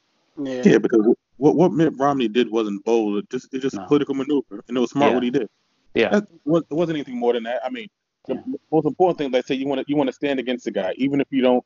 Yeah, 0.42 0.62
yeah 0.64 0.78
because 0.78 1.14
what 1.36 1.56
what 1.56 1.72
Mitt 1.72 1.92
Romney 1.96 2.28
did 2.28 2.50
wasn't 2.50 2.84
bold. 2.84 3.18
It 3.18 3.30
just 3.30 3.52
it's 3.52 3.62
just 3.62 3.76
no. 3.76 3.86
political 3.86 4.14
maneuver, 4.14 4.64
and 4.66 4.76
it 4.76 4.80
was 4.80 4.90
smart 4.90 5.10
yeah. 5.10 5.14
what 5.14 5.22
he 5.22 5.30
did. 5.30 5.48
Yeah, 5.94 6.18
it 6.18 6.24
wasn't 6.44 6.96
anything 6.96 7.18
more 7.18 7.32
than 7.32 7.44
that. 7.44 7.60
I 7.64 7.70
mean, 7.70 7.88
the 8.26 8.34
yeah. 8.34 8.56
most 8.72 8.86
important 8.86 9.18
thing, 9.18 9.30
let's 9.30 9.48
say 9.48 9.54
you 9.54 9.66
want 9.66 9.80
to 9.80 9.84
you 9.88 9.96
want 9.96 10.08
to 10.08 10.12
stand 10.12 10.40
against 10.40 10.64
the 10.64 10.70
guy, 10.70 10.94
even 10.96 11.20
if 11.20 11.28
you 11.30 11.42
don't 11.42 11.64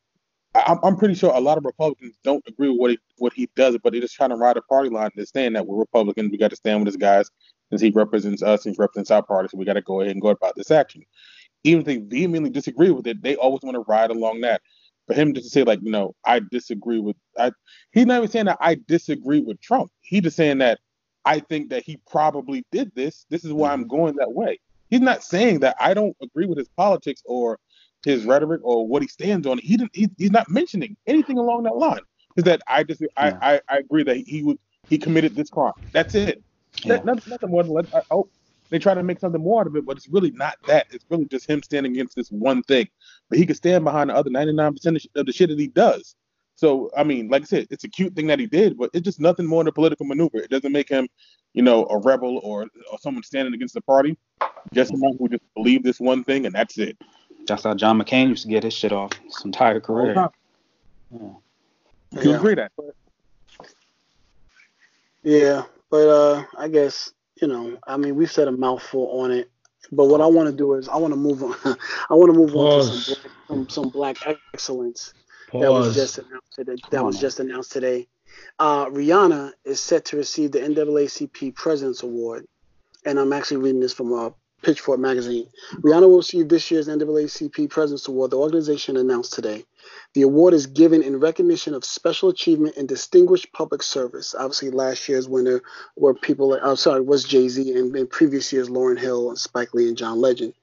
I'm, 0.54 0.78
I'm 0.82 0.96
pretty 0.96 1.14
sure 1.14 1.30
a 1.32 1.40
lot 1.40 1.58
of 1.58 1.64
Republicans 1.64 2.16
don't 2.24 2.42
agree 2.46 2.70
with 2.70 2.78
what 2.78 2.90
he 2.90 2.98
what 3.18 3.32
he 3.32 3.48
does, 3.54 3.76
but 3.82 3.92
they're 3.92 4.00
just 4.00 4.14
trying 4.14 4.30
to 4.30 4.36
ride 4.36 4.56
a 4.56 4.62
party 4.62 4.88
line. 4.88 5.10
They're 5.14 5.26
saying 5.26 5.52
that 5.54 5.66
we're 5.66 5.76
Republicans, 5.76 6.30
we 6.30 6.38
got 6.38 6.50
to 6.50 6.56
stand 6.56 6.80
with 6.80 6.86
this 6.86 6.96
guy 6.96 7.22
since 7.70 7.82
he 7.82 7.90
represents 7.90 8.42
us 8.42 8.64
and 8.64 8.74
he 8.74 8.80
represents 8.80 9.10
our 9.10 9.22
party, 9.22 9.48
so 9.48 9.58
we 9.58 9.64
got 9.64 9.74
to 9.74 9.82
go 9.82 10.00
ahead 10.00 10.12
and 10.12 10.22
go 10.22 10.28
about 10.28 10.54
this 10.56 10.70
action. 10.70 11.02
Even 11.64 11.80
if 11.80 11.86
they 11.86 11.96
vehemently 11.98 12.50
disagree 12.50 12.90
with 12.90 13.06
it, 13.06 13.22
they 13.22 13.36
always 13.36 13.62
want 13.62 13.74
to 13.74 13.84
ride 13.88 14.10
along 14.10 14.40
that. 14.42 14.62
For 15.06 15.14
him 15.14 15.32
just 15.32 15.46
to 15.46 15.50
say 15.50 15.62
like, 15.64 15.82
know, 15.82 16.14
I 16.24 16.40
disagree 16.50 17.00
with, 17.00 17.16
I, 17.38 17.50
he's 17.92 18.06
not 18.06 18.18
even 18.18 18.30
saying 18.30 18.44
that 18.44 18.58
I 18.60 18.76
disagree 18.86 19.40
with 19.40 19.60
Trump. 19.60 19.90
He's 20.02 20.22
just 20.22 20.36
saying 20.36 20.58
that 20.58 20.80
I 21.28 21.40
think 21.40 21.68
that 21.68 21.82
he 21.84 21.98
probably 22.10 22.64
did 22.72 22.90
this. 22.94 23.26
This 23.28 23.44
is 23.44 23.52
why 23.52 23.70
I'm 23.70 23.80
mm-hmm. 23.80 23.96
going 23.96 24.16
that 24.16 24.32
way. 24.32 24.58
He's 24.88 25.02
not 25.02 25.22
saying 25.22 25.60
that 25.60 25.76
I 25.78 25.92
don't 25.92 26.16
agree 26.22 26.46
with 26.46 26.56
his 26.56 26.70
politics 26.70 27.22
or 27.26 27.58
his 28.02 28.24
rhetoric 28.24 28.62
or 28.64 28.88
what 28.88 29.02
he 29.02 29.08
stands 29.08 29.46
on. 29.46 29.58
He 29.58 29.76
didn't. 29.76 29.94
He, 29.94 30.08
he's 30.16 30.30
not 30.30 30.48
mentioning 30.48 30.96
anything 31.06 31.36
along 31.36 31.64
that 31.64 31.76
line. 31.76 32.00
Is 32.36 32.44
that 32.44 32.62
I 32.66 32.82
just 32.82 33.04
I, 33.18 33.28
yeah. 33.28 33.38
I, 33.42 33.60
I 33.68 33.78
agree 33.78 34.04
that 34.04 34.16
he 34.16 34.42
would 34.42 34.58
he 34.88 34.96
committed 34.96 35.36
this 35.36 35.50
crime. 35.50 35.74
That's 35.92 36.14
it. 36.14 36.42
Yeah. 36.82 36.94
That, 36.94 37.04
nothing, 37.04 37.30
nothing 37.30 37.50
more 37.50 37.62
than 37.62 37.72
let. 37.74 37.94
I, 37.94 38.00
oh, 38.10 38.30
they 38.70 38.78
try 38.78 38.94
to 38.94 39.02
make 39.02 39.20
something 39.20 39.42
more 39.42 39.60
out 39.60 39.66
of 39.66 39.76
it, 39.76 39.84
but 39.84 39.98
it's 39.98 40.08
really 40.08 40.30
not 40.30 40.56
that. 40.66 40.86
It's 40.90 41.04
really 41.10 41.26
just 41.26 41.46
him 41.46 41.62
standing 41.62 41.92
against 41.92 42.16
this 42.16 42.30
one 42.30 42.62
thing. 42.62 42.88
But 43.28 43.38
he 43.38 43.44
can 43.44 43.54
stand 43.54 43.84
behind 43.84 44.08
the 44.08 44.14
other 44.14 44.30
99% 44.30 45.06
of 45.14 45.26
the 45.26 45.32
shit 45.32 45.50
that 45.50 45.58
he 45.58 45.68
does. 45.68 46.16
So 46.58 46.90
I 46.96 47.04
mean, 47.04 47.28
like 47.28 47.42
I 47.42 47.44
said, 47.44 47.68
it's 47.70 47.84
a 47.84 47.88
cute 47.88 48.16
thing 48.16 48.26
that 48.26 48.40
he 48.40 48.46
did, 48.46 48.76
but 48.76 48.90
it's 48.92 49.04
just 49.04 49.20
nothing 49.20 49.46
more 49.46 49.62
than 49.62 49.68
a 49.68 49.72
political 49.72 50.04
maneuver. 50.04 50.38
It 50.38 50.50
doesn't 50.50 50.72
make 50.72 50.88
him, 50.88 51.06
you 51.52 51.62
know, 51.62 51.86
a 51.86 51.98
rebel 51.98 52.40
or, 52.42 52.66
or 52.90 52.98
someone 52.98 53.22
standing 53.22 53.54
against 53.54 53.74
the 53.74 53.80
party. 53.80 54.18
Just 54.72 54.90
someone 54.90 55.16
who 55.20 55.28
just 55.28 55.44
believe 55.54 55.84
this 55.84 56.00
one 56.00 56.24
thing, 56.24 56.46
and 56.46 56.54
that's 56.56 56.76
it. 56.76 56.98
That's 57.46 57.62
how 57.62 57.74
John 57.74 58.02
McCain 58.02 58.30
used 58.30 58.42
to 58.42 58.48
get 58.48 58.64
his 58.64 58.74
shit 58.74 58.90
off 58.90 59.12
his 59.12 59.44
entire 59.44 59.78
career. 59.78 60.16
Yeah. 61.12 61.30
You 62.20 62.34
agree 62.34 62.56
that? 62.56 62.72
Yeah, 65.22 65.62
but 65.90 66.08
uh, 66.08 66.44
I 66.58 66.66
guess 66.66 67.12
you 67.40 67.46
know, 67.46 67.78
I 67.86 67.96
mean, 67.96 68.16
we've 68.16 68.32
said 68.32 68.48
a 68.48 68.52
mouthful 68.52 69.20
on 69.20 69.30
it, 69.30 69.48
but 69.92 70.06
what 70.06 70.20
I 70.20 70.26
want 70.26 70.50
to 70.50 70.56
do 70.56 70.74
is 70.74 70.88
I 70.88 70.96
want 70.96 71.12
to 71.12 71.20
move 71.20 71.40
on. 71.44 71.54
I 72.10 72.14
want 72.14 72.32
to 72.32 72.36
move 72.36 72.50
Pause. 72.50 72.88
on 72.88 72.96
to 72.96 73.00
some 73.00 73.14
black, 73.14 73.32
some, 73.46 73.68
some 73.68 73.88
black 73.90 74.38
excellence 74.52 75.14
Pause. 75.48 75.62
that 75.62 75.72
was 75.72 75.94
just 75.94 76.18
announced 76.18 76.52
today. 76.52 76.76
That 76.90 77.04
was 77.04 77.20
just 77.20 77.40
announced 77.40 77.72
today. 77.72 78.06
Uh, 78.58 78.86
Rihanna 78.86 79.52
is 79.64 79.80
set 79.80 80.04
to 80.06 80.16
receive 80.16 80.52
the 80.52 80.60
NAACP 80.60 81.54
President's 81.54 82.02
Award, 82.02 82.46
and 83.04 83.18
I'm 83.18 83.32
actually 83.32 83.58
reading 83.58 83.80
this 83.80 83.94
from 83.94 84.12
a 84.12 84.34
Pitchfork 84.62 84.98
magazine. 84.98 85.46
Rihanna 85.76 86.08
will 86.08 86.18
receive 86.18 86.48
this 86.48 86.70
year's 86.70 86.88
NAACP 86.88 87.70
President's 87.70 88.08
Award. 88.08 88.32
The 88.32 88.38
organization 88.38 88.96
announced 88.96 89.32
today. 89.32 89.64
The 90.14 90.22
award 90.22 90.52
is 90.52 90.66
given 90.66 91.02
in 91.02 91.20
recognition 91.20 91.74
of 91.74 91.84
special 91.84 92.28
achievement 92.28 92.76
and 92.76 92.88
distinguished 92.88 93.52
public 93.52 93.82
service. 93.82 94.34
Obviously, 94.34 94.70
last 94.70 95.08
year's 95.08 95.28
winner 95.28 95.62
were 95.96 96.14
people. 96.14 96.50
Like 96.50 96.62
I'm 96.62 96.70
uh, 96.70 96.76
sorry, 96.76 97.00
was 97.00 97.24
Jay 97.24 97.48
Z, 97.48 97.72
and 97.72 97.94
in 97.94 98.06
previous 98.06 98.52
years, 98.52 98.68
Lauryn 98.68 98.98
Hill, 98.98 99.28
and 99.28 99.38
Spike 99.38 99.72
Lee, 99.74 99.88
and 99.88 99.96
John 99.96 100.20
Legend. 100.20 100.54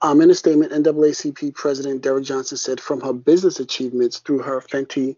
Um, 0.00 0.20
in 0.20 0.30
a 0.30 0.34
statement, 0.34 0.72
NAACP 0.72 1.54
President 1.54 2.02
Derrick 2.02 2.24
Johnson 2.24 2.56
said, 2.56 2.80
"From 2.80 3.00
her 3.00 3.12
business 3.12 3.60
achievements 3.60 4.18
through 4.18 4.40
her 4.40 4.60
Fenty 4.60 5.16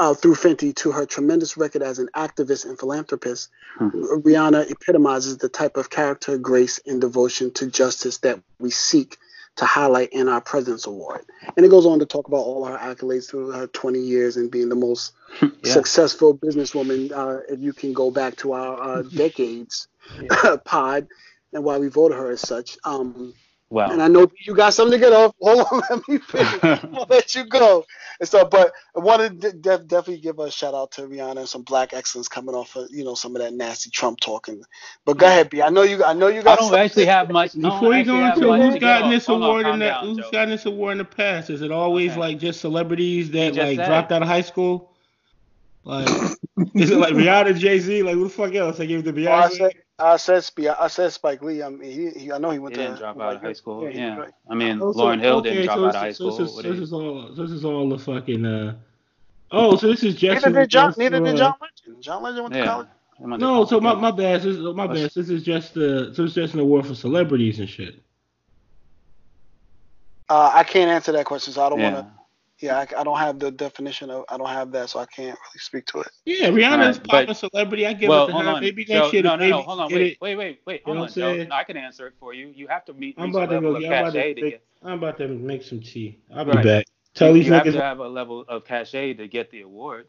uh, 0.00 0.14
through 0.14 0.34
Fenty 0.34 0.74
to 0.76 0.92
her 0.92 1.04
tremendous 1.04 1.58
record 1.58 1.82
as 1.82 1.98
an 1.98 2.08
activist 2.16 2.64
and 2.64 2.78
philanthropist, 2.78 3.50
mm-hmm. 3.78 4.02
Rihanna 4.26 4.70
epitomizes 4.70 5.36
the 5.36 5.48
type 5.48 5.76
of 5.76 5.90
character, 5.90 6.38
grace, 6.38 6.80
and 6.86 7.00
devotion 7.02 7.52
to 7.52 7.66
justice 7.66 8.16
that 8.18 8.40
we 8.58 8.70
seek 8.70 9.18
to 9.56 9.66
highlight 9.66 10.10
in 10.12 10.28
our 10.28 10.40
President's 10.40 10.86
Award. 10.86 11.26
And 11.54 11.66
it 11.66 11.68
goes 11.68 11.84
on 11.84 11.98
to 11.98 12.06
talk 12.06 12.28
about 12.28 12.38
all 12.38 12.64
her 12.64 12.78
accolades 12.78 13.28
through 13.28 13.50
her 13.50 13.66
20 13.66 13.98
years 13.98 14.38
and 14.38 14.50
being 14.50 14.70
the 14.70 14.74
most 14.74 15.12
yeah. 15.42 15.48
successful 15.64 16.36
businesswoman, 16.36 17.12
uh, 17.12 17.42
if 17.50 17.60
you 17.60 17.74
can 17.74 17.92
go 17.92 18.10
back 18.10 18.36
to 18.36 18.52
our 18.52 18.82
uh, 18.82 19.02
decades 19.14 19.88
pod 20.64 21.08
and 21.52 21.62
why 21.62 21.76
we 21.76 21.88
voted 21.88 22.16
her 22.16 22.30
as 22.30 22.40
such. 22.40 22.78
Um, 22.84 23.34
Wow. 23.70 23.90
And 23.92 24.02
I 24.02 24.08
know 24.08 24.28
you 24.40 24.54
got 24.54 24.74
something 24.74 24.98
to 24.98 25.04
get 25.04 25.12
off. 25.12 25.32
Hold 25.40 25.66
on, 25.70 25.82
let 25.90 26.08
me 26.08 26.18
finish. 26.18 26.58
I'll 26.92 27.06
let 27.08 27.36
you 27.36 27.44
go. 27.44 27.86
And 28.18 28.28
so, 28.28 28.44
but 28.44 28.72
I 28.96 28.98
wanted 28.98 29.40
to 29.42 29.52
de- 29.52 29.78
definitely 29.78 30.18
give 30.18 30.40
a 30.40 30.50
shout 30.50 30.74
out 30.74 30.90
to 30.92 31.02
Rihanna 31.02 31.38
and 31.38 31.48
some 31.48 31.62
black 31.62 31.94
excellence 31.94 32.26
coming 32.26 32.54
off 32.54 32.74
of 32.74 32.88
you 32.90 33.04
know 33.04 33.14
some 33.14 33.36
of 33.36 33.42
that 33.42 33.54
nasty 33.54 33.88
Trump 33.90 34.18
talking. 34.18 34.64
But 35.04 35.18
go 35.18 35.26
ahead, 35.26 35.50
B. 35.50 35.62
I 35.62 35.68
know 35.68 35.82
you. 35.82 36.04
I 36.04 36.14
know 36.14 36.26
you 36.26 36.42
got. 36.42 36.58
I 36.58 36.62
don't 36.62 36.74
actually 36.74 37.06
have 37.06 37.30
much. 37.30 37.54
Before 37.58 37.94
you 37.94 38.04
go 38.04 38.24
into 38.26 38.52
who's 38.52 38.78
gotten 38.80 39.10
this 39.10 39.28
award 39.28 39.66
in 39.66 39.78
the 39.78 39.94
who's 39.94 40.28
gotten 40.30 40.50
this 40.50 40.66
award 40.66 40.92
in 40.92 40.98
the 40.98 41.04
past, 41.04 41.48
is 41.48 41.62
it 41.62 41.70
always 41.70 42.10
okay. 42.12 42.20
like 42.20 42.38
just 42.40 42.60
celebrities 42.60 43.30
that 43.30 43.54
like 43.54 43.76
said. 43.76 43.86
dropped 43.86 44.10
out 44.10 44.22
of 44.22 44.28
high 44.28 44.42
school? 44.42 44.90
Like, 45.84 46.08
is 46.74 46.90
it 46.90 46.98
like 46.98 47.14
Rihanna, 47.14 47.56
Jay 47.56 47.78
Z? 47.78 48.02
Like, 48.02 48.14
who 48.14 48.24
the 48.24 48.30
fuck 48.30 48.54
else? 48.54 48.80
I 48.80 48.86
gave 48.86 48.98
it 48.98 49.02
to 49.04 49.10
oh, 49.10 49.12
Beyonce. 49.12 49.72
I 50.00 50.16
said 50.16 50.44
I 50.78 50.88
said 50.88 51.12
Spike 51.12 51.42
Lee. 51.42 51.62
I 51.62 51.68
mean, 51.68 51.90
he, 51.90 52.20
he 52.20 52.32
I 52.32 52.38
know 52.38 52.50
he 52.50 52.58
went 52.58 52.76
he 52.76 52.82
to. 52.82 52.88
didn't 52.88 53.00
drop 53.00 53.20
out 53.20 53.36
of 53.36 53.42
high 53.42 53.52
school. 53.52 53.84
Yeah, 53.84 53.90
yeah. 53.90 54.16
Right. 54.16 54.30
I 54.48 54.54
mean, 54.54 54.80
oh, 54.82 54.92
so, 54.92 55.00
Lauryn 55.00 55.20
Hill 55.20 55.36
okay, 55.38 55.50
didn't 55.50 55.64
drop 55.66 55.76
so 55.76 55.84
out 55.86 55.94
of 55.94 56.00
high 56.00 56.12
school. 56.12 56.32
So 56.32 56.44
this, 56.44 56.52
is, 56.52 56.62
this 56.62 56.78
is 56.78 56.92
all. 56.92 57.34
This 57.34 57.50
is 57.50 57.64
all 57.64 57.88
the 57.88 57.98
fucking. 57.98 58.44
Uh, 58.44 58.76
oh, 59.50 59.76
so 59.76 59.88
this 59.88 60.02
is 60.02 60.14
just. 60.14 60.44
Neither 60.44 60.60
did 60.60 60.70
John. 60.70 60.94
Neither 60.96 61.20
did 61.20 61.36
John 61.36 61.54
Legend. 61.60 62.02
John 62.02 62.22
Legend 62.22 62.42
went 62.42 62.54
yeah. 62.54 62.60
to 62.60 62.66
college. 62.66 62.88
No, 63.40 63.64
so 63.66 63.80
my, 63.80 63.94
my 63.94 64.10
bad. 64.10 64.42
This 64.42 64.56
is, 64.56 64.58
my 64.74 64.86
bad. 64.86 65.10
This 65.14 65.28
is 65.28 65.42
just 65.42 65.74
the. 65.74 66.12
So 66.14 66.24
it's 66.24 66.34
just 66.34 66.54
an 66.54 66.60
award 66.60 66.86
for 66.86 66.94
celebrities 66.94 67.58
and 67.58 67.68
shit. 67.68 68.00
Uh, 70.28 70.50
I 70.54 70.64
can't 70.64 70.90
answer 70.90 71.12
that 71.12 71.26
question, 71.26 71.52
so 71.52 71.64
I 71.64 71.68
don't 71.68 71.80
yeah. 71.80 71.92
want 71.92 72.06
to 72.06 72.19
yeah, 72.60 72.78
I, 72.78 73.00
I, 73.00 73.04
don't 73.04 73.18
have 73.18 73.38
the 73.38 73.50
definition 73.50 74.10
of 74.10 74.24
I 74.28 74.36
don't 74.36 74.48
have 74.48 74.70
that, 74.72 74.90
so 74.90 75.00
I 75.00 75.06
can't 75.06 75.38
really 75.38 75.58
speak 75.58 75.86
to 75.86 76.00
it. 76.00 76.08
Yeah, 76.24 76.48
Rihanna's 76.48 76.98
right, 76.98 77.08
popular 77.08 77.34
celebrity. 77.34 77.86
I 77.86 77.92
give 77.94 78.08
well, 78.08 78.24
it 78.24 78.32
to 78.32 78.38
her. 78.38 78.48
On. 78.48 78.60
Maybe 78.60 78.84
next 78.88 79.12
year. 79.12 79.22
No, 79.22 79.36
no, 79.36 79.48
no, 79.48 79.62
hold 79.62 79.80
on, 79.80 79.92
wait, 79.92 80.18
wait, 80.20 80.36
wait, 80.36 80.60
wait, 80.66 80.82
hold 80.84 80.98
on, 80.98 81.08
Joe. 81.10 81.44
No, 81.44 81.54
I 81.54 81.64
can 81.64 81.76
answer 81.76 82.06
it 82.06 82.14
for 82.20 82.34
you. 82.34 82.52
You 82.54 82.68
have 82.68 82.84
to 82.86 82.92
meet. 82.92 83.14
I'm 83.18 83.30
about 83.30 83.50
to 83.50 83.60
go. 83.60 83.78
Yeah, 83.78 84.02
I'm 84.02 84.08
about 84.08 84.12
to, 84.12 84.34
make, 84.42 84.62
I'm 84.82 84.98
about 84.98 85.18
to 85.18 85.28
make 85.28 85.62
some 85.62 85.80
tea. 85.80 86.18
I'll 86.34 86.44
be 86.44 86.52
right. 86.52 86.64
back. 86.64 86.86
Tell 87.14 87.36
you, 87.36 87.42
you 87.42 87.52
have 87.52 87.64
to 87.64 87.72
have 87.72 87.98
a 87.98 88.08
level 88.08 88.44
of 88.48 88.64
cachet 88.64 89.14
to 89.14 89.26
get 89.26 89.50
the 89.50 89.62
award. 89.62 90.06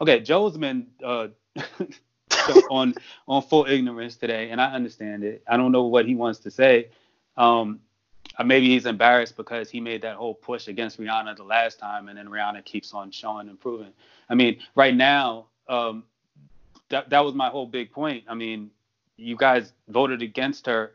Okay, 0.00 0.20
Joe's 0.20 0.56
been 0.56 0.88
uh, 1.02 1.28
on 2.70 2.94
on 3.26 3.42
full 3.42 3.66
ignorance 3.66 4.16
today, 4.16 4.50
and 4.50 4.60
I 4.60 4.72
understand 4.72 5.24
it. 5.24 5.42
I 5.48 5.56
don't 5.56 5.72
know 5.72 5.84
what 5.84 6.06
he 6.06 6.14
wants 6.14 6.40
to 6.40 6.50
say. 6.50 6.90
Um, 7.36 7.80
maybe 8.44 8.68
he's 8.68 8.86
embarrassed 8.86 9.36
because 9.36 9.70
he 9.70 9.80
made 9.80 10.02
that 10.02 10.16
whole 10.16 10.34
push 10.34 10.68
against 10.68 10.98
Rihanna 11.00 11.36
the 11.36 11.44
last 11.44 11.78
time, 11.78 12.08
and 12.08 12.18
then 12.18 12.26
Rihanna 12.28 12.64
keeps 12.64 12.92
on 12.92 13.10
showing 13.10 13.48
and 13.48 13.58
proving. 13.60 13.92
I 14.28 14.34
mean, 14.34 14.58
right 14.74 14.94
now, 14.94 15.46
um, 15.68 16.04
that 16.88 17.10
that 17.10 17.24
was 17.24 17.34
my 17.34 17.48
whole 17.48 17.66
big 17.66 17.92
point. 17.92 18.24
I 18.28 18.34
mean, 18.34 18.70
you 19.16 19.36
guys 19.36 19.72
voted 19.88 20.22
against 20.22 20.66
her 20.66 20.92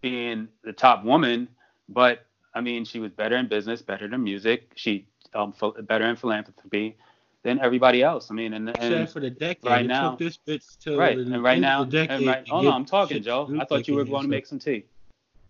being 0.00 0.48
the 0.62 0.72
top 0.72 1.04
woman, 1.04 1.48
but 1.88 2.24
I 2.54 2.60
mean, 2.60 2.84
she 2.84 3.00
was 3.00 3.10
better 3.12 3.36
in 3.36 3.48
business, 3.48 3.82
better 3.82 4.06
in 4.06 4.22
music, 4.22 4.72
she 4.74 5.06
um, 5.34 5.52
better 5.82 6.06
in 6.06 6.16
philanthropy. 6.16 6.96
than 7.44 7.60
everybody 7.60 8.02
else. 8.02 8.30
I 8.30 8.34
mean, 8.34 8.52
and, 8.52 8.68
and 8.68 8.76
Except 8.78 9.12
for 9.12 9.20
the 9.20 9.30
decade. 9.30 9.64
right 9.64 9.86
now- 9.86 10.16
this 10.16 10.38
bitch 10.38 10.78
till 10.78 10.96
right, 10.98 11.16
and 11.16 11.42
right 11.42 11.60
now, 11.60 11.82
and 11.82 12.26
right, 12.26 12.48
hold 12.48 12.66
on, 12.66 12.74
I'm 12.74 12.84
talking, 12.84 13.22
Joe. 13.22 13.48
I 13.58 13.64
thought 13.64 13.86
you 13.88 13.94
were 13.94 14.04
going 14.04 14.24
to 14.24 14.28
make 14.28 14.46
some 14.46 14.58
tea. 14.58 14.84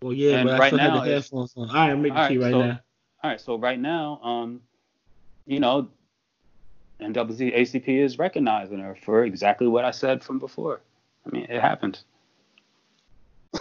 Well, 0.01 0.13
yeah, 0.13 0.37
and 0.37 0.47
but 0.47 0.55
I 0.55 0.59
right 0.59 0.67
still 0.67 0.77
now 0.77 0.99
had 0.99 1.09
the 1.09 1.13
headphones 1.13 1.53
on. 1.57 1.69
All 1.69 1.75
right, 1.75 1.91
I'm 1.91 2.01
making 2.01 2.17
All 2.17 2.27
tea 2.29 2.37
right, 2.37 2.43
right 2.45 2.51
so- 2.51 2.65
now. 2.65 2.79
All 3.21 3.29
right, 3.29 3.41
so 3.41 3.57
right 3.57 3.79
now, 3.79 4.19
um, 4.23 4.61
you 5.45 5.59
know, 5.59 5.89
NWC 7.01 7.53
ACP 7.57 7.87
is 7.89 8.17
recognizing 8.17 8.79
her 8.79 8.95
for 9.03 9.25
exactly 9.25 9.67
what 9.67 9.83
I 9.83 9.91
said 9.91 10.23
from 10.23 10.39
before. 10.39 10.81
I 11.25 11.29
mean, 11.31 11.45
it 11.49 11.59
happened. 11.59 11.99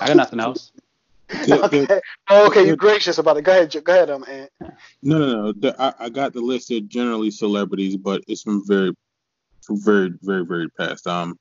I 0.01 0.07
got 0.07 0.17
nothing 0.17 0.41
else. 0.41 0.73
The- 1.29 1.45
the- 1.47 1.65
okay. 1.65 2.01
Oh, 2.31 2.47
okay, 2.47 2.67
you're 2.67 2.77
gracious 2.77 3.19
about 3.19 3.37
it. 3.37 3.43
Go 3.43 3.53
ahead, 3.53 3.85
go 3.85 3.93
ahead, 3.93 4.09
um, 4.09 4.25
Ant. 4.27 4.51
No, 5.03 5.19
no, 5.19 5.27
no. 5.43 5.53
The, 5.53 5.77
I, 5.79 6.07
I 6.07 6.09
got 6.09 6.33
the 6.33 6.41
list. 6.41 6.71
They're 6.71 6.81
generally 6.81 7.31
celebrities, 7.31 7.99
but 7.99 8.23
it's 8.29 8.43
from 8.43 8.67
very, 8.67 8.95
very, 9.69 10.15
very, 10.23 10.47
very 10.47 10.71
past. 10.71 11.07
Um, 11.07 11.39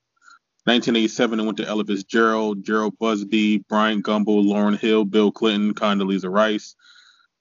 1987, 0.68 1.40
I 1.40 1.44
went 1.44 1.58
to 1.58 1.66
Ella 1.68 1.86
Fitzgerald, 1.86 2.64
Gerald 2.64 2.98
Busby, 3.00 3.60
Bryant 3.70 4.04
Gumbel, 4.04 4.44
Lauryn 4.44 4.78
Hill, 4.78 5.06
Bill 5.06 5.32
Clinton, 5.32 5.74
Condoleezza 5.74 6.30
Rice, 6.30 6.76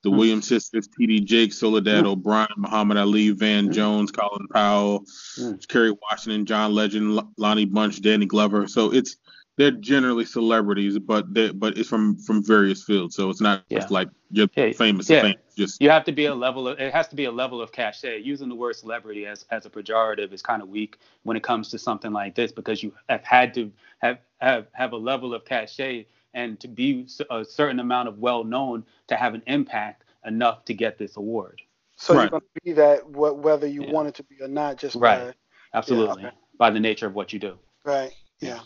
the 0.04 0.10
Hmm. 0.10 0.16
Williams 0.16 0.46
sisters, 0.46 0.86
T.D. 0.96 1.20
Jakes, 1.20 1.58
Soledad 1.58 2.02
Hmm. 2.04 2.10
O'Brien, 2.10 2.46
Muhammad 2.56 2.96
Ali, 2.98 3.30
Van 3.30 3.66
Hmm. 3.66 3.72
Jones, 3.72 4.12
Colin 4.12 4.46
Powell, 4.52 5.04
Hmm. 5.36 5.52
Kerry 5.68 5.92
Washington, 6.08 6.46
John 6.46 6.72
Legend, 6.72 7.20
Lonnie 7.36 7.64
Bunch, 7.64 8.00
Danny 8.00 8.26
Glover. 8.26 8.68
So 8.68 8.92
it's 8.92 9.16
they're 9.56 9.70
generally 9.72 10.24
celebrities, 10.24 10.98
but 10.98 11.32
they 11.34 11.50
but 11.50 11.78
it's 11.78 11.88
from 11.88 12.16
from 12.18 12.42
various 12.44 12.84
fields. 12.84 13.16
So 13.16 13.30
it's 13.30 13.40
not 13.40 13.64
just 13.70 13.90
like 13.90 14.08
you're 14.30 14.48
Yeah, 14.56 14.72
famous, 14.72 15.08
yeah. 15.10 15.18
and 15.18 15.34
famous. 15.34 15.54
Just 15.56 15.82
You 15.82 15.90
have 15.90 16.04
to 16.04 16.12
be 16.12 16.26
a 16.26 16.34
level 16.34 16.68
of 16.68 16.78
it 16.80 16.92
has 16.92 17.08
to 17.08 17.16
be 17.16 17.24
a 17.24 17.32
level 17.32 17.62
of 17.62 17.72
cachet. 17.72 18.20
Using 18.20 18.48
the 18.48 18.54
word 18.54 18.76
celebrity 18.76 19.26
as 19.26 19.46
as 19.50 19.66
a 19.66 19.70
pejorative 19.70 20.32
is 20.32 20.42
kind 20.42 20.62
of 20.62 20.68
weak 20.68 20.98
when 21.24 21.36
it 21.36 21.42
comes 21.42 21.70
to 21.70 21.78
something 21.78 22.12
like 22.12 22.34
this 22.34 22.52
because 22.52 22.82
you 22.82 22.92
have 23.08 23.24
had 23.24 23.54
to 23.54 23.72
have 23.98 24.18
have 24.38 24.66
have 24.72 24.92
a 24.92 24.96
level 24.98 25.34
of 25.34 25.44
cachet 25.44 26.06
and 26.34 26.60
to 26.60 26.68
be 26.68 27.06
a 27.30 27.44
certain 27.44 27.80
amount 27.80 28.08
of 28.08 28.18
well 28.18 28.44
known 28.44 28.84
to 29.08 29.16
have 29.16 29.34
an 29.34 29.42
impact 29.46 30.04
enough 30.26 30.64
to 30.66 30.74
get 30.74 30.98
this 30.98 31.16
award. 31.16 31.62
So 31.96 32.12
you're 32.14 32.28
going 32.28 32.42
to 32.42 32.60
be 32.62 32.72
that 32.72 33.00
wh- 33.04 33.38
whether 33.42 33.66
you 33.66 33.84
Yeah. 33.84 33.92
want 33.92 34.08
it 34.08 34.14
to 34.16 34.22
be 34.24 34.36
or 34.42 34.48
not, 34.48 34.76
just 34.76 34.96
Right. 34.96 35.28
by 35.28 35.34
Absolutely. 35.72 36.26
okay. 36.26 36.36
By 36.58 36.70
the 36.70 36.80
nature 36.80 37.06
of 37.06 37.14
what 37.14 37.32
you 37.32 37.38
do. 37.38 37.58
right. 37.84 38.12
Yeah. 38.40 38.60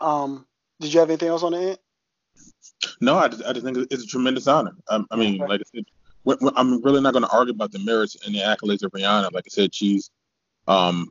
Um, 0.00 0.46
did 0.80 0.92
you 0.92 1.00
have 1.00 1.10
anything 1.10 1.28
else 1.28 1.42
on 1.42 1.52
the 1.52 1.58
end? 1.58 1.78
No, 3.00 3.16
I 3.16 3.28
just, 3.28 3.44
I 3.44 3.52
just 3.52 3.64
think 3.64 3.76
it's 3.90 4.04
a 4.04 4.06
tremendous 4.06 4.46
honor. 4.46 4.72
I, 4.88 5.02
I 5.10 5.16
mean, 5.16 5.34
Okay. 5.40 5.46
like 5.46 5.60
I 5.60 5.64
said, 5.74 5.84
I'm 6.56 6.82
really 6.82 7.00
not 7.00 7.12
going 7.12 7.24
to 7.24 7.30
argue 7.30 7.54
about 7.54 7.72
the 7.72 7.78
merits 7.80 8.16
and 8.24 8.34
the 8.34 8.40
accolades 8.40 8.82
of 8.82 8.92
Rihanna. 8.92 9.32
Like 9.32 9.44
I 9.46 9.50
said, 9.50 9.74
she's 9.74 10.10
um 10.66 11.08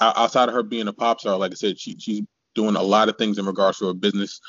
outside 0.00 0.48
of 0.48 0.54
her 0.54 0.62
being 0.62 0.88
a 0.88 0.92
pop 0.92 1.20
star. 1.20 1.36
Like 1.36 1.52
I 1.52 1.54
said, 1.54 1.78
she, 1.78 1.96
she's 1.98 2.22
doing 2.54 2.76
a 2.76 2.82
lot 2.82 3.08
of 3.08 3.16
things 3.18 3.38
in 3.38 3.46
regards 3.46 3.78
to 3.78 3.86
her 3.88 3.94
business. 3.94 4.40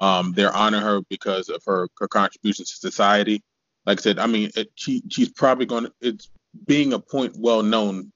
Um, 0.00 0.32
they're 0.32 0.54
honoring 0.54 0.82
her 0.82 1.00
because 1.08 1.48
of 1.48 1.62
her 1.66 1.88
her 1.98 2.08
contributions 2.08 2.70
to 2.70 2.76
society. 2.76 3.42
Like 3.86 3.98
I 3.98 4.02
said, 4.02 4.18
I 4.18 4.26
mean, 4.26 4.50
it, 4.54 4.70
she 4.74 5.02
she's 5.08 5.30
probably 5.30 5.66
going 5.66 5.84
to 5.84 5.92
it's 6.00 6.30
being 6.66 6.92
a 6.92 6.98
point 6.98 7.34
well 7.38 7.62
known 7.62 8.12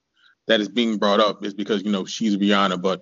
that 0.47 0.61
is 0.61 0.69
being 0.69 0.97
brought 0.97 1.19
up 1.19 1.43
is 1.43 1.53
because 1.53 1.83
you 1.83 1.91
know 1.91 2.05
she's 2.05 2.37
Rihanna, 2.37 2.81
but 2.81 3.01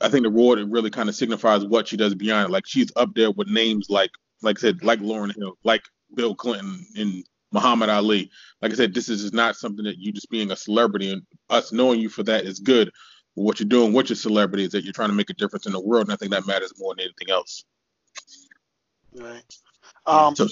I 0.00 0.08
think 0.08 0.24
the 0.24 0.28
award 0.28 0.58
really 0.70 0.90
kind 0.90 1.08
of 1.08 1.14
signifies 1.14 1.64
what 1.64 1.88
she 1.88 1.96
does 1.96 2.14
beyond. 2.14 2.48
it. 2.48 2.52
Like 2.52 2.66
she's 2.66 2.90
up 2.96 3.10
there 3.14 3.30
with 3.30 3.48
names 3.48 3.88
like 3.90 4.10
like 4.42 4.58
I 4.58 4.60
said, 4.60 4.82
like 4.82 5.00
Lauryn 5.00 5.34
Hill, 5.36 5.56
like 5.64 5.82
Bill 6.14 6.34
Clinton 6.34 6.84
and 6.96 7.24
Muhammad 7.52 7.90
Ali. 7.90 8.30
Like 8.62 8.72
I 8.72 8.74
said, 8.74 8.94
this 8.94 9.08
is 9.08 9.32
not 9.32 9.56
something 9.56 9.84
that 9.84 9.98
you 9.98 10.12
just 10.12 10.30
being 10.30 10.50
a 10.50 10.56
celebrity 10.56 11.12
and 11.12 11.22
us 11.48 11.72
knowing 11.72 12.00
you 12.00 12.08
for 12.08 12.22
that 12.24 12.44
is 12.44 12.58
good. 12.58 12.90
But 13.36 13.42
what 13.42 13.60
you're 13.60 13.68
doing 13.68 13.92
with 13.92 14.08
your 14.08 14.16
celebrity 14.16 14.64
is 14.64 14.72
that 14.72 14.84
you're 14.84 14.92
trying 14.92 15.10
to 15.10 15.14
make 15.14 15.30
a 15.30 15.34
difference 15.34 15.66
in 15.66 15.72
the 15.72 15.80
world, 15.80 16.06
and 16.06 16.12
I 16.12 16.16
think 16.16 16.32
that 16.32 16.46
matters 16.46 16.72
more 16.78 16.94
than 16.94 17.04
anything 17.04 17.30
else. 17.30 17.64
Right. 19.14 19.42
Um, 20.06 20.34
So, 20.34 20.46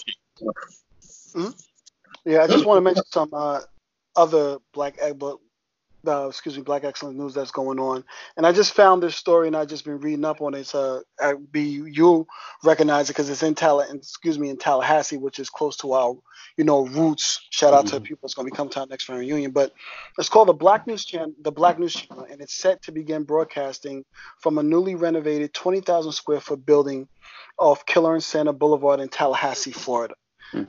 yeah, 2.24 2.43
I 2.43 2.47
just 2.47 2.64
want 2.64 2.78
to 2.78 2.82
mention 2.82 3.05
some 3.07 3.30
uh, 3.32 3.61
other 4.16 4.59
black 4.72 4.99
but 5.16 5.39
uh, 6.09 6.26
excuse 6.28 6.56
me, 6.56 6.62
black 6.62 6.84
excellence 6.84 7.16
news 7.18 7.34
that's 7.34 7.50
going 7.50 7.78
on. 7.78 8.02
And 8.36 8.46
I 8.46 8.52
just 8.52 8.72
found 8.72 9.02
this 9.02 9.14
story, 9.14 9.46
and 9.46 9.56
I've 9.56 9.68
just 9.68 9.84
been 9.84 10.00
reading 10.00 10.24
up 10.24 10.40
on 10.40 10.54
it. 10.54 10.74
Uh, 10.74 11.00
I- 11.20 11.34
be 11.34 11.62
you'll 11.62 12.26
recognize 12.64 13.09
it 13.09 13.12
because 13.12 13.30
it's 13.30 13.42
in 13.42 13.54
Tall, 13.54 13.80
excuse 13.80 14.38
me, 14.38 14.48
in 14.50 14.56
Tallahassee, 14.56 15.18
which 15.18 15.38
is 15.38 15.50
close 15.50 15.76
to 15.78 15.92
our, 15.92 16.16
you 16.56 16.64
know, 16.64 16.86
roots. 16.86 17.46
Shout 17.50 17.74
out 17.74 17.86
to 17.86 17.94
the 17.96 18.00
people 18.00 18.20
that's 18.22 18.34
going 18.34 18.46
to 18.46 18.52
be 18.52 18.56
coming 18.56 18.72
to 18.72 18.80
our 18.80 18.86
next 18.86 19.09
reunion. 19.09 19.52
But 19.52 19.72
it's 20.18 20.28
called 20.28 20.48
the 20.48 20.54
Black 20.54 20.86
News 20.86 21.04
Channel, 21.04 21.34
the 21.42 21.52
Black 21.52 21.78
News 21.78 21.94
Channel, 21.94 22.26
and 22.30 22.40
it's 22.40 22.54
set 22.54 22.82
to 22.82 22.92
begin 22.92 23.24
broadcasting 23.24 24.04
from 24.40 24.59
a 24.59 24.62
newly 24.62 24.94
renovated 24.94 25.52
20,000 25.54 26.12
square 26.12 26.40
foot 26.40 26.64
building 26.64 27.06
off 27.59 27.86
Killer 27.86 28.14
and 28.14 28.22
Santa 28.24 28.52
Boulevard 28.52 29.00
in 29.00 29.09
Tallahassee, 29.09 29.72
Florida. 29.72 30.14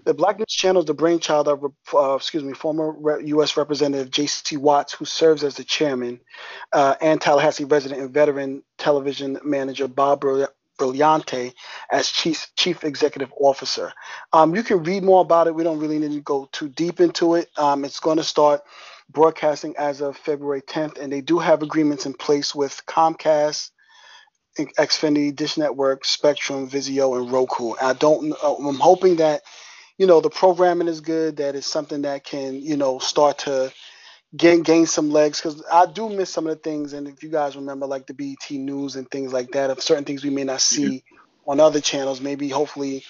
The 0.05 0.13
Black 0.13 0.37
News 0.39 0.47
Channel 0.49 0.81
is 0.81 0.85
the 0.85 0.93
brainchild 0.93 1.47
of, 1.47 1.63
uh, 1.93 2.15
excuse 2.15 2.43
me, 2.43 2.53
former 2.53 3.19
U.S. 3.21 3.57
Representative 3.57 4.11
J.C. 4.11 4.57
Watts, 4.57 4.93
who 4.93 5.05
serves 5.05 5.43
as 5.43 5.55
the 5.55 5.63
chairman, 5.63 6.19
uh, 6.73 6.95
and 7.01 7.21
Tallahassee 7.21 7.65
resident 7.65 8.01
and 8.01 8.11
veteran 8.11 8.63
television 8.77 9.39
manager 9.43 9.87
Bob 9.87 10.21
Brill- 10.21 10.47
Brillante 10.79 11.53
as 11.91 12.09
chief 12.09 12.47
chief 12.55 12.83
executive 12.83 13.31
officer. 13.39 13.93
Um, 14.33 14.55
you 14.55 14.63
can 14.63 14.83
read 14.83 15.03
more 15.03 15.21
about 15.21 15.47
it. 15.47 15.55
We 15.55 15.63
don't 15.63 15.79
really 15.79 15.99
need 15.99 16.13
to 16.13 16.21
go 16.21 16.47
too 16.51 16.69
deep 16.69 16.99
into 16.99 17.35
it. 17.35 17.49
Um, 17.57 17.83
it's 17.85 17.99
going 17.99 18.17
to 18.17 18.23
start 18.23 18.61
broadcasting 19.09 19.75
as 19.77 20.01
of 20.01 20.17
February 20.17 20.61
10th, 20.61 20.99
and 20.99 21.11
they 21.11 21.21
do 21.21 21.39
have 21.39 21.61
agreements 21.63 22.05
in 22.05 22.13
place 22.13 22.55
with 22.55 22.81
Comcast, 22.87 23.71
Xfinity, 24.57 25.35
Dish 25.35 25.57
Network, 25.57 26.05
Spectrum, 26.05 26.69
Vizio, 26.69 27.17
and 27.17 27.31
Roku. 27.31 27.73
I 27.81 27.93
don't. 27.93 28.33
uh, 28.43 28.55
I'm 28.55 28.75
hoping 28.75 29.17
that 29.17 29.41
you 29.99 30.07
know 30.07 30.21
the 30.21 30.31
programming 30.31 30.89
is 30.89 31.01
good. 31.01 31.37
That 31.37 31.55
is 31.55 31.67
something 31.67 32.03
that 32.03 32.25
can 32.25 32.55
you 32.55 32.77
know 32.77 32.99
start 32.99 33.39
to 33.39 33.71
gain 34.35 34.63
gain 34.63 34.87
some 34.87 35.11
legs 35.11 35.41
because 35.41 35.63
I 35.71 35.85
do 35.87 36.09
miss 36.09 36.31
some 36.31 36.47
of 36.47 36.55
the 36.55 36.61
things. 36.61 36.93
And 36.93 37.07
if 37.07 37.23
you 37.23 37.29
guys 37.29 37.55
remember, 37.55 37.87
like 37.87 38.07
the 38.07 38.15
BET 38.15 38.51
News 38.51 38.95
and 38.95 39.09
things 39.11 39.33
like 39.33 39.51
that, 39.51 39.69
of 39.71 39.81
certain 39.83 40.05
things 40.05 40.23
we 40.23 40.31
may 40.31 40.45
not 40.45 40.61
see 40.61 41.03
on 41.47 41.59
other 41.59 41.81
channels, 41.81 42.21
maybe 42.21 42.49
hopefully 42.49 43.03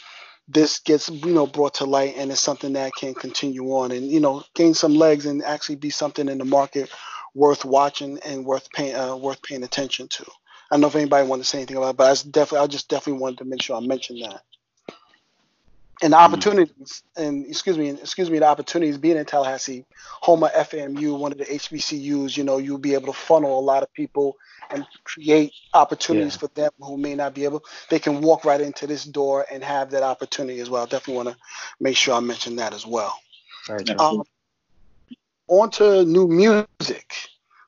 this 0.47 0.79
gets 0.79 1.09
you 1.09 1.33
know 1.33 1.47
brought 1.47 1.75
to 1.75 1.85
light 1.85 2.15
and 2.17 2.31
it's 2.31 2.41
something 2.41 2.73
that 2.73 2.93
can 2.95 3.13
continue 3.15 3.65
on 3.73 3.91
and 3.91 4.07
you 4.07 4.19
know 4.19 4.43
gain 4.55 4.73
some 4.73 4.95
legs 4.95 5.25
and 5.27 5.43
actually 5.43 5.75
be 5.75 5.91
something 5.91 6.27
in 6.29 6.39
the 6.39 6.45
market 6.45 6.91
worth 7.35 7.65
watching 7.65 8.19
and 8.25 8.45
worth 8.45 8.71
paying 8.71 8.95
uh, 8.95 9.15
worth 9.15 9.41
paying 9.43 9.63
attention 9.63 10.07
to. 10.09 10.23
I 10.71 10.75
don't 10.75 10.81
know 10.81 10.87
if 10.87 10.95
anybody 10.95 11.27
wanted 11.27 11.43
to 11.43 11.49
say 11.49 11.59
anything 11.59 11.77
about 11.77 11.91
it, 11.91 11.97
but 11.97 12.09
I 12.11 12.29
definitely 12.31 12.59
I 12.59 12.67
just 12.67 12.89
definitely 12.89 13.21
wanted 13.21 13.39
to 13.39 13.45
make 13.45 13.61
sure 13.61 13.77
I 13.77 13.81
mentioned 13.81 14.23
that. 14.23 14.41
And 16.01 16.13
the 16.13 16.17
opportunities, 16.17 17.03
and 17.17 17.45
excuse 17.45 17.77
me, 17.77 17.89
excuse 17.89 18.29
me, 18.29 18.39
the 18.39 18.45
opportunities 18.45 18.97
being 18.97 19.17
in 19.17 19.25
Tallahassee, 19.25 19.85
home 20.21 20.43
of 20.43 20.51
FAMU, 20.51 21.19
one 21.19 21.33
of 21.33 21.37
the 21.37 21.43
HBCUs, 21.45 22.37
you 22.37 22.43
know, 22.45 22.57
you'll 22.57 22.77
be 22.77 22.93
able 22.93 23.07
to 23.11 23.19
funnel 23.19 23.59
a 23.59 23.61
lot 23.61 23.83
of 23.83 23.91
people 23.93 24.37
and 24.69 24.85
create 25.03 25.51
opportunities 25.73 26.35
Yeah. 26.35 26.39
for 26.39 26.47
them 26.53 26.71
who 26.79 26.95
may 26.97 27.15
not 27.15 27.33
be 27.33 27.43
able. 27.43 27.63
They 27.89 27.99
can 27.99 28.21
walk 28.21 28.45
right 28.45 28.61
into 28.61 28.87
this 28.87 29.03
door 29.03 29.45
and 29.51 29.61
have 29.61 29.91
that 29.91 30.03
opportunity 30.03 30.61
as 30.61 30.69
well. 30.69 30.85
Definitely 30.85 31.15
want 31.15 31.29
to 31.29 31.37
make 31.81 31.97
sure 31.97 32.15
I 32.15 32.21
mention 32.21 32.55
that 32.57 32.73
as 32.73 32.85
well. 32.85 33.13
Very 33.67 33.83
Um, 33.97 34.23
on 35.47 35.69
to 35.71 36.05
new 36.05 36.27
music. 36.27 37.13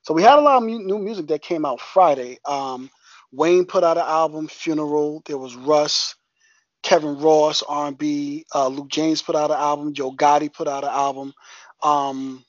So 0.04 0.14
we 0.14 0.22
had 0.22 0.38
a 0.38 0.40
lot 0.40 0.56
of 0.56 0.62
mu- 0.62 0.82
new 0.82 0.98
music 0.98 1.26
that 1.28 1.42
came 1.42 1.64
out 1.66 1.80
Friday. 1.80 2.38
Um, 2.44 2.90
Wayne 3.32 3.66
put 3.66 3.84
out 3.84 3.98
an 3.98 4.04
album, 4.06 4.48
Funeral. 4.48 5.22
There 5.26 5.38
was 5.38 5.54
Russ, 5.54 6.14
Kevin 6.82 7.18
Ross, 7.18 7.62
R&B. 7.62 8.44
Uh, 8.54 8.68
Luke 8.68 8.88
James 8.88 9.22
put 9.22 9.36
out 9.36 9.50
an 9.50 9.56
album. 9.56 9.92
Yo 9.96 10.12
Gotti 10.12 10.52
put 10.52 10.68
out 10.68 10.84
an 10.84 10.90
album. 10.90 11.32
Um, 11.82 12.44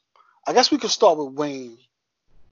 I 0.45 0.53
guess 0.53 0.71
we 0.71 0.77
could 0.77 0.89
start 0.91 1.17
with 1.17 1.33
Wayne. 1.33 1.77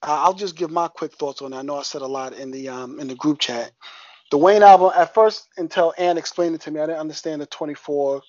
Uh, 0.02 0.22
I'll 0.22 0.34
just 0.34 0.56
give 0.56 0.70
my 0.70 0.88
quick 0.88 1.14
thoughts 1.14 1.42
on 1.42 1.52
it. 1.52 1.56
I 1.56 1.62
know 1.62 1.78
I 1.78 1.82
said 1.82 2.02
a 2.02 2.06
lot 2.06 2.32
in 2.32 2.50
the 2.50 2.68
um, 2.68 2.98
in 2.98 3.08
the 3.08 3.14
group 3.14 3.38
chat. 3.38 3.72
The 4.30 4.38
Wayne 4.38 4.62
album, 4.62 4.92
at 4.96 5.12
first, 5.14 5.48
until 5.56 5.92
Ann 5.98 6.18
explained 6.18 6.54
it 6.54 6.62
to 6.62 6.70
me, 6.70 6.80
I 6.80 6.86
didn't 6.86 7.00
understand 7.00 7.42
the 7.42 7.46
24 7.46 8.22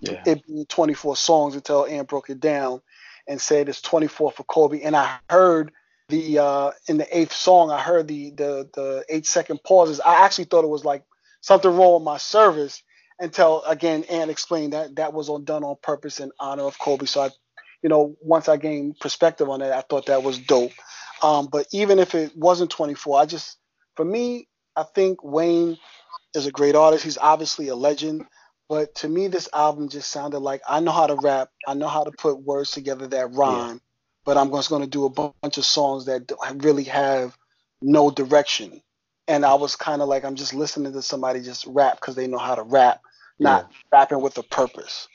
Yeah. 0.00 0.22
it 0.26 0.46
being 0.46 0.66
24 0.66 1.16
songs 1.16 1.54
until 1.54 1.86
Ann 1.86 2.04
broke 2.04 2.28
it 2.30 2.40
down 2.40 2.82
and 3.28 3.40
said 3.40 3.68
it's 3.68 3.80
24 3.80 4.32
for 4.32 4.44
Kobe. 4.44 4.82
And 4.82 4.96
I 4.96 5.18
heard 5.30 5.72
the 6.08 6.38
uh, 6.38 6.70
in 6.88 6.96
the 6.96 7.16
eighth 7.16 7.32
song, 7.32 7.70
I 7.70 7.80
heard 7.80 8.08
the 8.08 8.30
the 8.30 8.68
the 8.74 9.04
eight 9.08 9.26
second 9.26 9.62
pauses. 9.62 10.00
I 10.00 10.24
actually 10.24 10.46
thought 10.46 10.64
it 10.64 10.68
was 10.68 10.84
like 10.84 11.04
something 11.48 11.74
wrong 11.74 11.94
with 11.94 12.02
my 12.04 12.18
service 12.18 12.82
until 13.18 13.64
again 13.64 14.04
Ann 14.04 14.30
explained 14.30 14.74
that 14.74 14.96
that 14.96 15.14
was 15.14 15.30
on 15.30 15.44
done 15.44 15.64
on 15.64 15.76
purpose 15.82 16.20
in 16.20 16.30
honor 16.38 16.64
of 16.64 16.78
Kobe. 16.78 17.06
So 17.06 17.22
I, 17.22 17.30
you 17.82 17.88
know, 17.88 18.16
once 18.20 18.48
I 18.48 18.58
gained 18.58 19.00
perspective 19.00 19.48
on 19.48 19.60
that, 19.60 19.72
I 19.72 19.80
thought 19.80 20.06
that 20.06 20.22
was 20.22 20.38
dope. 20.38 20.72
Um, 21.22 21.48
but 21.50 21.66
even 21.72 21.98
if 21.98 22.14
it 22.14 22.36
wasn't 22.36 22.70
24, 22.70 23.18
I 23.18 23.26
just 23.26 23.56
for 23.96 24.04
me, 24.04 24.46
I 24.76 24.84
think 24.84 25.24
Wayne 25.24 25.78
is 26.34 26.46
a 26.46 26.52
great 26.52 26.76
artist. 26.76 27.02
He's 27.02 27.18
obviously 27.18 27.68
a 27.68 27.74
legend. 27.74 28.26
But 28.68 28.94
to 28.96 29.08
me, 29.08 29.28
this 29.28 29.48
album 29.54 29.88
just 29.88 30.10
sounded 30.10 30.40
like 30.40 30.60
I 30.68 30.80
know 30.80 30.92
how 30.92 31.06
to 31.06 31.16
rap. 31.16 31.48
I 31.66 31.72
know 31.74 31.88
how 31.88 32.04
to 32.04 32.12
put 32.12 32.42
words 32.42 32.70
together 32.70 33.08
that 33.08 33.32
rhyme. 33.32 33.80
but 34.26 34.36
I'm 34.36 34.50
just 34.52 34.68
going 34.68 34.82
to 34.82 34.88
do 34.88 35.06
a 35.06 35.10
bunch 35.10 35.56
of 35.56 35.64
songs 35.64 36.04
that 36.04 36.30
really 36.56 36.84
have 36.84 37.34
no 37.80 38.10
direction. 38.10 38.82
And 39.28 39.44
I 39.44 39.54
was 39.54 39.76
kind 39.76 40.02
of 40.02 40.08
like, 40.08 40.24
I'm 40.24 40.34
just 40.34 40.54
listening 40.54 40.92
to 40.92 41.02
somebody 41.02 41.40
just 41.40 41.66
rap 41.66 42.00
because 42.00 42.16
they 42.16 42.26
know 42.26 42.38
how 42.38 42.54
to 42.54 42.62
rap, 42.62 43.02
not 43.38 43.68
yeah. 43.70 43.98
rapping 43.98 44.22
with 44.22 44.36
a 44.38 44.42
purpose. 44.42 45.06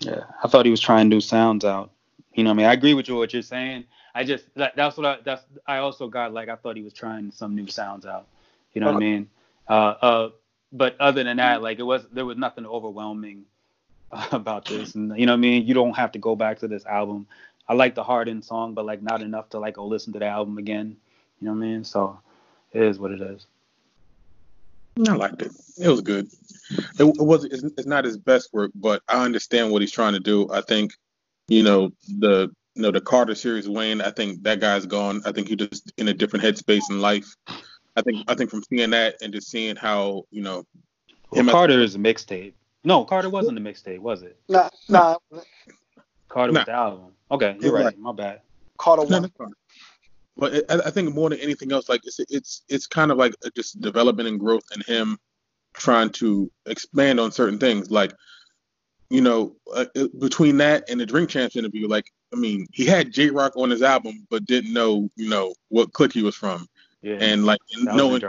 Yeah, 0.00 0.24
I 0.44 0.48
thought 0.48 0.64
he 0.64 0.70
was 0.70 0.80
trying 0.80 1.08
new 1.08 1.20
sounds 1.20 1.64
out. 1.64 1.90
You 2.34 2.44
know, 2.44 2.50
what 2.50 2.54
I 2.54 2.56
mean, 2.58 2.66
I 2.66 2.72
agree 2.74 2.94
with 2.94 3.08
you 3.08 3.16
what 3.16 3.32
you're 3.32 3.42
saying. 3.42 3.84
I 4.14 4.24
just 4.24 4.44
that, 4.54 4.76
that's 4.76 4.96
what 4.96 5.06
I 5.06 5.18
that's 5.24 5.42
I 5.66 5.78
also 5.78 6.08
got 6.08 6.32
like 6.32 6.48
I 6.48 6.56
thought 6.56 6.76
he 6.76 6.82
was 6.82 6.92
trying 6.92 7.32
some 7.32 7.54
new 7.54 7.66
sounds 7.66 8.06
out. 8.06 8.26
You 8.72 8.80
know 8.80 8.88
what 8.88 8.96
I 8.96 8.98
mean? 8.98 9.30
Uh, 9.68 9.72
uh, 9.72 10.30
but 10.72 10.96
other 11.00 11.24
than 11.24 11.38
that, 11.38 11.62
like 11.62 11.78
it 11.78 11.82
was 11.82 12.06
there 12.12 12.24
was 12.24 12.36
nothing 12.36 12.66
overwhelming 12.66 13.44
about 14.32 14.66
this, 14.66 14.94
and 14.94 15.18
you 15.18 15.26
know 15.26 15.32
what 15.32 15.38
I 15.38 15.40
mean. 15.40 15.66
You 15.66 15.74
don't 15.74 15.96
have 15.96 16.12
to 16.12 16.18
go 16.18 16.36
back 16.36 16.58
to 16.60 16.68
this 16.68 16.84
album. 16.86 17.26
I 17.68 17.74
like 17.74 17.94
the 17.94 18.04
Harden 18.04 18.42
song, 18.42 18.74
but 18.74 18.86
like 18.86 19.02
not 19.02 19.22
enough 19.22 19.50
to 19.50 19.58
like 19.58 19.74
go 19.74 19.86
listen 19.86 20.12
to 20.14 20.18
the 20.18 20.26
album 20.26 20.58
again. 20.58 20.96
You 21.40 21.46
know 21.46 21.52
what 21.52 21.64
I 21.64 21.68
mean? 21.68 21.84
So 21.84 22.18
it 22.72 22.82
is 22.82 22.98
what 22.98 23.12
it 23.12 23.20
is. 23.20 23.46
I 25.06 25.12
liked 25.14 25.42
it. 25.42 25.52
It 25.78 25.88
was 25.88 26.00
good. 26.00 26.26
It, 26.98 27.04
it 27.04 27.22
was. 27.22 27.44
It's, 27.44 27.62
it's 27.62 27.86
not 27.86 28.04
his 28.04 28.16
best 28.16 28.52
work, 28.52 28.72
but 28.74 29.02
I 29.08 29.24
understand 29.24 29.70
what 29.70 29.80
he's 29.80 29.92
trying 29.92 30.14
to 30.14 30.20
do. 30.20 30.50
I 30.50 30.60
think, 30.62 30.92
you 31.46 31.62
know, 31.62 31.92
the 32.18 32.50
you 32.74 32.82
know 32.82 32.90
the 32.90 33.00
Carter 33.00 33.34
series 33.34 33.68
Wayne. 33.68 34.00
I 34.00 34.10
think 34.10 34.42
that 34.42 34.60
guy's 34.60 34.86
gone. 34.86 35.22
I 35.24 35.32
think 35.32 35.48
he's 35.48 35.56
just 35.56 35.92
in 35.98 36.08
a 36.08 36.14
different 36.14 36.44
headspace 36.44 36.90
in 36.90 37.00
life. 37.00 37.36
I 37.96 38.02
think 38.02 38.24
I 38.28 38.34
think 38.34 38.50
from 38.50 38.62
seeing 38.64 38.90
that 38.90 39.16
and 39.22 39.32
just 39.32 39.50
seeing 39.50 39.76
how 39.76 40.24
you 40.30 40.42
know. 40.42 40.64
Well, 41.30 41.44
Carter 41.44 41.80
is 41.80 41.94
a 41.94 41.98
mixtape. 41.98 42.54
No, 42.84 43.04
Carter 43.04 43.28
wasn't 43.28 43.58
a 43.58 43.60
mixtape, 43.60 43.98
was 43.98 44.22
it? 44.22 44.36
Nah, 44.48 44.70
nah. 44.88 45.16
Carter 46.28 46.52
nah. 46.52 46.60
was 46.60 46.66
the 46.66 46.72
album. 46.72 47.12
Okay, 47.30 47.56
you're 47.60 47.72
right. 47.72 47.84
right. 47.86 47.98
My 47.98 48.12
bad. 48.12 48.40
Carter 48.78 49.02
one. 49.02 49.30
But 50.38 50.54
it, 50.54 50.70
I 50.70 50.90
think 50.90 51.14
more 51.14 51.28
than 51.28 51.40
anything 51.40 51.72
else, 51.72 51.88
like 51.88 52.00
it's 52.04 52.20
it's 52.30 52.62
it's 52.68 52.86
kind 52.86 53.10
of 53.10 53.18
like 53.18 53.34
just 53.56 53.80
development 53.80 54.28
and 54.28 54.38
growth 54.38 54.62
in 54.74 54.82
him 54.82 55.18
trying 55.74 56.10
to 56.10 56.50
expand 56.66 57.18
on 57.18 57.32
certain 57.32 57.58
things. 57.58 57.90
Like, 57.90 58.12
you 59.10 59.20
know, 59.20 59.56
uh, 59.74 59.86
between 60.20 60.56
that 60.58 60.88
and 60.88 61.00
the 61.00 61.06
Drink 61.06 61.28
Champs 61.28 61.56
interview, 61.56 61.88
like, 61.88 62.06
I 62.32 62.36
mean, 62.36 62.66
he 62.72 62.86
had 62.86 63.12
Jay 63.12 63.30
Rock 63.30 63.56
on 63.56 63.70
his 63.70 63.82
album, 63.82 64.26
but 64.30 64.44
didn't 64.46 64.72
know, 64.72 65.10
you 65.16 65.28
know, 65.28 65.54
what 65.68 65.92
clique 65.92 66.12
he 66.12 66.22
was 66.22 66.36
from. 66.36 66.66
Yeah. 67.02 67.18
And 67.20 67.44
like 67.44 67.60
knowing, 67.76 68.22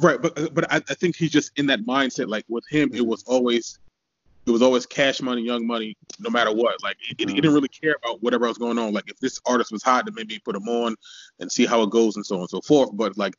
right? 0.00 0.20
But 0.20 0.54
but 0.54 0.72
I, 0.72 0.76
I 0.76 0.94
think 0.94 1.16
he's 1.16 1.30
just 1.30 1.52
in 1.56 1.66
that 1.66 1.86
mindset. 1.86 2.28
Like 2.28 2.44
with 2.48 2.64
him, 2.68 2.88
mm-hmm. 2.88 2.98
it 2.98 3.06
was 3.06 3.22
always 3.24 3.78
it 4.46 4.50
was 4.50 4.62
always 4.62 4.86
cash 4.86 5.22
money, 5.22 5.42
young 5.42 5.66
money, 5.66 5.96
no 6.18 6.30
matter 6.30 6.52
what. 6.52 6.82
Like 6.82 6.96
it, 7.08 7.18
mm. 7.18 7.30
it, 7.30 7.34
didn't 7.34 7.54
really 7.54 7.68
care 7.68 7.96
about 8.02 8.22
whatever 8.22 8.48
was 8.48 8.58
going 8.58 8.78
on. 8.78 8.92
Like 8.92 9.08
if 9.08 9.18
this 9.20 9.40
artist 9.46 9.70
was 9.70 9.82
hot, 9.82 10.06
then 10.06 10.14
maybe 10.14 10.38
put 10.40 10.56
him 10.56 10.68
on 10.68 10.96
and 11.38 11.50
see 11.50 11.64
how 11.64 11.82
it 11.82 11.90
goes 11.90 12.16
and 12.16 12.26
so 12.26 12.36
on 12.36 12.40
and 12.42 12.50
so 12.50 12.60
forth. 12.60 12.90
But 12.92 13.16
like 13.16 13.34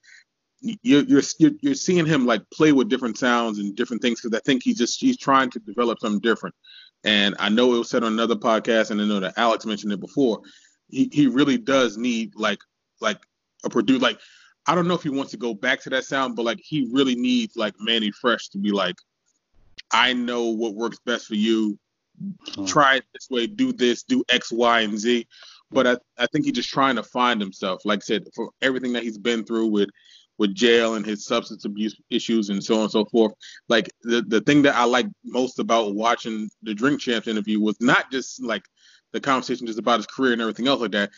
you're 0.61 1.03
you're 1.03 1.21
you're 1.61 1.75
seeing 1.75 2.05
him 2.05 2.25
like 2.25 2.41
play 2.51 2.71
with 2.71 2.87
different 2.87 3.17
sounds 3.17 3.59
and 3.59 3.75
different 3.75 4.01
things 4.01 4.21
because 4.21 4.37
I 4.37 4.41
think 4.45 4.63
he's 4.63 4.77
just 4.77 4.99
he's 4.99 5.17
trying 5.17 5.49
to 5.51 5.59
develop 5.59 5.99
something 5.99 6.21
different. 6.21 6.55
And 7.03 7.35
I 7.37 7.49
know 7.49 7.75
it 7.75 7.79
was 7.79 7.89
said 7.89 8.03
on 8.03 8.13
another 8.13 8.35
podcast, 8.35 8.91
and 8.91 9.01
I 9.01 9.05
know 9.05 9.19
that 9.19 9.33
Alex 9.37 9.65
mentioned 9.65 9.91
it 9.91 9.99
before. 9.99 10.41
He 10.89 11.09
he 11.11 11.27
really 11.27 11.57
does 11.57 11.97
need 11.97 12.33
like 12.35 12.59
like 13.01 13.19
a 13.65 13.69
producer 13.69 13.99
like 13.99 14.19
I 14.65 14.75
don't 14.75 14.87
know 14.87 14.93
if 14.93 15.03
he 15.03 15.09
wants 15.09 15.31
to 15.31 15.37
go 15.37 15.53
back 15.53 15.81
to 15.81 15.89
that 15.89 16.05
sound, 16.05 16.37
but 16.37 16.45
like 16.45 16.59
he 16.63 16.87
really 16.93 17.15
needs 17.15 17.57
like 17.57 17.73
Mannie 17.79 18.11
Fresh 18.11 18.47
to 18.49 18.57
be 18.57 18.71
like 18.71 18.95
I 19.93 20.13
know 20.13 20.45
what 20.47 20.75
works 20.75 20.99
best 21.05 21.27
for 21.27 21.35
you. 21.35 21.77
Try 22.67 22.97
it 22.97 23.05
this 23.13 23.27
way, 23.29 23.47
do 23.47 23.73
this, 23.73 24.03
do 24.03 24.23
X, 24.29 24.51
Y, 24.51 24.81
and 24.81 24.97
Z. 24.97 25.27
But 25.71 25.87
I, 25.87 25.97
I 26.17 26.27
think 26.27 26.45
he's 26.45 26.53
just 26.53 26.69
trying 26.69 26.95
to 26.97 27.03
find 27.03 27.41
himself. 27.41 27.81
Like 27.85 27.99
I 27.99 28.01
said, 28.01 28.25
for 28.35 28.51
everything 28.61 28.93
that 28.93 29.03
he's 29.03 29.17
been 29.17 29.43
through 29.43 29.67
with 29.67 29.89
with 30.39 30.55
jail 30.55 30.95
and 30.95 31.05
his 31.05 31.25
substance 31.25 31.63
abuse 31.63 31.95
issues 32.09 32.49
and 32.49 32.63
so 32.63 32.75
on 32.75 32.81
and 32.81 32.91
so 32.91 33.05
forth. 33.05 33.33
Like 33.69 33.89
the 34.01 34.21
the 34.23 34.41
thing 34.41 34.63
that 34.63 34.75
I 34.75 34.83
like 34.83 35.07
most 35.23 35.59
about 35.59 35.95
watching 35.95 36.49
the 36.63 36.73
Drink 36.73 36.99
Champs 36.99 37.27
interview 37.27 37.59
was 37.59 37.79
not 37.79 38.11
just 38.11 38.41
like 38.43 38.63
the 39.11 39.19
conversation 39.19 39.67
just 39.67 39.79
about 39.79 39.97
his 39.97 40.07
career 40.07 40.33
and 40.33 40.41
everything 40.41 40.67
else 40.67 40.81
like 40.81 40.91
that. 40.91 41.11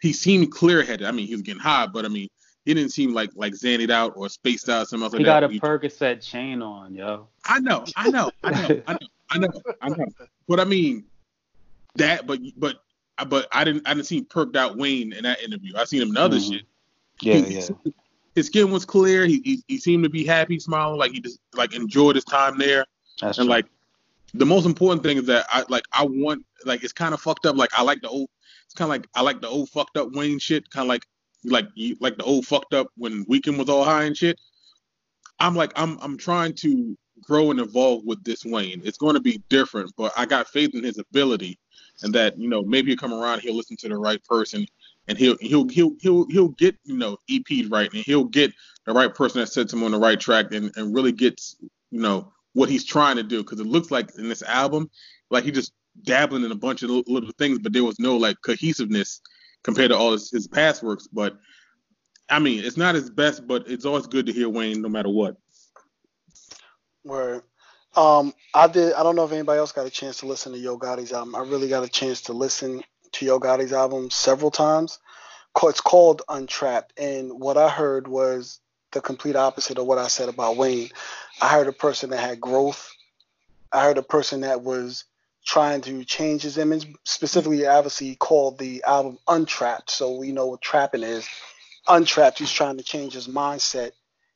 He 0.00 0.12
seemed 0.12 0.50
clear 0.52 0.82
headed. 0.82 1.06
I 1.06 1.12
mean, 1.12 1.26
he 1.26 1.34
was 1.34 1.42
getting 1.42 1.60
high, 1.60 1.86
but 1.86 2.04
I 2.04 2.08
mean, 2.08 2.28
he 2.64 2.74
didn't 2.74 2.92
seem 2.92 3.12
like 3.12 3.30
like 3.34 3.54
zannied 3.54 3.90
out 3.90 4.12
or 4.16 4.28
spaced 4.28 4.68
out 4.68 4.82
or 4.82 4.86
something 4.86 5.04
else 5.04 5.12
he 5.12 5.18
like 5.18 5.26
that. 5.26 5.50
He 5.50 5.58
got 5.58 5.68
a 5.68 5.78
Percocet 5.78 6.20
chain 6.20 6.62
on, 6.62 6.94
yo. 6.94 7.28
I 7.44 7.58
know, 7.58 7.84
I 7.96 8.10
know, 8.10 8.30
I 8.44 8.50
know, 8.50 8.82
I 8.86 8.92
know, 8.92 8.98
I 9.30 9.38
know, 9.38 9.48
I 9.80 9.88
know. 9.88 10.06
But 10.48 10.60
I 10.60 10.64
mean 10.64 11.04
that, 11.96 12.26
but 12.26 12.40
but 12.56 12.76
but 13.28 13.48
I 13.52 13.64
didn't 13.64 13.86
I 13.86 13.94
didn't 13.94 14.06
see 14.06 14.22
perked 14.22 14.56
out 14.56 14.76
Wayne 14.76 15.12
in 15.12 15.24
that 15.24 15.42
interview. 15.42 15.72
I 15.76 15.84
seen 15.84 16.02
him 16.02 16.10
in 16.10 16.16
other 16.16 16.36
mm-hmm. 16.36 16.52
shit. 16.52 16.66
Yeah, 17.20 17.34
he, 17.34 17.54
yeah. 17.54 17.68
His 18.34 18.46
skin 18.46 18.70
was 18.70 18.86
clear. 18.86 19.26
He, 19.26 19.42
he, 19.44 19.62
he 19.68 19.78
seemed 19.78 20.04
to 20.04 20.08
be 20.08 20.24
happy, 20.24 20.58
smiling, 20.58 20.98
like 20.98 21.12
he 21.12 21.20
just 21.20 21.38
like 21.54 21.74
enjoyed 21.74 22.14
his 22.16 22.24
time 22.24 22.58
there. 22.58 22.86
That's 23.20 23.38
and 23.38 23.46
true. 23.46 23.54
like 23.54 23.66
the 24.34 24.46
most 24.46 24.64
important 24.64 25.02
thing 25.02 25.18
is 25.18 25.26
that 25.26 25.46
I 25.50 25.64
like 25.68 25.84
I 25.92 26.04
want 26.04 26.44
like 26.64 26.82
it's 26.82 26.92
kind 26.92 27.12
of 27.12 27.20
fucked 27.20 27.44
up. 27.44 27.56
Like 27.56 27.70
I 27.76 27.82
like 27.82 28.00
the 28.00 28.08
old. 28.08 28.28
It's 28.64 28.74
kind 28.74 28.86
of 28.86 28.90
like 28.90 29.06
I 29.14 29.20
like 29.20 29.40
the 29.42 29.48
old 29.48 29.68
fucked 29.68 29.96
up 29.98 30.12
Wayne 30.12 30.38
shit. 30.38 30.70
Kind 30.70 30.84
of 30.84 30.88
like 30.88 31.04
like 31.44 31.66
like 32.00 32.16
the 32.16 32.24
old 32.24 32.46
fucked 32.46 32.74
up 32.74 32.88
when 32.96 33.24
Weeknd 33.26 33.58
was 33.58 33.68
all 33.68 33.84
high 33.84 34.04
and 34.04 34.16
shit. 34.16 34.38
I'm 35.38 35.54
like 35.54 35.72
I'm 35.76 35.98
I'm 36.00 36.16
trying 36.16 36.54
to 36.56 36.96
grow 37.22 37.50
and 37.50 37.60
evolve 37.60 38.04
with 38.04 38.22
this 38.24 38.44
Wayne. 38.44 38.82
It's 38.84 38.98
going 38.98 39.14
to 39.14 39.20
be 39.20 39.42
different, 39.48 39.92
but 39.96 40.12
I 40.16 40.26
got 40.26 40.48
faith 40.48 40.74
in 40.74 40.84
his 40.84 40.98
ability, 40.98 41.58
and 42.02 42.14
that 42.14 42.38
you 42.38 42.48
know 42.48 42.62
maybe 42.62 42.90
he'll 42.90 42.98
come 42.98 43.12
around, 43.12 43.40
he'll 43.40 43.56
listen 43.56 43.76
to 43.78 43.88
the 43.88 43.96
right 43.96 44.22
person, 44.24 44.66
and 45.08 45.18
he'll 45.18 45.36
he'll 45.40 45.68
he'll 45.68 45.94
he'll 46.00 46.26
he'll 46.28 46.48
get 46.48 46.76
you 46.84 46.96
know 46.96 47.16
EPs 47.30 47.70
right, 47.70 47.92
and 47.92 48.04
he'll 48.04 48.24
get 48.24 48.52
the 48.86 48.92
right 48.92 49.14
person 49.14 49.40
that 49.40 49.48
sets 49.48 49.72
him 49.72 49.82
on 49.82 49.90
the 49.90 49.98
right 49.98 50.20
track, 50.20 50.52
and 50.52 50.70
and 50.76 50.94
really 50.94 51.12
gets 51.12 51.56
you 51.90 52.00
know 52.00 52.32
what 52.54 52.68
he's 52.68 52.84
trying 52.84 53.16
to 53.16 53.22
do. 53.22 53.42
Because 53.42 53.60
it 53.60 53.66
looks 53.66 53.90
like 53.90 54.10
in 54.18 54.28
this 54.28 54.42
album, 54.42 54.90
like 55.30 55.44
he 55.44 55.50
just 55.50 55.72
dabbling 56.04 56.44
in 56.44 56.52
a 56.52 56.56
bunch 56.56 56.82
of 56.82 56.90
little 56.90 57.32
things, 57.38 57.58
but 57.58 57.72
there 57.72 57.84
was 57.84 57.98
no 57.98 58.16
like 58.16 58.36
cohesiveness 58.44 59.20
compared 59.62 59.90
to 59.90 59.96
all 59.96 60.12
his, 60.12 60.30
his 60.30 60.46
past 60.46 60.82
works. 60.82 61.06
But 61.06 61.38
I 62.28 62.38
mean, 62.38 62.64
it's 62.64 62.76
not 62.76 62.94
his 62.94 63.10
best, 63.10 63.46
but 63.46 63.68
it's 63.68 63.84
always 63.84 64.06
good 64.06 64.26
to 64.26 64.32
hear 64.32 64.48
Wayne 64.48 64.82
no 64.82 64.88
matter 64.88 65.08
what. 65.08 65.36
Word. 67.04 67.42
Um, 67.94 68.32
I 68.54 68.68
did. 68.68 68.94
I 68.94 69.02
don't 69.02 69.16
know 69.16 69.24
if 69.24 69.32
anybody 69.32 69.58
else 69.58 69.72
got 69.72 69.86
a 69.86 69.90
chance 69.90 70.18
to 70.18 70.26
listen 70.26 70.52
to 70.52 70.58
Yo 70.58 70.78
Gotti's 70.78 71.12
album. 71.12 71.34
I 71.34 71.40
really 71.40 71.68
got 71.68 71.84
a 71.84 71.88
chance 71.88 72.22
to 72.22 72.32
listen 72.32 72.82
to 73.12 73.24
Yo 73.26 73.38
Gotti's 73.38 73.72
album 73.72 74.10
several 74.10 74.50
times. 74.50 74.98
It's 75.64 75.80
called 75.80 76.22
Untrapped, 76.28 76.98
and 76.98 77.38
what 77.38 77.58
I 77.58 77.68
heard 77.68 78.08
was 78.08 78.60
the 78.92 79.02
complete 79.02 79.36
opposite 79.36 79.78
of 79.78 79.86
what 79.86 79.98
I 79.98 80.08
said 80.08 80.28
about 80.28 80.56
Wayne. 80.56 80.88
I 81.40 81.48
heard 81.48 81.68
a 81.68 81.72
person 81.72 82.10
that 82.10 82.20
had 82.20 82.40
growth. 82.40 82.90
I 83.70 83.82
heard 83.82 83.98
a 83.98 84.02
person 84.02 84.40
that 84.40 84.62
was 84.62 85.04
trying 85.44 85.80
to 85.82 86.04
change 86.04 86.42
his 86.42 86.58
image. 86.58 86.86
Specifically, 87.04 87.66
obviously, 87.66 88.14
called 88.16 88.58
the 88.58 88.82
album 88.86 89.18
Untrapped, 89.28 89.90
so 89.90 90.16
we 90.16 90.32
know 90.32 90.46
what 90.46 90.62
trapping 90.62 91.02
is. 91.02 91.28
Untrapped, 91.88 92.38
he's 92.38 92.52
trying 92.52 92.76
to 92.78 92.84
change 92.84 93.14
his 93.14 93.28
mindset 93.28 93.92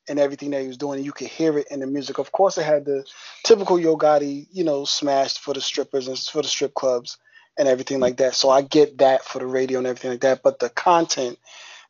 and 0.09 0.18
everything 0.18 0.50
that 0.50 0.62
he 0.62 0.68
was 0.68 0.76
doing. 0.76 0.98
And 0.98 1.04
you 1.04 1.12
could 1.12 1.28
hear 1.28 1.59
it 1.59 1.68
in 1.70 1.80
the 1.80 1.86
music. 1.86 2.18
Of 2.18 2.32
course, 2.32 2.58
it 2.58 2.64
had 2.64 2.84
the 2.84 3.04
typical 3.45 3.78
Yo 3.78 3.96
Gotti, 3.96 4.46
you 4.53 4.64
know, 4.64 4.84
smashed 4.84 5.41
for 5.41 5.54
the 5.54 5.61
strippers 5.61 6.08
and 6.08 6.18
for 6.18 6.42
the 6.42 6.49
strip 6.49 6.74
clubs 6.74 7.18
and 7.58 7.68
everything 7.68 8.00
like 8.00 8.18
that. 8.18 8.34
So 8.34 8.50
I 8.50 8.62
get 8.62 8.99
that 8.99 9.24
for 9.24 9.38
the 9.38 9.46
radio 9.46 9.78
and 9.78 9.87
everything 9.87 10.11
like 10.11 10.20
that. 10.20 10.42
But 10.42 10.58
the 10.58 10.68
content 10.70 11.38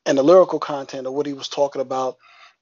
and 0.05 0.17
the 0.17 0.23
lyrical 0.23 0.59
content 0.59 1.07
of 1.07 1.13
what 1.13 1.27
he 1.27 1.33
was 1.33 1.49
talking 1.49 1.83
about 1.83 2.17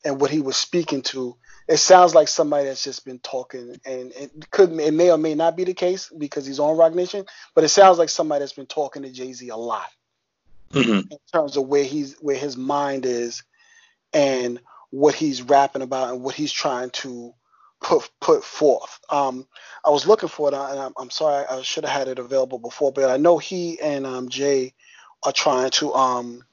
and 0.04 0.20
what 0.20 0.30
he 0.30 0.40
was 0.40 0.56
speaking 0.56 1.02
to 1.02 1.36
it 1.66 1.78
sounds 1.78 2.14
like 2.14 2.28
somebody 2.28 2.66
that's 2.66 2.84
just 2.84 3.04
been 3.04 3.18
talking, 3.20 3.76
and 3.84 4.12
it 4.12 4.50
could 4.50 4.72
it 4.80 4.94
may 4.94 5.10
or 5.10 5.18
may 5.18 5.34
not 5.34 5.56
be 5.56 5.64
the 5.64 5.74
case 5.74 6.10
because 6.16 6.46
he's 6.46 6.60
on 6.60 6.76
Roc 6.76 6.94
Nation, 6.94 7.24
but 7.54 7.64
it 7.64 7.68
sounds 7.68 7.98
like 7.98 8.08
somebody 8.08 8.40
that's 8.40 8.52
been 8.52 8.66
talking 8.66 9.02
to 9.02 9.10
Jay 9.10 9.32
Z 9.32 9.48
a 9.48 9.56
lot 9.56 9.86
mm-hmm. 10.74 11.10
in 11.10 11.18
terms 11.32 11.56
of 11.56 11.66
where 11.66 11.84
he's 11.84 12.16
where 12.20 12.36
his 12.36 12.56
mind 12.56 13.06
is 13.06 13.42
and 14.12 14.60
what 14.90 15.14
he's 15.14 15.42
rapping 15.42 15.82
about 15.82 16.12
and 16.12 16.22
what 16.22 16.34
he's 16.34 16.52
trying 16.52 16.90
to 16.90 17.34
put 17.80 18.10
put 18.20 18.44
forth. 18.44 18.98
Um, 19.10 19.46
I 19.84 19.90
was 19.90 20.06
looking 20.06 20.28
for 20.28 20.48
it, 20.48 20.54
and 20.54 20.80
I'm, 20.80 20.92
I'm 20.98 21.10
sorry 21.10 21.44
I 21.48 21.62
should 21.62 21.84
have 21.84 21.98
had 21.98 22.08
it 22.08 22.18
available 22.18 22.58
before, 22.58 22.92
but 22.92 23.10
I 23.10 23.16
know 23.16 23.38
he 23.38 23.80
and 23.80 24.06
um, 24.06 24.28
Jay 24.28 24.74
are 25.22 25.32
trying 25.32 25.70
to 25.70 25.94
um, 25.94 26.44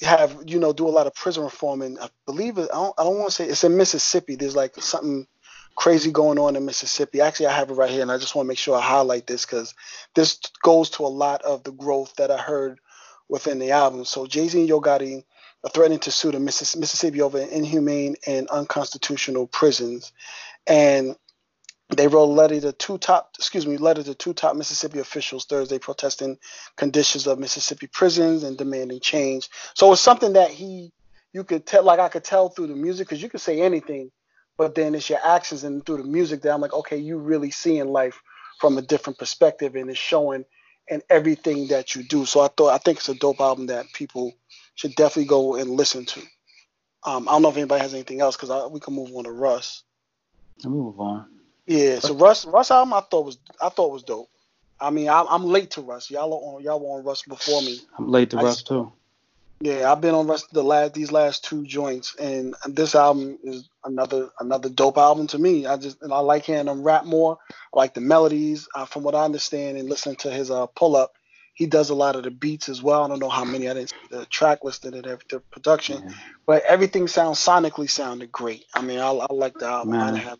have 0.00 0.44
you 0.46 0.58
know 0.58 0.72
do 0.72 0.88
a 0.88 0.90
lot 0.90 1.06
of 1.06 1.14
prison 1.14 1.42
reform 1.42 1.82
and 1.82 1.98
I 1.98 2.08
believe 2.26 2.58
it, 2.58 2.68
I 2.72 2.76
don't, 2.76 2.94
I 2.98 3.04
don't 3.04 3.18
want 3.18 3.30
to 3.30 3.34
say 3.34 3.46
it's 3.46 3.64
in 3.64 3.76
Mississippi. 3.76 4.36
There's 4.36 4.56
like 4.56 4.76
something 4.76 5.26
crazy 5.74 6.10
going 6.10 6.38
on 6.38 6.56
in 6.56 6.64
Mississippi. 6.64 7.20
Actually, 7.20 7.46
I 7.46 7.56
have 7.56 7.70
it 7.70 7.74
right 7.74 7.90
here, 7.90 8.02
and 8.02 8.10
I 8.10 8.18
just 8.18 8.34
want 8.34 8.46
to 8.46 8.48
make 8.48 8.58
sure 8.58 8.76
I 8.76 8.82
highlight 8.82 9.26
this 9.26 9.44
because 9.44 9.74
this 10.14 10.38
goes 10.62 10.90
to 10.90 11.04
a 11.04 11.08
lot 11.08 11.42
of 11.42 11.62
the 11.62 11.72
growth 11.72 12.14
that 12.16 12.30
I 12.30 12.38
heard 12.38 12.78
within 13.28 13.58
the 13.58 13.70
album. 13.70 14.04
So 14.04 14.26
Jay 14.26 14.48
Z 14.48 14.58
and 14.58 14.68
Yo 14.68 14.80
Gotti 14.80 15.24
are 15.64 15.70
threatening 15.70 16.00
to 16.00 16.10
sue 16.10 16.32
the 16.32 16.40
Missis- 16.40 16.76
Mississippi 16.76 17.20
over 17.20 17.38
inhumane 17.38 18.16
and 18.26 18.48
unconstitutional 18.48 19.46
prisons, 19.46 20.12
and 20.66 21.16
They 21.90 22.06
wrote 22.06 22.24
a 22.24 22.32
letter 22.32 22.60
to 22.60 22.72
two 22.72 22.98
top, 22.98 23.30
excuse 23.38 23.66
me, 23.66 23.78
letter 23.78 24.02
to 24.02 24.14
two 24.14 24.34
top 24.34 24.56
Mississippi 24.56 24.98
officials 24.98 25.46
Thursday 25.46 25.78
protesting 25.78 26.38
conditions 26.76 27.26
of 27.26 27.38
Mississippi 27.38 27.86
prisons 27.86 28.42
and 28.42 28.58
demanding 28.58 29.00
change. 29.00 29.48
So 29.74 29.92
it's 29.92 30.02
something 30.02 30.34
that 30.34 30.50
he, 30.50 30.92
you 31.32 31.44
could 31.44 31.64
tell, 31.66 31.82
like 31.82 31.98
I 31.98 32.08
could 32.08 32.24
tell 32.24 32.50
through 32.50 32.66
the 32.66 32.76
music, 32.76 33.08
because 33.08 33.22
you 33.22 33.30
could 33.30 33.40
say 33.40 33.62
anything, 33.62 34.10
but 34.58 34.74
then 34.74 34.94
it's 34.94 35.08
your 35.08 35.20
actions 35.24 35.64
and 35.64 35.84
through 35.84 35.98
the 35.98 36.04
music 36.04 36.42
that 36.42 36.52
I'm 36.52 36.60
like, 36.60 36.74
okay, 36.74 36.98
you 36.98 37.16
really 37.16 37.50
seeing 37.50 37.88
life 37.88 38.20
from 38.60 38.76
a 38.76 38.82
different 38.82 39.18
perspective, 39.18 39.74
and 39.74 39.88
it's 39.88 39.98
showing 39.98 40.44
in 40.88 41.00
everything 41.08 41.68
that 41.68 41.94
you 41.94 42.02
do. 42.02 42.26
So 42.26 42.40
I 42.40 42.48
thought, 42.48 42.74
I 42.74 42.78
think 42.78 42.98
it's 42.98 43.08
a 43.08 43.14
dope 43.14 43.40
album 43.40 43.66
that 43.66 43.86
people 43.94 44.34
should 44.74 44.94
definitely 44.94 45.26
go 45.26 45.54
and 45.54 45.70
listen 45.70 46.04
to. 46.04 46.20
Um, 47.04 47.28
I 47.28 47.32
don't 47.32 47.42
know 47.42 47.50
if 47.50 47.56
anybody 47.56 47.80
has 47.80 47.94
anything 47.94 48.20
else 48.20 48.36
because 48.36 48.70
we 48.70 48.80
can 48.80 48.94
move 48.94 49.10
on 49.14 49.24
to 49.24 49.30
Russ. 49.30 49.84
I'll 50.64 50.70
move 50.70 51.00
on. 51.00 51.37
Yeah, 51.68 51.98
so 51.98 52.14
Russ 52.14 52.46
Russ 52.46 52.70
album 52.70 52.94
I 52.94 53.00
thought 53.00 53.26
was 53.26 53.38
I 53.60 53.68
thought 53.68 53.92
was 53.92 54.02
dope. 54.02 54.30
I 54.80 54.88
mean 54.88 55.08
I, 55.08 55.22
am 55.28 55.44
late 55.44 55.72
to 55.72 55.82
Russ. 55.82 56.10
Y'all 56.10 56.32
are 56.32 56.56
on 56.56 56.62
y'all 56.62 56.80
were 56.80 56.98
on 56.98 57.04
Russ 57.04 57.22
before 57.22 57.60
me. 57.60 57.78
I'm 57.98 58.08
late 58.08 58.30
to 58.30 58.38
I 58.38 58.42
Russ 58.42 58.62
too. 58.62 58.90
Yeah, 59.60 59.92
I've 59.92 60.00
been 60.00 60.14
on 60.14 60.26
Russ 60.26 60.44
the 60.46 60.62
last 60.62 60.94
these 60.94 61.12
last 61.12 61.44
two 61.44 61.66
joints, 61.66 62.14
and 62.14 62.54
this 62.68 62.94
album 62.94 63.38
is 63.42 63.68
another 63.84 64.30
another 64.40 64.70
dope 64.70 64.96
album 64.96 65.26
to 65.28 65.38
me. 65.38 65.66
I 65.66 65.76
just 65.76 66.00
and 66.00 66.10
I 66.12 66.20
like 66.20 66.44
hearing 66.44 66.68
him 66.68 66.82
rap 66.82 67.04
more. 67.04 67.36
I 67.50 67.76
like 67.76 67.92
the 67.92 68.00
melodies. 68.00 68.66
Uh, 68.74 68.86
from 68.86 69.02
what 69.02 69.14
I 69.14 69.24
understand 69.24 69.76
and 69.76 69.90
listening 69.90 70.16
to 70.16 70.30
his 70.30 70.50
uh, 70.50 70.66
pull 70.68 70.96
up, 70.96 71.16
he 71.52 71.66
does 71.66 71.90
a 71.90 71.94
lot 71.94 72.16
of 72.16 72.22
the 72.22 72.30
beats 72.30 72.70
as 72.70 72.82
well. 72.82 73.04
I 73.04 73.08
don't 73.08 73.18
know 73.18 73.28
how 73.28 73.44
many 73.44 73.68
I 73.68 73.74
didn't 73.74 73.92
the 74.10 74.24
track 74.26 74.64
listed 74.64 74.94
and 74.94 75.04
the 75.28 75.40
production, 75.50 76.02
yeah. 76.02 76.14
but 76.46 76.62
everything 76.62 77.08
sounds 77.08 77.38
sonically 77.38 77.90
sounded 77.90 78.32
great. 78.32 78.64
I 78.72 78.80
mean, 78.80 79.00
I, 79.00 79.10
I 79.10 79.26
like 79.34 79.54
the 79.54 79.66
album. 79.66 79.94
I 79.94 80.16
have. 80.16 80.38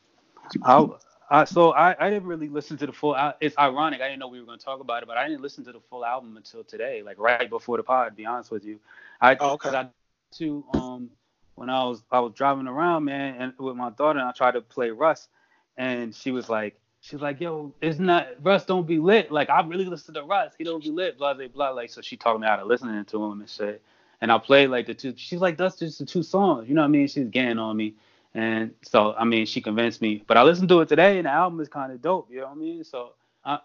I, 0.62 0.88
I, 1.30 1.44
so 1.44 1.72
I, 1.72 1.94
I 1.98 2.10
didn't 2.10 2.26
really 2.26 2.48
listen 2.48 2.78
to 2.78 2.86
the 2.86 2.92
full. 2.92 3.16
It's 3.40 3.56
ironic. 3.58 4.00
I 4.00 4.08
didn't 4.08 4.20
know 4.20 4.28
we 4.28 4.40
were 4.40 4.46
going 4.46 4.58
to 4.58 4.64
talk 4.64 4.80
about 4.80 5.02
it, 5.02 5.06
but 5.06 5.18
I 5.18 5.28
didn't 5.28 5.42
listen 5.42 5.64
to 5.64 5.72
the 5.72 5.80
full 5.90 6.04
album 6.04 6.36
until 6.36 6.64
today, 6.64 7.02
like 7.02 7.18
right 7.18 7.48
before 7.48 7.76
the 7.76 7.82
pod. 7.82 8.08
To 8.08 8.14
be 8.14 8.24
honest 8.24 8.50
with 8.50 8.64
you, 8.64 8.78
I 9.20 9.36
oh, 9.38 9.52
okay. 9.52 9.70
I, 9.70 9.88
to 10.36 10.64
um 10.74 11.10
when 11.54 11.68
I 11.68 11.84
was 11.84 12.02
I 12.10 12.20
was 12.20 12.32
driving 12.34 12.66
around, 12.66 13.04
man, 13.04 13.36
and 13.38 13.52
with 13.58 13.76
my 13.76 13.90
daughter, 13.90 14.18
and 14.18 14.28
I 14.28 14.32
tried 14.32 14.52
to 14.52 14.62
play 14.62 14.90
Russ, 14.90 15.28
and 15.76 16.14
she 16.14 16.30
was 16.30 16.48
like, 16.48 16.78
she 17.00 17.14
was 17.14 17.22
like, 17.22 17.40
yo, 17.40 17.74
it's 17.82 17.98
not 17.98 18.28
Russ 18.42 18.64
don't 18.64 18.86
be 18.86 18.98
lit. 18.98 19.30
Like 19.30 19.50
I 19.50 19.60
really 19.66 19.84
listen 19.84 20.14
to 20.14 20.22
Russ. 20.22 20.54
He 20.56 20.64
don't 20.64 20.82
be 20.82 20.90
lit, 20.90 21.18
blah 21.18 21.34
blah 21.34 21.48
blah. 21.48 21.70
Like 21.70 21.90
so 21.90 22.00
she 22.00 22.16
taught 22.16 22.40
me 22.40 22.46
how 22.46 22.56
to 22.56 22.64
listening 22.64 23.04
to 23.04 23.24
him 23.24 23.40
and 23.40 23.50
shit. 23.50 23.82
And 24.20 24.32
I 24.32 24.38
played 24.38 24.70
like 24.70 24.86
the 24.86 24.94
two. 24.94 25.14
She's 25.16 25.40
like, 25.40 25.56
that's 25.56 25.76
just 25.76 25.98
the 25.98 26.06
two 26.06 26.22
songs. 26.22 26.68
You 26.68 26.74
know 26.74 26.80
what 26.80 26.88
I 26.88 26.90
mean? 26.90 27.06
She's 27.06 27.28
getting 27.28 27.58
on 27.58 27.76
me. 27.76 27.94
And 28.34 28.72
so, 28.82 29.14
I 29.14 29.24
mean, 29.24 29.46
she 29.46 29.60
convinced 29.60 30.02
me. 30.02 30.22
But 30.26 30.36
I 30.36 30.42
listened 30.42 30.68
to 30.68 30.80
it 30.80 30.88
today, 30.88 31.18
and 31.18 31.26
the 31.26 31.30
album 31.30 31.60
is 31.60 31.68
kind 31.68 31.92
of 31.92 32.02
dope. 32.02 32.28
You 32.30 32.40
know 32.40 32.46
what 32.46 32.52
I 32.52 32.56
mean? 32.56 32.84
So, 32.84 33.14
I, 33.44 33.58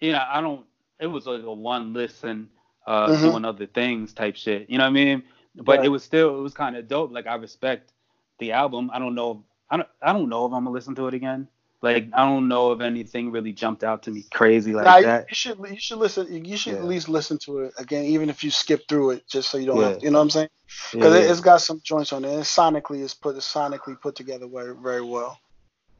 you 0.00 0.12
know, 0.12 0.24
I 0.28 0.40
don't. 0.40 0.66
It 0.98 1.06
was 1.06 1.26
like 1.26 1.42
a 1.42 1.52
one 1.52 1.92
listen, 1.92 2.50
uh, 2.86 3.08
mm-hmm. 3.08 3.22
doing 3.22 3.44
other 3.44 3.66
things 3.66 4.12
type 4.12 4.36
shit. 4.36 4.68
You 4.68 4.78
know 4.78 4.84
what 4.84 4.90
I 4.90 4.92
mean? 4.92 5.22
But 5.54 5.78
right. 5.78 5.86
it 5.86 5.88
was 5.88 6.02
still, 6.04 6.38
it 6.38 6.42
was 6.42 6.54
kind 6.54 6.76
of 6.76 6.88
dope. 6.88 7.12
Like 7.12 7.26
I 7.26 7.34
respect 7.36 7.92
the 8.38 8.52
album. 8.52 8.90
I 8.92 8.98
don't 8.98 9.14
know. 9.14 9.44
I 9.70 9.76
don't. 9.76 9.88
I 10.02 10.12
don't 10.12 10.28
know 10.28 10.46
if 10.46 10.52
I'm 10.52 10.64
gonna 10.64 10.70
listen 10.70 10.94
to 10.96 11.06
it 11.06 11.14
again. 11.14 11.48
Like 11.82 12.08
I 12.12 12.26
don't 12.26 12.48
know 12.48 12.72
if 12.72 12.80
anything 12.80 13.30
really 13.30 13.52
jumped 13.52 13.82
out 13.84 14.02
to 14.02 14.10
me 14.10 14.26
crazy 14.30 14.74
like 14.74 14.84
nah, 14.84 15.00
that. 15.00 15.26
You 15.30 15.34
should 15.34 15.58
you 15.58 15.80
should 15.80 15.96
listen. 15.96 16.44
You 16.44 16.56
should 16.56 16.74
yeah. 16.74 16.78
at 16.80 16.84
least 16.84 17.08
listen 17.08 17.38
to 17.38 17.60
it 17.60 17.74
again, 17.78 18.04
even 18.04 18.28
if 18.28 18.44
you 18.44 18.50
skip 18.50 18.86
through 18.86 19.12
it, 19.12 19.26
just 19.26 19.48
so 19.48 19.56
you 19.56 19.66
don't 19.66 19.78
yeah. 19.80 19.88
have. 19.88 20.02
You 20.02 20.10
know 20.10 20.18
what 20.18 20.24
I'm 20.24 20.30
saying? 20.30 20.48
Because 20.92 21.14
yeah. 21.14 21.20
it, 21.22 21.28
has 21.28 21.40
got 21.40 21.62
some 21.62 21.80
joints 21.82 22.12
on 22.12 22.24
it. 22.24 22.32
And 22.32 22.42
sonically, 22.42 23.02
it's 23.02 23.14
put 23.14 23.34
it's 23.36 23.50
sonically 23.50 23.98
put 23.98 24.14
together 24.14 24.46
very 24.46 24.74
very 24.76 25.00
well. 25.00 25.40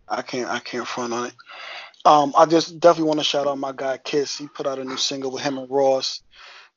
I 0.07 0.21
can't 0.21 0.51
I 0.51 0.59
can't 0.59 0.87
front 0.87 1.15
on 1.15 1.27
it. 1.29 1.35
Um, 2.05 2.35
I 2.37 2.45
just 2.45 2.79
definitely 2.79 3.09
want 3.09 3.21
to 3.21 3.25
shout 3.25 3.47
out 3.47 3.57
my 3.57 3.73
guy 3.75 3.97
Kiss. 3.97 4.37
He 4.37 4.49
put 4.49 4.67
out 4.67 4.79
a 4.79 4.85
new 4.85 4.99
single 4.99 5.31
with 5.31 5.43
him 5.43 5.57
and 5.57 5.71
Ross. 5.71 6.23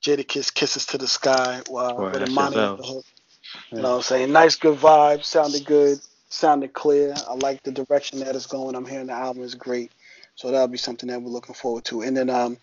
Jadakiss 0.01 0.53
kisses 0.53 0.85
to 0.87 0.97
the 0.97 1.07
sky. 1.07 1.61
Wow, 1.69 1.97
uh, 1.97 2.11
with 2.11 2.29
Imani. 2.29 2.55
You 2.55 3.81
know 3.81 3.81
what 3.81 3.95
I'm 3.97 4.01
saying? 4.01 4.31
Nice, 4.31 4.55
good 4.55 4.77
vibe. 4.77 5.23
Sounded 5.23 5.65
good 5.65 5.99
sounded 6.33 6.73
clear. 6.73 7.13
I 7.27 7.35
like 7.35 7.63
the 7.63 7.71
direction 7.71 8.19
that 8.19 8.35
it's 8.35 8.47
going. 8.47 8.75
I'm 8.75 8.85
hearing 8.85 9.07
the 9.07 9.13
album 9.13 9.43
is 9.43 9.55
great. 9.55 9.91
So 10.35 10.51
that'll 10.51 10.67
be 10.67 10.77
something 10.77 11.09
that 11.09 11.21
we're 11.21 11.29
looking 11.29 11.55
forward 11.55 11.85
to. 11.85 12.01
And 12.01 12.17
then 12.17 12.29
um, 12.29 12.57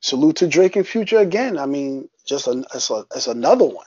salute 0.00 0.36
to 0.36 0.48
Drake 0.48 0.76
and 0.76 0.86
Future 0.86 1.18
again. 1.18 1.56
I 1.56 1.66
mean, 1.66 2.08
just 2.26 2.48
a, 2.48 2.64
it's, 2.74 2.90
a, 2.90 3.04
it's 3.14 3.28
another 3.28 3.66
one. 3.66 3.86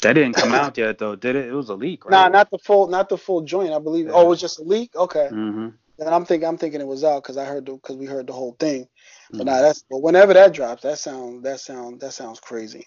That 0.00 0.14
didn't 0.14 0.36
come 0.36 0.52
out 0.52 0.76
yet 0.76 0.98
though, 0.98 1.16
did 1.16 1.36
it? 1.36 1.46
It 1.46 1.52
was 1.52 1.70
a 1.70 1.74
leak, 1.74 2.04
right? 2.04 2.10
Nah, 2.10 2.28
not 2.28 2.50
the 2.50 2.58
full, 2.58 2.88
not 2.88 3.08
the 3.08 3.16
full 3.16 3.40
joint. 3.42 3.72
I 3.72 3.78
believe. 3.78 4.06
Yeah. 4.06 4.12
Oh, 4.12 4.26
it 4.26 4.28
was 4.28 4.40
just 4.40 4.58
a 4.58 4.62
leak. 4.62 4.94
Okay. 4.94 5.28
Mm-hmm. 5.32 5.68
Then 5.98 6.12
I'm 6.12 6.26
thinking, 6.26 6.46
I'm 6.46 6.58
thinking 6.58 6.80
it 6.80 6.86
was 6.86 7.04
out 7.04 7.22
because 7.22 7.38
I 7.38 7.44
heard 7.46 7.64
because 7.64 7.96
we 7.96 8.04
heard 8.04 8.26
the 8.26 8.32
whole 8.32 8.56
thing. 8.58 8.86
But 9.30 9.38
mm-hmm. 9.38 9.46
nah, 9.46 9.62
that's 9.62 9.84
but 9.88 10.02
whenever 10.02 10.34
that 10.34 10.52
drops, 10.52 10.82
that 10.82 10.98
sounds 10.98 11.42
that 11.44 11.60
sound 11.60 12.00
that 12.00 12.12
sounds 12.12 12.40
crazy. 12.40 12.86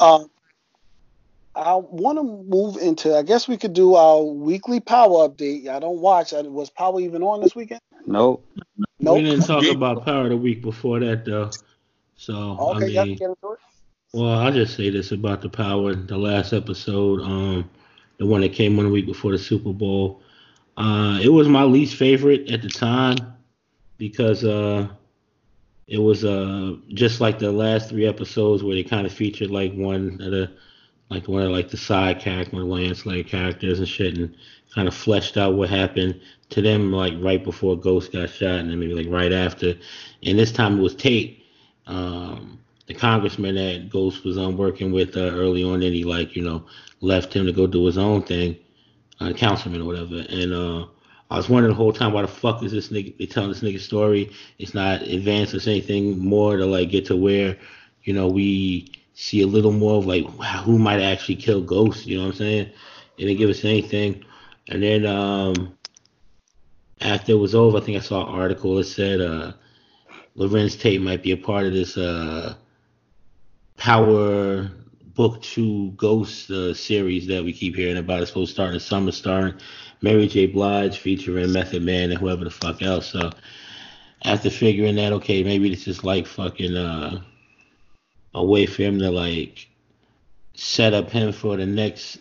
Um, 0.00 0.30
I 1.58 1.74
want 1.74 2.18
to 2.18 2.22
move 2.22 2.76
into. 2.76 3.16
I 3.16 3.22
guess 3.22 3.48
we 3.48 3.56
could 3.56 3.72
do 3.72 3.94
our 3.94 4.22
weekly 4.22 4.78
power 4.78 5.28
update. 5.28 5.68
I 5.68 5.80
don't 5.80 5.98
watch. 5.98 6.30
That. 6.30 6.50
Was 6.50 6.70
power 6.70 7.00
even 7.00 7.22
on 7.22 7.40
this 7.40 7.54
weekend? 7.56 7.80
Nope. 8.06 8.46
Nope. 9.00 9.18
We 9.18 9.24
didn't 9.24 9.44
talk 9.44 9.64
about 9.66 10.04
power 10.04 10.28
the 10.28 10.36
week 10.36 10.62
before 10.62 11.00
that 11.00 11.24
though. 11.24 11.50
So 12.16 12.56
okay, 12.58 12.98
I 12.98 13.04
mean, 13.04 13.18
well, 14.12 14.38
I'll 14.38 14.52
just 14.52 14.76
say 14.76 14.90
this 14.90 15.12
about 15.12 15.42
the 15.42 15.48
power. 15.48 15.94
The 15.94 16.16
last 16.16 16.52
episode, 16.52 17.20
um, 17.20 17.68
the 18.18 18.26
one 18.26 18.40
that 18.40 18.52
came 18.52 18.78
on 18.78 18.86
the 18.86 18.90
week 18.90 19.06
before 19.06 19.32
the 19.32 19.38
Super 19.38 19.72
Bowl, 19.72 20.22
uh, 20.76 21.18
it 21.22 21.28
was 21.28 21.48
my 21.48 21.64
least 21.64 21.96
favorite 21.96 22.50
at 22.50 22.62
the 22.62 22.68
time 22.68 23.16
because 23.98 24.44
uh, 24.44 24.88
it 25.88 25.98
was 25.98 26.24
uh 26.24 26.76
just 26.88 27.20
like 27.20 27.38
the 27.38 27.50
last 27.50 27.88
three 27.88 28.06
episodes 28.06 28.62
where 28.62 28.76
they 28.76 28.84
kind 28.84 29.06
of 29.06 29.12
featured 29.12 29.50
like 29.50 29.72
one 29.74 30.20
of 30.20 30.30
the 30.30 30.50
like 31.10 31.26
one 31.26 31.42
of 31.42 31.50
like 31.50 31.70
the 31.70 31.76
side 31.76 32.20
character, 32.20 32.64
one 32.64 32.90
of 32.90 33.26
characters 33.26 33.78
and 33.78 33.88
shit, 33.88 34.18
and 34.18 34.34
kind 34.74 34.88
of 34.88 34.94
fleshed 34.94 35.36
out 35.36 35.54
what 35.54 35.70
happened 35.70 36.20
to 36.50 36.62
them 36.62 36.92
like 36.92 37.14
right 37.18 37.42
before 37.42 37.78
Ghost 37.78 38.12
got 38.12 38.30
shot, 38.30 38.60
and 38.60 38.70
then 38.70 38.78
maybe 38.78 38.94
like 38.94 39.12
right 39.12 39.32
after. 39.32 39.74
And 40.22 40.38
this 40.38 40.52
time 40.52 40.78
it 40.78 40.82
was 40.82 40.94
Tate, 40.94 41.42
um, 41.86 42.58
the 42.86 42.94
congressman 42.94 43.54
that 43.54 43.88
Ghost 43.90 44.24
was 44.24 44.36
on 44.38 44.56
working 44.56 44.92
with 44.92 45.16
uh, 45.16 45.20
early 45.20 45.64
on. 45.64 45.80
Then 45.80 45.92
he 45.92 46.04
like 46.04 46.36
you 46.36 46.42
know 46.42 46.64
left 47.00 47.32
him 47.32 47.46
to 47.46 47.52
go 47.52 47.66
do 47.66 47.86
his 47.86 47.98
own 47.98 48.22
thing, 48.22 48.56
uh, 49.20 49.32
councilman 49.32 49.82
or 49.82 49.86
whatever. 49.86 50.24
And 50.28 50.52
uh, 50.52 50.86
I 51.30 51.36
was 51.36 51.48
wondering 51.48 51.72
the 51.72 51.76
whole 51.76 51.92
time 51.92 52.12
why 52.12 52.22
the 52.22 52.28
fuck 52.28 52.62
is 52.62 52.72
this 52.72 52.88
nigga 52.88 53.16
they 53.18 53.26
telling 53.26 53.50
this 53.50 53.60
nigga 53.60 53.80
story? 53.80 54.30
It's 54.58 54.74
not 54.74 55.02
advanced 55.02 55.54
or 55.54 55.70
anything 55.70 56.18
more 56.18 56.56
to 56.58 56.66
like 56.66 56.90
get 56.90 57.06
to 57.06 57.16
where 57.16 57.56
you 58.04 58.12
know 58.12 58.28
we 58.28 58.92
see 59.20 59.42
a 59.42 59.46
little 59.48 59.72
more 59.72 59.96
of 59.96 60.06
like 60.06 60.24
who 60.64 60.78
might 60.78 61.00
actually 61.00 61.34
kill 61.34 61.60
Ghost. 61.60 62.06
You 62.06 62.18
know 62.18 62.26
what 62.26 62.34
I'm 62.34 62.38
saying? 62.38 62.70
They 63.16 63.24
didn't 63.24 63.38
give 63.38 63.50
us 63.50 63.64
anything. 63.64 64.24
And 64.68 64.80
then 64.80 65.06
um, 65.06 65.76
after 67.00 67.32
it 67.32 67.38
was 67.38 67.52
over, 67.52 67.78
I 67.78 67.80
think 67.80 67.96
I 67.96 68.00
saw 68.00 68.22
an 68.22 68.40
article 68.40 68.76
that 68.76 68.84
said 68.84 69.20
uh, 69.20 69.54
Larenz 70.36 70.78
Tate 70.78 71.02
might 71.02 71.24
be 71.24 71.32
a 71.32 71.36
part 71.36 71.66
of 71.66 71.72
this 71.72 71.96
uh, 71.96 72.54
Power 73.76 74.70
Book 75.14 75.42
Two 75.42 75.90
Ghost 75.96 76.48
uh, 76.52 76.72
series 76.72 77.26
that 77.26 77.42
we 77.42 77.52
keep 77.52 77.74
hearing 77.74 77.96
about. 77.96 78.22
It's 78.22 78.30
supposed 78.30 78.50
to 78.50 78.54
start 78.54 78.68
in 78.68 78.74
the 78.74 78.80
summer, 78.80 79.10
starring 79.10 79.54
Mary 80.00 80.28
J. 80.28 80.46
Blige, 80.46 80.96
featuring 80.96 81.50
Method 81.50 81.82
Man 81.82 82.12
and 82.12 82.20
whoever 82.20 82.44
the 82.44 82.50
fuck 82.50 82.82
else. 82.82 83.08
So 83.08 83.30
after 84.22 84.48
figuring 84.48 84.94
that, 84.94 85.12
okay, 85.14 85.42
maybe 85.42 85.70
this 85.70 85.88
is 85.88 86.04
like 86.04 86.24
fucking 86.24 86.76
uh, 86.76 87.20
a 88.38 88.44
way 88.44 88.66
for 88.66 88.82
him 88.82 88.98
to 88.98 89.10
like 89.10 89.68
set 90.54 90.94
up 90.94 91.10
him 91.10 91.32
for 91.32 91.56
the 91.56 91.66
next 91.66 92.18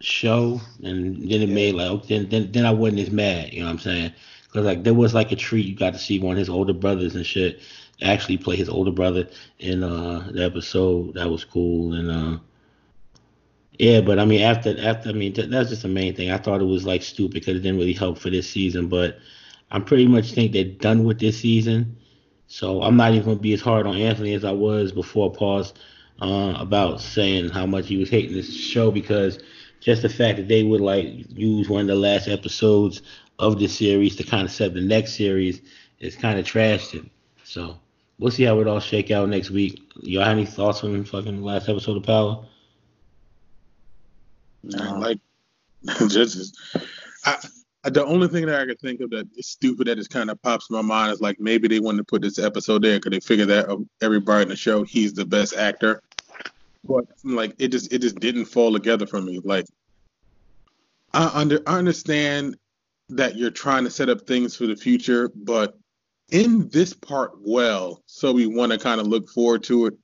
show, 0.00 0.60
and 0.82 1.16
then 1.16 1.42
it 1.42 1.48
yeah. 1.48 1.54
made 1.54 1.74
like 1.74 2.06
then, 2.06 2.28
then 2.28 2.50
then 2.52 2.66
I 2.66 2.70
wasn't 2.70 3.00
as 3.00 3.10
mad. 3.10 3.52
You 3.52 3.60
know 3.60 3.66
what 3.66 3.72
I'm 3.72 3.78
saying? 3.78 4.12
Because 4.44 4.66
like 4.66 4.82
there 4.82 4.94
was 4.94 5.14
like 5.14 5.32
a 5.32 5.36
treat 5.36 5.66
you 5.66 5.76
got 5.76 5.92
to 5.92 5.98
see 5.98 6.18
one 6.18 6.32
of 6.32 6.38
his 6.38 6.48
older 6.48 6.72
brothers 6.72 7.14
and 7.14 7.24
shit 7.24 7.60
actually 8.02 8.38
play 8.38 8.56
his 8.56 8.68
older 8.68 8.90
brother 8.90 9.28
in 9.58 9.84
uh 9.84 10.28
the 10.32 10.44
episode. 10.44 11.14
That 11.14 11.30
was 11.30 11.44
cool 11.44 11.94
and 11.94 12.10
uh 12.10 12.38
yeah, 13.78 14.00
but 14.00 14.18
I 14.18 14.24
mean 14.24 14.42
after 14.42 14.74
after 14.78 15.10
I 15.10 15.12
mean 15.12 15.32
that's 15.34 15.70
just 15.70 15.82
the 15.82 15.88
main 15.88 16.14
thing. 16.14 16.30
I 16.30 16.38
thought 16.38 16.60
it 16.60 16.66
was 16.66 16.84
like 16.84 17.02
stupid 17.02 17.34
because 17.34 17.56
it 17.56 17.60
didn't 17.60 17.78
really 17.78 17.92
help 17.92 18.18
for 18.18 18.30
this 18.30 18.48
season, 18.48 18.88
but 18.88 19.18
I'm 19.70 19.84
pretty 19.84 20.06
much 20.06 20.32
think 20.32 20.52
they're 20.52 20.64
done 20.64 21.04
with 21.04 21.20
this 21.20 21.38
season. 21.38 21.96
So 22.52 22.82
I'm 22.82 22.96
not 22.96 23.12
even 23.12 23.24
gonna 23.24 23.36
be 23.36 23.52
as 23.52 23.60
hard 23.60 23.86
on 23.86 23.96
Anthony 23.96 24.34
as 24.34 24.44
I 24.44 24.50
was 24.50 24.90
before 24.90 25.32
pause 25.32 25.72
uh, 26.20 26.54
about 26.58 27.00
saying 27.00 27.50
how 27.50 27.64
much 27.64 27.86
he 27.86 27.96
was 27.96 28.10
hating 28.10 28.34
this 28.34 28.52
show 28.52 28.90
because 28.90 29.38
just 29.78 30.02
the 30.02 30.08
fact 30.08 30.36
that 30.36 30.48
they 30.48 30.64
would 30.64 30.80
like 30.80 31.06
use 31.28 31.68
one 31.68 31.82
of 31.82 31.86
the 31.86 31.94
last 31.94 32.26
episodes 32.26 33.02
of 33.38 33.60
this 33.60 33.78
series 33.78 34.16
to 34.16 34.24
kind 34.24 34.44
of 34.44 34.50
set 34.50 34.74
the 34.74 34.80
next 34.80 35.14
series 35.14 35.62
is 36.00 36.16
kind 36.16 36.40
of 36.40 36.44
trashed 36.44 36.94
it. 36.94 37.08
So 37.44 37.78
we'll 38.18 38.32
see 38.32 38.42
how 38.42 38.58
it 38.58 38.66
all 38.66 38.80
shake 38.80 39.12
out 39.12 39.28
next 39.28 39.50
week. 39.50 39.80
Y'all 40.00 40.24
have 40.24 40.32
any 40.32 40.44
thoughts 40.44 40.82
on 40.82 40.98
the 40.98 41.04
fucking 41.04 41.42
last 41.42 41.68
episode 41.68 41.98
of 41.98 42.02
Power? 42.02 42.44
No. 44.64 44.98
Like 44.98 45.20
just 46.08 46.58
I 47.24 47.36
the 47.84 48.04
only 48.04 48.28
thing 48.28 48.46
that 48.46 48.60
I 48.60 48.66
could 48.66 48.80
think 48.80 49.00
of 49.00 49.10
that 49.10 49.26
is 49.36 49.48
stupid 49.48 49.86
that 49.86 49.96
just 49.96 50.10
kind 50.10 50.30
of 50.30 50.40
pops 50.42 50.68
in 50.68 50.76
my 50.76 50.82
mind 50.82 51.12
is 51.12 51.20
like 51.20 51.40
maybe 51.40 51.66
they 51.66 51.80
wanted 51.80 51.98
to 51.98 52.04
put 52.04 52.22
this 52.22 52.38
episode 52.38 52.82
there 52.82 52.98
because 52.98 53.10
they 53.10 53.20
figure 53.20 53.46
that 53.46 53.66
of 53.66 53.86
everybody 54.02 54.42
in 54.42 54.48
the 54.48 54.56
show 54.56 54.82
he's 54.82 55.14
the 55.14 55.24
best 55.24 55.56
actor, 55.56 56.02
but 56.84 57.06
like 57.24 57.54
it 57.58 57.68
just 57.68 57.92
it 57.92 58.00
just 58.00 58.16
didn't 58.16 58.44
fall 58.44 58.72
together 58.72 59.06
for 59.06 59.22
me. 59.22 59.40
Like 59.42 59.66
I 61.14 61.30
under 61.32 61.62
I 61.66 61.78
understand 61.78 62.56
that 63.08 63.36
you're 63.36 63.50
trying 63.50 63.84
to 63.84 63.90
set 63.90 64.08
up 64.08 64.26
things 64.26 64.54
for 64.54 64.66
the 64.66 64.76
future, 64.76 65.30
but 65.34 65.78
in 66.30 66.68
this 66.68 66.92
part 66.92 67.32
well, 67.40 68.02
so 68.06 68.30
we 68.32 68.46
want 68.46 68.72
to 68.72 68.78
kind 68.78 69.00
of 69.00 69.06
look 69.06 69.28
forward 69.30 69.62
to 69.64 69.86
it. 69.86 69.94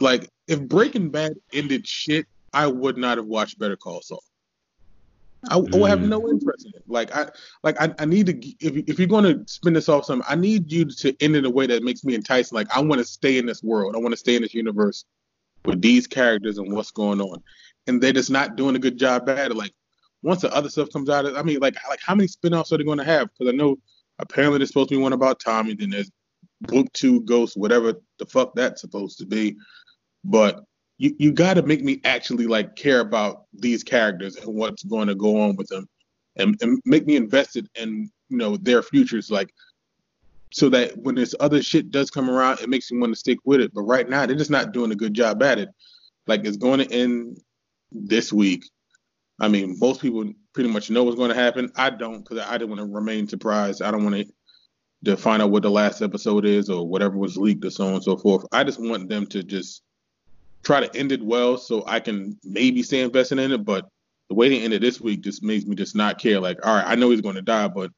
Like 0.00 0.28
if 0.48 0.60
Breaking 0.60 1.10
Bad 1.10 1.34
ended 1.52 1.86
shit, 1.86 2.26
I 2.54 2.66
would 2.66 2.96
not 2.96 3.18
have 3.18 3.26
watched 3.26 3.58
Better 3.58 3.76
Call 3.76 4.00
Saul. 4.00 4.22
I, 5.48 5.54
I 5.54 5.58
would 5.58 5.90
have 5.90 6.00
mm. 6.00 6.08
no 6.08 6.28
interest 6.28 6.66
in 6.66 6.72
it. 6.74 6.84
Like 6.86 7.14
I 7.16 7.28
like 7.62 7.80
I, 7.80 7.94
I 7.98 8.04
need 8.04 8.26
to 8.26 8.34
if 8.60 8.76
if 8.88 8.98
you're 8.98 9.08
going 9.08 9.24
to 9.24 9.42
spin 9.50 9.72
this 9.72 9.88
off 9.88 10.04
something, 10.04 10.26
I 10.28 10.34
need 10.34 10.70
you 10.70 10.84
to 10.84 11.16
end 11.20 11.36
in 11.36 11.44
a 11.44 11.50
way 11.50 11.66
that 11.66 11.82
makes 11.82 12.04
me 12.04 12.14
enticing. 12.14 12.56
Like 12.56 12.74
I 12.76 12.80
want 12.80 12.98
to 12.98 13.04
stay 13.04 13.38
in 13.38 13.46
this 13.46 13.62
world. 13.62 13.94
I 13.96 13.98
want 13.98 14.12
to 14.12 14.18
stay 14.18 14.36
in 14.36 14.42
this 14.42 14.54
universe 14.54 15.04
with 15.64 15.80
these 15.80 16.06
characters 16.06 16.58
and 16.58 16.72
what's 16.72 16.90
going 16.90 17.20
on. 17.20 17.42
And 17.86 18.02
they're 18.02 18.12
just 18.12 18.30
not 18.30 18.56
doing 18.56 18.76
a 18.76 18.80
good 18.80 18.98
job 18.98 19.28
at 19.28 19.50
it. 19.50 19.56
Like 19.56 19.72
once 20.22 20.42
the 20.42 20.54
other 20.54 20.68
stuff 20.68 20.90
comes 20.90 21.08
out, 21.08 21.24
I 21.36 21.42
mean, 21.42 21.60
like 21.60 21.76
like 21.88 22.00
how 22.04 22.14
many 22.14 22.28
spin-offs 22.28 22.72
are 22.72 22.78
they 22.78 22.84
going 22.84 22.98
to 22.98 23.04
have? 23.04 23.28
Because 23.32 23.52
I 23.52 23.56
know 23.56 23.78
apparently 24.18 24.58
there's 24.58 24.68
supposed 24.68 24.90
to 24.90 24.96
be 24.96 25.02
one 25.02 25.14
about 25.14 25.40
Tommy. 25.40 25.74
Then 25.74 25.90
there's 25.90 26.10
Book 26.60 26.92
Two, 26.92 27.22
Ghost, 27.22 27.56
whatever 27.56 27.94
the 28.18 28.26
fuck 28.26 28.54
that's 28.54 28.82
supposed 28.82 29.18
to 29.18 29.26
be. 29.26 29.56
But 30.22 30.62
you 31.00 31.16
you 31.18 31.32
got 31.32 31.54
to 31.54 31.62
make 31.62 31.82
me 31.82 31.98
actually 32.04 32.46
like 32.46 32.76
care 32.76 33.00
about 33.00 33.46
these 33.54 33.82
characters 33.82 34.36
and 34.36 34.54
what's 34.54 34.84
going 34.84 35.08
to 35.08 35.14
go 35.14 35.40
on 35.40 35.56
with 35.56 35.66
them, 35.68 35.88
and, 36.36 36.54
and 36.60 36.78
make 36.84 37.06
me 37.06 37.16
invested 37.16 37.66
in 37.74 38.10
you 38.28 38.36
know 38.36 38.58
their 38.58 38.82
futures, 38.82 39.30
like 39.30 39.50
so 40.52 40.68
that 40.68 40.94
when 40.98 41.14
this 41.14 41.34
other 41.40 41.62
shit 41.62 41.90
does 41.90 42.10
come 42.10 42.28
around, 42.28 42.60
it 42.60 42.68
makes 42.68 42.92
me 42.92 42.98
want 42.98 43.14
to 43.14 43.18
stick 43.18 43.38
with 43.44 43.60
it. 43.60 43.72
But 43.72 43.82
right 43.82 44.08
now, 44.10 44.26
they're 44.26 44.36
just 44.36 44.50
not 44.50 44.72
doing 44.72 44.92
a 44.92 44.96
good 44.96 45.14
job 45.14 45.42
at 45.42 45.58
it. 45.58 45.70
Like 46.26 46.44
it's 46.44 46.58
going 46.58 46.80
to 46.80 46.92
end 46.92 47.38
this 47.90 48.30
week. 48.30 48.64
I 49.40 49.48
mean, 49.48 49.76
most 49.80 50.02
people 50.02 50.30
pretty 50.52 50.68
much 50.68 50.90
know 50.90 51.02
what's 51.04 51.16
going 51.16 51.30
to 51.30 51.34
happen. 51.34 51.72
I 51.76 51.88
don't 51.88 52.28
because 52.28 52.44
I 52.46 52.58
didn't 52.58 52.76
want 52.76 52.80
to 52.80 52.94
remain 52.94 53.26
surprised. 53.26 53.80
I 53.80 53.90
don't 53.90 54.04
want 54.04 54.16
to 54.16 54.26
to 55.06 55.16
find 55.16 55.40
out 55.40 55.50
what 55.50 55.62
the 55.62 55.70
last 55.70 56.02
episode 56.02 56.44
is 56.44 56.68
or 56.68 56.86
whatever 56.86 57.16
was 57.16 57.38
leaked 57.38 57.64
or 57.64 57.70
so 57.70 57.86
on 57.86 57.94
and 57.94 58.04
so 58.04 58.18
forth. 58.18 58.44
I 58.52 58.64
just 58.64 58.78
want 58.78 59.08
them 59.08 59.26
to 59.28 59.42
just 59.42 59.80
try 60.62 60.80
to 60.80 60.96
end 60.98 61.12
it 61.12 61.22
well 61.22 61.56
so 61.56 61.84
I 61.86 62.00
can 62.00 62.38
maybe 62.44 62.82
stay 62.82 63.00
invested 63.00 63.38
in 63.38 63.52
it. 63.52 63.64
But 63.64 63.88
the 64.28 64.34
way 64.34 64.48
they 64.48 64.62
ended 64.62 64.82
this 64.82 65.00
week 65.00 65.22
just 65.22 65.42
makes 65.42 65.66
me 65.66 65.74
just 65.74 65.96
not 65.96 66.18
care. 66.18 66.40
Like, 66.40 66.64
all 66.64 66.76
right, 66.76 66.86
I 66.86 66.94
know 66.94 67.10
he's 67.10 67.20
going 67.20 67.34
to 67.36 67.42
die, 67.42 67.68
but 67.68 67.90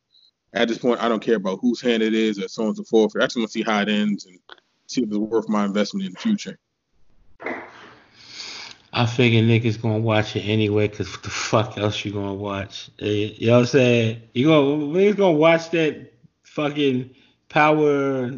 at 0.54 0.68
this 0.68 0.78
point, 0.78 1.02
I 1.02 1.08
don't 1.08 1.22
care 1.22 1.36
about 1.36 1.60
whose 1.60 1.80
hand 1.80 2.02
it 2.02 2.14
is 2.14 2.38
or 2.38 2.48
so 2.48 2.62
on 2.62 2.68
and 2.68 2.76
so 2.76 2.84
forth. 2.84 3.12
I 3.16 3.20
just 3.20 3.36
want 3.36 3.48
to 3.48 3.52
see 3.52 3.62
how 3.62 3.80
it 3.80 3.88
ends 3.88 4.26
and 4.26 4.38
see 4.86 5.02
if 5.02 5.08
it's 5.08 5.16
worth 5.16 5.48
my 5.48 5.64
investment 5.64 6.06
in 6.06 6.12
the 6.12 6.18
future. 6.18 6.58
I 8.94 9.06
figure 9.06 9.40
niggas 9.40 9.80
gonna 9.80 9.98
watch 9.98 10.36
it 10.36 10.42
anyway, 10.42 10.86
cause 10.88 11.10
what 11.10 11.22
the 11.22 11.30
fuck 11.30 11.78
else 11.78 12.04
you 12.04 12.12
gonna 12.12 12.34
watch? 12.34 12.90
Eh, 13.00 13.32
you 13.36 13.46
know 13.46 13.54
what 13.54 13.60
I'm 13.60 13.66
saying? 13.66 14.22
You 14.34 14.48
gonna 14.48 14.84
niggas 14.84 15.16
gonna 15.16 15.32
watch 15.32 15.70
that 15.70 16.12
fucking 16.42 17.14
Power 17.48 18.32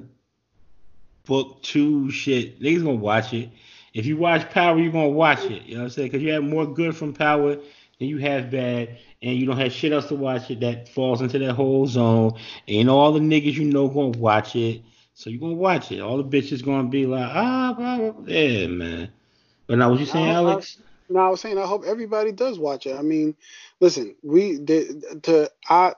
Book 1.27 1.61
Two 1.63 2.09
shit? 2.13 2.61
Niggas 2.61 2.85
gonna 2.85 2.95
watch 2.95 3.35
it. 3.35 3.51
If 3.95 4.07
you 4.07 4.17
watch 4.17 4.51
Power, 4.51 4.79
you're 4.79 4.93
gonna 4.93 5.09
watch 5.09 5.45
it. 5.45 5.63
You 5.63 5.75
know 5.75 5.83
what 5.83 5.85
I'm 5.85 5.91
saying? 5.91 6.11
Cause 6.11 6.21
you 6.21 6.33
have 6.33 6.43
more 6.43 6.67
good 6.67 6.97
from 6.97 7.15
Power 7.15 7.55
than 7.55 8.09
you 8.09 8.19
have 8.19 8.51
bad, 8.51 8.99
and 9.23 9.37
you 9.37 9.47
don't 9.47 9.57
have 9.57 9.73
shit 9.73 9.93
else 9.93 10.07
to 10.07 10.17
watch 10.17 10.51
it 10.51 10.61
that 10.61 10.89
falls 10.89 11.23
into 11.23 11.39
that 11.39 11.55
whole 11.55 11.87
zone. 11.87 12.33
And 12.67 12.91
all 12.91 13.13
the 13.13 13.21
niggas 13.21 13.55
you 13.55 13.65
know 13.65 13.87
gonna 13.89 14.19
watch 14.19 14.57
it, 14.57 14.83
so 15.15 15.31
you're 15.31 15.41
gonna 15.41 15.55
watch 15.55 15.93
it. 15.93 16.01
All 16.01 16.17
the 16.17 16.25
bitches 16.25 16.65
gonna 16.65 16.89
be 16.89 17.07
like, 17.07 17.31
ah, 17.33 17.73
blah, 17.73 17.99
blah, 17.99 18.11
blah. 18.11 18.25
yeah, 18.27 18.67
man. 18.67 19.11
But 19.69 19.79
now, 19.79 19.91
what 19.91 20.01
you 20.01 20.07
saying, 20.07 20.29
Alex? 20.29 20.79
No, 21.09 21.21
I 21.21 21.29
was 21.29 21.41
saying 21.41 21.59
I 21.59 21.67
hope 21.67 21.85
everybody 21.85 22.33
does 22.33 22.59
watch 22.59 22.87
it. 22.87 22.97
I 22.97 23.03
mean, 23.03 23.37
listen, 23.81 24.17
we 24.23 24.57
the, 24.57 25.21
to 25.23 25.51
I 25.69 25.95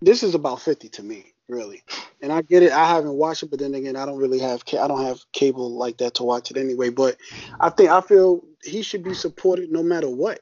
this 0.00 0.22
is 0.22 0.34
about 0.34 0.60
fifty 0.60 0.88
to 0.90 1.02
me, 1.02 1.31
really. 1.52 1.82
And 2.20 2.32
I 2.32 2.42
get 2.42 2.62
it. 2.62 2.72
I 2.72 2.86
haven't 2.86 3.14
watched 3.14 3.42
it, 3.42 3.50
but 3.50 3.60
then 3.60 3.74
again, 3.74 3.96
I 3.96 4.06
don't 4.06 4.18
really 4.18 4.40
have 4.40 4.62
I 4.68 4.88
don't 4.88 5.04
have 5.04 5.20
cable 5.32 5.70
like 5.70 5.98
that 5.98 6.14
to 6.14 6.24
watch 6.24 6.50
it 6.50 6.56
anyway. 6.56 6.88
But 6.88 7.16
I 7.60 7.70
think 7.70 7.90
I 7.90 8.00
feel 8.00 8.42
he 8.64 8.82
should 8.82 9.04
be 9.04 9.14
supported 9.14 9.70
no 9.70 9.82
matter 9.82 10.08
what. 10.08 10.40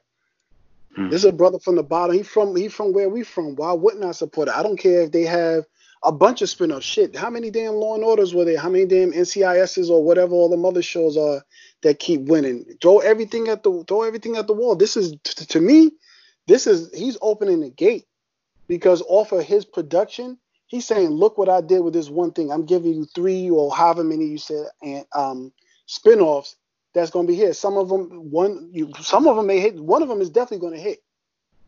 Hmm. 0.94 1.08
This 1.08 1.22
is 1.22 1.26
a 1.26 1.32
brother 1.32 1.58
from 1.58 1.76
the 1.76 1.82
bottom. 1.82 2.16
He 2.16 2.22
from 2.22 2.56
he 2.56 2.68
from 2.68 2.92
where 2.92 3.08
we 3.08 3.22
from. 3.22 3.56
Why 3.56 3.72
wouldn't 3.72 4.04
I 4.04 4.12
support 4.12 4.48
it? 4.48 4.54
I 4.54 4.62
don't 4.62 4.78
care 4.78 5.02
if 5.02 5.12
they 5.12 5.24
have 5.24 5.66
a 6.02 6.12
bunch 6.12 6.40
of 6.40 6.48
spin-off 6.48 6.82
shit. 6.82 7.14
How 7.14 7.28
many 7.28 7.50
damn 7.50 7.74
Law 7.74 7.94
and 7.94 8.04
Orders 8.04 8.34
were 8.34 8.44
there? 8.44 8.58
How 8.58 8.70
many 8.70 8.86
damn 8.86 9.12
NCISs 9.12 9.90
or 9.90 10.02
whatever 10.02 10.32
all 10.32 10.48
the 10.48 10.56
mother 10.56 10.80
shows 10.80 11.16
are 11.16 11.44
that 11.82 11.98
keep 11.98 12.22
winning? 12.22 12.64
Throw 12.80 12.98
everything 12.98 13.48
at 13.48 13.62
the 13.62 13.84
throw 13.86 14.02
everything 14.02 14.36
at 14.36 14.46
the 14.46 14.54
wall. 14.54 14.76
This 14.76 14.96
is 14.96 15.16
to 15.22 15.60
me, 15.60 15.92
this 16.46 16.66
is 16.66 16.90
he's 16.96 17.18
opening 17.20 17.60
the 17.60 17.70
gate 17.70 18.06
because 18.66 19.02
off 19.08 19.32
of 19.32 19.44
his 19.44 19.64
production, 19.64 20.38
he's 20.70 20.86
saying, 20.86 21.10
look 21.10 21.36
what 21.36 21.48
I 21.48 21.60
did 21.60 21.80
with 21.80 21.92
this 21.94 22.08
one 22.08 22.30
thing. 22.30 22.50
I'm 22.52 22.64
giving 22.64 22.94
you 22.94 23.04
three 23.14 23.50
or 23.50 23.74
however 23.74 24.04
many 24.04 24.26
you 24.26 24.38
said 24.38 24.66
and 24.82 25.04
um 25.14 25.52
spin-offs 25.86 26.56
that's 26.94 27.10
going 27.10 27.26
to 27.26 27.32
be 27.32 27.36
here. 27.36 27.52
Some 27.52 27.76
of 27.76 27.88
them 27.88 28.30
one 28.30 28.70
you 28.72 28.92
some 29.00 29.26
of 29.26 29.36
them 29.36 29.46
may 29.46 29.60
hit. 29.60 29.74
One 29.76 30.02
of 30.02 30.08
them 30.08 30.20
is 30.20 30.30
definitely 30.30 30.58
going 30.66 30.74
to 30.74 30.80
hit. 30.80 31.02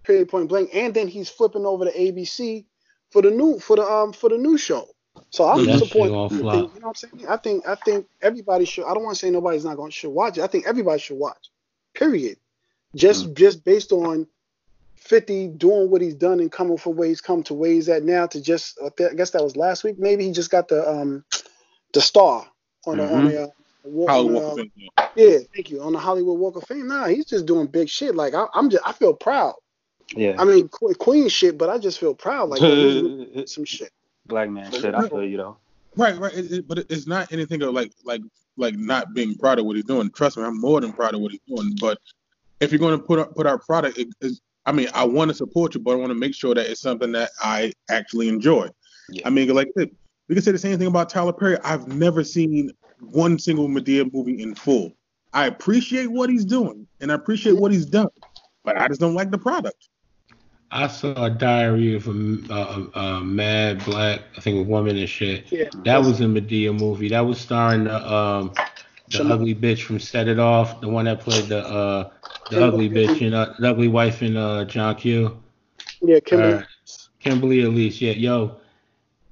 Period 0.04 0.28
point 0.28 0.48
blank. 0.48 0.70
And 0.74 0.94
then 0.94 1.08
he's 1.08 1.28
flipping 1.28 1.66
over 1.66 1.84
to 1.84 1.92
ABC 1.92 2.64
for 3.10 3.22
the 3.22 3.30
new 3.30 3.58
for 3.58 3.76
the 3.76 3.82
um 3.82 4.12
for 4.12 4.28
the 4.30 4.38
new 4.38 4.56
show. 4.56 4.88
So 5.30 5.46
I'm 5.48 5.64
shit 5.64 5.78
supporting. 5.78 6.12
gonna 6.14 6.24
I 6.24 6.28
think- 6.28 6.40
flop. 6.40 6.54
You 6.54 6.60
know 6.80 6.86
what 6.88 6.88
I'm 6.88 6.94
saying? 6.94 7.26
I 7.28 7.36
think 7.36 7.68
I 7.68 7.74
think 7.74 8.06
everybody 8.22 8.64
should. 8.64 8.84
I 8.86 8.94
don't 8.94 9.04
want 9.04 9.16
to 9.16 9.20
say 9.24 9.30
nobody's 9.30 9.64
not 9.64 9.76
going 9.76 9.90
to 9.90 9.96
should 9.96 10.10
watch 10.10 10.38
it. 10.38 10.42
I 10.42 10.46
think 10.46 10.66
everybody 10.66 10.98
should 11.00 11.18
watch. 11.18 11.50
Period. 11.94 12.38
Just 12.96 13.26
Mm. 13.28 13.34
just 13.34 13.64
based 13.64 13.92
on 13.92 14.26
50 15.02 15.48
doing 15.48 15.90
what 15.90 16.00
he's 16.00 16.14
done 16.14 16.40
and 16.40 16.50
coming 16.50 16.76
from 16.78 16.96
where 16.96 17.08
he's 17.08 17.20
come 17.20 17.42
to 17.44 17.54
where 17.54 17.70
he's 17.70 17.88
at 17.88 18.02
now 18.04 18.26
to 18.28 18.40
just 18.40 18.78
I 18.82 18.90
guess 19.14 19.30
that 19.30 19.42
was 19.42 19.56
last 19.56 19.84
week. 19.84 19.98
Maybe 19.98 20.24
he 20.24 20.32
just 20.32 20.50
got 20.50 20.68
the 20.68 20.88
um 20.88 21.24
the 21.92 22.00
star 22.00 22.46
on 22.86 22.96
the 22.98 23.02
Mm-hmm. 23.04 23.26
the 23.28 23.42
uh, 23.42 23.46
wa- 23.84 24.10
Hollywood 24.12 24.42
on, 24.44 24.50
uh, 24.50 24.54
thing, 24.54 24.70
yeah, 25.16 25.38
thank 25.54 25.70
you. 25.70 25.82
On 25.82 25.92
the 25.92 25.98
Hollywood 25.98 26.38
Walk 26.38 26.56
of 26.56 26.64
Fame. 26.64 26.86
Nah, 26.88 27.06
he's 27.08 27.26
just 27.26 27.46
doing 27.46 27.66
big 27.66 27.88
shit. 27.88 28.14
Like 28.14 28.34
I, 28.34 28.46
I'm 28.54 28.70
just 28.70 28.86
I 28.86 28.92
feel 28.92 29.12
proud. 29.14 29.54
Yeah. 30.14 30.36
I 30.38 30.44
mean 30.44 30.68
que- 30.68 30.94
Queen 30.94 31.28
shit, 31.28 31.58
but 31.58 31.68
I 31.70 31.78
just 31.78 31.98
feel 31.98 32.14
proud. 32.14 32.48
Like 32.50 32.60
yo, 32.60 32.74
he's 32.74 33.02
doing 33.02 33.46
some 33.46 33.64
shit. 33.64 33.90
Black 34.26 34.48
man 34.50 34.70
shit. 34.72 34.94
I 34.94 35.08
feel 35.08 35.24
you 35.24 35.36
though. 35.36 35.56
Right, 35.96 36.16
right. 36.18 36.32
It, 36.34 36.52
it- 36.52 36.68
but 36.68 36.78
it's 36.78 37.06
not 37.06 37.32
anything 37.32 37.62
of 37.62 37.74
like 37.74 37.92
like 38.04 38.22
like 38.56 38.76
not 38.76 39.14
being 39.14 39.34
proud 39.36 39.58
of 39.58 39.64
what 39.66 39.76
he's 39.76 39.84
doing. 39.84 40.10
Trust 40.10 40.36
me, 40.36 40.44
I'm 40.44 40.60
more 40.60 40.80
than 40.80 40.92
proud 40.92 41.14
of 41.14 41.20
what 41.20 41.32
he's 41.32 41.40
doing. 41.48 41.74
But 41.80 41.98
if 42.60 42.70
you're 42.70 42.78
going 42.78 42.98
to 42.98 43.02
put 43.04 43.18
out, 43.18 43.34
put 43.34 43.46
our 43.46 43.58
product, 43.58 43.98
it, 43.98 44.08
it's, 44.20 44.40
I 44.64 44.72
mean, 44.72 44.88
I 44.94 45.04
want 45.04 45.30
to 45.30 45.34
support 45.34 45.74
you, 45.74 45.80
but 45.80 45.92
I 45.92 45.94
want 45.96 46.10
to 46.10 46.14
make 46.14 46.34
sure 46.34 46.54
that 46.54 46.70
it's 46.70 46.80
something 46.80 47.12
that 47.12 47.30
I 47.40 47.72
actually 47.90 48.28
enjoy. 48.28 48.68
Yeah. 49.08 49.26
I 49.26 49.30
mean, 49.30 49.48
like 49.48 49.68
we 49.76 50.34
can 50.34 50.42
say 50.42 50.52
the 50.52 50.58
same 50.58 50.78
thing 50.78 50.86
about 50.86 51.08
Tyler 51.10 51.32
Perry. 51.32 51.58
I've 51.64 51.88
never 51.88 52.22
seen 52.22 52.70
one 53.00 53.38
single 53.38 53.68
Madea 53.68 54.12
movie 54.12 54.42
in 54.42 54.54
full. 54.54 54.92
I 55.32 55.46
appreciate 55.46 56.06
what 56.06 56.30
he's 56.30 56.44
doing 56.44 56.86
and 57.00 57.10
I 57.10 57.14
appreciate 57.14 57.52
what 57.52 57.72
he's 57.72 57.86
done, 57.86 58.10
but 58.64 58.78
I 58.78 58.86
just 58.88 59.00
don't 59.00 59.14
like 59.14 59.30
the 59.30 59.38
product. 59.38 59.88
I 60.70 60.86
saw 60.86 61.24
a 61.24 61.30
diary 61.30 61.94
of 61.94 62.08
a 62.08 62.38
uh, 62.50 62.86
uh, 62.94 63.20
mad 63.20 63.84
black, 63.84 64.22
I 64.36 64.40
think 64.40 64.66
a 64.66 64.68
woman 64.68 64.96
and 64.96 65.08
shit. 65.08 65.52
Yeah. 65.52 65.68
That 65.84 65.98
was 65.98 66.20
a 66.20 66.24
Madea 66.24 66.78
movie. 66.78 67.10
That 67.10 67.20
was 67.20 67.38
starring 67.38 67.84
the 67.84 68.12
um 68.12 68.54
the 69.08 69.18
Shema- 69.18 69.34
ugly 69.34 69.54
bitch 69.54 69.82
from 69.82 70.00
Set 70.00 70.28
It 70.28 70.38
Off, 70.38 70.80
the 70.80 70.88
one 70.88 71.04
that 71.04 71.20
played 71.20 71.44
the 71.44 71.66
uh 71.66 72.10
the 72.50 72.58
Kimberly- 72.58 72.86
ugly 72.86 72.90
bitch 72.90 73.22
in 73.22 73.34
uh, 73.34 73.54
the 73.58 73.70
ugly 73.70 73.88
wife 73.88 74.22
in 74.22 74.36
uh 74.36 74.64
John 74.64 74.96
Q. 74.96 75.36
Yeah, 76.00 76.20
Kimberly. 76.20 76.54
Uh, 76.54 76.62
Kimberly 77.20 77.62
Elise, 77.62 78.00
yeah, 78.00 78.12
yo, 78.12 78.56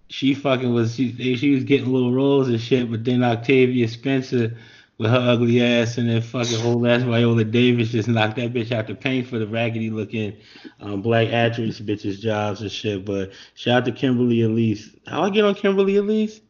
she 0.09 0.35
fucking 0.35 0.73
was 0.73 0.95
she, 0.95 1.37
she 1.37 1.55
was 1.55 1.65
getting 1.65 1.93
little 1.93 2.13
roles 2.13 2.49
and 2.49 2.61
shit, 2.61 2.91
but 2.91 3.05
then 3.05 3.23
Octavia 3.25 3.89
Spencer 3.89 4.57
with 4.99 5.11
her 5.11 5.17
ugly 5.17 5.63
ass 5.63 5.97
and 5.97 6.11
then 6.11 6.21
fucking 6.21 6.61
old 6.63 6.87
ass 6.87 7.03
Viola 7.03 7.43
Davis 7.43 7.89
just 7.89 8.07
knocked 8.07 8.37
that 8.37 8.53
bitch 8.53 8.71
out 8.71 8.87
the 8.87 8.95
paint 8.95 9.27
for 9.27 9.39
the 9.39 9.47
raggedy 9.47 9.89
looking 9.89 10.37
um, 10.81 11.01
black 11.01 11.29
actress 11.29 11.81
bitches 11.81 12.21
jobs 12.21 12.61
and 12.61 12.71
shit. 12.71 13.05
But 13.07 13.33
shout 13.55 13.79
out 13.79 13.85
to 13.87 13.93
Kimberly 13.93 14.43
Elise. 14.43 14.95
How 15.07 15.23
I 15.23 15.31
get 15.31 15.45
on 15.45 15.55
Kimberly 15.55 15.97
Elise? 15.97 16.43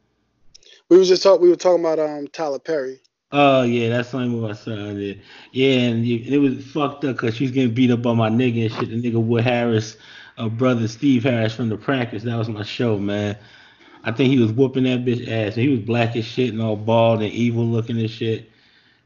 we 0.89 0.99
was 0.99 1.09
just 1.09 1.23
talking. 1.23 1.43
We 1.43 1.49
were 1.49 1.57
talking 1.57 1.85
about 1.85 1.99
um 2.01 2.28
Tyler 2.28 2.59
Perry. 2.59 3.01
Oh 3.32 3.62
yeah, 3.62 3.90
that's 3.90 4.11
the 4.11 4.19
only 4.19 4.40
one 4.40 4.51
I 4.51 4.55
saw 4.55 4.73
on 4.73 4.98
there. 4.98 5.15
Yeah, 5.52 5.74
and 5.74 6.05
you, 6.05 6.19
it 6.27 6.39
was 6.39 6.65
fucked 6.66 7.05
up 7.05 7.16
because 7.16 7.36
she 7.36 7.44
was 7.44 7.52
getting 7.52 7.73
beat 7.73 7.90
up 7.90 8.02
by 8.02 8.12
my 8.12 8.28
nigga 8.28 8.66
and 8.66 8.73
shit. 8.73 8.90
The 8.90 9.01
nigga 9.01 9.23
Wood 9.23 9.44
Harris, 9.44 9.97
uh, 10.36 10.48
brother 10.48 10.89
Steve 10.89 11.23
Harris 11.23 11.55
from 11.55 11.69
the 11.69 11.77
practice. 11.77 12.24
That 12.24 12.36
was 12.36 12.48
my 12.48 12.65
show, 12.65 12.98
man. 12.98 13.36
I 14.02 14.12
think 14.12 14.32
he 14.32 14.39
was 14.39 14.52
whooping 14.52 14.85
that 14.85 15.05
bitch 15.05 15.28
ass. 15.28 15.55
And 15.57 15.65
he 15.65 15.69
was 15.69 15.81
black 15.81 16.16
as 16.16 16.24
shit 16.24 16.52
and 16.52 16.61
all 16.61 16.77
bald 16.77 17.23
and 17.23 17.32
evil 17.32 17.65
looking 17.65 17.98
and 18.01 18.11
shit. 18.11 18.51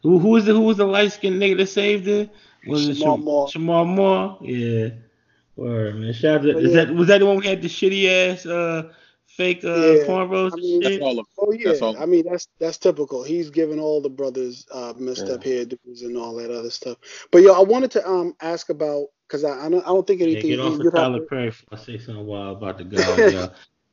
Who 0.03 0.19
who 0.19 0.29
was 0.29 0.45
the 0.45 0.53
who 0.53 0.61
was 0.63 0.77
the 0.77 0.87
light 0.87 1.13
skinned 1.13 1.41
nigga 1.41 1.59
that 1.59 1.67
saved 1.67 2.07
her? 2.07 2.29
Was 2.67 2.89
it 2.89 2.97
Shemar 2.97 3.17
Sham- 3.17 3.25
Moore. 3.25 3.47
Shemar 3.49 3.87
Moore? 3.87 4.39
Yeah. 4.41 4.89
Word, 5.57 5.97
man. 5.97 6.13
Shout 6.13 6.37
out 6.37 6.43
to, 6.43 6.59
is 6.59 6.73
yeah. 6.73 6.85
that 6.85 6.95
was 6.95 7.09
that 7.09 7.19
the 7.19 7.27
one 7.27 7.39
we 7.39 7.47
had 7.47 7.63
the 7.63 7.69
shitty 7.69 8.09
ass 8.09 8.47
uh 8.47 8.91
fake 9.37 9.65
uh 9.65 9.69
yeah. 9.69 10.05
cornrows 10.05 10.53
I 10.53 10.57
mean, 10.57 10.83
shit? 10.83 11.03
All 11.03 11.19
of, 11.19 11.27
oh 11.39 11.53
yeah, 11.53 12.01
I 12.01 12.07
mean 12.07 12.25
that's 12.29 12.49
that's 12.59 12.79
typical. 12.79 13.23
He's 13.23 13.51
giving 13.51 13.81
all 13.81 14.01
the 14.01 14.09
brothers 14.09 14.67
uh 14.73 14.95
messed 14.97 15.27
yeah. 15.27 15.35
up 15.35 15.43
hairdos 15.43 16.03
and 16.03 16.17
all 16.17 16.35
that 16.37 16.51
other 16.51 16.71
stuff. 16.71 16.99
But 17.31 17.43
yo, 17.43 17.53
I 17.53 17.61
wanted 17.61 17.91
to 17.93 18.09
um 18.09 18.35
ask 18.41 18.71
about 18.71 19.09
because 19.27 19.45
I 19.45 19.67
I 19.67 19.69
don't, 19.69 19.83
I 19.83 19.89
don't 19.89 20.07
think 20.07 20.21
anything. 20.21 20.51
Yeah, 20.51 20.57
get 20.57 20.67
off 20.67 20.81
of 20.81 20.93
Tyler 20.93 21.21
Perry 21.21 21.53
I 21.73 21.77
say 21.77 21.99
something 21.99 22.27
wild 22.27 22.59
about 22.59 22.79
the 22.79 22.85
guy. 22.85 23.51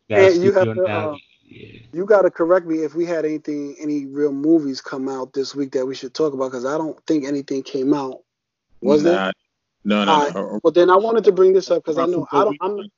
yeah. 0.08 0.28
and 0.28 0.44
you 0.44 0.52
have 0.52 0.76
to, 0.76 0.84
uh, 0.84 1.16
yeah. 1.46 1.80
you 1.92 2.06
got 2.06 2.22
to 2.22 2.32
correct 2.32 2.68
me 2.68 2.80
if 2.80 2.96
we 2.96 3.06
had 3.06 3.26
anything, 3.26 3.76
any 3.80 4.06
real 4.06 4.32
movies 4.32 4.82
come 4.82 5.10
out 5.10 5.34
this 5.34 5.56
week 5.56 5.72
that 5.72 5.86
we 5.86 5.96
should 5.96 6.14
talk 6.14 6.34
about 6.34 6.52
because 6.52 6.66
I 6.66 6.78
don't 6.78 7.00
think 7.08 7.26
anything 7.26 7.64
came 7.64 7.94
out. 7.94 8.20
Was 8.82 9.04
nah, 9.04 9.10
there? 9.10 9.34
No, 9.84 10.04
no. 10.06 10.20
Right. 10.20 10.36
no. 10.36 10.60
Well, 10.64 10.72
then 10.72 10.90
I 10.90 10.98
wanted 10.98 11.24
to 11.26 11.32
bring 11.32 11.54
this 11.54 11.72
up 11.72 11.84
because 11.84 11.98
I 11.98 12.06
know 12.06 12.28
I 12.32 12.44
don't. 12.44 12.58
I'm, 12.62 12.92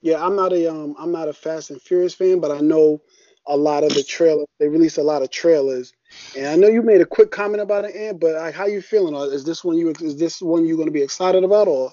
yeah, 0.00 0.24
I'm 0.24 0.36
not 0.36 0.52
a 0.52 0.70
um, 0.70 0.94
I'm 0.98 1.12
not 1.12 1.28
a 1.28 1.32
Fast 1.32 1.70
and 1.70 1.80
Furious 1.80 2.14
fan, 2.14 2.40
but 2.40 2.50
I 2.50 2.60
know 2.60 3.00
a 3.46 3.56
lot 3.56 3.84
of 3.84 3.94
the 3.94 4.02
trailers. 4.02 4.46
They 4.58 4.68
released 4.68 4.98
a 4.98 5.02
lot 5.02 5.22
of 5.22 5.30
trailers, 5.30 5.92
and 6.36 6.46
I 6.46 6.56
know 6.56 6.68
you 6.68 6.82
made 6.82 7.00
a 7.00 7.06
quick 7.06 7.30
comment 7.30 7.62
about 7.62 7.84
it, 7.84 7.94
and 7.94 8.20
but 8.20 8.52
how 8.52 8.66
you 8.66 8.80
feeling? 8.80 9.14
Is 9.32 9.44
this 9.44 9.64
one 9.64 9.76
you 9.76 9.90
is 10.00 10.16
this 10.16 10.40
one 10.40 10.64
you 10.64 10.76
going 10.76 10.88
to 10.88 10.92
be 10.92 11.02
excited 11.02 11.44
about, 11.44 11.68
or? 11.68 11.92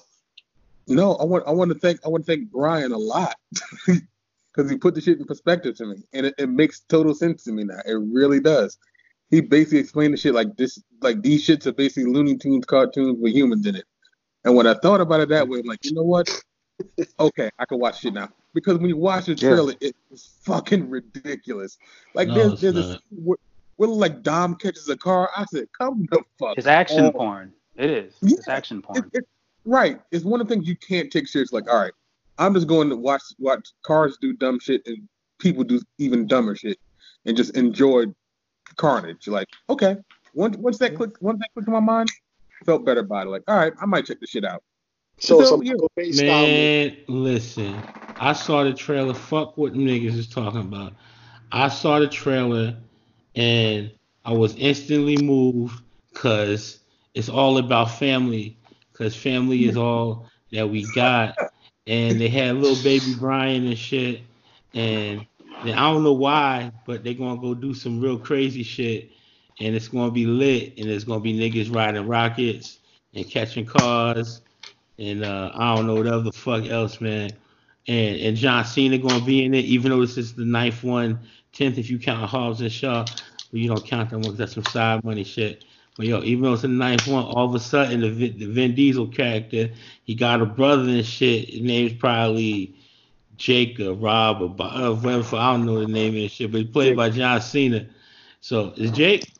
No, 0.86 1.14
I 1.16 1.24
want 1.24 1.44
I 1.46 1.50
want 1.50 1.72
to 1.72 1.78
thank 1.78 2.00
I 2.04 2.08
want 2.08 2.24
to 2.24 2.32
thank 2.32 2.50
Brian 2.50 2.92
a 2.92 2.98
lot 2.98 3.36
because 3.86 4.70
he 4.70 4.76
put 4.76 4.94
the 4.94 5.00
shit 5.00 5.18
in 5.18 5.24
perspective 5.24 5.76
to 5.76 5.86
me, 5.86 5.96
and 6.12 6.26
it, 6.26 6.34
it 6.38 6.48
makes 6.48 6.80
total 6.80 7.14
sense 7.14 7.42
to 7.44 7.52
me 7.52 7.64
now. 7.64 7.80
It 7.84 7.98
really 8.12 8.40
does. 8.40 8.78
He 9.30 9.40
basically 9.40 9.78
explained 9.78 10.14
the 10.14 10.18
shit 10.18 10.34
like 10.34 10.56
this, 10.56 10.80
like 11.02 11.20
these 11.22 11.44
shits 11.44 11.66
are 11.66 11.72
basically 11.72 12.12
Looney 12.12 12.36
Tunes 12.36 12.64
cartoons 12.64 13.18
with 13.20 13.34
humans 13.34 13.66
in 13.66 13.74
it. 13.74 13.84
And 14.44 14.54
when 14.54 14.68
I 14.68 14.74
thought 14.74 15.00
about 15.00 15.18
it 15.18 15.28
that 15.30 15.48
way, 15.48 15.58
I'm 15.58 15.66
like, 15.66 15.84
you 15.84 15.92
know 15.92 16.04
what? 16.04 16.30
Okay, 17.20 17.50
I 17.58 17.64
can 17.64 17.78
watch 17.78 18.04
it 18.04 18.14
now. 18.14 18.28
Because 18.54 18.78
when 18.78 18.88
you 18.88 18.96
watch 18.96 19.26
the 19.26 19.34
trailer, 19.34 19.74
yeah. 19.80 19.90
it's 20.10 20.38
fucking 20.42 20.88
ridiculous. 20.88 21.78
Like 22.14 22.28
no, 22.28 22.34
there's 22.34 22.60
there's 22.60 22.90
a 22.94 23.00
where, 23.10 23.38
where, 23.76 23.88
like 23.88 24.22
Dom 24.22 24.54
catches 24.54 24.88
a 24.88 24.96
car. 24.96 25.30
I 25.36 25.44
said, 25.46 25.66
come 25.76 26.06
the 26.10 26.22
fuck. 26.38 26.56
It's 26.56 26.66
action 26.66 27.12
porn. 27.12 27.52
It 27.76 27.90
is. 27.90 28.14
Yeah, 28.22 28.36
it's 28.38 28.48
action 28.48 28.82
porn. 28.82 28.98
It, 28.98 29.04
it, 29.12 29.28
right. 29.64 30.00
It's 30.10 30.24
one 30.24 30.40
of 30.40 30.48
the 30.48 30.54
things 30.54 30.66
you 30.66 30.76
can't 30.76 31.10
take 31.10 31.28
serious. 31.28 31.52
Like, 31.52 31.70
all 31.70 31.78
right, 31.78 31.92
I'm 32.38 32.54
just 32.54 32.66
going 32.66 32.88
to 32.90 32.96
watch 32.96 33.22
watch 33.38 33.68
cars 33.82 34.18
do 34.20 34.32
dumb 34.32 34.58
shit 34.60 34.82
and 34.86 35.08
people 35.38 35.64
do 35.64 35.80
even 35.98 36.26
dumber 36.26 36.56
shit 36.56 36.78
and 37.24 37.36
just 37.36 37.56
enjoy 37.56 38.06
carnage. 38.76 39.28
Like, 39.28 39.48
okay, 39.68 39.96
once 40.34 40.56
once 40.56 40.78
that 40.78 40.94
click 40.96 41.10
once 41.20 41.38
that 41.40 41.48
clicked 41.52 41.68
in 41.68 41.74
my 41.74 41.80
mind, 41.80 42.10
felt 42.64 42.84
better 42.84 43.00
about 43.00 43.26
it. 43.26 43.30
Like, 43.30 43.42
all 43.48 43.56
right, 43.56 43.72
I 43.80 43.86
might 43.86 44.06
check 44.06 44.20
this 44.20 44.30
shit 44.30 44.44
out. 44.44 44.62
So, 45.18 45.42
so 45.44 45.62
man, 46.22 46.96
listen, 47.08 47.74
I 48.16 48.32
saw 48.32 48.64
the 48.64 48.74
trailer. 48.74 49.14
Fuck 49.14 49.56
what 49.56 49.72
niggas 49.72 50.16
is 50.16 50.28
talking 50.28 50.60
about. 50.60 50.92
I 51.52 51.68
saw 51.68 51.98
the 51.98 52.08
trailer 52.08 52.76
and 53.34 53.90
I 54.24 54.32
was 54.32 54.54
instantly 54.56 55.16
moved 55.16 55.82
because 56.12 56.80
it's 57.14 57.28
all 57.28 57.58
about 57.58 57.92
family. 57.92 58.58
Because 58.92 59.16
family 59.16 59.66
is 59.66 59.76
all 59.76 60.28
that 60.52 60.68
we 60.68 60.84
got. 60.94 61.36
And 61.86 62.20
they 62.20 62.28
had 62.28 62.56
little 62.56 62.82
baby 62.82 63.14
Brian 63.18 63.66
and 63.66 63.78
shit. 63.78 64.20
And 64.74 65.26
I 65.64 65.90
don't 65.90 66.04
know 66.04 66.12
why, 66.12 66.72
but 66.86 67.04
they're 67.04 67.14
gonna 67.14 67.40
go 67.40 67.54
do 67.54 67.72
some 67.74 68.00
real 68.00 68.18
crazy 68.18 68.62
shit 68.62 69.10
and 69.60 69.74
it's 69.74 69.88
gonna 69.88 70.10
be 70.10 70.26
lit, 70.26 70.74
and 70.78 70.88
there's 70.88 71.04
gonna 71.04 71.20
be 71.20 71.38
niggas 71.38 71.74
riding 71.74 72.06
rockets 72.06 72.78
and 73.14 73.28
catching 73.28 73.64
cars, 73.64 74.42
and 74.98 75.24
uh, 75.24 75.50
I 75.54 75.74
don't 75.74 75.86
know 75.86 75.94
whatever 75.94 76.20
the 76.20 76.32
fuck 76.32 76.66
else, 76.66 77.00
man. 77.00 77.30
And 77.88 78.16
and 78.20 78.36
John 78.36 78.64
Cena 78.64 78.98
gonna 78.98 79.24
be 79.24 79.44
in 79.44 79.54
it, 79.54 79.64
even 79.64 79.90
though 79.90 80.00
this 80.00 80.16
is 80.16 80.34
the 80.34 80.44
ninth 80.44 80.82
one, 80.82 81.20
tenth 81.52 81.78
if 81.78 81.90
you 81.90 81.98
count 81.98 82.28
Hobbs 82.28 82.60
and 82.60 82.72
Shaw, 82.72 83.04
but 83.04 83.60
you 83.60 83.68
don't 83.68 83.84
count 83.84 84.10
them 84.10 84.22
because 84.22 84.36
that's 84.36 84.54
some 84.54 84.64
side 84.64 85.04
money 85.04 85.24
shit. 85.24 85.64
But 85.96 86.06
yo, 86.06 86.22
even 86.22 86.44
though 86.44 86.52
it's 86.52 86.62
the 86.62 86.68
ninth 86.68 87.06
one, 87.06 87.24
all 87.24 87.46
of 87.46 87.54
a 87.54 87.60
sudden 87.60 88.00
the, 88.00 88.30
the 88.30 88.46
Vin 88.46 88.74
Diesel 88.74 89.06
character, 89.08 89.70
he 90.04 90.14
got 90.14 90.42
a 90.42 90.46
brother 90.46 90.82
and 90.82 91.06
shit. 91.06 91.48
His 91.48 91.62
name's 91.62 91.94
probably 91.94 92.74
Jake 93.36 93.80
or 93.80 93.94
Rob 93.94 94.42
or 94.42 94.62
uh, 94.62 94.92
whatever. 94.94 95.36
I 95.36 95.52
don't 95.52 95.64
know 95.64 95.80
the 95.80 95.86
name 95.86 96.14
and 96.16 96.30
shit, 96.30 96.52
but 96.52 96.62
he's 96.62 96.70
played 96.70 96.96
by 96.96 97.10
John 97.10 97.40
Cena. 97.40 97.86
So 98.40 98.74
is 98.76 98.90
Jake? 98.90 99.32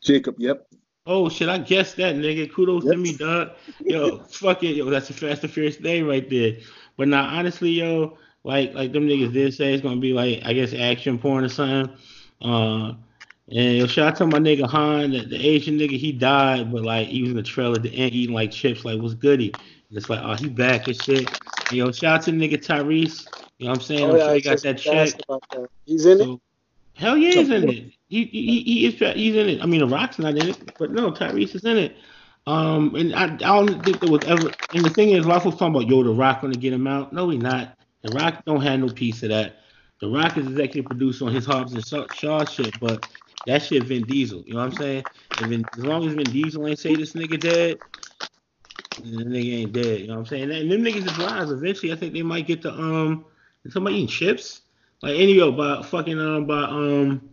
Jacob, 0.00 0.36
yep. 0.38 0.66
Oh 1.06 1.28
shit, 1.28 1.48
I 1.48 1.58
guessed 1.58 1.96
that 1.96 2.14
nigga. 2.14 2.52
Kudos 2.52 2.84
yep. 2.84 2.92
to 2.92 2.98
me, 2.98 3.16
dog. 3.16 3.52
Yo, 3.80 4.18
fuck 4.30 4.62
it, 4.62 4.76
yo, 4.76 4.88
that's 4.88 5.10
a 5.10 5.12
fast 5.12 5.42
and 5.42 5.52
furious 5.52 5.76
day 5.76 6.02
right 6.02 6.28
there. 6.30 6.56
But 6.96 7.08
now 7.08 7.24
honestly, 7.24 7.70
yo, 7.70 8.16
like 8.44 8.74
like 8.74 8.92
them 8.92 9.08
niggas 9.08 9.32
did 9.32 9.54
say 9.54 9.72
it's 9.72 9.82
gonna 9.82 10.00
be 10.00 10.12
like 10.12 10.42
I 10.44 10.52
guess 10.52 10.72
action 10.72 11.18
porn 11.18 11.44
or 11.44 11.48
something. 11.48 11.96
Uh 12.40 12.94
and 13.48 13.76
yo, 13.76 13.86
shout 13.86 14.08
out 14.08 14.16
to 14.16 14.26
my 14.26 14.38
nigga 14.38 14.66
Han, 14.68 15.10
the, 15.10 15.26
the, 15.26 15.36
Asian 15.36 15.76
nigga, 15.78 15.98
he 15.98 16.12
died, 16.12 16.72
but 16.72 16.82
like 16.82 17.08
he 17.08 17.22
was 17.22 17.32
in 17.32 17.36
the 17.36 17.42
trailer 17.42 17.76
the 17.76 17.94
end 17.94 18.12
eating 18.12 18.34
like 18.34 18.50
chips, 18.50 18.84
like 18.84 19.00
what's 19.00 19.14
goody? 19.14 19.52
And 19.88 19.98
it's 19.98 20.08
like, 20.08 20.20
oh, 20.22 20.34
he 20.34 20.48
back 20.48 20.86
and 20.86 21.02
shit. 21.02 21.28
And, 21.68 21.78
yo, 21.78 21.92
shout 21.92 22.20
out 22.20 22.22
to 22.22 22.30
nigga 22.30 22.54
Tyrese. 22.54 23.26
You 23.58 23.66
know 23.66 23.72
what 23.72 23.78
I'm 23.78 23.84
saying? 23.84 24.04
Oh, 24.04 24.12
I'm 24.12 24.16
yeah, 24.16 24.24
sure 24.24 24.34
he 24.34 24.40
got 24.40 24.62
that 24.62 24.78
check. 24.78 25.08
That. 25.28 25.68
He's 25.84 26.06
in 26.06 26.18
so, 26.18 26.32
it. 26.34 26.40
Hell 26.94 27.16
yeah, 27.16 27.32
he's 27.32 27.50
in 27.50 27.68
it. 27.68 27.92
He, 28.12 28.24
he, 28.26 28.60
he 28.60 28.86
is 28.86 28.94
he's 29.16 29.34
in 29.34 29.48
it. 29.48 29.62
I 29.62 29.64
mean, 29.66 29.80
The 29.80 29.86
Rock's 29.88 30.18
not 30.18 30.36
in 30.36 30.50
it, 30.50 30.76
but 30.78 30.90
no, 30.90 31.10
Tyrese 31.10 31.54
is 31.54 31.64
in 31.64 31.78
it. 31.78 31.96
Um, 32.46 32.94
and 32.94 33.14
I, 33.14 33.24
I 33.24 33.28
don't 33.38 33.82
think 33.82 34.00
there 34.00 34.10
was 34.10 34.22
ever. 34.26 34.52
And 34.74 34.84
the 34.84 34.90
thing 34.90 35.12
is, 35.12 35.26
of 35.26 35.42
folks 35.42 35.56
talking 35.56 35.74
about 35.74 35.88
yo, 35.88 36.02
The 36.02 36.12
Rock 36.12 36.42
gonna 36.42 36.54
get 36.56 36.74
him 36.74 36.86
out. 36.86 37.14
No, 37.14 37.30
he 37.30 37.38
not. 37.38 37.78
The 38.02 38.10
Rock 38.10 38.44
don't 38.44 38.60
have 38.60 38.80
no 38.80 38.90
piece 38.90 39.22
of 39.22 39.30
that. 39.30 39.60
The 40.02 40.10
Rock 40.10 40.36
is 40.36 40.46
executive 40.46 40.84
producer 40.84 41.24
on 41.24 41.32
his 41.32 41.46
Hobbs 41.46 41.72
and 41.72 42.12
Shaw 42.12 42.44
shit, 42.44 42.78
but 42.80 43.06
that 43.46 43.62
shit 43.62 43.84
Vin 43.84 44.04
Diesel. 44.04 44.42
You 44.44 44.52
know 44.52 44.58
what 44.58 44.66
I'm 44.66 44.72
saying? 44.74 45.04
And 45.40 45.66
as 45.72 45.82
long 45.82 46.06
as 46.06 46.12
Vin 46.12 46.24
Diesel 46.24 46.66
ain't 46.66 46.78
say 46.78 46.94
this 46.94 47.14
nigga 47.14 47.40
dead, 47.40 47.78
the 48.98 49.24
nigga 49.24 49.54
ain't 49.54 49.72
dead. 49.72 50.00
You 50.00 50.08
know 50.08 50.14
what 50.16 50.20
I'm 50.20 50.26
saying? 50.26 50.50
And 50.50 50.70
them 50.70 50.82
niggas 50.82 51.06
is 51.06 51.18
lies. 51.18 51.50
Eventually, 51.50 51.94
I 51.94 51.96
think 51.96 52.12
they 52.12 52.22
might 52.22 52.46
get 52.46 52.60
to 52.62 52.72
um. 52.74 53.24
Somebody 53.70 53.96
eating 53.96 54.08
chips. 54.08 54.60
Like 55.00 55.14
any 55.14 55.32
yo, 55.32 55.50
by 55.50 55.82
fucking 55.82 56.20
um 56.20 56.46
by 56.46 56.64
um 56.64 57.31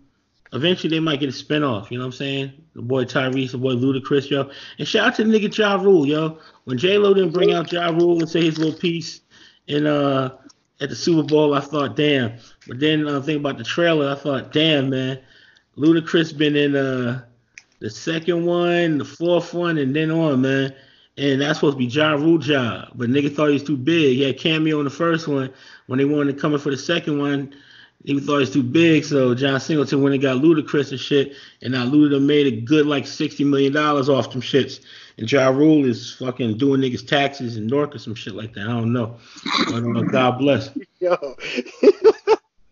eventually 0.53 0.89
they 0.89 0.99
might 0.99 1.19
get 1.19 1.29
a 1.29 1.31
spinoff, 1.31 1.91
you 1.91 1.97
know 1.97 2.05
what 2.05 2.13
I'm 2.13 2.17
saying? 2.17 2.53
The 2.73 2.81
boy 2.81 3.05
Tyrese, 3.05 3.51
the 3.51 3.57
boy 3.57 3.73
Ludacris, 3.73 4.29
yo. 4.29 4.49
And 4.77 4.87
shout 4.87 5.07
out 5.07 5.15
to 5.15 5.23
the 5.23 5.39
nigga 5.39 5.55
Ja 5.55 5.75
Rule, 5.75 6.05
yo. 6.05 6.39
When 6.65 6.77
J 6.77 6.97
Lo 6.97 7.13
didn't 7.13 7.33
bring 7.33 7.53
out 7.53 7.71
Ja 7.71 7.89
Rule 7.89 8.19
and 8.19 8.29
say 8.29 8.43
his 8.43 8.57
little 8.57 8.77
piece 8.77 9.21
in 9.67 9.85
uh 9.85 10.37
at 10.81 10.89
the 10.89 10.95
Super 10.95 11.23
Bowl, 11.23 11.53
I 11.53 11.59
thought, 11.59 11.97
damn. 11.97 12.37
But 12.65 12.79
then 12.79 13.05
uh, 13.05 13.21
think 13.21 13.41
about 13.41 13.57
the 13.57 13.65
trailer, 13.65 14.09
I 14.09 14.15
thought, 14.15 14.53
damn, 14.53 14.89
man. 14.89 15.19
Ludacris 15.77 16.37
been 16.37 16.55
in 16.55 16.75
uh 16.75 17.23
the 17.79 17.89
second 17.89 18.45
one, 18.45 18.97
the 18.97 19.05
fourth 19.05 19.53
one, 19.53 19.77
and 19.77 19.95
then 19.95 20.11
on, 20.11 20.41
man. 20.41 20.73
And 21.17 21.41
that's 21.41 21.59
supposed 21.59 21.75
to 21.75 21.79
be 21.79 21.85
Ja 21.85 22.13
Rule 22.13 22.37
job. 22.37 22.89
But 22.95 23.09
nigga 23.09 23.33
thought 23.33 23.47
he 23.47 23.53
was 23.53 23.63
too 23.63 23.77
big. 23.77 24.15
He 24.17 24.23
had 24.23 24.39
cameo 24.39 24.79
in 24.79 24.85
the 24.85 24.89
first 24.89 25.27
one 25.27 25.51
when 25.87 25.99
they 25.99 26.05
wanted 26.05 26.33
to 26.35 26.41
come 26.41 26.53
in 26.53 26.59
for 26.59 26.69
the 26.71 26.77
second 26.77 27.19
one, 27.19 27.53
he 28.05 28.19
thought 28.19 28.35
he 28.35 28.39
was 28.39 28.51
too 28.51 28.63
big. 28.63 29.03
So 29.03 29.35
John 29.35 29.59
Singleton 29.59 30.01
went 30.01 30.13
and 30.13 30.21
got 30.21 30.37
Ludacris 30.37 30.91
and 30.91 30.99
shit, 30.99 31.33
and 31.61 31.73
now 31.73 31.85
Luda 31.85 32.21
made 32.21 32.47
a 32.47 32.61
good 32.61 32.85
like 32.85 33.05
sixty 33.05 33.43
million 33.43 33.73
dollars 33.73 34.09
off 34.09 34.31
them 34.31 34.41
shits. 34.41 34.81
And 35.17 35.29
Ja 35.29 35.49
Rule 35.49 35.85
is 35.85 36.13
fucking 36.13 36.57
doing 36.57 36.79
niggas 36.81 37.05
taxes 37.05 37.57
in 37.57 37.67
Nork 37.67 37.93
or 37.93 37.99
some 37.99 38.15
shit 38.15 38.35
like 38.35 38.53
that. 38.53 38.63
I 38.63 38.67
don't 38.67 38.93
know. 38.93 39.17
But 39.67 39.83
uh, 39.83 40.01
God 40.03 40.37
bless. 40.39 40.69
Yo. 40.99 41.17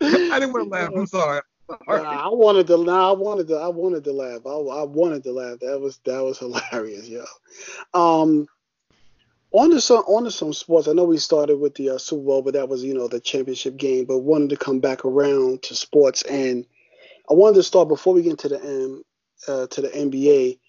I 0.02 0.40
didn't 0.40 0.54
want 0.54 0.64
to 0.64 0.70
laugh. 0.70 0.92
I'm 0.96 1.08
sorry. 1.08 1.42
Nah, 1.70 2.26
I 2.26 2.30
wanted 2.30 2.68
to. 2.68 2.82
Nah, 2.82 3.10
I 3.10 3.12
wanted 3.12 3.48
to. 3.50 3.56
I 3.56 3.68
wanted 3.68 4.06
to 4.06 4.14
laugh. 4.14 4.46
I, 4.46 4.52
I 4.52 4.84
wanted 4.84 5.24
to 5.24 5.34
laugh. 5.34 5.60
That 5.60 5.80
was 5.82 6.00
that 6.06 6.24
was 6.24 6.40
hilarious, 6.40 7.10
yo. 7.10 7.26
Um, 7.94 8.48
on 9.58 9.72
to 9.72 9.82
some 9.82 10.04
on 10.08 10.24
to 10.26 10.32
some 10.32 10.54
sports. 10.54 10.88
I 10.88 10.94
know 10.94 11.04
we 11.04 11.18
started 11.18 11.58
with 11.58 11.76
the 11.76 11.92
uh, 11.92 11.98
Super 11.98 12.24
Bowl, 12.24 12.42
but 12.42 12.54
that 12.54 12.70
was 12.70 12.84
you 12.84 12.94
know 12.94 13.08
the 13.08 13.20
championship 13.20 13.78
game. 13.78 14.06
But 14.06 14.20
wanted 14.20 14.52
to 14.52 14.58
come 14.58 14.80
back 14.80 15.04
around 15.04 15.64
to 15.64 15.76
sports, 15.76 16.22
and 16.24 16.66
I 17.30 17.34
wanted 17.34 17.56
to 17.56 17.64
start 17.64 17.88
before 17.88 18.14
we 18.14 18.22
get 18.22 18.40
to 18.40 18.50
the 18.50 18.64
M 18.64 19.04
uh, 19.48 19.68
to 19.68 19.82
the 19.82 19.90
NBA. 19.90 20.60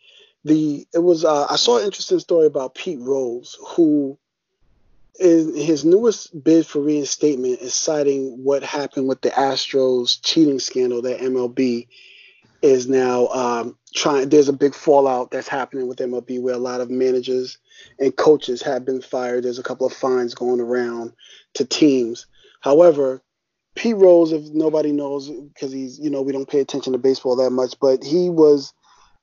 The 0.44 0.86
it 0.94 0.98
was 1.00 1.24
uh, 1.24 1.46
I 1.50 1.56
saw 1.56 1.78
an 1.78 1.84
interesting 1.84 2.18
story 2.18 2.46
about 2.46 2.74
Pete 2.74 3.00
Rose, 3.00 3.58
who 3.60 4.18
in 5.20 5.54
his 5.54 5.84
newest 5.84 6.42
bid 6.42 6.66
for 6.66 6.80
reinstatement 6.80 7.60
is 7.60 7.74
citing 7.74 8.42
what 8.44 8.62
happened 8.62 9.08
with 9.08 9.20
the 9.20 9.30
Astros 9.30 10.18
cheating 10.22 10.60
scandal 10.60 11.02
that 11.02 11.20
MLB 11.20 11.88
is 12.62 12.88
now 12.88 13.28
um, 13.28 13.76
trying. 13.94 14.28
There's 14.28 14.48
a 14.48 14.52
big 14.52 14.74
fallout 14.74 15.30
that's 15.30 15.48
happening 15.48 15.86
with 15.86 15.98
MLB 15.98 16.40
where 16.40 16.54
a 16.54 16.58
lot 16.58 16.80
of 16.80 16.90
managers 16.90 17.58
and 17.98 18.16
coaches 18.16 18.62
have 18.62 18.84
been 18.84 19.00
fired. 19.00 19.44
There's 19.44 19.58
a 19.58 19.64
couple 19.64 19.86
of 19.86 19.92
fines 19.92 20.34
going 20.34 20.60
around 20.60 21.12
to 21.54 21.64
teams. 21.64 22.26
However, 22.60 23.22
Pete 23.76 23.96
Rose, 23.96 24.32
if 24.32 24.42
nobody 24.52 24.90
knows, 24.90 25.30
because 25.30 25.72
he's, 25.72 25.98
you 26.00 26.10
know, 26.10 26.22
we 26.22 26.32
don't 26.32 26.48
pay 26.48 26.60
attention 26.60 26.92
to 26.92 26.98
baseball 26.98 27.36
that 27.36 27.50
much, 27.50 27.78
but 27.80 28.02
he 28.02 28.28
was 28.28 28.72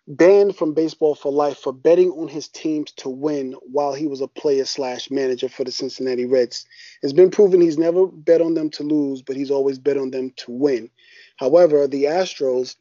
banned 0.08 0.56
from 0.56 0.74
baseball 0.74 1.16
for 1.16 1.32
life 1.32 1.58
for 1.58 1.74
betting 1.74 2.12
on 2.12 2.28
his 2.28 2.48
teams 2.48 2.92
to 2.94 3.10
win 3.10 3.54
while 3.64 3.94
he 3.94 4.08
was 4.08 4.22
a 4.22 4.28
player 4.28 4.64
slash 4.64 5.10
manager 5.10 5.50
for 5.50 5.64
the 5.64 5.72
Cincinnati 5.72 6.26
Reds. 6.26 6.66
It's 7.02 7.14
been 7.14 7.32
proven 7.32 7.60
he's 7.60 7.78
never 7.78 8.08
bet 8.08 8.42
on 8.42 8.54
them 8.54 8.70
to 8.72 8.84
lose, 8.84 9.22
but 9.22 9.36
he's 9.36 9.52
always 9.52 9.80
bet 9.80 9.98
on 9.98 10.12
them 10.12 10.32
to 10.38 10.52
win. 10.52 10.90
However, 11.38 11.88
the 11.88 12.06
Astros 12.06 12.76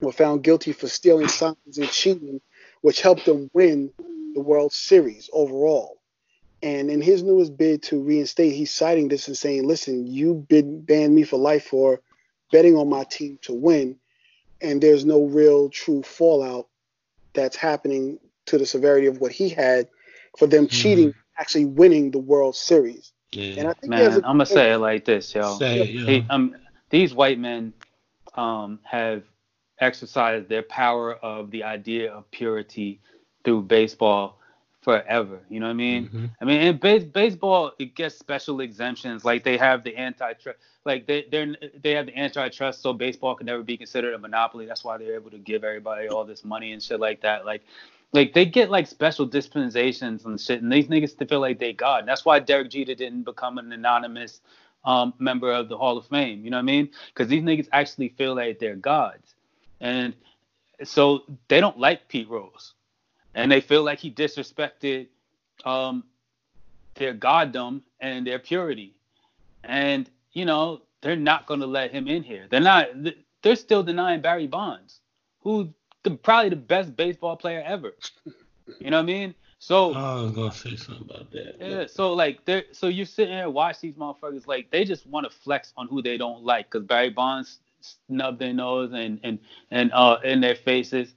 were 0.00 0.12
found 0.12 0.42
guilty 0.42 0.72
for 0.72 0.88
stealing 0.88 1.28
signs 1.28 1.78
and 1.78 1.88
cheating, 1.88 2.40
which 2.82 3.00
helped 3.00 3.24
them 3.24 3.50
win 3.52 3.90
the 4.34 4.40
World 4.40 4.72
Series 4.72 5.30
overall. 5.32 5.98
And 6.62 6.90
in 6.90 7.00
his 7.00 7.22
newest 7.22 7.56
bid 7.56 7.82
to 7.84 8.02
reinstate, 8.02 8.54
he's 8.54 8.72
citing 8.72 9.08
this 9.08 9.28
and 9.28 9.36
saying, 9.36 9.66
listen, 9.66 10.06
you 10.06 10.34
bid, 10.34 10.86
banned 10.86 11.14
me 11.14 11.22
for 11.22 11.38
life 11.38 11.66
for 11.66 12.00
betting 12.52 12.76
on 12.76 12.88
my 12.88 13.04
team 13.04 13.38
to 13.42 13.52
win 13.52 13.98
and 14.60 14.80
there's 14.80 15.04
no 15.04 15.24
real 15.24 15.68
true 15.68 16.02
fallout 16.02 16.68
that's 17.34 17.56
happening 17.56 18.18
to 18.46 18.58
the 18.58 18.66
severity 18.66 19.06
of 19.06 19.20
what 19.20 19.32
he 19.32 19.48
had 19.48 19.88
for 20.38 20.46
them 20.46 20.66
mm-hmm. 20.66 20.74
cheating, 20.74 21.14
actually 21.38 21.64
winning 21.64 22.10
the 22.10 22.18
World 22.18 22.56
Series. 22.56 23.12
Yeah. 23.32 23.54
And 23.58 23.68
I 23.68 23.72
think 23.74 23.90
man, 23.90 24.14
I'm 24.16 24.22
gonna 24.22 24.46
say 24.46 24.72
it 24.72 24.78
like 24.78 25.04
this, 25.04 25.34
yo. 25.34 25.58
Say 25.58 25.80
it, 25.80 25.90
yo. 25.90 26.06
He, 26.06 26.26
um, 26.30 26.56
these 26.90 27.12
white 27.12 27.38
men 27.38 27.72
um, 28.34 28.78
have 28.84 29.24
exercised 29.80 30.48
their 30.48 30.62
power 30.62 31.14
of 31.14 31.50
the 31.50 31.62
idea 31.62 32.12
of 32.12 32.30
purity 32.30 33.00
through 33.44 33.62
baseball 33.62 34.38
forever. 34.82 35.40
You 35.48 35.60
know 35.60 35.66
what 35.66 35.72
I 35.72 35.74
mean? 35.74 36.06
Mm-hmm. 36.06 36.26
I 36.40 36.44
mean, 36.44 36.60
in 36.62 36.76
base, 36.78 37.04
baseball, 37.04 37.72
it 37.78 37.94
gets 37.94 38.16
special 38.18 38.60
exemptions. 38.60 39.24
Like 39.24 39.42
they 39.42 39.56
have 39.56 39.82
the 39.82 39.96
antitrust, 39.96 40.58
like 40.84 41.06
they 41.06 41.26
they 41.30 41.56
they 41.82 41.92
have 41.92 42.06
the 42.06 42.16
antitrust, 42.16 42.82
so 42.82 42.92
baseball 42.92 43.34
can 43.34 43.46
never 43.46 43.62
be 43.62 43.76
considered 43.76 44.14
a 44.14 44.18
monopoly. 44.18 44.64
That's 44.66 44.84
why 44.84 44.96
they're 44.96 45.14
able 45.14 45.30
to 45.30 45.38
give 45.38 45.64
everybody 45.64 46.08
all 46.08 46.24
this 46.24 46.44
money 46.44 46.72
and 46.72 46.82
shit 46.82 47.00
like 47.00 47.20
that. 47.22 47.44
Like. 47.44 47.62
Like 48.12 48.32
they 48.32 48.46
get 48.46 48.70
like 48.70 48.86
special 48.86 49.26
dispensations 49.26 50.24
and 50.24 50.40
shit, 50.40 50.62
and 50.62 50.72
these 50.72 50.86
niggas 50.86 51.28
feel 51.28 51.40
like 51.40 51.58
they 51.58 51.72
God. 51.72 51.98
And 52.00 52.08
that's 52.08 52.24
why 52.24 52.38
Derek 52.38 52.70
Jeter 52.70 52.94
didn't 52.94 53.24
become 53.24 53.58
an 53.58 53.72
anonymous 53.72 54.40
um, 54.84 55.12
member 55.18 55.50
of 55.52 55.68
the 55.68 55.76
Hall 55.76 55.98
of 55.98 56.06
Fame. 56.06 56.44
You 56.44 56.50
know 56.50 56.56
what 56.56 56.62
I 56.62 56.66
mean? 56.66 56.88
Because 57.08 57.28
these 57.28 57.42
niggas 57.42 57.68
actually 57.72 58.10
feel 58.10 58.36
like 58.36 58.58
they're 58.60 58.76
gods, 58.76 59.34
and 59.80 60.14
so 60.84 61.22
they 61.48 61.60
don't 61.60 61.78
like 61.78 62.08
Pete 62.08 62.28
Rose 62.28 62.74
and 63.34 63.52
they 63.52 63.60
feel 63.60 63.84
like 63.84 63.98
he 63.98 64.10
disrespected 64.10 65.06
um, 65.64 66.02
their 66.94 67.14
goddom 67.14 67.82
and 68.00 68.26
their 68.26 68.38
purity. 68.38 68.94
And 69.62 70.10
you 70.32 70.44
know 70.44 70.82
they're 71.02 71.16
not 71.16 71.46
going 71.46 71.60
to 71.60 71.66
let 71.66 71.92
him 71.92 72.08
in 72.08 72.22
here. 72.22 72.46
They're 72.50 72.60
not. 72.60 72.88
They're 73.42 73.56
still 73.56 73.82
denying 73.82 74.22
Barry 74.22 74.46
Bonds, 74.46 75.00
who 75.40 75.72
the, 76.02 76.10
probably 76.12 76.50
the 76.50 76.56
best 76.56 76.96
baseball 76.96 77.36
player 77.36 77.62
ever. 77.64 77.94
You 78.80 78.90
know 78.90 78.96
what 78.96 79.04
I 79.04 79.06
mean? 79.06 79.34
So 79.60 79.94
I 79.94 80.20
was 80.20 80.32
gonna 80.32 80.52
say 80.52 80.74
something 80.74 81.08
about 81.08 81.30
that. 81.30 81.54
Yeah. 81.60 81.86
So 81.86 82.12
like 82.14 82.44
they're 82.44 82.64
so 82.72 82.88
you're 82.88 83.06
sitting 83.06 83.32
there 83.32 83.48
watch 83.48 83.78
these 83.78 83.94
motherfuckers 83.94 84.48
like 84.48 84.72
they 84.72 84.84
just 84.84 85.06
want 85.06 85.24
to 85.24 85.30
flex 85.30 85.72
on 85.76 85.86
who 85.86 86.02
they 86.02 86.16
don't 86.16 86.42
like 86.42 86.68
because 86.68 86.84
Barry 86.84 87.10
Bonds 87.10 87.60
snubbed 87.80 88.38
their 88.38 88.52
nose 88.52 88.92
and 88.92 89.20
and 89.22 89.38
and 89.70 89.92
uh 89.92 90.18
in 90.24 90.40
their 90.40 90.54
faces 90.54 91.14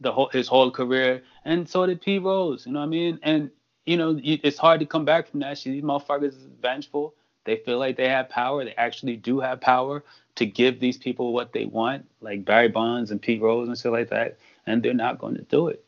the 0.00 0.10
whole 0.12 0.28
his 0.32 0.48
whole 0.48 0.70
career, 0.70 1.22
and 1.44 1.68
so 1.68 1.86
did 1.86 2.00
P 2.00 2.18
Rose. 2.18 2.66
You 2.66 2.72
know 2.72 2.80
what 2.80 2.86
I 2.86 2.88
mean? 2.88 3.18
And 3.22 3.50
you 3.86 3.96
know 3.96 4.18
it's 4.22 4.58
hard 4.58 4.80
to 4.80 4.86
come 4.86 5.04
back 5.04 5.28
from 5.28 5.40
that. 5.40 5.58
Shit. 5.58 5.74
These 5.74 5.82
motherfuckers 5.82 6.28
is 6.28 6.48
vengeful. 6.60 7.14
They 7.44 7.56
feel 7.56 7.78
like 7.78 7.96
they 7.96 8.08
have 8.08 8.28
power. 8.28 8.64
They 8.64 8.74
actually 8.74 9.16
do 9.16 9.40
have 9.40 9.60
power 9.60 10.04
to 10.36 10.46
give 10.46 10.80
these 10.80 10.96
people 10.96 11.32
what 11.32 11.52
they 11.52 11.66
want, 11.66 12.06
like 12.20 12.44
Barry 12.44 12.68
Bonds 12.68 13.10
and 13.10 13.20
Pete 13.20 13.42
Rose 13.42 13.68
and 13.68 13.76
shit 13.76 13.92
like 13.92 14.10
that, 14.10 14.38
and 14.66 14.82
they're 14.82 14.94
not 14.94 15.18
going 15.18 15.34
to 15.36 15.42
do 15.42 15.68
it. 15.68 15.84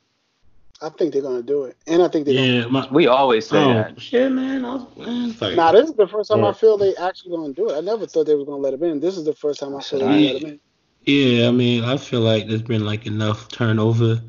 I 0.82 0.88
think 0.88 1.12
they're 1.12 1.22
gonna 1.22 1.42
do 1.42 1.64
it, 1.64 1.76
and 1.86 2.02
I 2.02 2.08
think 2.08 2.26
they're 2.26 2.34
yeah. 2.34 2.62
Gonna... 2.62 2.72
My, 2.72 2.88
we 2.90 3.06
always 3.06 3.46
say 3.46 3.62
oh, 3.62 3.74
that. 3.74 4.00
Shit, 4.00 4.32
man. 4.32 4.64
I 4.64 4.74
was, 4.74 4.86
man 4.96 5.34
like, 5.40 5.56
nah, 5.56 5.72
this 5.72 5.88
is 5.88 5.94
the 5.94 6.08
first 6.08 6.30
time 6.30 6.40
yeah. 6.40 6.48
I 6.48 6.52
feel 6.52 6.76
they 6.76 6.96
actually 6.96 7.36
gonna 7.36 7.52
do 7.52 7.70
it. 7.70 7.76
I 7.76 7.80
never 7.80 8.06
thought 8.06 8.26
they 8.26 8.34
were 8.34 8.44
gonna 8.44 8.56
let 8.56 8.74
him 8.74 8.82
in. 8.82 9.00
This 9.00 9.16
is 9.16 9.24
the 9.24 9.34
first 9.34 9.60
time 9.60 9.76
I 9.76 9.80
feel 9.80 10.00
they 10.00 10.18
yeah. 10.18 10.32
let 10.32 10.42
him 10.42 10.48
in. 10.50 10.60
Yeah, 11.04 11.48
I 11.48 11.50
mean, 11.50 11.84
I 11.84 11.96
feel 11.96 12.20
like 12.20 12.46
there's 12.46 12.62
been 12.62 12.84
like 12.84 13.06
enough 13.06 13.48
turnover 13.48 14.20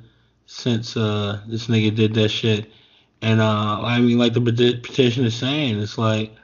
since 0.45 0.95
uh 0.97 1.41
this 1.47 1.67
nigga 1.67 1.95
did 1.95 2.13
that 2.15 2.29
shit. 2.29 2.71
And 3.21 3.41
uh 3.41 3.81
I 3.81 3.99
mean, 3.99 4.17
like 4.17 4.33
the 4.33 4.41
petition 4.41 5.25
is 5.25 5.35
saying, 5.35 5.79
it's 5.79 5.97
like 5.97 6.35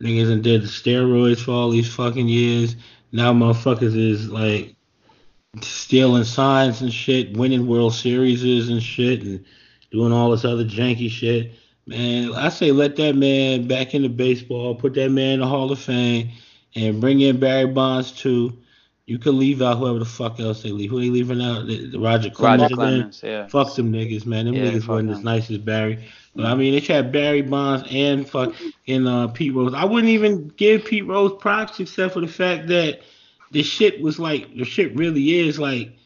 niggas 0.00 0.30
and 0.30 0.42
did 0.42 0.62
the 0.62 0.66
steroids 0.66 1.40
for 1.40 1.52
all 1.52 1.70
these 1.70 1.92
fucking 1.92 2.28
years. 2.28 2.76
Now 3.12 3.32
motherfuckers 3.32 3.96
is 3.96 4.28
like 4.28 4.76
stealing 5.62 6.24
signs 6.24 6.82
and 6.82 6.92
shit, 6.92 7.36
winning 7.36 7.66
World 7.66 7.94
Series 7.94 8.42
and 8.68 8.82
shit, 8.82 9.22
and 9.22 9.44
doing 9.90 10.12
all 10.12 10.30
this 10.30 10.44
other 10.44 10.64
janky 10.64 11.10
shit. 11.10 11.52
Man, 11.86 12.34
I 12.34 12.50
say 12.50 12.70
let 12.70 12.96
that 12.96 13.16
man 13.16 13.66
back 13.66 13.94
into 13.94 14.10
baseball, 14.10 14.74
put 14.74 14.94
that 14.94 15.10
man 15.10 15.34
in 15.34 15.40
the 15.40 15.46
Hall 15.46 15.72
of 15.72 15.78
Fame, 15.78 16.30
and 16.74 17.00
bring 17.00 17.20
in 17.20 17.40
Barry 17.40 17.66
Bonds 17.66 18.12
too 18.12 18.58
you 19.08 19.18
could 19.18 19.34
leave 19.34 19.62
out 19.62 19.78
whoever 19.78 19.98
the 19.98 20.04
fuck 20.04 20.38
else 20.38 20.62
they 20.62 20.70
leave. 20.70 20.90
Who 20.90 21.00
they 21.00 21.08
leaving 21.08 21.40
out? 21.40 21.64
Roger 21.98 22.28
Clemens. 22.28 22.62
Roger 22.62 22.74
Clemens, 22.74 23.22
yeah. 23.24 23.46
Fuck 23.46 23.74
them 23.74 23.90
niggas, 23.90 24.26
man. 24.26 24.44
Them 24.44 24.54
yeah, 24.54 24.64
niggas 24.64 24.86
wasn't 24.86 25.12
as 25.12 25.24
nice 25.24 25.50
as 25.50 25.56
Barry. 25.56 26.04
But 26.36 26.44
I 26.44 26.54
mean, 26.54 26.74
they 26.74 26.80
had 26.80 27.10
Barry 27.10 27.40
Bonds 27.40 27.88
and 27.90 28.28
fucking 28.28 29.06
uh, 29.06 29.28
Pete 29.28 29.54
Rose. 29.54 29.72
I 29.72 29.86
wouldn't 29.86 30.10
even 30.10 30.48
give 30.48 30.84
Pete 30.84 31.06
Rose 31.06 31.32
props 31.40 31.80
except 31.80 32.12
for 32.12 32.20
the 32.20 32.28
fact 32.28 32.68
that 32.68 33.00
the 33.50 33.62
shit 33.62 34.00
was 34.00 34.18
like 34.18 34.54
the 34.54 34.64
shit 34.64 34.94
really 34.96 35.38
is 35.38 35.58
like 35.58 35.96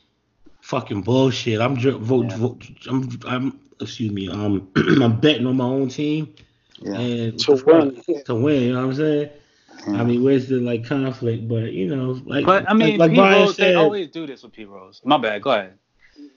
fucking 0.60 1.02
bullshit. 1.02 1.60
I'm 1.60 1.77
vote, 1.77 2.31
yeah. 2.31 2.36
vote 2.36 2.66
I'm 2.89 3.20
I'm 3.27 3.60
excuse 3.81 4.12
me. 4.12 4.28
Um, 4.28 4.69
I'm 4.77 5.20
betting 5.20 5.47
on 5.47 5.56
my 5.56 5.64
own 5.64 5.89
team. 5.89 6.35
Yeah. 6.81 6.98
And 6.98 7.39
to 7.40 7.62
win. 7.64 8.02
To 8.27 8.35
win, 8.35 8.62
you 8.62 8.73
know 8.73 8.81
what 8.81 8.90
I'm 8.90 8.94
saying? 8.94 9.31
Mm. 9.86 9.98
I 9.98 10.05
mean, 10.05 10.23
where's 10.23 10.48
the 10.48 10.56
like 10.56 10.86
conflict? 10.86 11.48
But 11.48 11.73
you 11.73 11.94
know, 11.94 12.20
like 12.24 12.47
but 12.47 12.69
I 12.70 12.74
mean, 12.74 12.98
like, 12.98 13.10
like 13.10 13.16
Brian 13.16 13.43
Rose, 13.43 13.56
said, 13.56 13.73
they 13.73 13.74
always 13.74 14.09
do 14.09 14.27
this 14.27 14.43
with 14.43 14.52
P 14.52 14.64
Rose. 14.64 15.01
My 15.05 15.19
bad. 15.19 15.43
Go 15.43 15.51
ahead. 15.51 15.78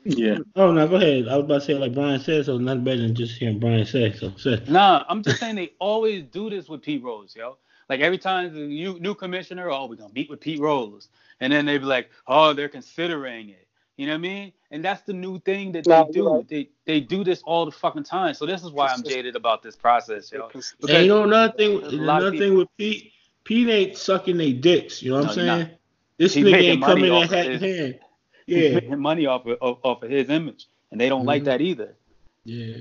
Yeah. 0.03 0.37
Oh 0.55 0.71
no, 0.71 0.87
go 0.87 0.95
ahead. 0.95 1.27
I 1.27 1.37
was 1.37 1.45
about 1.45 1.59
to 1.59 1.61
say 1.61 1.73
like 1.75 1.93
Brian 1.93 2.19
said, 2.19 2.45
so 2.45 2.57
nothing 2.57 2.83
better 2.83 3.01
than 3.01 3.15
just 3.15 3.37
hearing 3.37 3.59
Brian 3.59 3.85
say. 3.85 4.13
So 4.13 4.31
say. 4.37 4.63
Nah, 4.67 5.03
I'm 5.09 5.21
just 5.21 5.39
saying 5.39 5.55
they 5.55 5.73
always 5.79 6.23
do 6.25 6.49
this 6.49 6.69
with 6.69 6.81
P 6.81 6.97
Rose, 6.97 7.35
yo. 7.35 7.57
Like 7.89 7.99
every 7.99 8.17
time 8.17 8.53
the 8.53 8.67
new 8.67 8.99
new 8.99 9.13
commissioner, 9.13 9.69
oh, 9.69 9.85
we're 9.87 9.95
gonna 9.95 10.13
meet 10.13 10.29
with 10.29 10.39
Pete 10.39 10.59
Rose, 10.59 11.09
and 11.39 11.51
then 11.51 11.65
they 11.65 11.77
be 11.77 11.85
like, 11.85 12.09
oh, 12.27 12.53
they're 12.53 12.69
considering 12.69 13.49
it. 13.49 13.67
You 13.97 14.07
know 14.07 14.13
what 14.13 14.17
I 14.17 14.21
mean? 14.21 14.53
And 14.71 14.83
that's 14.83 15.01
the 15.03 15.13
new 15.13 15.39
thing 15.39 15.71
that 15.71 15.85
they 15.85 16.05
do. 16.11 16.29
Right. 16.29 16.47
They 16.47 16.69
they 16.85 16.99
do 16.99 17.23
this 17.23 17.41
all 17.43 17.65
the 17.65 17.71
fucking 17.71 18.03
time. 18.03 18.33
So 18.33 18.45
this 18.45 18.63
is 18.63 18.71
why 18.71 18.87
I'm 18.87 19.03
jaded 19.03 19.35
about 19.35 19.63
this 19.63 19.75
process, 19.75 20.31
yo. 20.31 20.47
Because 20.47 20.75
and 20.81 21.03
you 21.03 21.07
know 21.07 21.23
another 21.23 21.53
thing, 21.53 21.83
another 21.83 22.31
thing 22.35 22.57
with 22.57 22.67
Pete 22.77 23.13
Pete 23.45 23.69
ain't 23.69 23.97
sucking 23.97 24.37
they 24.37 24.51
dicks. 24.51 25.01
You 25.01 25.11
know 25.11 25.17
what 25.17 25.37
no, 25.37 25.43
I'm 25.53 25.59
saying? 25.59 25.77
This 26.17 26.33
He's 26.33 26.45
nigga 26.45 26.61
ain't 26.61 26.83
coming 26.83 27.13
in 27.13 27.27
hat 27.27 27.45
in 27.47 27.59
hand. 27.59 27.99
Yeah, 28.47 28.59
He's 28.59 28.73
making 28.73 28.99
money 28.99 29.25
off 29.25 29.45
of, 29.45 29.79
off 29.83 30.03
of 30.03 30.09
his 30.09 30.29
image, 30.29 30.67
and 30.91 30.99
they 30.99 31.09
don't 31.09 31.21
mm-hmm. 31.21 31.27
like 31.27 31.43
that 31.45 31.61
either. 31.61 31.95
Yeah. 32.43 32.77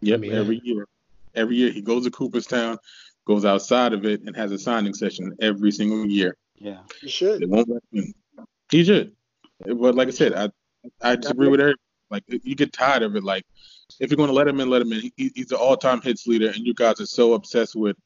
Yep. 0.00 0.24
Yeah. 0.24 0.32
Every 0.34 0.60
year, 0.64 0.88
every 1.34 1.56
year 1.56 1.70
he 1.70 1.80
goes 1.80 2.04
to 2.04 2.10
Cooperstown, 2.10 2.78
goes 3.26 3.44
outside 3.44 3.92
of 3.92 4.04
it, 4.04 4.22
and 4.22 4.36
has 4.36 4.52
a 4.52 4.58
signing 4.58 4.94
session 4.94 5.34
every 5.40 5.70
single 5.70 6.06
year. 6.06 6.36
Yeah. 6.54 6.80
He 7.00 7.08
should. 7.08 7.40
They 7.42 7.46
won't 7.46 7.68
let 7.68 7.82
him. 7.92 8.14
He 8.70 8.84
should. 8.84 9.14
But 9.60 9.94
like 9.94 10.08
I 10.08 10.12
said, 10.12 10.34
I 10.34 10.50
I 11.02 11.16
disagree 11.16 11.48
with 11.48 11.60
everybody. 11.60 11.80
Like 12.10 12.22
you 12.28 12.54
get 12.54 12.72
tired 12.72 13.02
of 13.02 13.16
it. 13.16 13.24
Like 13.24 13.44
if 14.00 14.10
you're 14.10 14.16
going 14.16 14.28
to 14.28 14.34
let 14.34 14.46
him 14.46 14.60
in, 14.60 14.70
let 14.70 14.82
him 14.82 14.92
in. 14.92 15.10
He, 15.16 15.32
he's 15.34 15.48
the 15.48 15.58
all-time 15.58 16.00
hits 16.00 16.26
leader, 16.26 16.48
and 16.48 16.58
you 16.58 16.74
guys 16.74 17.00
are 17.00 17.06
so 17.06 17.34
obsessed 17.34 17.74
with 17.74 17.96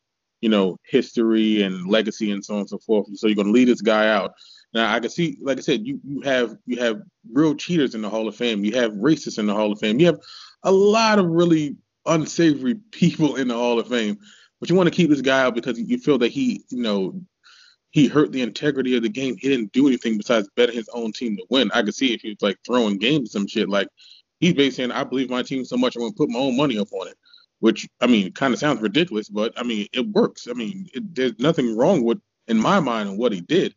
you 0.41 0.49
know, 0.49 0.79
history 0.85 1.63
and 1.63 1.87
legacy 1.87 2.33
and 2.33 2.45
so 2.45 2.55
on 2.55 2.61
and 2.61 2.69
so 2.69 2.79
forth. 2.79 3.07
So 3.17 3.27
you're 3.27 3.37
gonna 3.37 3.51
lead 3.51 3.69
this 3.69 3.83
guy 3.83 4.09
out. 4.09 4.33
Now 4.73 4.93
I 4.93 5.01
can 5.01 5.11
see, 5.11 5.39
like 5.41 5.59
I 5.59 5.61
said, 5.61 5.87
you 5.87 6.01
you 6.05 6.21
have 6.23 6.57
you 6.67 6.81
have 6.81 7.03
real 7.33 7.55
cheaters 7.55 7.95
in 7.95 8.03
the 8.03 8.11
Hall 8.11 8.29
of 8.29 8.37
Fame. 8.37 8.65
You 8.65 8.75
have 8.77 8.93
racists 8.93 9.39
in 9.39 9.47
the 9.47 9.55
Hall 9.55 9.73
of 9.73 9.79
Fame. 9.79 10.01
You 10.01 10.07
have 10.07 10.21
a 10.63 10.73
lot 10.73 11.19
of 11.19 11.27
really 11.27 11.77
unsavory 12.07 12.75
people 12.91 13.37
in 13.37 13.49
the 13.49 13.55
Hall 13.55 13.79
of 13.79 13.89
Fame. 13.89 14.19
But 14.61 14.69
you 14.69 14.77
want 14.77 14.89
to 14.89 14.95
keep 14.95 15.11
this 15.11 15.23
guy 15.23 15.43
out 15.43 15.55
because 15.55 15.79
you 15.79 15.99
feel 15.99 16.19
that 16.19 16.29
he, 16.29 16.65
you 16.69 16.83
know, 16.83 17.21
he 17.91 18.07
hurt 18.07 18.31
the 18.31 18.43
integrity 18.43 18.97
of 18.97 19.03
the 19.03 19.09
game. 19.09 19.37
He 19.37 19.49
didn't 19.49 19.73
do 19.73 19.89
anything 19.89 20.17
besides 20.17 20.49
betting 20.55 20.77
his 20.77 20.89
own 20.93 21.13
team 21.13 21.37
to 21.37 21.45
win. 21.51 21.71
I 21.75 21.83
could 21.83 21.95
see 21.95 22.13
if 22.13 22.21
he 22.21 22.29
was 22.29 22.43
like 22.43 22.59
throwing 22.65 22.99
games 22.99 23.33
some 23.33 23.47
shit. 23.47 23.69
Like 23.69 23.89
he's 24.39 24.53
basically 24.53 24.85
saying, 24.85 24.93
I 24.93 25.05
believe 25.05 25.31
my 25.31 25.43
team 25.43 25.65
so 25.65 25.77
much 25.77 25.97
I'm 25.97 26.03
gonna 26.03 26.13
put 26.13 26.29
my 26.29 26.39
own 26.39 26.57
money 26.57 26.79
up 26.79 26.93
on 26.93 27.09
it 27.09 27.17
which 27.61 27.89
I 28.01 28.07
mean, 28.07 28.33
kind 28.33 28.53
of 28.53 28.59
sounds 28.59 28.81
ridiculous, 28.81 29.29
but 29.29 29.53
I 29.57 29.63
mean, 29.63 29.87
it 29.93 30.07
works. 30.09 30.49
I 30.49 30.55
mean, 30.55 30.89
it, 30.93 31.15
there's 31.15 31.39
nothing 31.39 31.77
wrong 31.77 32.03
with, 32.03 32.19
in 32.49 32.59
my 32.59 32.81
mind, 32.81 33.09
on 33.09 33.17
what 33.17 33.33
he 33.33 33.41
did. 33.43 33.75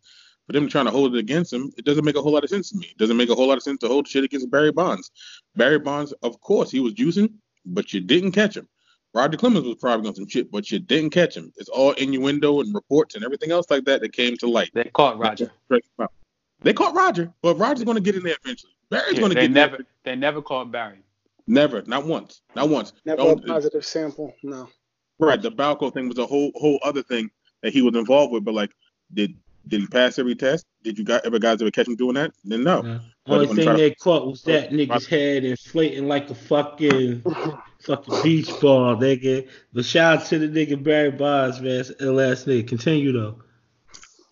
But 0.47 0.55
him 0.55 0.67
trying 0.67 0.85
to 0.85 0.91
hold 0.91 1.15
it 1.15 1.19
against 1.19 1.53
him, 1.53 1.71
it 1.77 1.85
doesn't 1.85 2.03
make 2.03 2.17
a 2.17 2.21
whole 2.21 2.33
lot 2.33 2.43
of 2.43 2.49
sense 2.49 2.69
to 2.71 2.77
me. 2.77 2.87
It 2.87 2.97
doesn't 2.97 3.15
make 3.15 3.29
a 3.29 3.35
whole 3.35 3.47
lot 3.47 3.57
of 3.57 3.63
sense 3.63 3.79
to 3.79 3.87
hold 3.87 4.07
shit 4.07 4.25
against 4.25 4.49
Barry 4.49 4.71
Bonds. 4.71 5.11
Barry 5.55 5.79
Bonds, 5.79 6.11
of 6.23 6.39
course, 6.41 6.71
he 6.71 6.79
was 6.79 6.93
juicing, 6.93 7.33
but 7.65 7.93
you 7.93 8.01
didn't 8.01 8.31
catch 8.31 8.57
him. 8.57 8.67
Roger 9.13 9.37
Clemens 9.37 9.65
was 9.65 9.75
probably 9.75 10.07
on 10.07 10.15
some 10.15 10.27
shit, 10.27 10.51
but 10.51 10.71
you 10.71 10.79
didn't 10.79 11.11
catch 11.11 11.37
him. 11.37 11.53
It's 11.57 11.69
all 11.69 11.91
innuendo 11.93 12.61
and 12.61 12.73
reports 12.73 13.15
and 13.15 13.23
everything 13.23 13.51
else 13.51 13.67
like 13.69 13.85
that 13.85 14.01
that 14.01 14.11
came 14.13 14.35
to 14.37 14.47
light. 14.47 14.71
They 14.73 14.85
caught 14.85 15.19
Roger. 15.19 15.51
They 16.61 16.73
caught 16.73 16.95
Roger, 16.95 17.31
but 17.41 17.55
Roger's 17.55 17.83
going 17.83 17.95
to 17.97 18.01
get 18.01 18.15
in 18.15 18.23
there 18.23 18.35
eventually. 18.43 18.71
Barry's 18.89 19.13
Yeah, 19.13 19.19
going 19.19 19.29
to 19.31 19.35
they 19.35 19.41
get 19.47 19.51
never 19.51 19.77
they 20.03 20.15
never 20.15 20.41
caught 20.41 20.71
Barry. 20.71 20.99
Never, 21.45 21.83
not 21.85 22.05
once, 22.05 22.41
not 22.55 22.69
once. 22.69 22.93
Never 23.05 23.21
a 23.21 23.25
Don't- 23.25 23.45
positive 23.45 23.85
sample. 23.85 24.33
No. 24.43 24.69
Right, 25.19 25.41
the 25.41 25.51
Balco 25.51 25.93
thing 25.93 26.07
was 26.09 26.17
a 26.17 26.25
whole 26.25 26.51
whole 26.55 26.79
other 26.83 27.03
thing 27.03 27.29
that 27.61 27.71
he 27.73 27.81
was 27.81 27.95
involved 27.95 28.31
with. 28.33 28.43
But 28.45 28.53
like, 28.55 28.71
did 29.13 29.35
did 29.67 29.81
he 29.81 29.87
pass 29.87 30.17
every 30.19 30.35
test? 30.35 30.65
Did 30.83 30.97
you 30.97 31.03
guys 31.05 31.21
ever 31.23 31.37
guys 31.39 31.61
ever 31.61 31.69
catch 31.71 31.87
him 31.87 31.95
doing 31.95 32.15
that? 32.15 32.31
Then 32.45 32.63
no. 32.63 32.99
But 33.25 33.33
only 33.33 33.47
thing 33.47 33.63
trying 33.65 33.77
to- 33.77 33.81
they 33.83 33.91
caught 33.95 34.25
was 34.25 34.41
that 34.43 34.71
nigga's 34.71 35.05
head 35.05 35.43
inflating 35.43 36.07
like 36.07 36.29
a 36.29 36.35
fucking 36.35 37.23
fucking 37.83 38.23
beach 38.23 38.49
ball, 38.61 38.95
nigga. 38.95 39.47
But 39.73 39.85
shout 39.85 40.19
out 40.21 40.25
to 40.27 40.39
the 40.39 40.47
nigga 40.47 40.81
Barry 40.81 41.11
Bonds, 41.11 41.61
man. 41.61 41.83
Ill 41.99 42.19
ass 42.21 42.45
nigga. 42.45 42.67
Continue 42.67 43.11
though. 43.11 43.41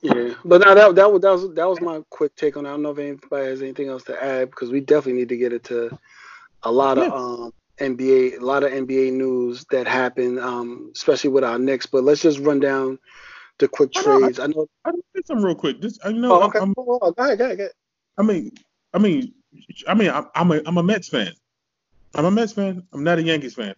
Yeah, 0.02 0.34
but 0.44 0.62
now 0.62 0.74
that 0.74 0.96
that 0.96 1.12
was 1.12 1.22
that 1.22 1.32
was 1.32 1.54
that 1.54 1.70
was 1.70 1.80
my 1.82 2.02
quick 2.10 2.36
take 2.36 2.58
on. 2.58 2.66
it. 2.66 2.70
I 2.70 2.72
don't 2.72 2.82
know 2.82 2.90
if 2.92 2.98
anybody 2.98 3.46
has 3.46 3.62
anything 3.62 3.88
else 3.88 4.04
to 4.06 4.24
add 4.24 4.50
because 4.50 4.72
we 4.72 4.80
definitely 4.80 5.20
need 5.22 5.30
to 5.30 5.38
get 5.38 5.54
into 5.54 5.96
a 6.64 6.72
lot 6.72 6.98
of 6.98 7.12
um 7.14 7.54
NBA, 7.80 8.40
a 8.42 8.46
lot 8.46 8.64
of 8.64 8.72
NBA 8.72 9.14
news 9.14 9.66
that 9.72 9.88
happened, 9.88 10.40
um, 10.40 10.92
especially 10.96 11.30
with 11.30 11.44
our 11.44 11.60
Knicks. 11.60 11.86
But 11.86 12.04
let's 12.04 12.22
just 12.22 12.40
run 12.40 12.60
down 12.60 12.98
the 13.60 13.68
quick 13.68 13.92
Oh, 13.98 14.02
no, 14.06 14.16
I- 14.16 14.20
trades. 14.22 14.40
I 14.40 14.48
know. 14.48 14.68
I 14.86 14.92
did 15.14 15.28
something 15.28 15.46
real 15.46 15.56
quick. 15.56 15.82
This, 15.82 16.00
you 16.06 16.14
know, 16.14 16.32
Oh, 16.34 16.40
I'm- 16.42 16.50
okay. 16.50 16.60
I'm, 16.60 16.74
Oh, 16.78 17.12
go 17.12 17.24
ahead, 17.24 17.38
go 17.38 17.46
ahead, 17.46 17.58
go 17.58 17.64
ahead. 17.66 17.72
I 18.18 18.24
mean, 18.24 18.52
I 18.94 18.98
mean, 18.98 19.34
I 19.88 19.94
mean, 19.94 20.10
I'm, 20.10 20.26
I'm 20.36 20.52
a 20.52 20.62
I'm 20.66 20.78
a 20.78 20.84
Mets 20.84 21.10
fan. 21.10 21.32
I'm 22.16 22.26
a 22.26 22.32
Mets 22.32 22.54
fan. 22.54 22.84
I'm 22.94 23.04
not 23.04 23.20
a 23.20 23.24
Yankees 23.24 23.54
fan. 23.56 23.76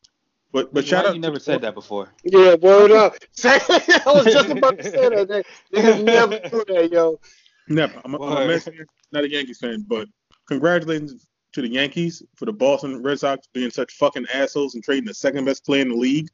But 0.51 0.73
but 0.73 0.85
shout 0.85 1.05
out. 1.05 1.15
you 1.15 1.21
never 1.21 1.39
said 1.39 1.61
that 1.61 1.73
before. 1.73 2.13
Yeah, 2.23 2.55
word 2.55 2.91
up. 2.91 3.15
I 3.43 4.01
was 4.05 4.25
just 4.25 4.49
about 4.49 4.77
to 4.77 4.83
say 4.83 5.09
that. 5.09 5.27
They, 5.71 5.79
niggas 5.81 6.03
never 6.03 6.39
do 6.49 6.63
that, 6.67 6.89
yo. 6.91 7.19
Never. 7.67 7.99
I'm 8.05 8.13
a, 8.13 8.23
I'm 8.23 8.43
a 8.43 8.47
Mets 8.47 8.65
fan, 8.65 8.85
not 9.11 9.23
a 9.23 9.29
Yankees 9.29 9.57
fan. 9.59 9.83
But 9.87 10.07
congratulations 10.47 11.27
to 11.53 11.61
the 11.61 11.69
Yankees 11.69 12.21
for 12.35 12.45
the 12.45 12.53
Boston 12.53 13.01
Red 13.01 13.19
Sox 13.19 13.47
being 13.53 13.71
such 13.71 13.93
fucking 13.93 14.25
assholes 14.33 14.75
and 14.75 14.83
trading 14.83 15.05
the 15.05 15.13
second 15.13 15.45
best 15.45 15.65
player 15.65 15.81
in 15.81 15.89
the 15.89 15.95
league. 15.95 16.27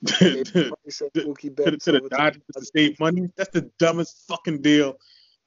to, 0.06 0.44
to- 0.44 0.70
to 0.86 1.10
the, 1.14 1.76
to 1.82 1.92
the 1.92 2.08
Dodgers 2.10 2.42
to 2.56 2.64
save 2.64 3.00
money. 3.00 3.28
That's 3.36 3.50
the 3.50 3.68
dumbest 3.80 4.24
fucking 4.28 4.62
deal 4.62 4.94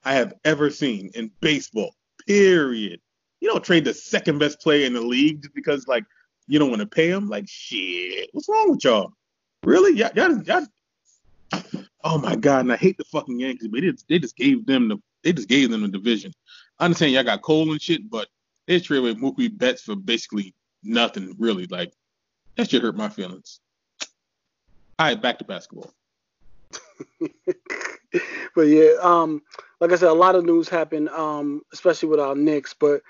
I 0.03 0.13
have 0.15 0.33
ever 0.43 0.69
seen 0.69 1.11
in 1.13 1.31
baseball. 1.39 1.95
Period. 2.27 2.99
You 3.41 3.49
don't 3.49 3.63
trade 3.63 3.85
the 3.85 3.93
second 3.93 4.39
best 4.39 4.61
player 4.61 4.85
in 4.85 4.93
the 4.93 5.01
league 5.01 5.41
just 5.41 5.53
because 5.53 5.87
like 5.87 6.05
you 6.47 6.59
don't 6.59 6.69
want 6.69 6.81
to 6.81 6.87
pay 6.87 7.09
him. 7.09 7.27
Like 7.27 7.49
shit, 7.49 8.29
what's 8.31 8.47
wrong 8.47 8.71
with 8.71 8.83
y'all? 8.83 9.13
Really? 9.63 9.97
Y'all, 9.97 10.11
y'all, 10.15 10.41
y'all 10.43 10.65
Oh 12.03 12.17
my 12.17 12.35
god, 12.35 12.61
and 12.61 12.73
I 12.73 12.77
hate 12.77 12.97
the 12.97 13.03
fucking 13.05 13.39
Yankees, 13.39 13.67
but 13.67 13.81
they 13.81 13.91
just, 13.91 14.07
they 14.07 14.19
just 14.19 14.35
gave 14.35 14.65
them 14.65 14.87
the 14.87 14.97
they 15.23 15.33
just 15.33 15.47
gave 15.47 15.69
them 15.69 15.81
the 15.81 15.87
division. 15.87 16.33
I 16.79 16.85
understand 16.85 17.11
y'all 17.11 17.23
got 17.23 17.43
Cole 17.43 17.71
and 17.71 17.81
shit, 17.81 18.09
but 18.09 18.27
they 18.67 18.79
traded 18.79 19.03
with 19.03 19.21
Mookie 19.21 19.55
Betts 19.55 19.83
for 19.83 19.95
basically 19.95 20.55
nothing, 20.83 21.35
really. 21.37 21.67
Like 21.67 21.93
that 22.55 22.69
should 22.69 22.81
hurt 22.81 22.95
my 22.95 23.09
feelings. 23.09 23.59
All 24.97 25.07
right, 25.07 25.21
back 25.21 25.37
to 25.39 25.45
basketball. 25.45 25.91
but 28.55 28.61
yeah, 28.63 28.93
um, 29.01 29.43
like 29.79 29.91
I 29.91 29.95
said, 29.95 30.09
a 30.09 30.13
lot 30.13 30.35
of 30.35 30.45
news 30.45 30.69
happened, 30.69 31.09
um, 31.09 31.61
especially 31.71 32.09
with 32.09 32.19
our 32.19 32.35
Knicks. 32.35 32.73
But 32.73 33.01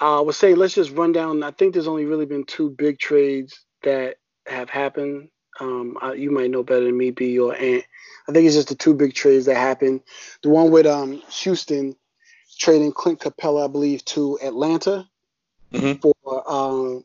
I 0.00 0.20
would 0.20 0.34
say 0.34 0.54
let's 0.54 0.74
just 0.74 0.92
run 0.92 1.12
down. 1.12 1.42
I 1.42 1.50
think 1.50 1.74
there's 1.74 1.88
only 1.88 2.06
really 2.06 2.26
been 2.26 2.44
two 2.44 2.70
big 2.70 2.98
trades 2.98 3.64
that 3.82 4.16
have 4.46 4.70
happened. 4.70 5.28
Um, 5.60 5.96
I, 6.00 6.14
you 6.14 6.30
might 6.30 6.50
know 6.50 6.62
better 6.62 6.84
than 6.86 6.96
me, 6.96 7.10
B 7.10 7.38
or 7.38 7.54
Ant. 7.54 7.84
I 8.28 8.32
think 8.32 8.46
it's 8.46 8.54
just 8.56 8.68
the 8.68 8.74
two 8.74 8.94
big 8.94 9.14
trades 9.14 9.46
that 9.46 9.56
happened. 9.56 10.00
The 10.42 10.48
one 10.48 10.70
with 10.70 10.86
um, 10.86 11.22
Houston 11.42 11.96
trading 12.58 12.92
Clint 12.92 13.20
Capela, 13.20 13.64
I 13.64 13.68
believe, 13.68 14.04
to 14.06 14.38
Atlanta 14.42 15.08
Mhm. 15.72 16.00
for 16.00 16.50
um, 16.50 17.04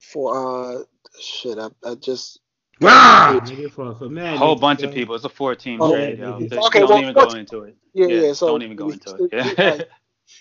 for 0.00 0.78
uh, 0.78 0.82
shit. 1.20 1.58
I, 1.58 1.68
I 1.84 1.94
just 1.96 2.40
Ah, 2.84 3.38
nigga, 3.44 3.70
for, 3.70 3.94
for 3.94 4.08
man, 4.08 4.34
A 4.34 4.38
whole 4.38 4.56
bunch 4.56 4.82
of 4.82 4.92
people. 4.92 5.14
It's 5.14 5.24
a 5.24 5.28
four 5.28 5.54
team 5.54 5.80
Oh, 5.80 5.92
trade, 5.92 6.18
yo. 6.18 6.36
okay, 6.36 6.80
Don't 6.80 6.90
well, 6.90 7.00
even 7.00 7.14
go 7.14 7.30
into 7.34 7.60
it. 7.62 7.76
yeah, 7.94 8.06
yeah. 8.06 8.32
so 8.32 8.48
don't 8.48 8.62
even 8.62 8.76
go 8.76 8.90
into 8.90 9.14
it. 9.14 9.32
Yeah. 9.58 9.84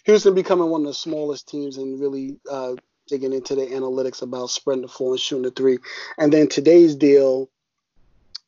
Houston 0.05 0.33
becoming 0.35 0.69
one 0.69 0.81
of 0.81 0.87
the 0.87 0.93
smallest 0.93 1.47
teams 1.47 1.77
and 1.77 1.99
really 1.99 2.37
uh, 2.49 2.75
digging 3.07 3.33
into 3.33 3.55
the 3.55 3.67
analytics 3.67 4.21
about 4.21 4.49
spreading 4.49 4.83
the 4.83 4.87
floor 4.87 5.11
and 5.13 5.19
shooting 5.19 5.43
the 5.43 5.51
three. 5.51 5.77
And 6.17 6.31
then 6.31 6.47
today's 6.47 6.95
deal 6.95 7.49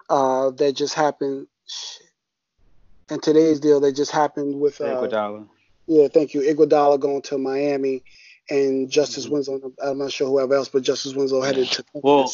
uh, 0.10 0.52
that 0.52 0.74
just 0.74 0.94
happened. 0.94 1.48
And 3.10 3.22
today's 3.22 3.60
deal 3.60 3.82
that 3.82 3.96
just 3.96 4.12
happened 4.12 4.60
with 4.60 4.80
uh, 4.82 4.96
Iguodala. 4.96 5.48
yeah, 5.88 6.08
thank 6.08 6.34
you, 6.34 6.42
Iguodala 6.42 7.00
going 7.00 7.22
to 7.24 7.38
Miami 7.38 8.04
and 8.50 8.90
Justice 8.90 9.26
Mm-hmm. 9.26 9.34
Winslow. 9.34 9.74
I'm 9.84 9.98
not 9.98 10.12
sure 10.12 10.28
whoever 10.28 10.56
else, 10.56 10.70
but 10.70 10.84
Justice 10.84 11.14
Winslow 11.14 11.42
headed 11.42 11.68
to 11.72 11.86
Well, 11.94 12.34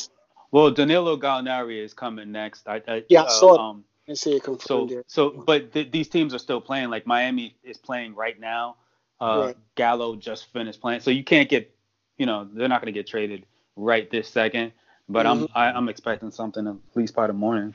well, 0.51 0.71
Danilo 0.71 1.17
Gallinari 1.17 1.83
is 1.83 1.93
coming 1.93 2.31
next. 2.31 2.67
I, 2.67 2.81
I 2.87 3.03
Yeah, 3.09 3.23
I 3.23 3.25
uh, 3.25 3.29
saw 3.29 3.53
it. 3.55 3.59
Um, 3.59 3.83
and 4.07 4.17
see 4.17 4.35
it 4.35 4.43
confirmed 4.43 4.89
so, 4.89 4.95
there. 4.95 5.03
so, 5.07 5.29
but 5.29 5.71
th- 5.73 5.91
these 5.91 6.09
teams 6.09 6.33
are 6.33 6.39
still 6.39 6.59
playing. 6.61 6.89
Like 6.89 7.05
Miami 7.05 7.55
is 7.63 7.77
playing 7.77 8.15
right 8.15 8.39
now. 8.39 8.75
Uh, 9.21 9.43
Right. 9.47 9.57
Gallo 9.75 10.15
just 10.15 10.51
finished 10.53 10.81
playing, 10.81 11.01
so 11.01 11.11
you 11.11 11.23
can't 11.23 11.49
get, 11.49 11.73
you 12.17 12.25
know, 12.25 12.47
they're 12.53 12.67
not 12.69 12.81
going 12.81 12.93
to 12.93 12.97
get 12.97 13.07
traded 13.07 13.45
right 13.75 14.09
this 14.09 14.27
second. 14.29 14.71
But 15.07 15.25
I'm 15.25 15.41
Mm-hmm. 15.41 15.57
I, 15.57 15.71
I'm 15.71 15.89
expecting 15.89 16.31
something 16.31 16.67
at 16.67 16.75
least 16.95 17.15
by 17.15 17.27
the 17.27 17.33
morning. 17.33 17.73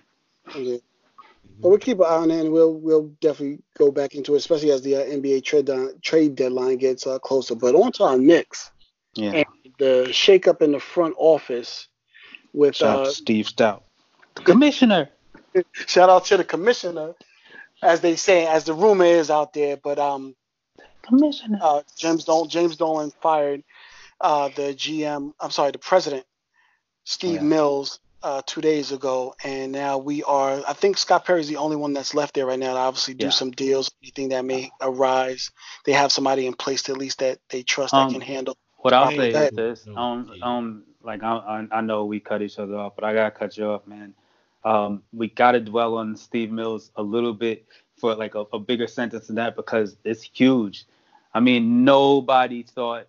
Yeah. 0.57 0.77
But 1.61 1.69
we'll 1.69 1.79
keep 1.79 1.99
an 1.99 2.05
eye 2.05 2.17
on 2.17 2.31
it, 2.31 2.41
and 2.41 2.53
we'll 2.53 2.75
we'll 2.75 3.09
definitely 3.21 3.63
go 3.77 3.91
back 3.91 4.15
into 4.15 4.35
it, 4.35 4.39
especially 4.39 4.71
as 4.71 4.83
the 4.83 4.97
uh, 4.97 5.05
NBA 5.05 5.45
trade 5.45 5.67
down, 5.67 5.91
trade 6.01 6.35
deadline 6.37 6.79
gets 6.79 7.07
uh, 7.07 7.19
closer. 7.19 7.55
But 7.55 7.75
on 7.75 7.93
to 7.93 8.05
our 8.05 8.19
Knicks, 8.19 8.71
Yeah. 9.15 9.33
And 9.33 9.47
the 9.79 10.07
shakeup 10.11 10.63
in 10.63 10.73
the 10.73 10.81
front 10.81 11.15
office 11.19 11.89
with 12.53 12.77
Shout 12.77 12.99
out 12.99 13.03
uh, 13.03 13.05
to 13.07 13.11
Steve 13.13 13.47
Stoute, 13.47 13.83
the 14.37 14.43
commissioner. 14.43 15.11
shout 15.73 16.09
out 16.09 16.25
to 16.27 16.37
the 16.37 16.45
commissioner, 16.45 17.15
as 17.83 18.01
they 18.01 18.17
say, 18.17 18.47
as 18.47 18.65
the 18.65 18.75
rumor 18.75 19.05
is 19.05 19.31
out 19.31 19.53
there. 19.53 19.77
But 19.77 19.99
um, 19.99 20.35
Commissioner. 21.05 21.59
uh, 21.63 21.83
James 21.97 22.25
Dolan 22.25 22.49
James 22.49 22.77
Dolan 22.77 23.13
fired 23.21 23.63
uh, 24.21 24.49
the 24.49 24.75
GM. 24.75 25.33
I'm 25.41 25.51
sorry, 25.51 25.73
the 25.73 25.79
president, 25.79 26.25
Steve 27.05 27.37
Yeah. 27.43 27.49
Mills, 27.49 28.01
uh, 28.23 28.41
two 28.47 28.63
days 28.63 28.91
ago, 28.91 29.35
and 29.45 29.71
now 29.71 29.99
we 29.99 30.23
are. 30.23 30.63
I 30.67 30.73
think 30.73 30.97
Scott 30.97 31.27
Perry's 31.27 31.47
the 31.49 31.57
only 31.59 31.77
one 31.77 31.93
that's 31.93 32.15
left 32.15 32.35
there 32.35 32.47
right 32.47 32.59
now 32.59 32.73
to 32.73 32.79
obviously 32.79 33.13
do 33.15 33.27
Yeah. 33.27 33.31
some 33.31 33.51
deals, 33.51 33.91
anything 34.03 34.31
that 34.31 34.47
may 34.47 34.71
arise. 34.81 35.51
They 35.85 35.93
have 35.93 36.11
somebody 36.11 36.47
in 36.47 36.55
place 36.55 36.83
to, 36.85 36.93
at 36.93 36.99
least 36.99 37.19
that 37.19 37.39
they 37.51 37.63
trust 37.63 37.93
that 37.93 38.07
Um, 38.07 38.13
can 38.13 38.23
handle. 38.23 38.57
What 38.79 38.95
I'll 38.95 39.11
say 39.11 39.31
go 39.31 39.43
is 39.45 39.51
this: 39.51 39.87
um, 39.95 40.31
um, 40.43 40.85
like 41.03 41.23
I, 41.23 41.37
I, 41.37 41.67
I 41.79 41.81
know 41.83 42.07
we 42.07 42.19
cut 42.21 42.41
each 42.41 42.59
other 42.59 42.77
off, 42.77 42.95
but 42.97 43.05
I 43.05 43.13
gotta 43.13 43.31
cut 43.31 43.57
you 43.59 43.67
off, 43.67 43.87
man. 43.87 44.15
Um, 44.65 45.03
we 45.13 45.29
gotta 45.29 45.61
dwell 45.61 45.97
on 45.99 46.17
Steve 46.17 46.51
Mills 46.51 46.91
a 46.97 47.03
little 47.03 47.35
bit 47.35 47.67
for 48.05 48.15
like 48.15 48.35
a, 48.35 48.45
a 48.53 48.59
bigger 48.59 48.87
sentence 48.87 49.29
than 49.29 49.37
that 49.37 49.57
because 49.57 49.97
it's 50.05 50.23
huge. 50.23 50.85
I 51.33 51.41
mean, 51.41 51.87
nobody 51.87 52.63
thought 52.63 53.07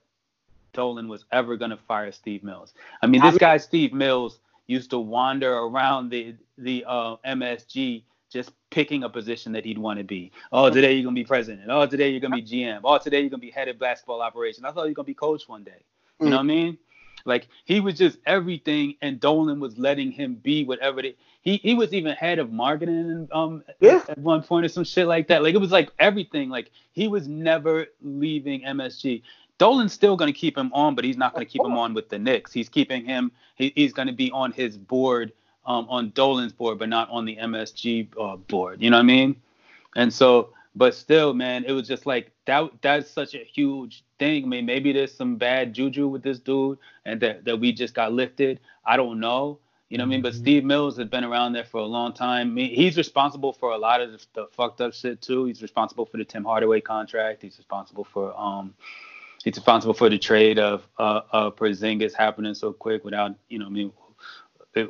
Dolan 0.71 1.09
was 1.09 1.25
ever 1.33 1.57
gonna 1.57 1.75
fire 1.75 2.13
Steve 2.13 2.45
Mills. 2.45 2.73
I 3.01 3.07
mean, 3.07 3.19
this 3.19 3.37
guy 3.37 3.57
Steve 3.57 3.91
Mills 3.91 4.39
used 4.67 4.91
to 4.91 4.99
wander 4.99 5.53
around 5.53 6.11
the 6.11 6.35
the 6.57 6.85
uh, 6.87 7.17
MSG 7.27 8.03
just 8.31 8.53
picking 8.69 9.03
a 9.03 9.09
position 9.09 9.51
that 9.51 9.65
he'd 9.65 9.77
want 9.77 9.99
to 9.99 10.05
be. 10.05 10.31
Oh, 10.53 10.69
today 10.69 10.93
you're 10.93 11.03
gonna 11.03 11.13
be 11.13 11.25
president. 11.25 11.69
Oh, 11.69 11.85
today 11.85 12.11
you're 12.11 12.21
gonna 12.21 12.37
be 12.37 12.41
GM. 12.41 12.79
Oh, 12.85 12.97
today 12.97 13.19
you're 13.19 13.29
gonna 13.29 13.41
be 13.41 13.51
head 13.51 13.67
of 13.67 13.77
basketball 13.77 14.21
operations. 14.21 14.63
I 14.63 14.71
thought 14.71 14.85
you're 14.85 14.93
gonna 14.93 15.05
be 15.05 15.13
coach 15.13 15.49
one 15.49 15.65
day. 15.65 15.83
You 16.21 16.29
know 16.29 16.37
what 16.37 16.43
I 16.43 16.43
mean? 16.43 16.77
Like 17.25 17.49
he 17.65 17.81
was 17.81 17.97
just 17.97 18.17
everything, 18.25 18.95
and 19.01 19.19
Dolan 19.19 19.59
was 19.59 19.77
letting 19.77 20.11
him 20.11 20.35
be 20.35 20.63
whatever. 20.63 21.01
They, 21.01 21.15
he 21.45 21.57
he 21.57 21.75
was 21.75 21.93
even 21.93 22.13
head 22.15 22.39
of 22.39 22.51
marketing 22.51 23.29
um 23.31 23.63
Yeah. 23.79 24.03
at 24.09 24.17
one 24.17 24.43
point 24.43 24.65
or 24.65 24.69
some 24.69 24.83
shit 24.83 25.07
like 25.07 25.27
that. 25.29 25.43
Like 25.43 25.55
it 25.55 25.59
was 25.59 25.71
like 25.71 25.89
everything. 25.99 26.49
Like 26.49 26.71
he 26.91 27.07
was 27.07 27.27
never 27.29 27.85
leaving 28.01 28.63
MSG. 28.63 29.21
Dolan's 29.57 29.93
still 29.93 30.17
going 30.17 30.31
to 30.33 30.37
keep 30.37 30.57
him 30.57 30.69
on, 30.73 30.95
but 30.95 31.05
he's 31.05 31.15
not 31.15 31.33
going 31.33 31.45
to 31.45 31.49
keep 31.49 31.63
him 31.63 31.77
on 31.77 31.93
with 31.93 32.09
the 32.09 32.19
Knicks. 32.19 32.51
He's 32.51 32.67
keeping 32.67 33.05
him. 33.05 33.31
He, 33.55 33.71
he's 33.75 33.93
going 33.93 34.07
to 34.09 34.13
be 34.13 34.29
on 34.31 34.51
his 34.51 34.77
board, 34.77 35.31
um, 35.65 35.87
on 35.87 36.09
Dolan's 36.09 36.51
board, 36.51 36.77
but 36.77 36.89
not 36.89 37.09
on 37.09 37.23
the 37.23 37.37
MSG 37.37 38.09
uh, 38.19 38.35
board. 38.35 38.81
You 38.81 38.89
know 38.89 38.97
what 38.97 39.03
I 39.03 39.05
mean? 39.05 39.37
And 39.95 40.13
so, 40.13 40.49
but 40.75 40.93
still, 40.93 41.33
man, 41.33 41.63
it 41.63 41.71
was 41.71 41.87
just 41.87 42.05
like 42.05 42.31
that. 42.47 42.69
That's 42.81 43.09
such 43.09 43.33
a 43.33 43.45
huge 43.45 44.03
thing. 44.19 44.43
I 44.43 44.47
mean, 44.47 44.65
maybe 44.65 44.91
there's 44.91 45.13
some 45.13 45.37
bad 45.37 45.73
juju 45.73 46.09
with 46.09 46.21
this 46.21 46.39
dude, 46.39 46.77
and 47.05 47.21
that 47.21 47.45
that 47.45 47.57
we 47.57 47.71
just 47.71 47.93
got 47.93 48.11
lifted. 48.11 48.59
I 48.85 48.97
don't 48.97 49.21
know. 49.21 49.59
You 49.89 49.99
know 49.99 50.03
what 50.03 50.07
I 50.07 50.09
mean? 50.09 50.21
But 50.23 50.33
Steve 50.33 50.63
Mills 50.63 50.97
has 50.97 51.07
been 51.07 51.23
around 51.23 51.53
there 51.53 51.63
for 51.63 51.79
a 51.79 51.85
long 51.85 52.13
time. 52.13 52.47
I 52.47 52.51
mean, 52.51 52.73
he's 52.73 52.97
responsible 52.97 53.53
for 53.53 53.71
a 53.71 53.77
lot 53.77 54.01
of 54.01 54.11
the, 54.11 54.25
the 54.33 54.47
fucked 54.51 54.81
up 54.81 54.93
shit 54.93 55.21
too. 55.21 55.45
He's 55.45 55.61
responsible 55.61 56.05
for 56.07 56.17
the 56.17 56.25
Tim 56.25 56.43
Hardaway 56.43 56.81
contract. 56.81 57.43
He's 57.43 57.57
responsible 57.57 58.03
for 58.03 58.37
um, 58.39 58.73
he's 59.43 59.55
responsible 59.55 59.93
for 59.93 60.09
the 60.09 60.17
trade 60.17 60.57
of 60.57 60.87
uh, 60.97 61.21
uh 61.31 61.51
Porzingis 61.51 62.13
happening 62.13 62.55
so 62.55 62.73
quick 62.73 63.05
without 63.05 63.35
you 63.47 63.59
know 63.59 63.67
I 63.67 63.69
mean 63.69 63.91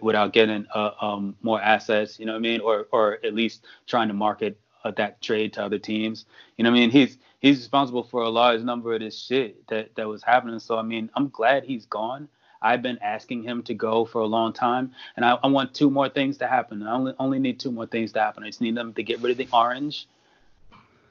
without 0.01 0.33
getting 0.33 0.65
uh, 0.73 0.91
um 1.01 1.35
more 1.41 1.61
assets. 1.61 2.17
You 2.17 2.25
know 2.25 2.33
what 2.33 2.39
I 2.39 2.41
mean? 2.41 2.61
Or 2.61 2.87
or 2.91 3.19
at 3.25 3.33
least 3.33 3.65
trying 3.87 4.07
to 4.07 4.13
market 4.13 4.57
of 4.85 4.95
that 4.95 5.21
trade 5.21 5.51
to 5.53 5.63
other 5.63 5.79
teams. 5.79 6.25
You 6.57 6.63
know 6.63 6.71
what 6.71 6.77
I 6.77 6.79
mean? 6.79 6.91
He's 6.91 7.17
he's 7.39 7.57
responsible 7.57 8.03
for 8.03 8.21
a 8.21 8.29
large 8.29 8.61
number 8.61 8.93
of 8.93 9.01
this 9.01 9.19
shit 9.19 9.67
that 9.67 9.93
that 9.95 10.07
was 10.07 10.23
happening. 10.23 10.59
So 10.59 10.77
I 10.77 10.83
mean, 10.83 11.09
I'm 11.15 11.29
glad 11.29 11.65
he's 11.65 11.85
gone. 11.85 12.29
I've 12.65 12.81
been 12.81 12.97
asking 13.01 13.43
him 13.43 13.61
to 13.63 13.75
go 13.75 14.05
for 14.05 14.21
a 14.21 14.25
long 14.25 14.51
time, 14.51 14.91
and 15.15 15.23
I, 15.23 15.37
I 15.43 15.47
want 15.47 15.75
two 15.75 15.91
more 15.91 16.09
things 16.09 16.37
to 16.39 16.47
happen. 16.47 16.81
I 16.81 16.93
only 16.93 17.13
only 17.19 17.37
need 17.37 17.59
two 17.59 17.71
more 17.71 17.85
things 17.85 18.11
to 18.13 18.19
happen. 18.19 18.43
I 18.43 18.47
just 18.47 18.59
need 18.59 18.75
them 18.75 18.91
to 18.95 19.03
get 19.03 19.21
rid 19.21 19.31
of 19.31 19.37
the 19.37 19.47
orange, 19.53 20.07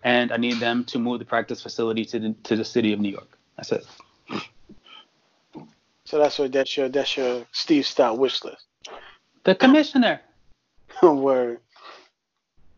and 0.02 0.32
I 0.32 0.36
need 0.36 0.58
them 0.58 0.84
to 0.86 0.98
move 0.98 1.20
the 1.20 1.24
practice 1.24 1.62
facility 1.62 2.04
to 2.06 2.18
the 2.18 2.34
to 2.42 2.56
the 2.56 2.64
city 2.64 2.92
of 2.92 2.98
New 2.98 3.10
York. 3.10 3.38
That's 3.56 3.70
it. 3.70 3.86
So 6.06 6.18
that's 6.18 6.40
what 6.40 6.50
that's 6.50 6.76
your 6.76 6.88
that's 6.88 7.16
your 7.16 7.46
Steve 7.52 7.86
style 7.86 8.16
wish 8.16 8.42
list. 8.42 8.66
The 9.44 9.54
commissioner. 9.54 10.20
Word. 11.02 11.60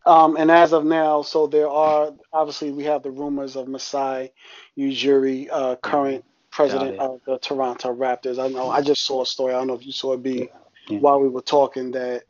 Um, 0.04 0.36
and 0.36 0.50
as 0.50 0.72
of 0.72 0.84
now, 0.84 1.22
so 1.22 1.46
there 1.46 1.68
are 1.68 2.12
obviously 2.32 2.72
we 2.72 2.84
have 2.84 3.02
the 3.02 3.10
rumors 3.10 3.56
of 3.56 3.68
Masai 3.68 4.32
Ujiri, 4.78 5.48
uh, 5.50 5.76
current 5.76 6.24
president 6.56 6.98
of 6.98 7.20
the 7.26 7.38
Toronto 7.38 7.94
Raptors. 7.94 8.42
I 8.42 8.48
know 8.48 8.70
I 8.70 8.80
just 8.80 9.04
saw 9.04 9.22
a 9.22 9.26
story. 9.26 9.52
I 9.52 9.58
don't 9.58 9.66
know 9.66 9.74
if 9.74 9.84
you 9.84 9.92
saw 9.92 10.14
it 10.14 10.22
be 10.22 10.48
Yeah. 10.88 10.98
while 11.00 11.20
we 11.20 11.28
were 11.28 11.42
talking 11.42 11.90
that 11.92 12.22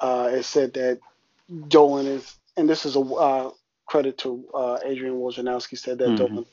uh, 0.00 0.30
it 0.32 0.42
said 0.44 0.72
that 0.74 0.98
Dolan 1.68 2.06
is, 2.06 2.36
and 2.56 2.68
this 2.68 2.84
is 2.84 2.96
a 2.96 3.00
uh, 3.00 3.50
credit 3.86 4.18
to 4.18 4.44
uh, 4.54 4.78
Adrian 4.84 5.14
Wojnarowski 5.14 5.78
said 5.78 5.98
that 5.98 6.08
Mhm. 6.08 6.16
Dolan 6.16 6.46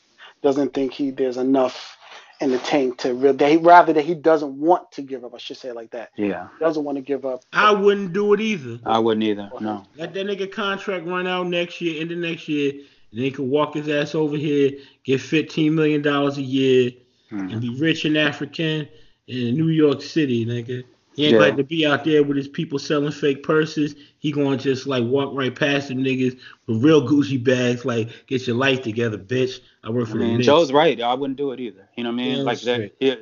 doesn't 0.44 0.74
think 0.74 0.94
he 0.94 1.10
there's 1.12 1.38
enough 1.38 1.98
in 2.40 2.52
the 2.52 2.60
tank 2.60 3.00
to 3.00 3.16
real 3.16 3.34
that 3.34 3.50
he 3.50 3.58
rather 3.58 3.94
that 3.94 4.06
he 4.06 4.14
doesn't 4.14 4.60
want 4.60 4.92
to 4.92 5.02
give 5.02 5.26
up. 5.26 5.34
I 5.34 5.40
should 5.40 5.58
say 5.58 5.70
it 5.70 5.76
like 5.76 5.90
that. 5.92 6.10
Yeah, 6.18 6.50
He 6.60 6.64
doesn't 6.66 6.84
want 6.84 6.98
to 6.98 7.02
give 7.02 7.26
up. 7.26 7.42
I 7.52 7.72
wouldn't 7.72 8.14
do 8.14 8.34
it 8.34 8.42
either. 8.42 8.80
I 8.86 9.00
wouldn't 9.00 9.24
either. 9.24 9.50
No. 9.60 9.84
Let 9.96 10.14
that 10.14 10.28
nigga 10.28 10.52
contract 10.52 11.08
run 11.08 11.26
out 11.26 11.48
next 11.48 11.82
year, 11.82 12.00
into 12.00 12.16
next 12.16 12.48
year, 12.48 12.74
and 12.74 12.82
then 13.14 13.24
he 13.24 13.32
can 13.32 13.50
walk 13.50 13.74
his 13.74 13.88
ass 13.90 14.14
over 14.14 14.36
here, 14.38 14.72
get 15.04 15.20
fifteen 15.22 15.74
million 15.74 16.04
dollars 16.04 16.38
a 16.38 16.44
year, 16.44 16.92
Mhm. 17.32 17.52
and 17.52 17.62
be 17.62 17.70
rich 17.80 18.06
and 18.06 18.18
African 18.18 18.88
in 19.28 19.56
New 19.56 19.68
York 19.70 20.02
City, 20.02 20.46
nigga. 20.46 20.84
He 21.16 21.26
ain't 21.26 21.34
Yeah. 21.34 21.40
like 21.40 21.58
to 21.58 21.64
be 21.64 21.86
out 21.86 22.04
there 22.04 22.24
with 22.24 22.38
his 22.38 22.48
people 22.48 22.78
selling 22.78 23.12
fake 23.12 23.42
purses. 23.42 23.96
He 24.20 24.32
gonna 24.32 24.56
just 24.56 24.86
like 24.86 25.04
walk 25.04 25.32
right 25.34 25.54
past 25.54 25.88
them 25.88 26.04
niggas 26.04 26.38
with 26.68 26.84
real 26.84 27.02
Gucci 27.08 27.44
bags. 27.44 27.86
Like, 27.86 28.10
get 28.28 28.46
your 28.46 28.56
life 28.56 28.84
together, 28.84 29.18
bitch. 29.18 29.60
I 29.84 29.90
work 29.90 30.08
for 30.08 30.14
the 30.14 30.26
mean, 30.26 30.34
Knicks. 30.36 30.46
Joe's 30.46 30.72
right. 30.72 31.02
I 31.02 31.14
wouldn't 31.16 31.38
do 31.38 31.52
it 31.54 31.60
either. 31.60 31.90
You 31.98 32.04
know 32.04 32.12
what 32.12 32.22
I 32.22 32.24
mean? 32.24 32.38
Yeah, 32.38 32.44
like 32.44 32.62
that. 32.62 32.92
Yeah, 33.00 33.16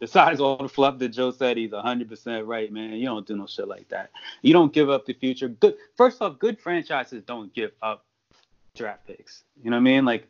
besides 0.00 0.40
all 0.40 0.56
the 0.56 0.68
fluff 0.68 0.98
that 0.98 1.10
Joe 1.10 1.30
said, 1.30 1.56
he's 1.56 1.72
100% 1.72 2.44
right, 2.44 2.72
man. 2.72 2.94
You 2.94 3.06
don't 3.06 3.24
do 3.24 3.36
no 3.36 3.46
shit 3.46 3.68
like 3.68 3.88
that. 3.90 4.10
You 4.42 4.52
don't 4.52 4.72
give 4.72 4.90
up 4.90 5.06
the 5.06 5.12
future. 5.12 5.48
Good. 5.48 5.76
First 5.96 6.20
off, 6.20 6.40
good 6.40 6.58
franchises 6.58 7.22
don't 7.24 7.54
give 7.54 7.70
up 7.82 8.04
draft 8.74 9.06
picks. 9.06 9.44
You 9.62 9.70
know 9.70 9.76
what 9.76 9.82
I 9.82 9.84
mean? 9.84 10.04
Like, 10.04 10.26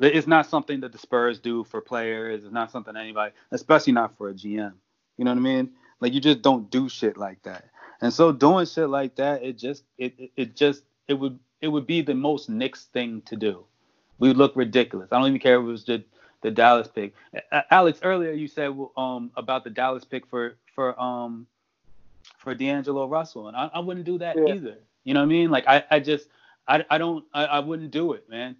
it's 0.00 0.26
not 0.26 0.46
something 0.46 0.80
that 0.80 0.92
the 0.92 0.98
Spurs 0.98 1.38
do 1.40 1.64
for 1.64 1.80
players. 1.80 2.44
It's 2.44 2.52
not 2.52 2.70
something 2.70 2.96
anybody, 2.96 3.34
especially 3.50 3.92
not 3.92 4.16
for 4.16 4.30
a 4.30 4.34
GM. 4.34 4.74
You 5.18 5.24
know 5.24 5.30
what 5.32 5.38
I 5.38 5.42
mean? 5.42 5.72
Like, 6.00 6.12
you 6.14 6.20
just 6.20 6.42
don't 6.42 6.70
do 6.70 6.88
shit 6.88 7.16
like 7.16 7.42
that. 7.42 7.64
And 8.00 8.12
so 8.12 8.32
doing 8.32 8.66
shit 8.66 8.88
like 8.88 9.16
that, 9.16 9.42
it 9.44 9.58
just, 9.58 9.84
it, 9.98 10.14
it, 10.18 10.30
it 10.36 10.56
just, 10.56 10.82
it 11.08 11.14
would, 11.14 11.38
it 11.60 11.68
would 11.68 11.86
be 11.86 12.02
the 12.02 12.14
most 12.14 12.48
Knicks 12.48 12.86
thing 12.86 13.22
to 13.26 13.36
do 13.36 13.64
we 14.18 14.28
would 14.28 14.36
look 14.36 14.54
ridiculous. 14.54 15.08
I 15.12 15.18
don't 15.18 15.28
even 15.28 15.40
care 15.40 15.56
if 15.56 15.62
it 15.62 15.66
was 15.66 15.84
the 15.84 16.04
the 16.42 16.50
Dallas 16.50 16.88
pick. 16.88 17.14
Alex, 17.70 18.00
earlier 18.02 18.32
you 18.32 18.48
said 18.48 18.70
um 18.96 19.30
about 19.36 19.64
the 19.64 19.70
Dallas 19.70 20.04
pick 20.04 20.26
for 20.26 20.56
for 20.74 21.00
um 21.00 21.46
for 22.38 22.54
D'Angelo 22.54 23.06
Russell, 23.08 23.48
and 23.48 23.56
I, 23.56 23.70
I 23.74 23.80
wouldn't 23.80 24.06
do 24.06 24.18
that 24.18 24.36
Yeah. 24.36 24.54
either. 24.54 24.78
You 25.04 25.14
know 25.14 25.20
what 25.20 25.26
I 25.26 25.28
mean? 25.28 25.50
Like 25.50 25.64
I, 25.66 25.84
I 25.90 26.00
just 26.00 26.28
I, 26.68 26.84
I 26.88 26.98
don't 26.98 27.24
I, 27.34 27.44
I 27.46 27.58
wouldn't 27.60 27.90
do 27.90 28.12
it, 28.12 28.28
man. 28.28 28.56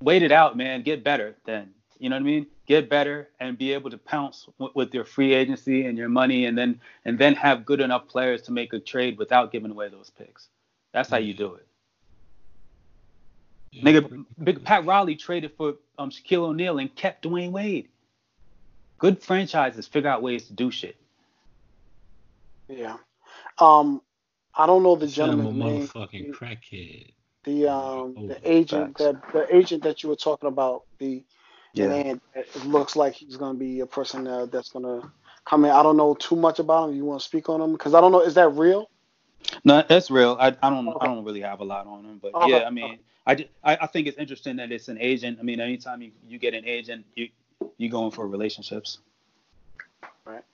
Wait 0.00 0.22
it 0.22 0.32
out, 0.32 0.56
man. 0.56 0.82
Get 0.82 1.02
better 1.02 1.36
then. 1.44 1.70
You 1.98 2.08
know 2.08 2.16
what 2.16 2.20
I 2.20 2.24
mean? 2.24 2.46
Get 2.66 2.88
better 2.88 3.28
and 3.40 3.58
be 3.58 3.72
able 3.72 3.90
to 3.90 3.98
pounce 3.98 4.46
w- 4.58 4.72
with 4.74 4.94
your 4.94 5.04
free 5.04 5.34
agency 5.34 5.86
and 5.86 5.98
your 5.98 6.08
money, 6.08 6.44
and 6.44 6.56
then 6.56 6.80
and 7.04 7.18
then 7.18 7.34
have 7.34 7.64
good 7.64 7.80
enough 7.80 8.06
players 8.06 8.42
to 8.42 8.52
make 8.52 8.72
a 8.72 8.78
trade 8.78 9.18
without 9.18 9.50
giving 9.50 9.70
away 9.70 9.88
those 9.88 10.10
picks. 10.10 10.48
That's 10.92 11.08
how 11.08 11.16
you 11.16 11.34
do 11.34 11.54
it. 11.54 11.66
Nigga, 13.74 14.24
Big 14.42 14.64
Pat 14.64 14.86
Riley 14.86 15.16
traded 15.16 15.52
for 15.56 15.74
um, 15.98 16.10
Shaquille 16.10 16.44
O'Neal 16.48 16.78
and 16.78 16.94
kept 16.94 17.24
Dwyane 17.24 17.50
Wade. 17.50 17.88
Good 18.98 19.22
franchises 19.22 19.86
figure 19.86 20.08
out 20.08 20.22
ways 20.22 20.46
to 20.46 20.52
do 20.52 20.70
shit. 20.70 20.96
Yeah. 22.68 22.96
Um, 23.58 24.02
I 24.54 24.66
don't 24.66 24.82
know 24.82 24.96
the 24.96 25.08
Son 25.08 25.30
gentleman's 25.30 25.54
name. 25.54 25.86
motherfucking 25.86 26.32
crackhead. 26.32 27.12
The 27.48 27.66
um 27.66 28.14
Oh, 28.18 28.28
the 28.28 28.38
agent 28.44 28.98
facts. 28.98 29.00
that 29.04 29.32
the 29.32 29.56
agent 29.56 29.82
that 29.84 30.02
you 30.02 30.10
were 30.10 30.16
talking 30.16 30.48
about 30.48 30.82
the 30.98 31.24
Yeah. 31.72 31.94
and 31.94 32.20
it 32.34 32.64
looks 32.66 32.94
like 32.94 33.14
he's 33.14 33.36
gonna 33.38 33.58
be 33.58 33.80
a 33.80 33.86
person 33.86 34.26
uh, 34.26 34.44
that's 34.46 34.68
gonna 34.70 35.10
come 35.46 35.64
in. 35.64 35.70
I 35.70 35.82
don't 35.82 35.96
know 35.96 36.12
too 36.14 36.36
much 36.36 36.58
about 36.58 36.90
him. 36.90 36.96
You 36.96 37.06
want 37.06 37.22
to 37.22 37.24
speak 37.24 37.48
on 37.48 37.62
him? 37.62 37.72
Because 37.72 37.94
I 37.94 38.02
don't 38.02 38.12
know. 38.12 38.20
Is 38.20 38.34
that 38.34 38.50
real? 38.50 38.90
No, 39.64 39.82
that's 39.88 40.10
real. 40.10 40.36
I, 40.38 40.48
I 40.62 40.68
don't 40.68 40.88
Okay. 40.88 40.98
I 41.00 41.06
don't 41.06 41.24
really 41.24 41.40
have 41.40 41.60
a 41.60 41.64
lot 41.64 41.86
on 41.86 42.04
him, 42.04 42.18
but 42.20 42.34
Okay. 42.34 42.50
yeah, 42.50 42.64
I 42.66 42.70
mean, 42.70 42.98
I, 43.26 43.34
ju- 43.34 43.48
I 43.64 43.78
I 43.80 43.86
think 43.86 44.06
it's 44.08 44.18
interesting 44.18 44.56
that 44.56 44.70
it's 44.70 44.88
an 44.88 44.98
agent. 45.00 45.38
I 45.40 45.42
mean, 45.42 45.58
anytime 45.58 46.02
you, 46.02 46.12
you 46.28 46.38
get 46.38 46.52
an 46.52 46.66
agent, 46.66 47.06
you 47.16 47.28
you 47.78 47.88
going 47.88 48.10
for 48.10 48.28
relationships. 48.28 48.98
Right. 50.26 50.44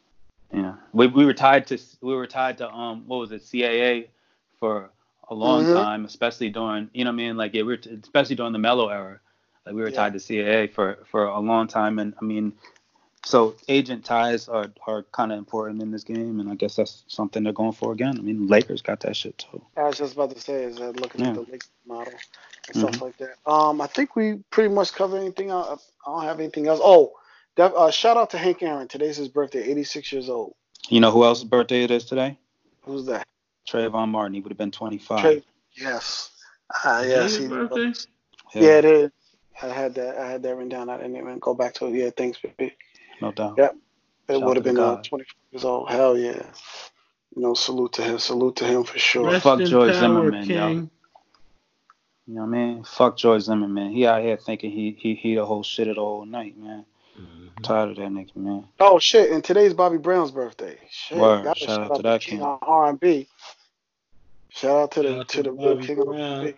Yeah. 0.52 0.74
We 0.92 1.08
we 1.08 1.24
were 1.24 1.34
tied 1.34 1.66
to 1.68 1.78
we 2.02 2.14
were 2.14 2.28
tied 2.28 2.58
to 2.58 2.70
um 2.70 3.02
what 3.08 3.16
was 3.18 3.32
it 3.32 3.42
CAA 3.42 4.10
for 4.60 4.90
a 5.28 5.34
long 5.34 5.64
Mhm. 5.64 5.74
time, 5.74 6.04
especially 6.04 6.50
during 6.50 6.90
you 6.94 7.04
know 7.04 7.10
what 7.10 7.14
I 7.14 7.16
mean 7.16 7.36
like 7.36 7.54
yeah 7.54 7.62
we 7.62 7.68
were 7.68 7.76
t- 7.76 7.98
especially 8.02 8.36
during 8.36 8.52
the 8.52 8.58
Melo 8.58 8.88
era, 8.88 9.20
like 9.66 9.74
we 9.74 9.80
were 9.82 9.88
Yeah. 9.88 9.96
tied 9.96 10.12
to 10.14 10.18
CAA 10.20 10.66
for 10.66 10.98
for 11.10 11.24
a 11.26 11.40
long 11.40 11.66
time, 11.66 11.98
and 11.98 12.14
I 12.20 12.24
mean. 12.24 12.52
So 13.26 13.54
agent 13.68 14.04
ties 14.04 14.50
are, 14.50 14.70
are 14.86 15.04
kind 15.12 15.32
of 15.32 15.38
important 15.38 15.80
in 15.80 15.90
this 15.90 16.04
game, 16.04 16.40
and 16.40 16.50
I 16.50 16.56
guess 16.56 16.76
that's 16.76 17.04
something 17.08 17.42
they're 17.42 17.54
going 17.54 17.72
for 17.72 17.90
again. 17.90 18.18
I 18.18 18.20
mean, 18.20 18.48
Lakers 18.48 18.82
got 18.82 19.00
that 19.00 19.16
shit 19.16 19.38
too. 19.38 19.62
I 19.78 19.84
was 19.84 19.96
just 19.96 20.12
about 20.12 20.28
to 20.32 20.38
say 20.38 20.64
is 20.64 20.76
that 20.76 21.00
looking 21.00 21.24
at 21.24 21.32
the 21.34 21.40
Lakers 21.40 21.70
model 21.86 22.12
and 22.68 22.76
stuff 22.76 23.00
like 23.00 23.16
that. 23.16 23.36
Um, 23.50 23.80
I 23.80 23.86
think 23.86 24.14
we 24.14 24.40
pretty 24.50 24.68
much 24.74 24.92
covered 24.92 25.20
anything. 25.22 25.48
Else. 25.48 25.90
I 26.06 26.10
don't 26.10 26.22
have 26.24 26.38
anything 26.38 26.66
else. 26.66 26.80
Oh, 26.82 27.14
def- 27.56 27.72
uh, 27.74 27.90
shout 27.90 28.18
out 28.18 28.28
to 28.32 28.36
Hank 28.36 28.62
Aaron. 28.62 28.88
Today's 28.88 29.16
his 29.16 29.28
birthday. 29.28 29.62
86 29.70 30.12
years 30.12 30.28
old. 30.28 30.54
You 30.90 31.00
know 31.00 31.10
who 31.10 31.24
else's 31.24 31.44
birthday 31.44 31.82
it 31.84 31.90
is 31.90 32.04
today? 32.04 32.36
Who's 32.82 33.06
that? 33.06 33.26
Trayvon 33.68 34.08
Martin. 34.08 34.34
He 34.34 34.40
would 34.40 34.50
have 34.50 34.58
been 34.58 34.70
25. 34.70 35.20
Trey. 35.20 35.42
Yes. 35.72 36.30
Uh, 36.84 37.04
yes. 37.06 37.32
His 37.32 37.38
He, 37.38 37.48
birthday? 37.48 37.92
yeah, 38.54 38.78
it 38.78 38.84
is. 38.84 39.10
I 39.62 39.68
had 39.68 39.94
that. 39.94 40.16
I 40.18 40.30
had 40.30 40.42
that 40.42 40.54
written 40.54 40.68
down. 40.68 40.90
I 40.90 40.96
didn't 40.96 41.16
even 41.16 41.38
go 41.38 41.54
back 41.54 41.74
to 41.74 41.86
it. 41.86 41.94
Yeah, 41.94 42.10
thanks, 42.16 42.38
baby. 42.40 42.74
no 43.20 43.32
doubt. 43.32 43.54
Yeah. 43.56 43.70
It 44.28 44.40
would 44.40 44.56
have 44.56 44.64
been 44.64 44.76
the 44.76 44.82
uh, 44.82 44.94
God. 44.96 45.04
24 45.04 45.34
years 45.52 45.64
old. 45.64 45.90
Hell 45.90 46.16
yeah. 46.16 46.42
You 47.36 47.42
know, 47.42 47.54
salute 47.54 47.92
to 47.94 48.02
him. 48.02 48.18
Salute 48.18 48.56
to 48.56 48.64
him 48.64 48.84
for 48.84 48.98
sure. 48.98 49.26
Rest 49.26 49.44
Fuck 49.44 49.60
in 49.60 49.66
George 49.66 49.90
power, 49.92 50.00
Zimmerman, 50.00 50.48
yo. 50.48 50.68
King. 50.68 50.90
You 52.26 52.34
know 52.34 52.40
what 52.42 52.46
I 52.46 52.50
mean? 52.50 52.84
Fuck 52.84 53.18
George 53.18 53.42
Zimmerman. 53.42 53.92
He 53.92 54.06
out 54.06 54.22
here 54.22 54.36
thinking 54.36 54.70
he 54.70 54.96
he 54.98 55.14
he 55.14 55.34
the 55.34 55.44
whole 55.44 55.62
shit 55.62 55.88
of 55.88 55.96
the 55.96 56.00
whole 56.00 56.24
night, 56.24 56.56
man. 56.56 56.86
Mhm. 57.18 57.62
Tired 57.62 57.90
of 57.90 57.96
that 57.96 58.08
nigga, 58.08 58.36
man. 58.36 58.64
Oh 58.80 58.98
shit! 58.98 59.30
And 59.30 59.42
today's 59.44 59.74
Bobby 59.74 59.98
Brown's 59.98 60.30
birthday. 60.32 60.76
Shit, 60.90 61.18
Word. 61.18 61.44
gotta 61.44 61.58
Shout 61.60 61.80
out 61.90 61.96
to 61.96 62.02
that 62.02 62.20
King 62.20 62.38
king. 62.38 62.46
of 62.46 62.58
R&B. 62.62 63.28
Shout 64.50 64.76
out 64.76 64.90
to 64.92 65.02
the 65.02 65.18
out 65.20 65.28
to 65.28 65.36
to 65.38 65.42
the 65.44 65.52
real 65.52 65.74
Bobby 65.74 65.86
king 65.86 65.98
of 66.00 66.06
Brown. 66.06 66.20
R&B. 66.40 66.54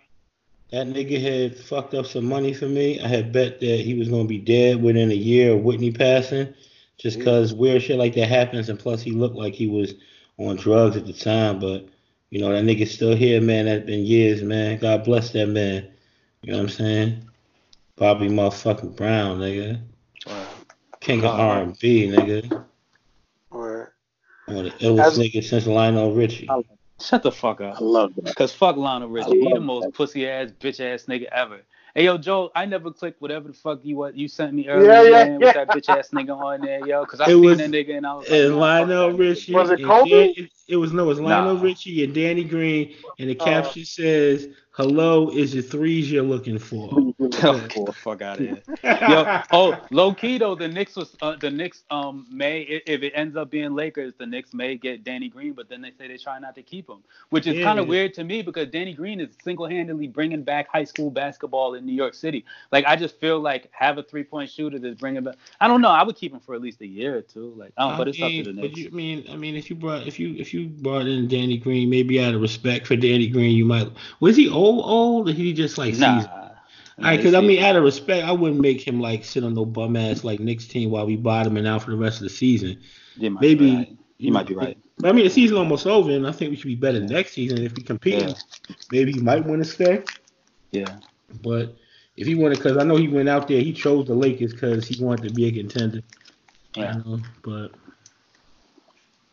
That 0.71 0.87
nigga 0.87 1.21
had 1.21 1.57
fucked 1.57 1.93
up 1.93 2.05
some 2.07 2.25
money 2.25 2.53
for 2.53 2.67
me. 2.67 2.99
I 2.99 3.07
had 3.07 3.31
bet 3.31 3.59
that 3.61 3.79
he 3.79 3.93
was 3.93 4.09
gonna 4.09 4.25
be 4.25 4.37
dead 4.39 4.81
within 4.81 5.11
a 5.11 5.15
year 5.15 5.53
of 5.53 5.63
Whitney 5.63 5.91
passing, 5.91 6.53
just 6.97 7.19
Yeah. 7.19 7.23
cause 7.23 7.53
weird 7.53 7.81
shit 7.83 7.97
like 7.97 8.15
that 8.15 8.27
happens, 8.27 8.67
and 8.69 8.77
plus 8.79 9.01
he 9.01 9.11
looked 9.11 9.35
like 9.37 9.53
he 9.53 9.67
was 9.67 9.93
on 10.37 10.55
drugs 10.57 10.97
at 10.97 11.05
the 11.05 11.13
time. 11.13 11.59
But 11.59 11.85
you 12.31 12.39
know 12.39 12.51
that 12.51 12.63
nigga's 12.65 12.91
still 12.91 13.15
here, 13.15 13.39
man. 13.39 13.65
That's 13.65 13.85
been 13.85 14.05
years, 14.05 14.41
man. 14.43 14.77
God 14.79 15.03
bless 15.05 15.29
that 15.31 15.47
man. 15.47 15.87
You 16.41 16.51
know 16.51 16.57
what 16.57 16.63
I'm 16.63 16.69
saying? 16.69 17.23
Bobby 17.95 18.27
motherfucking 18.27 18.95
Brown, 18.95 19.39
nigga. 19.39 19.79
King 21.07 21.19
of 21.19 21.25
uh-huh. 21.25 21.37
God. 21.37 21.57
R&B, 21.67 22.09
nigga. 22.09 22.65
Or 23.49 23.93
One 24.45 24.57
of 24.57 24.63
the 24.65 24.71
illest 24.85 25.05
As- 25.07 25.19
niggas 25.19 25.43
since 25.45 25.65
Lionel 25.65 26.13
Richie. 26.13 26.47
Oh. 26.49 26.63
Shut 26.99 27.21
the 27.21 27.31
fuck 27.31 27.61
up. 27.61 27.75
I 27.79 27.83
love 27.83 28.13
that. 28.23 28.35
Cause 28.35 28.51
fuck 28.51 28.75
Lionel 28.75 29.07
Richie. 29.09 29.39
He 29.39 29.53
the 29.53 29.59
most 29.59 29.93
pussy 29.93 30.27
ass 30.27 30.49
bitch 30.59 30.79
ass 30.79 31.05
nigga 31.05 31.25
ever. 31.25 31.61
Hey 31.93 32.05
yo, 32.05 32.17
Joe, 32.17 32.51
I 32.55 32.65
never 32.65 32.89
clicked 32.91 33.21
whatever 33.21 33.47
the 33.49 33.53
fuck 33.53 33.79
you 33.83 33.95
what 33.97 34.15
you 34.15 34.27
sent 34.27 34.53
me 34.53 34.67
earlier 34.67 34.89
Yeah, 34.91 35.01
yeah, 35.03 35.09
man, 35.11 35.39
yeah. 35.39 35.45
with 35.45 35.53
that 35.55 35.67
bitch 35.69 35.89
ass 35.95 36.09
nigga 36.09 36.35
on 36.35 36.61
there, 36.61 36.85
yo. 36.87 37.05
Cause 37.05 37.19
I 37.21 37.25
It 37.25 37.27
seen 37.27 37.41
was- 37.45 37.57
that 37.59 37.69
nigga 37.69 37.97
and 37.97 38.05
I 38.07 38.15
was 38.15 38.27
like, 38.29 38.39
and 38.39 38.49
nah, 38.55 38.59
Lionel 38.59 39.11
that 39.11 39.17
Richie. 39.17 39.53
Was 39.53 39.69
it 39.69 39.79
and 39.79 39.87
Kobe? 39.87 40.33
Dan- 40.33 40.49
it 40.67 40.75
was 40.77 40.91
no, 40.91 41.03
it 41.03 41.05
was 41.05 41.19
Lionel 41.19 41.55
Nah. 41.55 41.61
Richie 41.61 42.03
and 42.03 42.13
Danny 42.15 42.43
Green, 42.43 42.95
and 43.19 43.29
the 43.29 43.37
Oh. 43.39 43.45
caption 43.45 43.85
says, 43.85 44.47
"Hello, 44.77 45.29
is 45.31 45.55
it 45.55 45.63
threes 45.63 46.11
you're 46.11 46.23
looking 46.23 46.59
for?" 46.59 46.89
Oh, 47.43 47.59
Get 47.67 47.85
the 47.85 47.93
fuck 47.93 48.21
out 48.21 48.39
of 48.39 48.45
here. 48.45 48.61
Yo, 49.09 49.41
oh, 49.51 49.85
low 49.91 50.13
key 50.13 50.37
though, 50.37 50.55
the 50.55 50.67
Knicks 50.67 50.95
was 50.95 51.15
uh, 51.21 51.35
the 51.35 51.49
Knicks 51.49 51.83
um 51.89 52.25
may 52.31 52.61
if 52.61 53.01
it 53.03 53.11
ends 53.15 53.35
up 53.35 53.49
being 53.49 53.73
Lakers, 53.75 54.13
the 54.17 54.25
Knicks 54.25 54.53
may 54.53 54.75
get 54.77 55.03
Danny 55.03 55.29
Green, 55.29 55.53
but 55.53 55.67
then 55.67 55.81
they 55.81 55.91
say 55.97 56.07
they 56.07 56.17
try 56.17 56.39
not 56.39 56.55
to 56.55 56.61
keep 56.63 56.87
him, 56.89 56.99
which 57.29 57.47
is 57.47 57.55
Yeah. 57.55 57.63
kind 57.63 57.79
of 57.79 57.87
weird 57.87 58.13
to 58.15 58.23
me 58.23 58.41
because 58.43 58.67
Danny 58.69 58.93
Green 58.93 59.19
is 59.19 59.29
single-handedly 59.43 60.07
bringing 60.07 60.43
back 60.43 60.67
high 60.71 60.83
school 60.83 61.09
basketball 61.09 61.73
in 61.73 61.85
New 61.85 61.93
York 61.95 62.13
City. 62.13 62.45
Like 62.71 62.85
I 62.85 62.95
just 62.95 63.19
feel 63.19 63.39
like 63.39 63.69
have 63.71 63.97
a 63.97 64.03
three-point 64.03 64.49
shooter 64.49 64.77
that's 64.79 64.99
bringing 64.99 65.23
back. 65.23 65.35
I 65.59 65.67
don't 65.67 65.81
know. 65.81 65.89
I 65.89 66.03
would 66.03 66.15
keep 66.15 66.33
him 66.33 66.39
for 66.39 66.53
at 66.55 66.61
least 66.61 66.81
a 66.81 66.87
year 66.87 67.17
or 67.17 67.21
two. 67.21 67.53
Like, 67.57 67.73
oh, 67.77 67.97
but 67.97 68.07
it's 68.07 68.21
up 68.21 68.29
to 68.29 68.43
the 68.43 68.53
Knicks. 68.53 68.69
but 68.69 68.77
you, 68.77 68.87
I 68.91 68.95
mean, 68.95 69.25
I 69.31 69.35
mean, 69.35 69.55
if 69.55 69.69
you 69.69 69.75
brought 69.75 70.05
if 70.07 70.19
you 70.19 70.35
if 70.37 70.53
you 70.53 70.67
brought 70.67 71.07
in 71.07 71.27
Danny 71.27 71.57
Green, 71.57 71.89
maybe 71.89 72.21
out 72.23 72.33
of 72.35 72.41
respect 72.41 72.85
for 72.87 72.95
Danny 72.95 73.27
Green, 73.27 73.55
you 73.55 73.65
might. 73.65 73.91
Was 74.19 74.35
he 74.35 74.47
old 74.49 74.66
old? 74.67 75.29
Or 75.29 75.33
he 75.33 75.53
just 75.53 75.77
like 75.77 75.97
Nah. 75.97 76.17
seasoned? 76.19 76.33
All 76.99 77.03
right, 77.03 77.17
because 77.17 77.35
I 77.35 77.41
mean, 77.41 77.63
out 77.63 77.75
of 77.75 77.83
respect, 77.83 78.25
I 78.27 78.31
wouldn't 78.31 78.59
make 78.59 78.85
him 78.85 78.99
like 78.99 79.23
sit 79.23 79.43
on 79.43 79.53
no 79.53 79.65
bum 79.65 79.95
ass 79.95 80.23
like 80.23 80.39
Knicks 80.39 80.65
team 80.67 80.89
while 80.89 81.05
we 81.05 81.15
bottoming 81.15 81.67
out 81.67 81.83
for 81.83 81.91
the 81.91 81.97
rest 81.97 82.17
of 82.17 82.23
the 82.23 82.29
season. 82.29 82.79
You 83.15 83.29
might 83.31 83.41
Maybe 83.41 83.69
be 83.69 83.75
right. 83.75 83.97
You 84.17 84.31
might 84.31 84.47
be 84.47 84.55
right. 84.55 84.77
But 84.97 85.09
I 85.09 85.11
mean, 85.11 85.25
the 85.25 85.29
season 85.29 85.57
almost 85.57 85.85
over, 85.85 86.09
and 86.09 86.25
I 86.27 86.31
think 86.31 86.49
we 86.49 86.55
should 86.55 86.67
be 86.67 86.75
better 86.75 86.99
next 86.99 87.33
season 87.33 87.63
if 87.63 87.75
we 87.75 87.83
compete. 87.83 88.23
Yeah. 88.23 88.33
Maybe 88.91 89.11
he 89.11 89.19
might 89.19 89.45
want 89.45 89.63
to 89.63 89.69
stay. 89.69 90.03
Yeah. 90.71 90.97
But 91.43 91.75
if 92.15 92.25
he 92.25 92.33
wanted, 92.33 92.57
because 92.57 92.77
I 92.77 92.83
know 92.83 92.95
he 92.95 93.07
went 93.07 93.29
out 93.29 93.47
there, 93.47 93.61
he 93.61 93.73
chose 93.73 94.07
the 94.07 94.15
Lakers 94.15 94.53
because 94.53 94.87
he 94.87 95.03
wanted 95.03 95.27
to 95.27 95.33
be 95.35 95.45
a 95.45 95.51
contender. 95.51 96.01
Yeah. 96.75 96.97
You 96.97 97.03
know, 97.03 97.19
but 97.43 97.71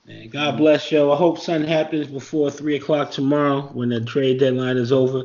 man, 0.06 0.28
God 0.28 0.56
bless 0.56 0.90
you. 0.92 1.10
I 1.10 1.16
hope 1.16 1.38
something 1.38 1.68
happens 1.68 2.06
before 2.06 2.50
three 2.50 2.76
o'clock 2.76 3.10
tomorrow 3.10 3.62
when 3.72 3.88
the 3.88 4.00
trade 4.04 4.40
deadline 4.40 4.76
is 4.76 4.92
over. 4.92 5.24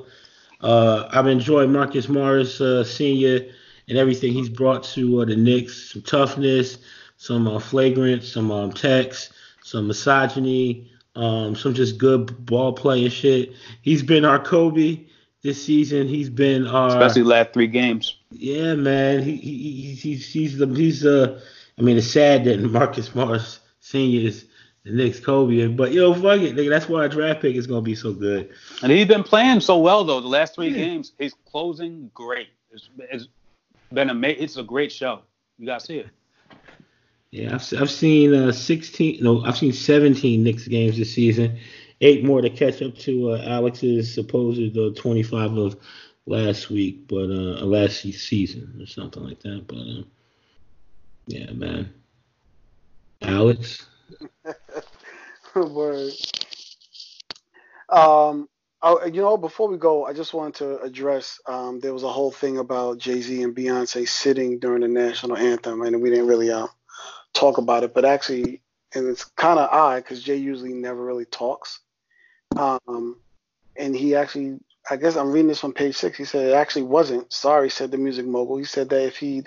Uh, 0.61 1.07
I've 1.11 1.27
enjoyed 1.27 1.69
Marcus 1.69 2.09
Morris 2.09 2.59
uh, 2.59 2.83
Senior 2.83 3.45
and 3.87 3.97
everything 3.97 4.33
he's 4.33 4.49
brought 4.49 4.83
to 4.83 5.21
uh, 5.21 5.25
the 5.25 5.35
Knicks. 5.35 5.91
Some 5.91 6.01
toughness, 6.01 6.77
some 7.17 7.47
uh, 7.47 7.59
flagrant, 7.59 8.23
some 8.23 8.51
um, 8.51 8.71
text, 8.71 9.31
some 9.63 9.87
misogyny, 9.87 10.89
um, 11.15 11.55
some 11.55 11.73
just 11.73 11.97
good 11.97 12.45
ball 12.45 12.73
playing 12.73 13.09
shit. 13.09 13.53
He's 13.81 14.03
been 14.03 14.25
our 14.25 14.39
Kobe 14.39 15.05
this 15.41 15.63
season. 15.65 16.07
He's 16.07 16.29
been 16.29 16.67
our 16.67 16.89
Especially 16.89 17.23
last 17.23 17.53
three 17.53 17.67
games. 17.67 18.17
yeah, 18.31 18.75
man. 18.75 19.23
He, 19.23 19.37
he 19.37 19.81
he's 19.81 20.01
he's 20.01 20.31
he's 20.31 20.57
the 20.57 20.67
he's 20.67 21.05
uh 21.05 21.41
I 21.77 21.81
mean 21.81 21.97
it's 21.97 22.11
sad 22.11 22.43
that 22.45 22.59
Marcus 22.59 23.15
Morris 23.15 23.59
Senior 23.79 24.27
is 24.27 24.45
the 24.89 25.03
next 25.03 25.23
Kobe, 25.23 25.67
but 25.67 25.91
yo 25.91 26.13
fuck 26.13 26.39
it, 26.41 26.55
nigga. 26.55 26.69
That's 26.69 26.89
why 26.89 27.01
our 27.01 27.09
draft 27.09 27.41
pick 27.41 27.55
is 27.55 27.67
gonna 27.67 27.81
be 27.81 27.95
so 27.95 28.11
good. 28.11 28.49
And 28.81 28.91
he's 28.91 29.07
been 29.07 29.23
playing 29.23 29.61
so 29.61 29.77
well 29.77 30.03
though. 30.03 30.19
The 30.19 30.27
last 30.27 30.55
three 30.55 30.69
Yeah. 30.69 30.77
games, 30.77 31.13
he's 31.19 31.33
closing 31.45 32.09
great. 32.13 32.47
It's, 32.71 32.89
it's 32.97 33.27
been 33.93 34.09
a 34.09 34.27
it's 34.27 34.57
a 34.57 34.63
great 34.63 34.91
show. 34.91 35.21
You 35.57 35.67
gotta 35.67 35.85
see 35.85 35.97
it. 35.97 36.07
Yeah, 37.31 37.53
I've 37.55 37.73
I've 37.81 37.91
seen 37.91 38.33
uh 38.33 38.51
16 38.51 39.19
no 39.23 39.43
I've 39.45 39.57
seen 39.57 39.73
17 39.73 40.43
Knicks 40.43 40.67
games 40.67 40.97
this 40.97 41.13
season, 41.13 41.59
eight 42.01 42.23
more 42.25 42.41
to 42.41 42.49
catch 42.49 42.81
up 42.81 42.95
to 42.99 43.31
uh, 43.33 43.43
Alex's 43.45 44.11
supposed 44.13 44.75
uh, 44.77 44.89
25 44.95 45.57
of 45.57 45.75
last 46.25 46.69
week, 46.71 47.07
but 47.07 47.25
uh 47.29 47.63
last 47.65 48.01
season 48.01 48.79
or 48.81 48.87
something 48.87 49.23
like 49.23 49.39
that. 49.41 49.67
But 49.67 49.77
um, 49.77 50.05
yeah, 51.27 51.51
man. 51.51 51.93
Alex. 53.21 53.85
Word. 55.55 56.13
Um, 57.89 58.47
oh, 58.81 59.05
you 59.05 59.21
know, 59.21 59.37
before 59.37 59.67
we 59.67 59.77
go, 59.77 60.05
I 60.05 60.13
just 60.13 60.33
wanted 60.33 60.55
to 60.55 60.79
address. 60.81 61.39
Um, 61.47 61.79
there 61.79 61.93
was 61.93 62.03
a 62.03 62.11
whole 62.11 62.31
thing 62.31 62.57
about 62.57 62.99
Jay 62.99 63.21
Z 63.21 63.41
and 63.41 63.55
Beyonce 63.55 64.07
sitting 64.07 64.59
during 64.59 64.81
the 64.81 64.87
national 64.87 65.37
anthem, 65.37 65.81
and 65.81 66.01
we 66.01 66.09
didn't 66.09 66.27
really 66.27 66.51
uh, 66.51 66.67
talk 67.33 67.57
about 67.57 67.83
it. 67.83 67.93
But 67.93 68.05
actually, 68.05 68.61
and 68.93 69.07
it's 69.07 69.25
kind 69.25 69.59
of 69.59 69.69
odd 69.71 70.03
because 70.03 70.21
Jay 70.21 70.35
usually 70.35 70.73
never 70.73 71.03
really 71.03 71.25
talks. 71.25 71.79
Um, 72.55 73.17
and 73.75 73.95
he 73.95 74.15
actually, 74.15 74.59
I 74.89 74.97
guess 74.97 75.15
I'm 75.15 75.31
reading 75.31 75.47
this 75.47 75.63
on 75.63 75.73
page 75.73 75.95
six. 75.95 76.17
He 76.17 76.25
said 76.25 76.47
it 76.47 76.53
actually 76.53 76.83
wasn't. 76.83 77.33
Sorry, 77.33 77.69
said 77.69 77.89
the 77.89 77.97
music 77.97 78.25
mogul. 78.25 78.57
He 78.57 78.65
said 78.65 78.89
that 78.89 79.05
if 79.05 79.17
he 79.17 79.43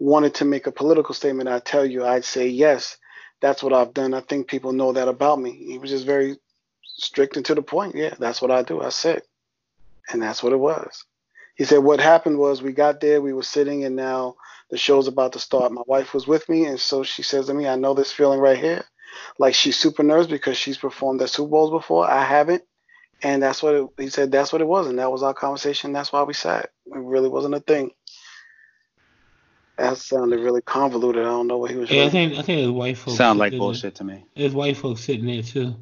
wanted 0.00 0.34
to 0.36 0.44
make 0.44 0.66
a 0.66 0.72
political 0.72 1.14
statement, 1.14 1.48
I'd 1.48 1.64
tell 1.64 1.86
you, 1.86 2.04
I'd 2.04 2.24
say 2.24 2.48
yes 2.48 2.96
that's 3.44 3.62
what 3.62 3.74
I've 3.74 3.92
done. 3.92 4.14
I 4.14 4.22
think 4.22 4.48
people 4.48 4.72
know 4.72 4.94
that 4.94 5.06
about 5.06 5.38
me. 5.38 5.52
He 5.52 5.76
was 5.76 5.90
just 5.90 6.06
very 6.06 6.38
strict 6.82 7.36
and 7.36 7.44
to 7.44 7.54
the 7.54 7.60
point. 7.60 7.94
Yeah, 7.94 8.14
that's 8.18 8.40
what 8.40 8.50
I 8.50 8.62
do. 8.62 8.80
I 8.80 8.88
said, 8.88 9.20
and 10.08 10.22
that's 10.22 10.42
what 10.42 10.54
it 10.54 10.58
was. 10.58 11.04
He 11.54 11.64
said 11.64 11.80
what 11.80 12.00
happened 12.00 12.38
was 12.38 12.62
we 12.62 12.72
got 12.72 13.02
there, 13.02 13.20
we 13.20 13.34
were 13.34 13.42
sitting, 13.42 13.84
and 13.84 13.96
now 13.96 14.36
the 14.70 14.78
show's 14.78 15.08
about 15.08 15.34
to 15.34 15.38
start. 15.38 15.72
My 15.72 15.82
wife 15.86 16.14
was 16.14 16.26
with 16.26 16.48
me, 16.48 16.64
and 16.64 16.80
so 16.80 17.02
she 17.02 17.22
says 17.22 17.48
to 17.48 17.54
me, 17.54 17.68
"I 17.68 17.76
know 17.76 17.92
this 17.92 18.12
feeling 18.12 18.40
right 18.40 18.56
here, 18.56 18.82
like 19.38 19.54
she's 19.54 19.78
super 19.78 20.02
nervous 20.02 20.26
because 20.26 20.56
she's 20.56 20.78
performed 20.78 21.20
at 21.20 21.28
Super 21.28 21.50
Bowls 21.50 21.70
before. 21.70 22.10
I 22.10 22.24
haven't." 22.24 22.62
And 23.22 23.42
that's 23.42 23.62
what 23.62 23.74
it, 23.74 23.86
he 23.98 24.08
said. 24.08 24.32
That's 24.32 24.54
what 24.54 24.62
it 24.62 24.68
was, 24.68 24.86
and 24.86 24.98
that 24.98 25.12
was 25.12 25.22
our 25.22 25.34
conversation. 25.34 25.92
That's 25.92 26.14
why 26.14 26.22
we 26.22 26.32
sat. 26.32 26.70
It 26.86 26.96
really 26.96 27.28
wasn't 27.28 27.56
a 27.56 27.60
thing. 27.60 27.90
That 29.76 29.98
sounded 29.98 30.40
really 30.40 30.62
convoluted. 30.62 31.22
I 31.22 31.28
don't 31.28 31.48
know 31.48 31.58
what 31.58 31.70
he 31.70 31.76
was. 31.76 31.90
Yeah, 31.90 32.04
I 32.04 32.10
think 32.10 32.34
I 32.38 32.42
think 32.42 32.60
his 32.60 32.70
white 32.70 32.96
folks 32.96 33.16
Sound 33.16 33.38
like 33.38 33.48
sitting- 33.48 33.58
bullshit 33.58 33.94
to 33.96 34.04
me. 34.04 34.24
There's 34.36 34.54
white 34.54 34.76
folks 34.76 35.00
sitting 35.02 35.26
there 35.26 35.42
too. 35.42 35.74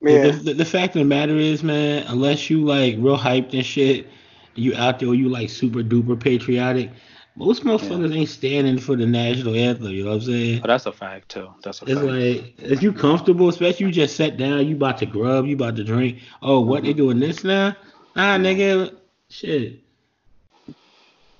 yeah. 0.00 0.22
The, 0.22 0.32
the, 0.32 0.54
the 0.54 0.64
fact 0.64 0.96
of 0.96 1.00
the 1.00 1.04
matter 1.04 1.36
is, 1.36 1.62
man, 1.62 2.04
unless 2.08 2.50
you 2.50 2.64
like 2.64 2.96
real 2.98 3.16
hyped 3.16 3.54
and 3.54 3.64
shit, 3.64 4.08
you 4.54 4.74
out 4.74 4.98
there, 4.98 5.14
you 5.14 5.28
like 5.28 5.50
super 5.50 5.82
duper 5.82 6.18
patriotic. 6.18 6.90
Most 7.34 7.64
motherfuckers 7.64 8.14
ain't 8.14 8.28
standing 8.28 8.78
for 8.78 8.94
the 8.94 9.06
national 9.06 9.54
anthem. 9.54 9.88
You 9.88 10.04
know 10.04 10.10
what 10.10 10.16
I'm 10.16 10.22
saying? 10.22 10.60
But 10.60 10.68
that's 10.68 10.84
a 10.86 10.92
fact 10.92 11.30
too. 11.30 11.48
That's 11.62 11.80
a 11.80 11.84
It's 11.84 11.94
fact. 11.94 12.04
like 12.04 12.72
if 12.72 12.82
you 12.82 12.92
comfortable, 12.92 13.48
especially 13.48 13.86
you 13.86 13.92
just 13.92 14.16
sat 14.16 14.36
down, 14.36 14.66
you 14.66 14.76
about 14.76 14.98
to 14.98 15.06
grub, 15.06 15.46
you 15.46 15.54
about 15.54 15.76
to 15.76 15.84
drink. 15.84 16.18
Oh, 16.42 16.60
what 16.60 16.82
they 16.82 16.90
mm-hmm. 16.90 16.98
doing 16.98 17.20
this 17.20 17.42
now? 17.44 17.74
Nah, 18.16 18.36
nigga, 18.36 18.94
shit. 19.30 19.81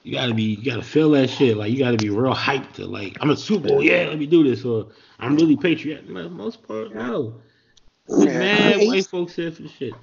You 0.05 0.12
gotta 0.12 0.35
be, 0.35 0.43
you 0.43 0.65
gotta 0.70 0.83
feel 0.83 1.11
that 1.12 1.31
shit. 1.31 1.57
Like 1.57 1.73
you 1.73 1.79
gotta 1.79 1.97
be 1.97 2.11
real 2.11 2.35
hyped 2.35 2.73
to 2.74 2.87
like, 2.87 3.16
I'm 3.20 3.31
a 3.31 3.37
Super 3.37 3.69
Bowl, 3.69 3.83
yeah, 3.83 4.07
let 4.09 4.19
me 4.19 4.27
do 4.27 4.43
this, 4.43 4.65
or 4.65 4.89
I'm 5.20 5.37
really 5.37 5.57
patriotic. 5.57 6.07
For 6.09 6.23
the 6.23 6.29
most 6.31 6.66
part, 6.66 6.95
no. 6.95 7.35
There's 8.09 8.24
Yeah. 8.24 8.39
mad 8.39 8.77
He's- 8.77 8.89
white 8.89 9.07
folks 9.07 9.35
here 9.37 9.53
for 9.53 9.62
the 9.62 9.69
shit. 9.69 9.95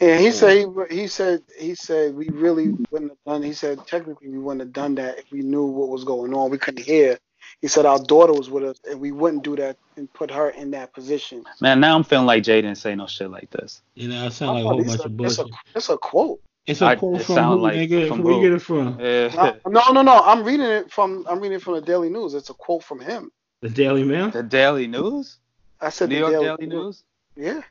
Yeah, 0.00 0.18
he 0.18 0.32
said 0.32 0.66
he, 0.90 0.96
he 1.02 1.06
said 1.06 1.42
he 1.56 1.76
said 1.76 2.16
we 2.16 2.28
really 2.30 2.70
wouldn't 2.90 3.12
have 3.12 3.18
done. 3.24 3.42
He 3.44 3.52
said 3.52 3.86
technically 3.86 4.28
we 4.28 4.38
wouldn't 4.38 4.60
have 4.60 4.72
done 4.72 4.96
that 4.96 5.18
if 5.20 5.30
we 5.30 5.40
knew 5.42 5.66
what 5.66 5.88
was 5.88 6.02
going 6.02 6.34
on. 6.34 6.50
We 6.50 6.58
couldn't 6.58 6.84
hear. 6.84 7.16
He 7.60 7.68
said 7.68 7.86
our 7.86 8.00
daughter 8.02 8.32
was 8.32 8.50
with 8.50 8.64
us, 8.64 8.80
and 8.90 9.00
we 9.00 9.12
wouldn't 9.12 9.44
do 9.44 9.54
that 9.56 9.76
and 9.96 10.12
put 10.12 10.32
her 10.32 10.50
in 10.50 10.72
that 10.72 10.92
position. 10.92 11.44
Man, 11.60 11.78
now 11.78 11.94
I'm 11.94 12.02
feeling 12.02 12.26
like 12.26 12.42
Jay 12.42 12.60
didn't 12.60 12.78
say 12.78 12.96
no 12.96 13.06
shit 13.06 13.30
like 13.30 13.50
this. 13.50 13.82
You 13.94 14.08
know, 14.08 14.26
it 14.26 14.32
sound 14.32 14.50
oh, 14.50 14.54
like 14.54 14.64
a 14.64 14.66
Oh, 14.66 14.70
whole 14.70 14.84
bunch 14.84 15.00
a- 15.00 15.04
of 15.04 15.20
it's 15.20 15.38
a, 15.38 15.42
bullshit. 15.44 15.54
it's 15.76 15.88
a 15.90 15.96
quote. 15.96 16.40
It's 16.66 16.80
a 16.80 16.86
I- 16.86 16.96
quote 16.96 17.20
it 17.20 17.24
from 17.24 17.44
who, 17.44 17.60
like 17.60 17.74
nigga? 17.74 18.08
from 18.08 18.18
From 18.18 18.24
where 18.24 18.34
you 18.34 18.42
get 18.42 18.52
it 18.52 18.62
from? 18.62 18.98
Yeah. 18.98 19.56
No, 19.66 19.70
no, 19.70 19.92
no, 19.92 20.02
no. 20.02 20.22
I'm 20.22 20.44
reading 20.44 20.66
it 20.66 20.90
from 20.90 21.26
I'm 21.28 21.40
reading 21.40 21.56
it 21.56 21.62
from 21.62 21.74
the 21.74 21.82
Daily 21.82 22.08
News. 22.08 22.34
It's 22.34 22.50
a 22.50 22.54
quote 22.54 22.82
from 22.82 23.00
him. 23.00 23.30
The 23.60 23.68
Daily 23.68 24.04
Mail? 24.04 24.30
the 24.30 24.42
Daily 24.42 24.86
News? 24.86 25.38
I 25.80 25.90
said 25.90 26.08
New 26.08 26.24
the 26.24 26.30
York 26.32 26.58
Daily 26.58 26.70
News? 26.70 27.04
Yeah, 27.36 27.62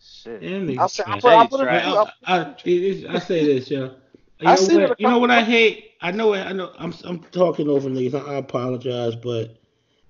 Shit. 0.00 0.42
Yeah. 0.42 0.82
I 0.82 0.86
said 0.86 1.06
I 1.08 1.20
put, 1.20 1.32
I 1.32 1.46
put 1.46 1.60
it. 1.60 1.68
I. 1.68 2.12
I, 2.26 2.54
I, 3.14 3.18
say 3.18 3.44
this, 3.44 3.70
yo. 3.70 3.84
You 3.84 3.90
I 4.46 4.54
know, 4.54 4.56
seen 4.56 4.82
what, 4.82 5.00
you 5.00 5.08
know 5.08 5.18
what 5.18 5.30
I 5.30 5.42
hate? 5.42 5.92
I 6.00 6.12
know 6.12 6.34
it. 6.34 6.40
I 6.40 6.52
know. 6.52 6.72
I'm 6.78 6.94
I'm 7.04 7.20
talking 7.24 7.68
over 7.68 7.88
niggas. 7.88 8.14
I, 8.14 8.34
I 8.34 8.36
apologize, 8.36 9.16
but 9.16 9.56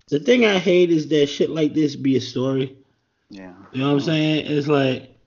the 0.08 0.20
thing 0.20 0.44
I 0.44 0.58
hate 0.58 0.90
is 0.90 1.08
that 1.08 1.26
shit 1.28 1.50
like 1.50 1.74
this 1.74 1.96
be 1.96 2.16
a 2.16 2.20
story. 2.20 2.76
Yeah. 3.30 3.54
You 3.72 3.80
know 3.80 3.88
what 3.88 3.94
I'm 3.94 4.00
saying? 4.00 4.46
It's 4.46 4.68
like 4.68 5.17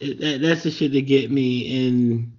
it, 0.00 0.20
that, 0.20 0.40
that's 0.40 0.62
the 0.62 0.70
shit 0.70 0.92
that 0.92 1.02
get 1.02 1.30
me, 1.30 1.88
and 1.88 2.32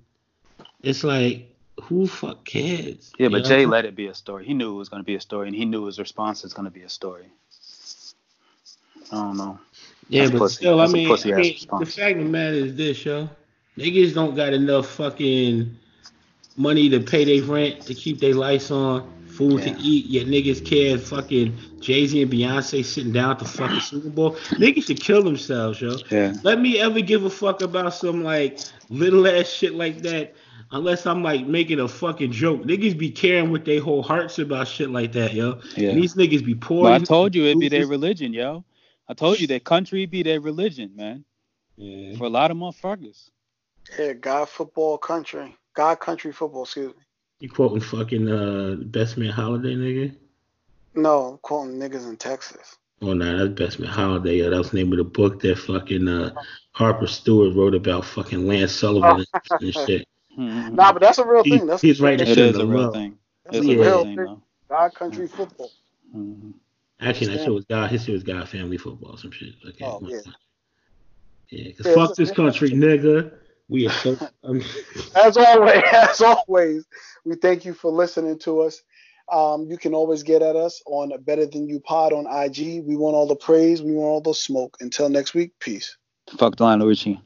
it's 0.81 1.03
like 1.03 1.47
who 1.83 2.07
fuck 2.07 2.43
cares? 2.43 3.11
Yeah, 3.17 3.29
but 3.29 3.43
know? 3.43 3.49
Jay 3.49 3.65
let 3.65 3.85
it 3.85 3.95
be 3.95 4.07
a 4.07 4.13
story. 4.13 4.45
He 4.45 4.53
knew 4.53 4.73
it 4.73 4.77
was 4.77 4.89
going 4.89 5.01
to 5.01 5.05
be 5.05 5.15
a 5.15 5.21
story, 5.21 5.47
and 5.47 5.55
he 5.55 5.65
knew 5.65 5.85
his 5.85 5.99
response 5.99 6.43
is 6.43 6.53
going 6.53 6.65
to 6.65 6.71
be 6.71 6.83
a 6.83 6.89
story. 6.89 7.27
I 9.11 9.15
don't 9.15 9.37
know. 9.37 9.59
Yeah, 10.09 10.23
That's 10.23 10.31
but 10.31 10.37
pussy. 10.39 10.55
still, 10.55 10.77
That's 10.77 10.91
I 10.91 10.93
mean, 10.93 11.07
I 11.07 11.41
mean 11.41 11.55
the 11.79 11.85
fact 11.85 12.17
of 12.17 12.23
the 12.23 12.29
matter 12.29 12.55
is 12.55 12.75
this, 12.75 13.05
yo. 13.05 13.29
Niggas 13.77 14.13
don't 14.15 14.35
got 14.35 14.53
enough 14.53 14.87
fucking 14.87 15.77
money 16.55 16.89
to 16.89 16.99
pay 16.99 17.23
their 17.23 17.47
rent, 17.47 17.81
to 17.81 17.93
keep 17.93 18.19
their 18.19 18.33
lights 18.33 18.71
on, 18.71 19.07
food 19.37 19.59
Yeah. 19.59 19.73
to 19.73 19.81
eat, 19.81 20.05
yet 20.07 20.27
niggas 20.27 20.65
care 20.65 20.97
fucking 20.97 21.55
Jay 21.79 22.07
Z 22.07 22.21
and 22.21 22.31
Beyonce 22.31 22.83
sitting 22.83 23.11
down 23.13 23.31
at 23.31 23.39
the 23.39 23.45
fucking 23.45 23.79
Super 23.79 24.09
Bowl. 24.09 24.31
Niggas 24.53 24.87
should 24.87 24.99
kill 24.99 25.23
themselves, 25.23 25.79
yo. 25.79 25.97
Yeah. 26.09 26.33
Let 26.43 26.59
me 26.59 26.79
ever 26.79 27.01
give 27.01 27.23
a 27.23 27.29
fuck 27.29 27.61
about 27.61 27.93
some 27.93 28.23
like 28.23 28.59
little 28.89 29.27
ass 29.27 29.47
shit 29.47 29.75
like 29.75 30.01
that 30.01 30.33
unless 30.71 31.05
I'm 31.05 31.23
like 31.23 31.45
making 31.45 31.79
a 31.79 31.87
fucking 31.87 32.31
joke. 32.31 32.63
Niggas 32.63 32.97
be 32.97 33.11
caring 33.11 33.51
with 33.51 33.65
their 33.65 33.81
whole 33.81 34.03
hearts 34.03 34.39
about 34.39 34.67
shit 34.67 34.89
like 34.89 35.11
that, 35.13 35.33
yo. 35.33 35.61
Yeah. 35.75 35.89
And 35.89 36.01
these 36.01 36.15
niggas 36.15 36.43
be 36.43 36.55
poor. 36.55 36.83
Well, 36.85 36.93
I 36.93 36.99
told 36.99 37.35
you 37.35 37.45
it'd 37.45 37.59
be 37.59 37.69
their 37.69 37.87
religion, 37.87 38.33
yo. 38.33 38.65
I 39.07 39.13
told 39.13 39.39
you 39.39 39.47
their 39.47 39.59
country 39.61 40.05
be 40.05 40.23
their 40.23 40.41
religion, 40.41 40.91
man. 40.95 41.23
Yeah. 41.77 42.17
For 42.17 42.25
a 42.25 42.29
lot 42.29 42.51
of 42.51 42.57
motherfuckers. 42.57 43.29
Yeah, 43.97 44.13
God 44.13 44.49
football 44.49 44.97
country. 44.97 45.55
God 45.75 45.99
country 45.99 46.33
football. 46.33 46.63
Excuse 46.63 46.87
me. 46.89 47.03
You 47.39 47.49
quoting 47.49 47.81
fucking 47.81 48.29
uh 48.29 48.75
Best 48.85 49.17
Man 49.17 49.29
Holiday, 49.29 49.75
nigga? 49.75 50.15
No, 50.95 51.25
I'm 51.33 51.37
quoting 51.39 51.75
niggas 51.79 52.07
in 52.09 52.17
Texas. 52.17 52.77
Oh 53.01 53.13
no, 53.13 53.37
that's 53.37 53.59
Best 53.59 53.79
Man 53.79 53.89
Holiday. 53.91 54.37
Yeah, 54.37 54.49
that 54.49 54.57
was 54.57 54.71
the 54.71 54.77
name 54.77 54.91
of 54.91 54.97
the 54.97 55.03
book 55.03 55.39
that 55.41 55.57
fucking 55.59 56.07
uh, 56.07 56.33
Harper 56.71 57.05
Stewart 57.05 57.55
wrote 57.55 57.75
about 57.75 58.05
fucking 58.05 58.47
Lance 58.47 58.71
Sullivan 58.71 59.23
and, 59.51 59.61
and 59.61 59.73
shit. 59.87 60.07
Mhm. 60.37 60.73
Nah, 60.73 60.93
but 60.93 61.01
that's 61.01 61.19
a 61.19 61.25
real 61.27 61.43
He- 61.43 61.51
thing. 61.57 61.67
That's 61.67 61.81
he's 61.81 62.01
right. 62.01 62.19
It 62.19 62.27
shit 62.27 62.37
is 62.39 62.57
a 62.57 62.65
real 62.65 62.91
thing. 62.91 63.17
That's 63.45 63.57
It's 63.57 63.67
a 63.67 63.71
a 63.71 63.75
real 63.75 63.83
real 63.83 64.03
thing 64.03 64.15
thing. 64.17 64.41
God 64.69 64.93
country 64.95 65.27
football. 65.27 65.71
Mhm. 66.15 66.53
Actually, 66.99 67.27
that 67.37 67.43
shit 67.43 67.53
was 67.53 67.65
God. 67.65 67.91
His 67.91 68.03
shit 68.03 68.13
was 68.13 68.23
God 68.23 68.49
Family 68.49 68.77
Football, 68.77 69.17
some 69.17 69.29
shit. 69.31 69.53
Okay. 69.67 69.85
Oh, 69.85 69.99
yeah. 70.07 70.19
Yeah, 71.49 71.71
cause 71.73 71.85
Yeah, 71.85 71.93
fuck 71.93 72.03
it's- 72.11 72.17
this 72.17 72.31
country, 72.31 72.71
nigga. 72.71 73.31
We 73.69 73.87
are 73.87 73.91
so. 73.91 74.17
Um, 74.43 74.61
As 75.21 75.35
always, 75.35 75.83
as 75.91 76.21
always, 76.21 76.85
we 77.25 77.35
thank 77.35 77.65
you 77.65 77.73
for 77.73 77.91
listening 77.91 78.39
to 78.39 78.61
us. 78.61 78.81
Um, 79.29 79.65
you 79.69 79.77
can 79.77 79.93
always 79.93 80.23
get 80.23 80.41
at 80.41 80.55
us 80.55 80.81
on 80.85 81.11
Better 81.23 81.45
Than 81.45 81.67
You 81.67 81.81
Pod 81.81 82.13
on 82.13 82.25
IG. 82.27 82.83
We 82.85 82.95
want 82.95 83.15
all 83.15 83.27
the 83.27 83.35
praise. 83.35 83.81
We 83.81 83.91
want 83.91 84.07
all 84.07 84.21
the 84.21 84.33
smoke. 84.33 84.77
Until 84.79 85.09
next 85.09 85.33
week, 85.33 85.51
peace. 85.59 85.97
Fuck 86.37 86.59
Lionel 86.61 86.87
Richie. 86.87 87.19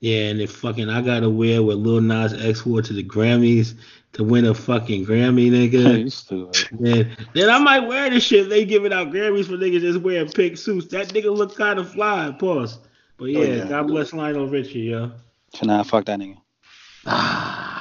yeah, 0.00 0.24
and 0.28 0.40
if 0.42 0.50
fucking 0.56 0.90
I 0.90 1.00
gotta 1.00 1.30
wear 1.30 1.62
what 1.62 1.78
Lil 1.78 2.02
Nas 2.02 2.34
X 2.34 2.66
wore 2.66 2.82
to 2.82 2.92
the 2.92 3.02
Grammys 3.04 3.74
to 4.12 4.24
win 4.24 4.44
a 4.44 4.52
fucking 4.54 5.06
Grammy, 5.06 5.50
nigga. 5.50 6.04
You 6.30 6.50
then, 6.78 7.16
then 7.34 7.48
I 7.48 7.58
might 7.58 7.80
wear 7.86 8.10
this 8.10 8.24
shit. 8.24 8.48
They 8.50 8.64
giving 8.66 8.92
out 8.92 9.08
Grammys 9.10 9.46
for 9.46 9.52
niggas 9.54 9.80
just 9.80 10.00
wearing 10.00 10.28
pink 10.28 10.58
suits. 10.58 10.86
That 10.88 11.08
nigga 11.08 11.34
look 11.34 11.56
kind 11.56 11.78
of 11.78 11.90
fly. 11.92 12.30
Pause. 12.38 12.78
But 13.16 13.24
yeah, 13.26 13.38
Oh, 13.38 13.42
yeah. 13.42 13.68
God 13.68 13.86
bless 13.86 14.12
Lionel 14.12 14.48
Richie, 14.48 14.80
yo. 14.80 15.12
So 15.54 15.66
now 15.66 15.82
fuck 15.82 16.04
that 16.06 16.18
nigga. 16.18 16.38
Ah. 17.06 17.79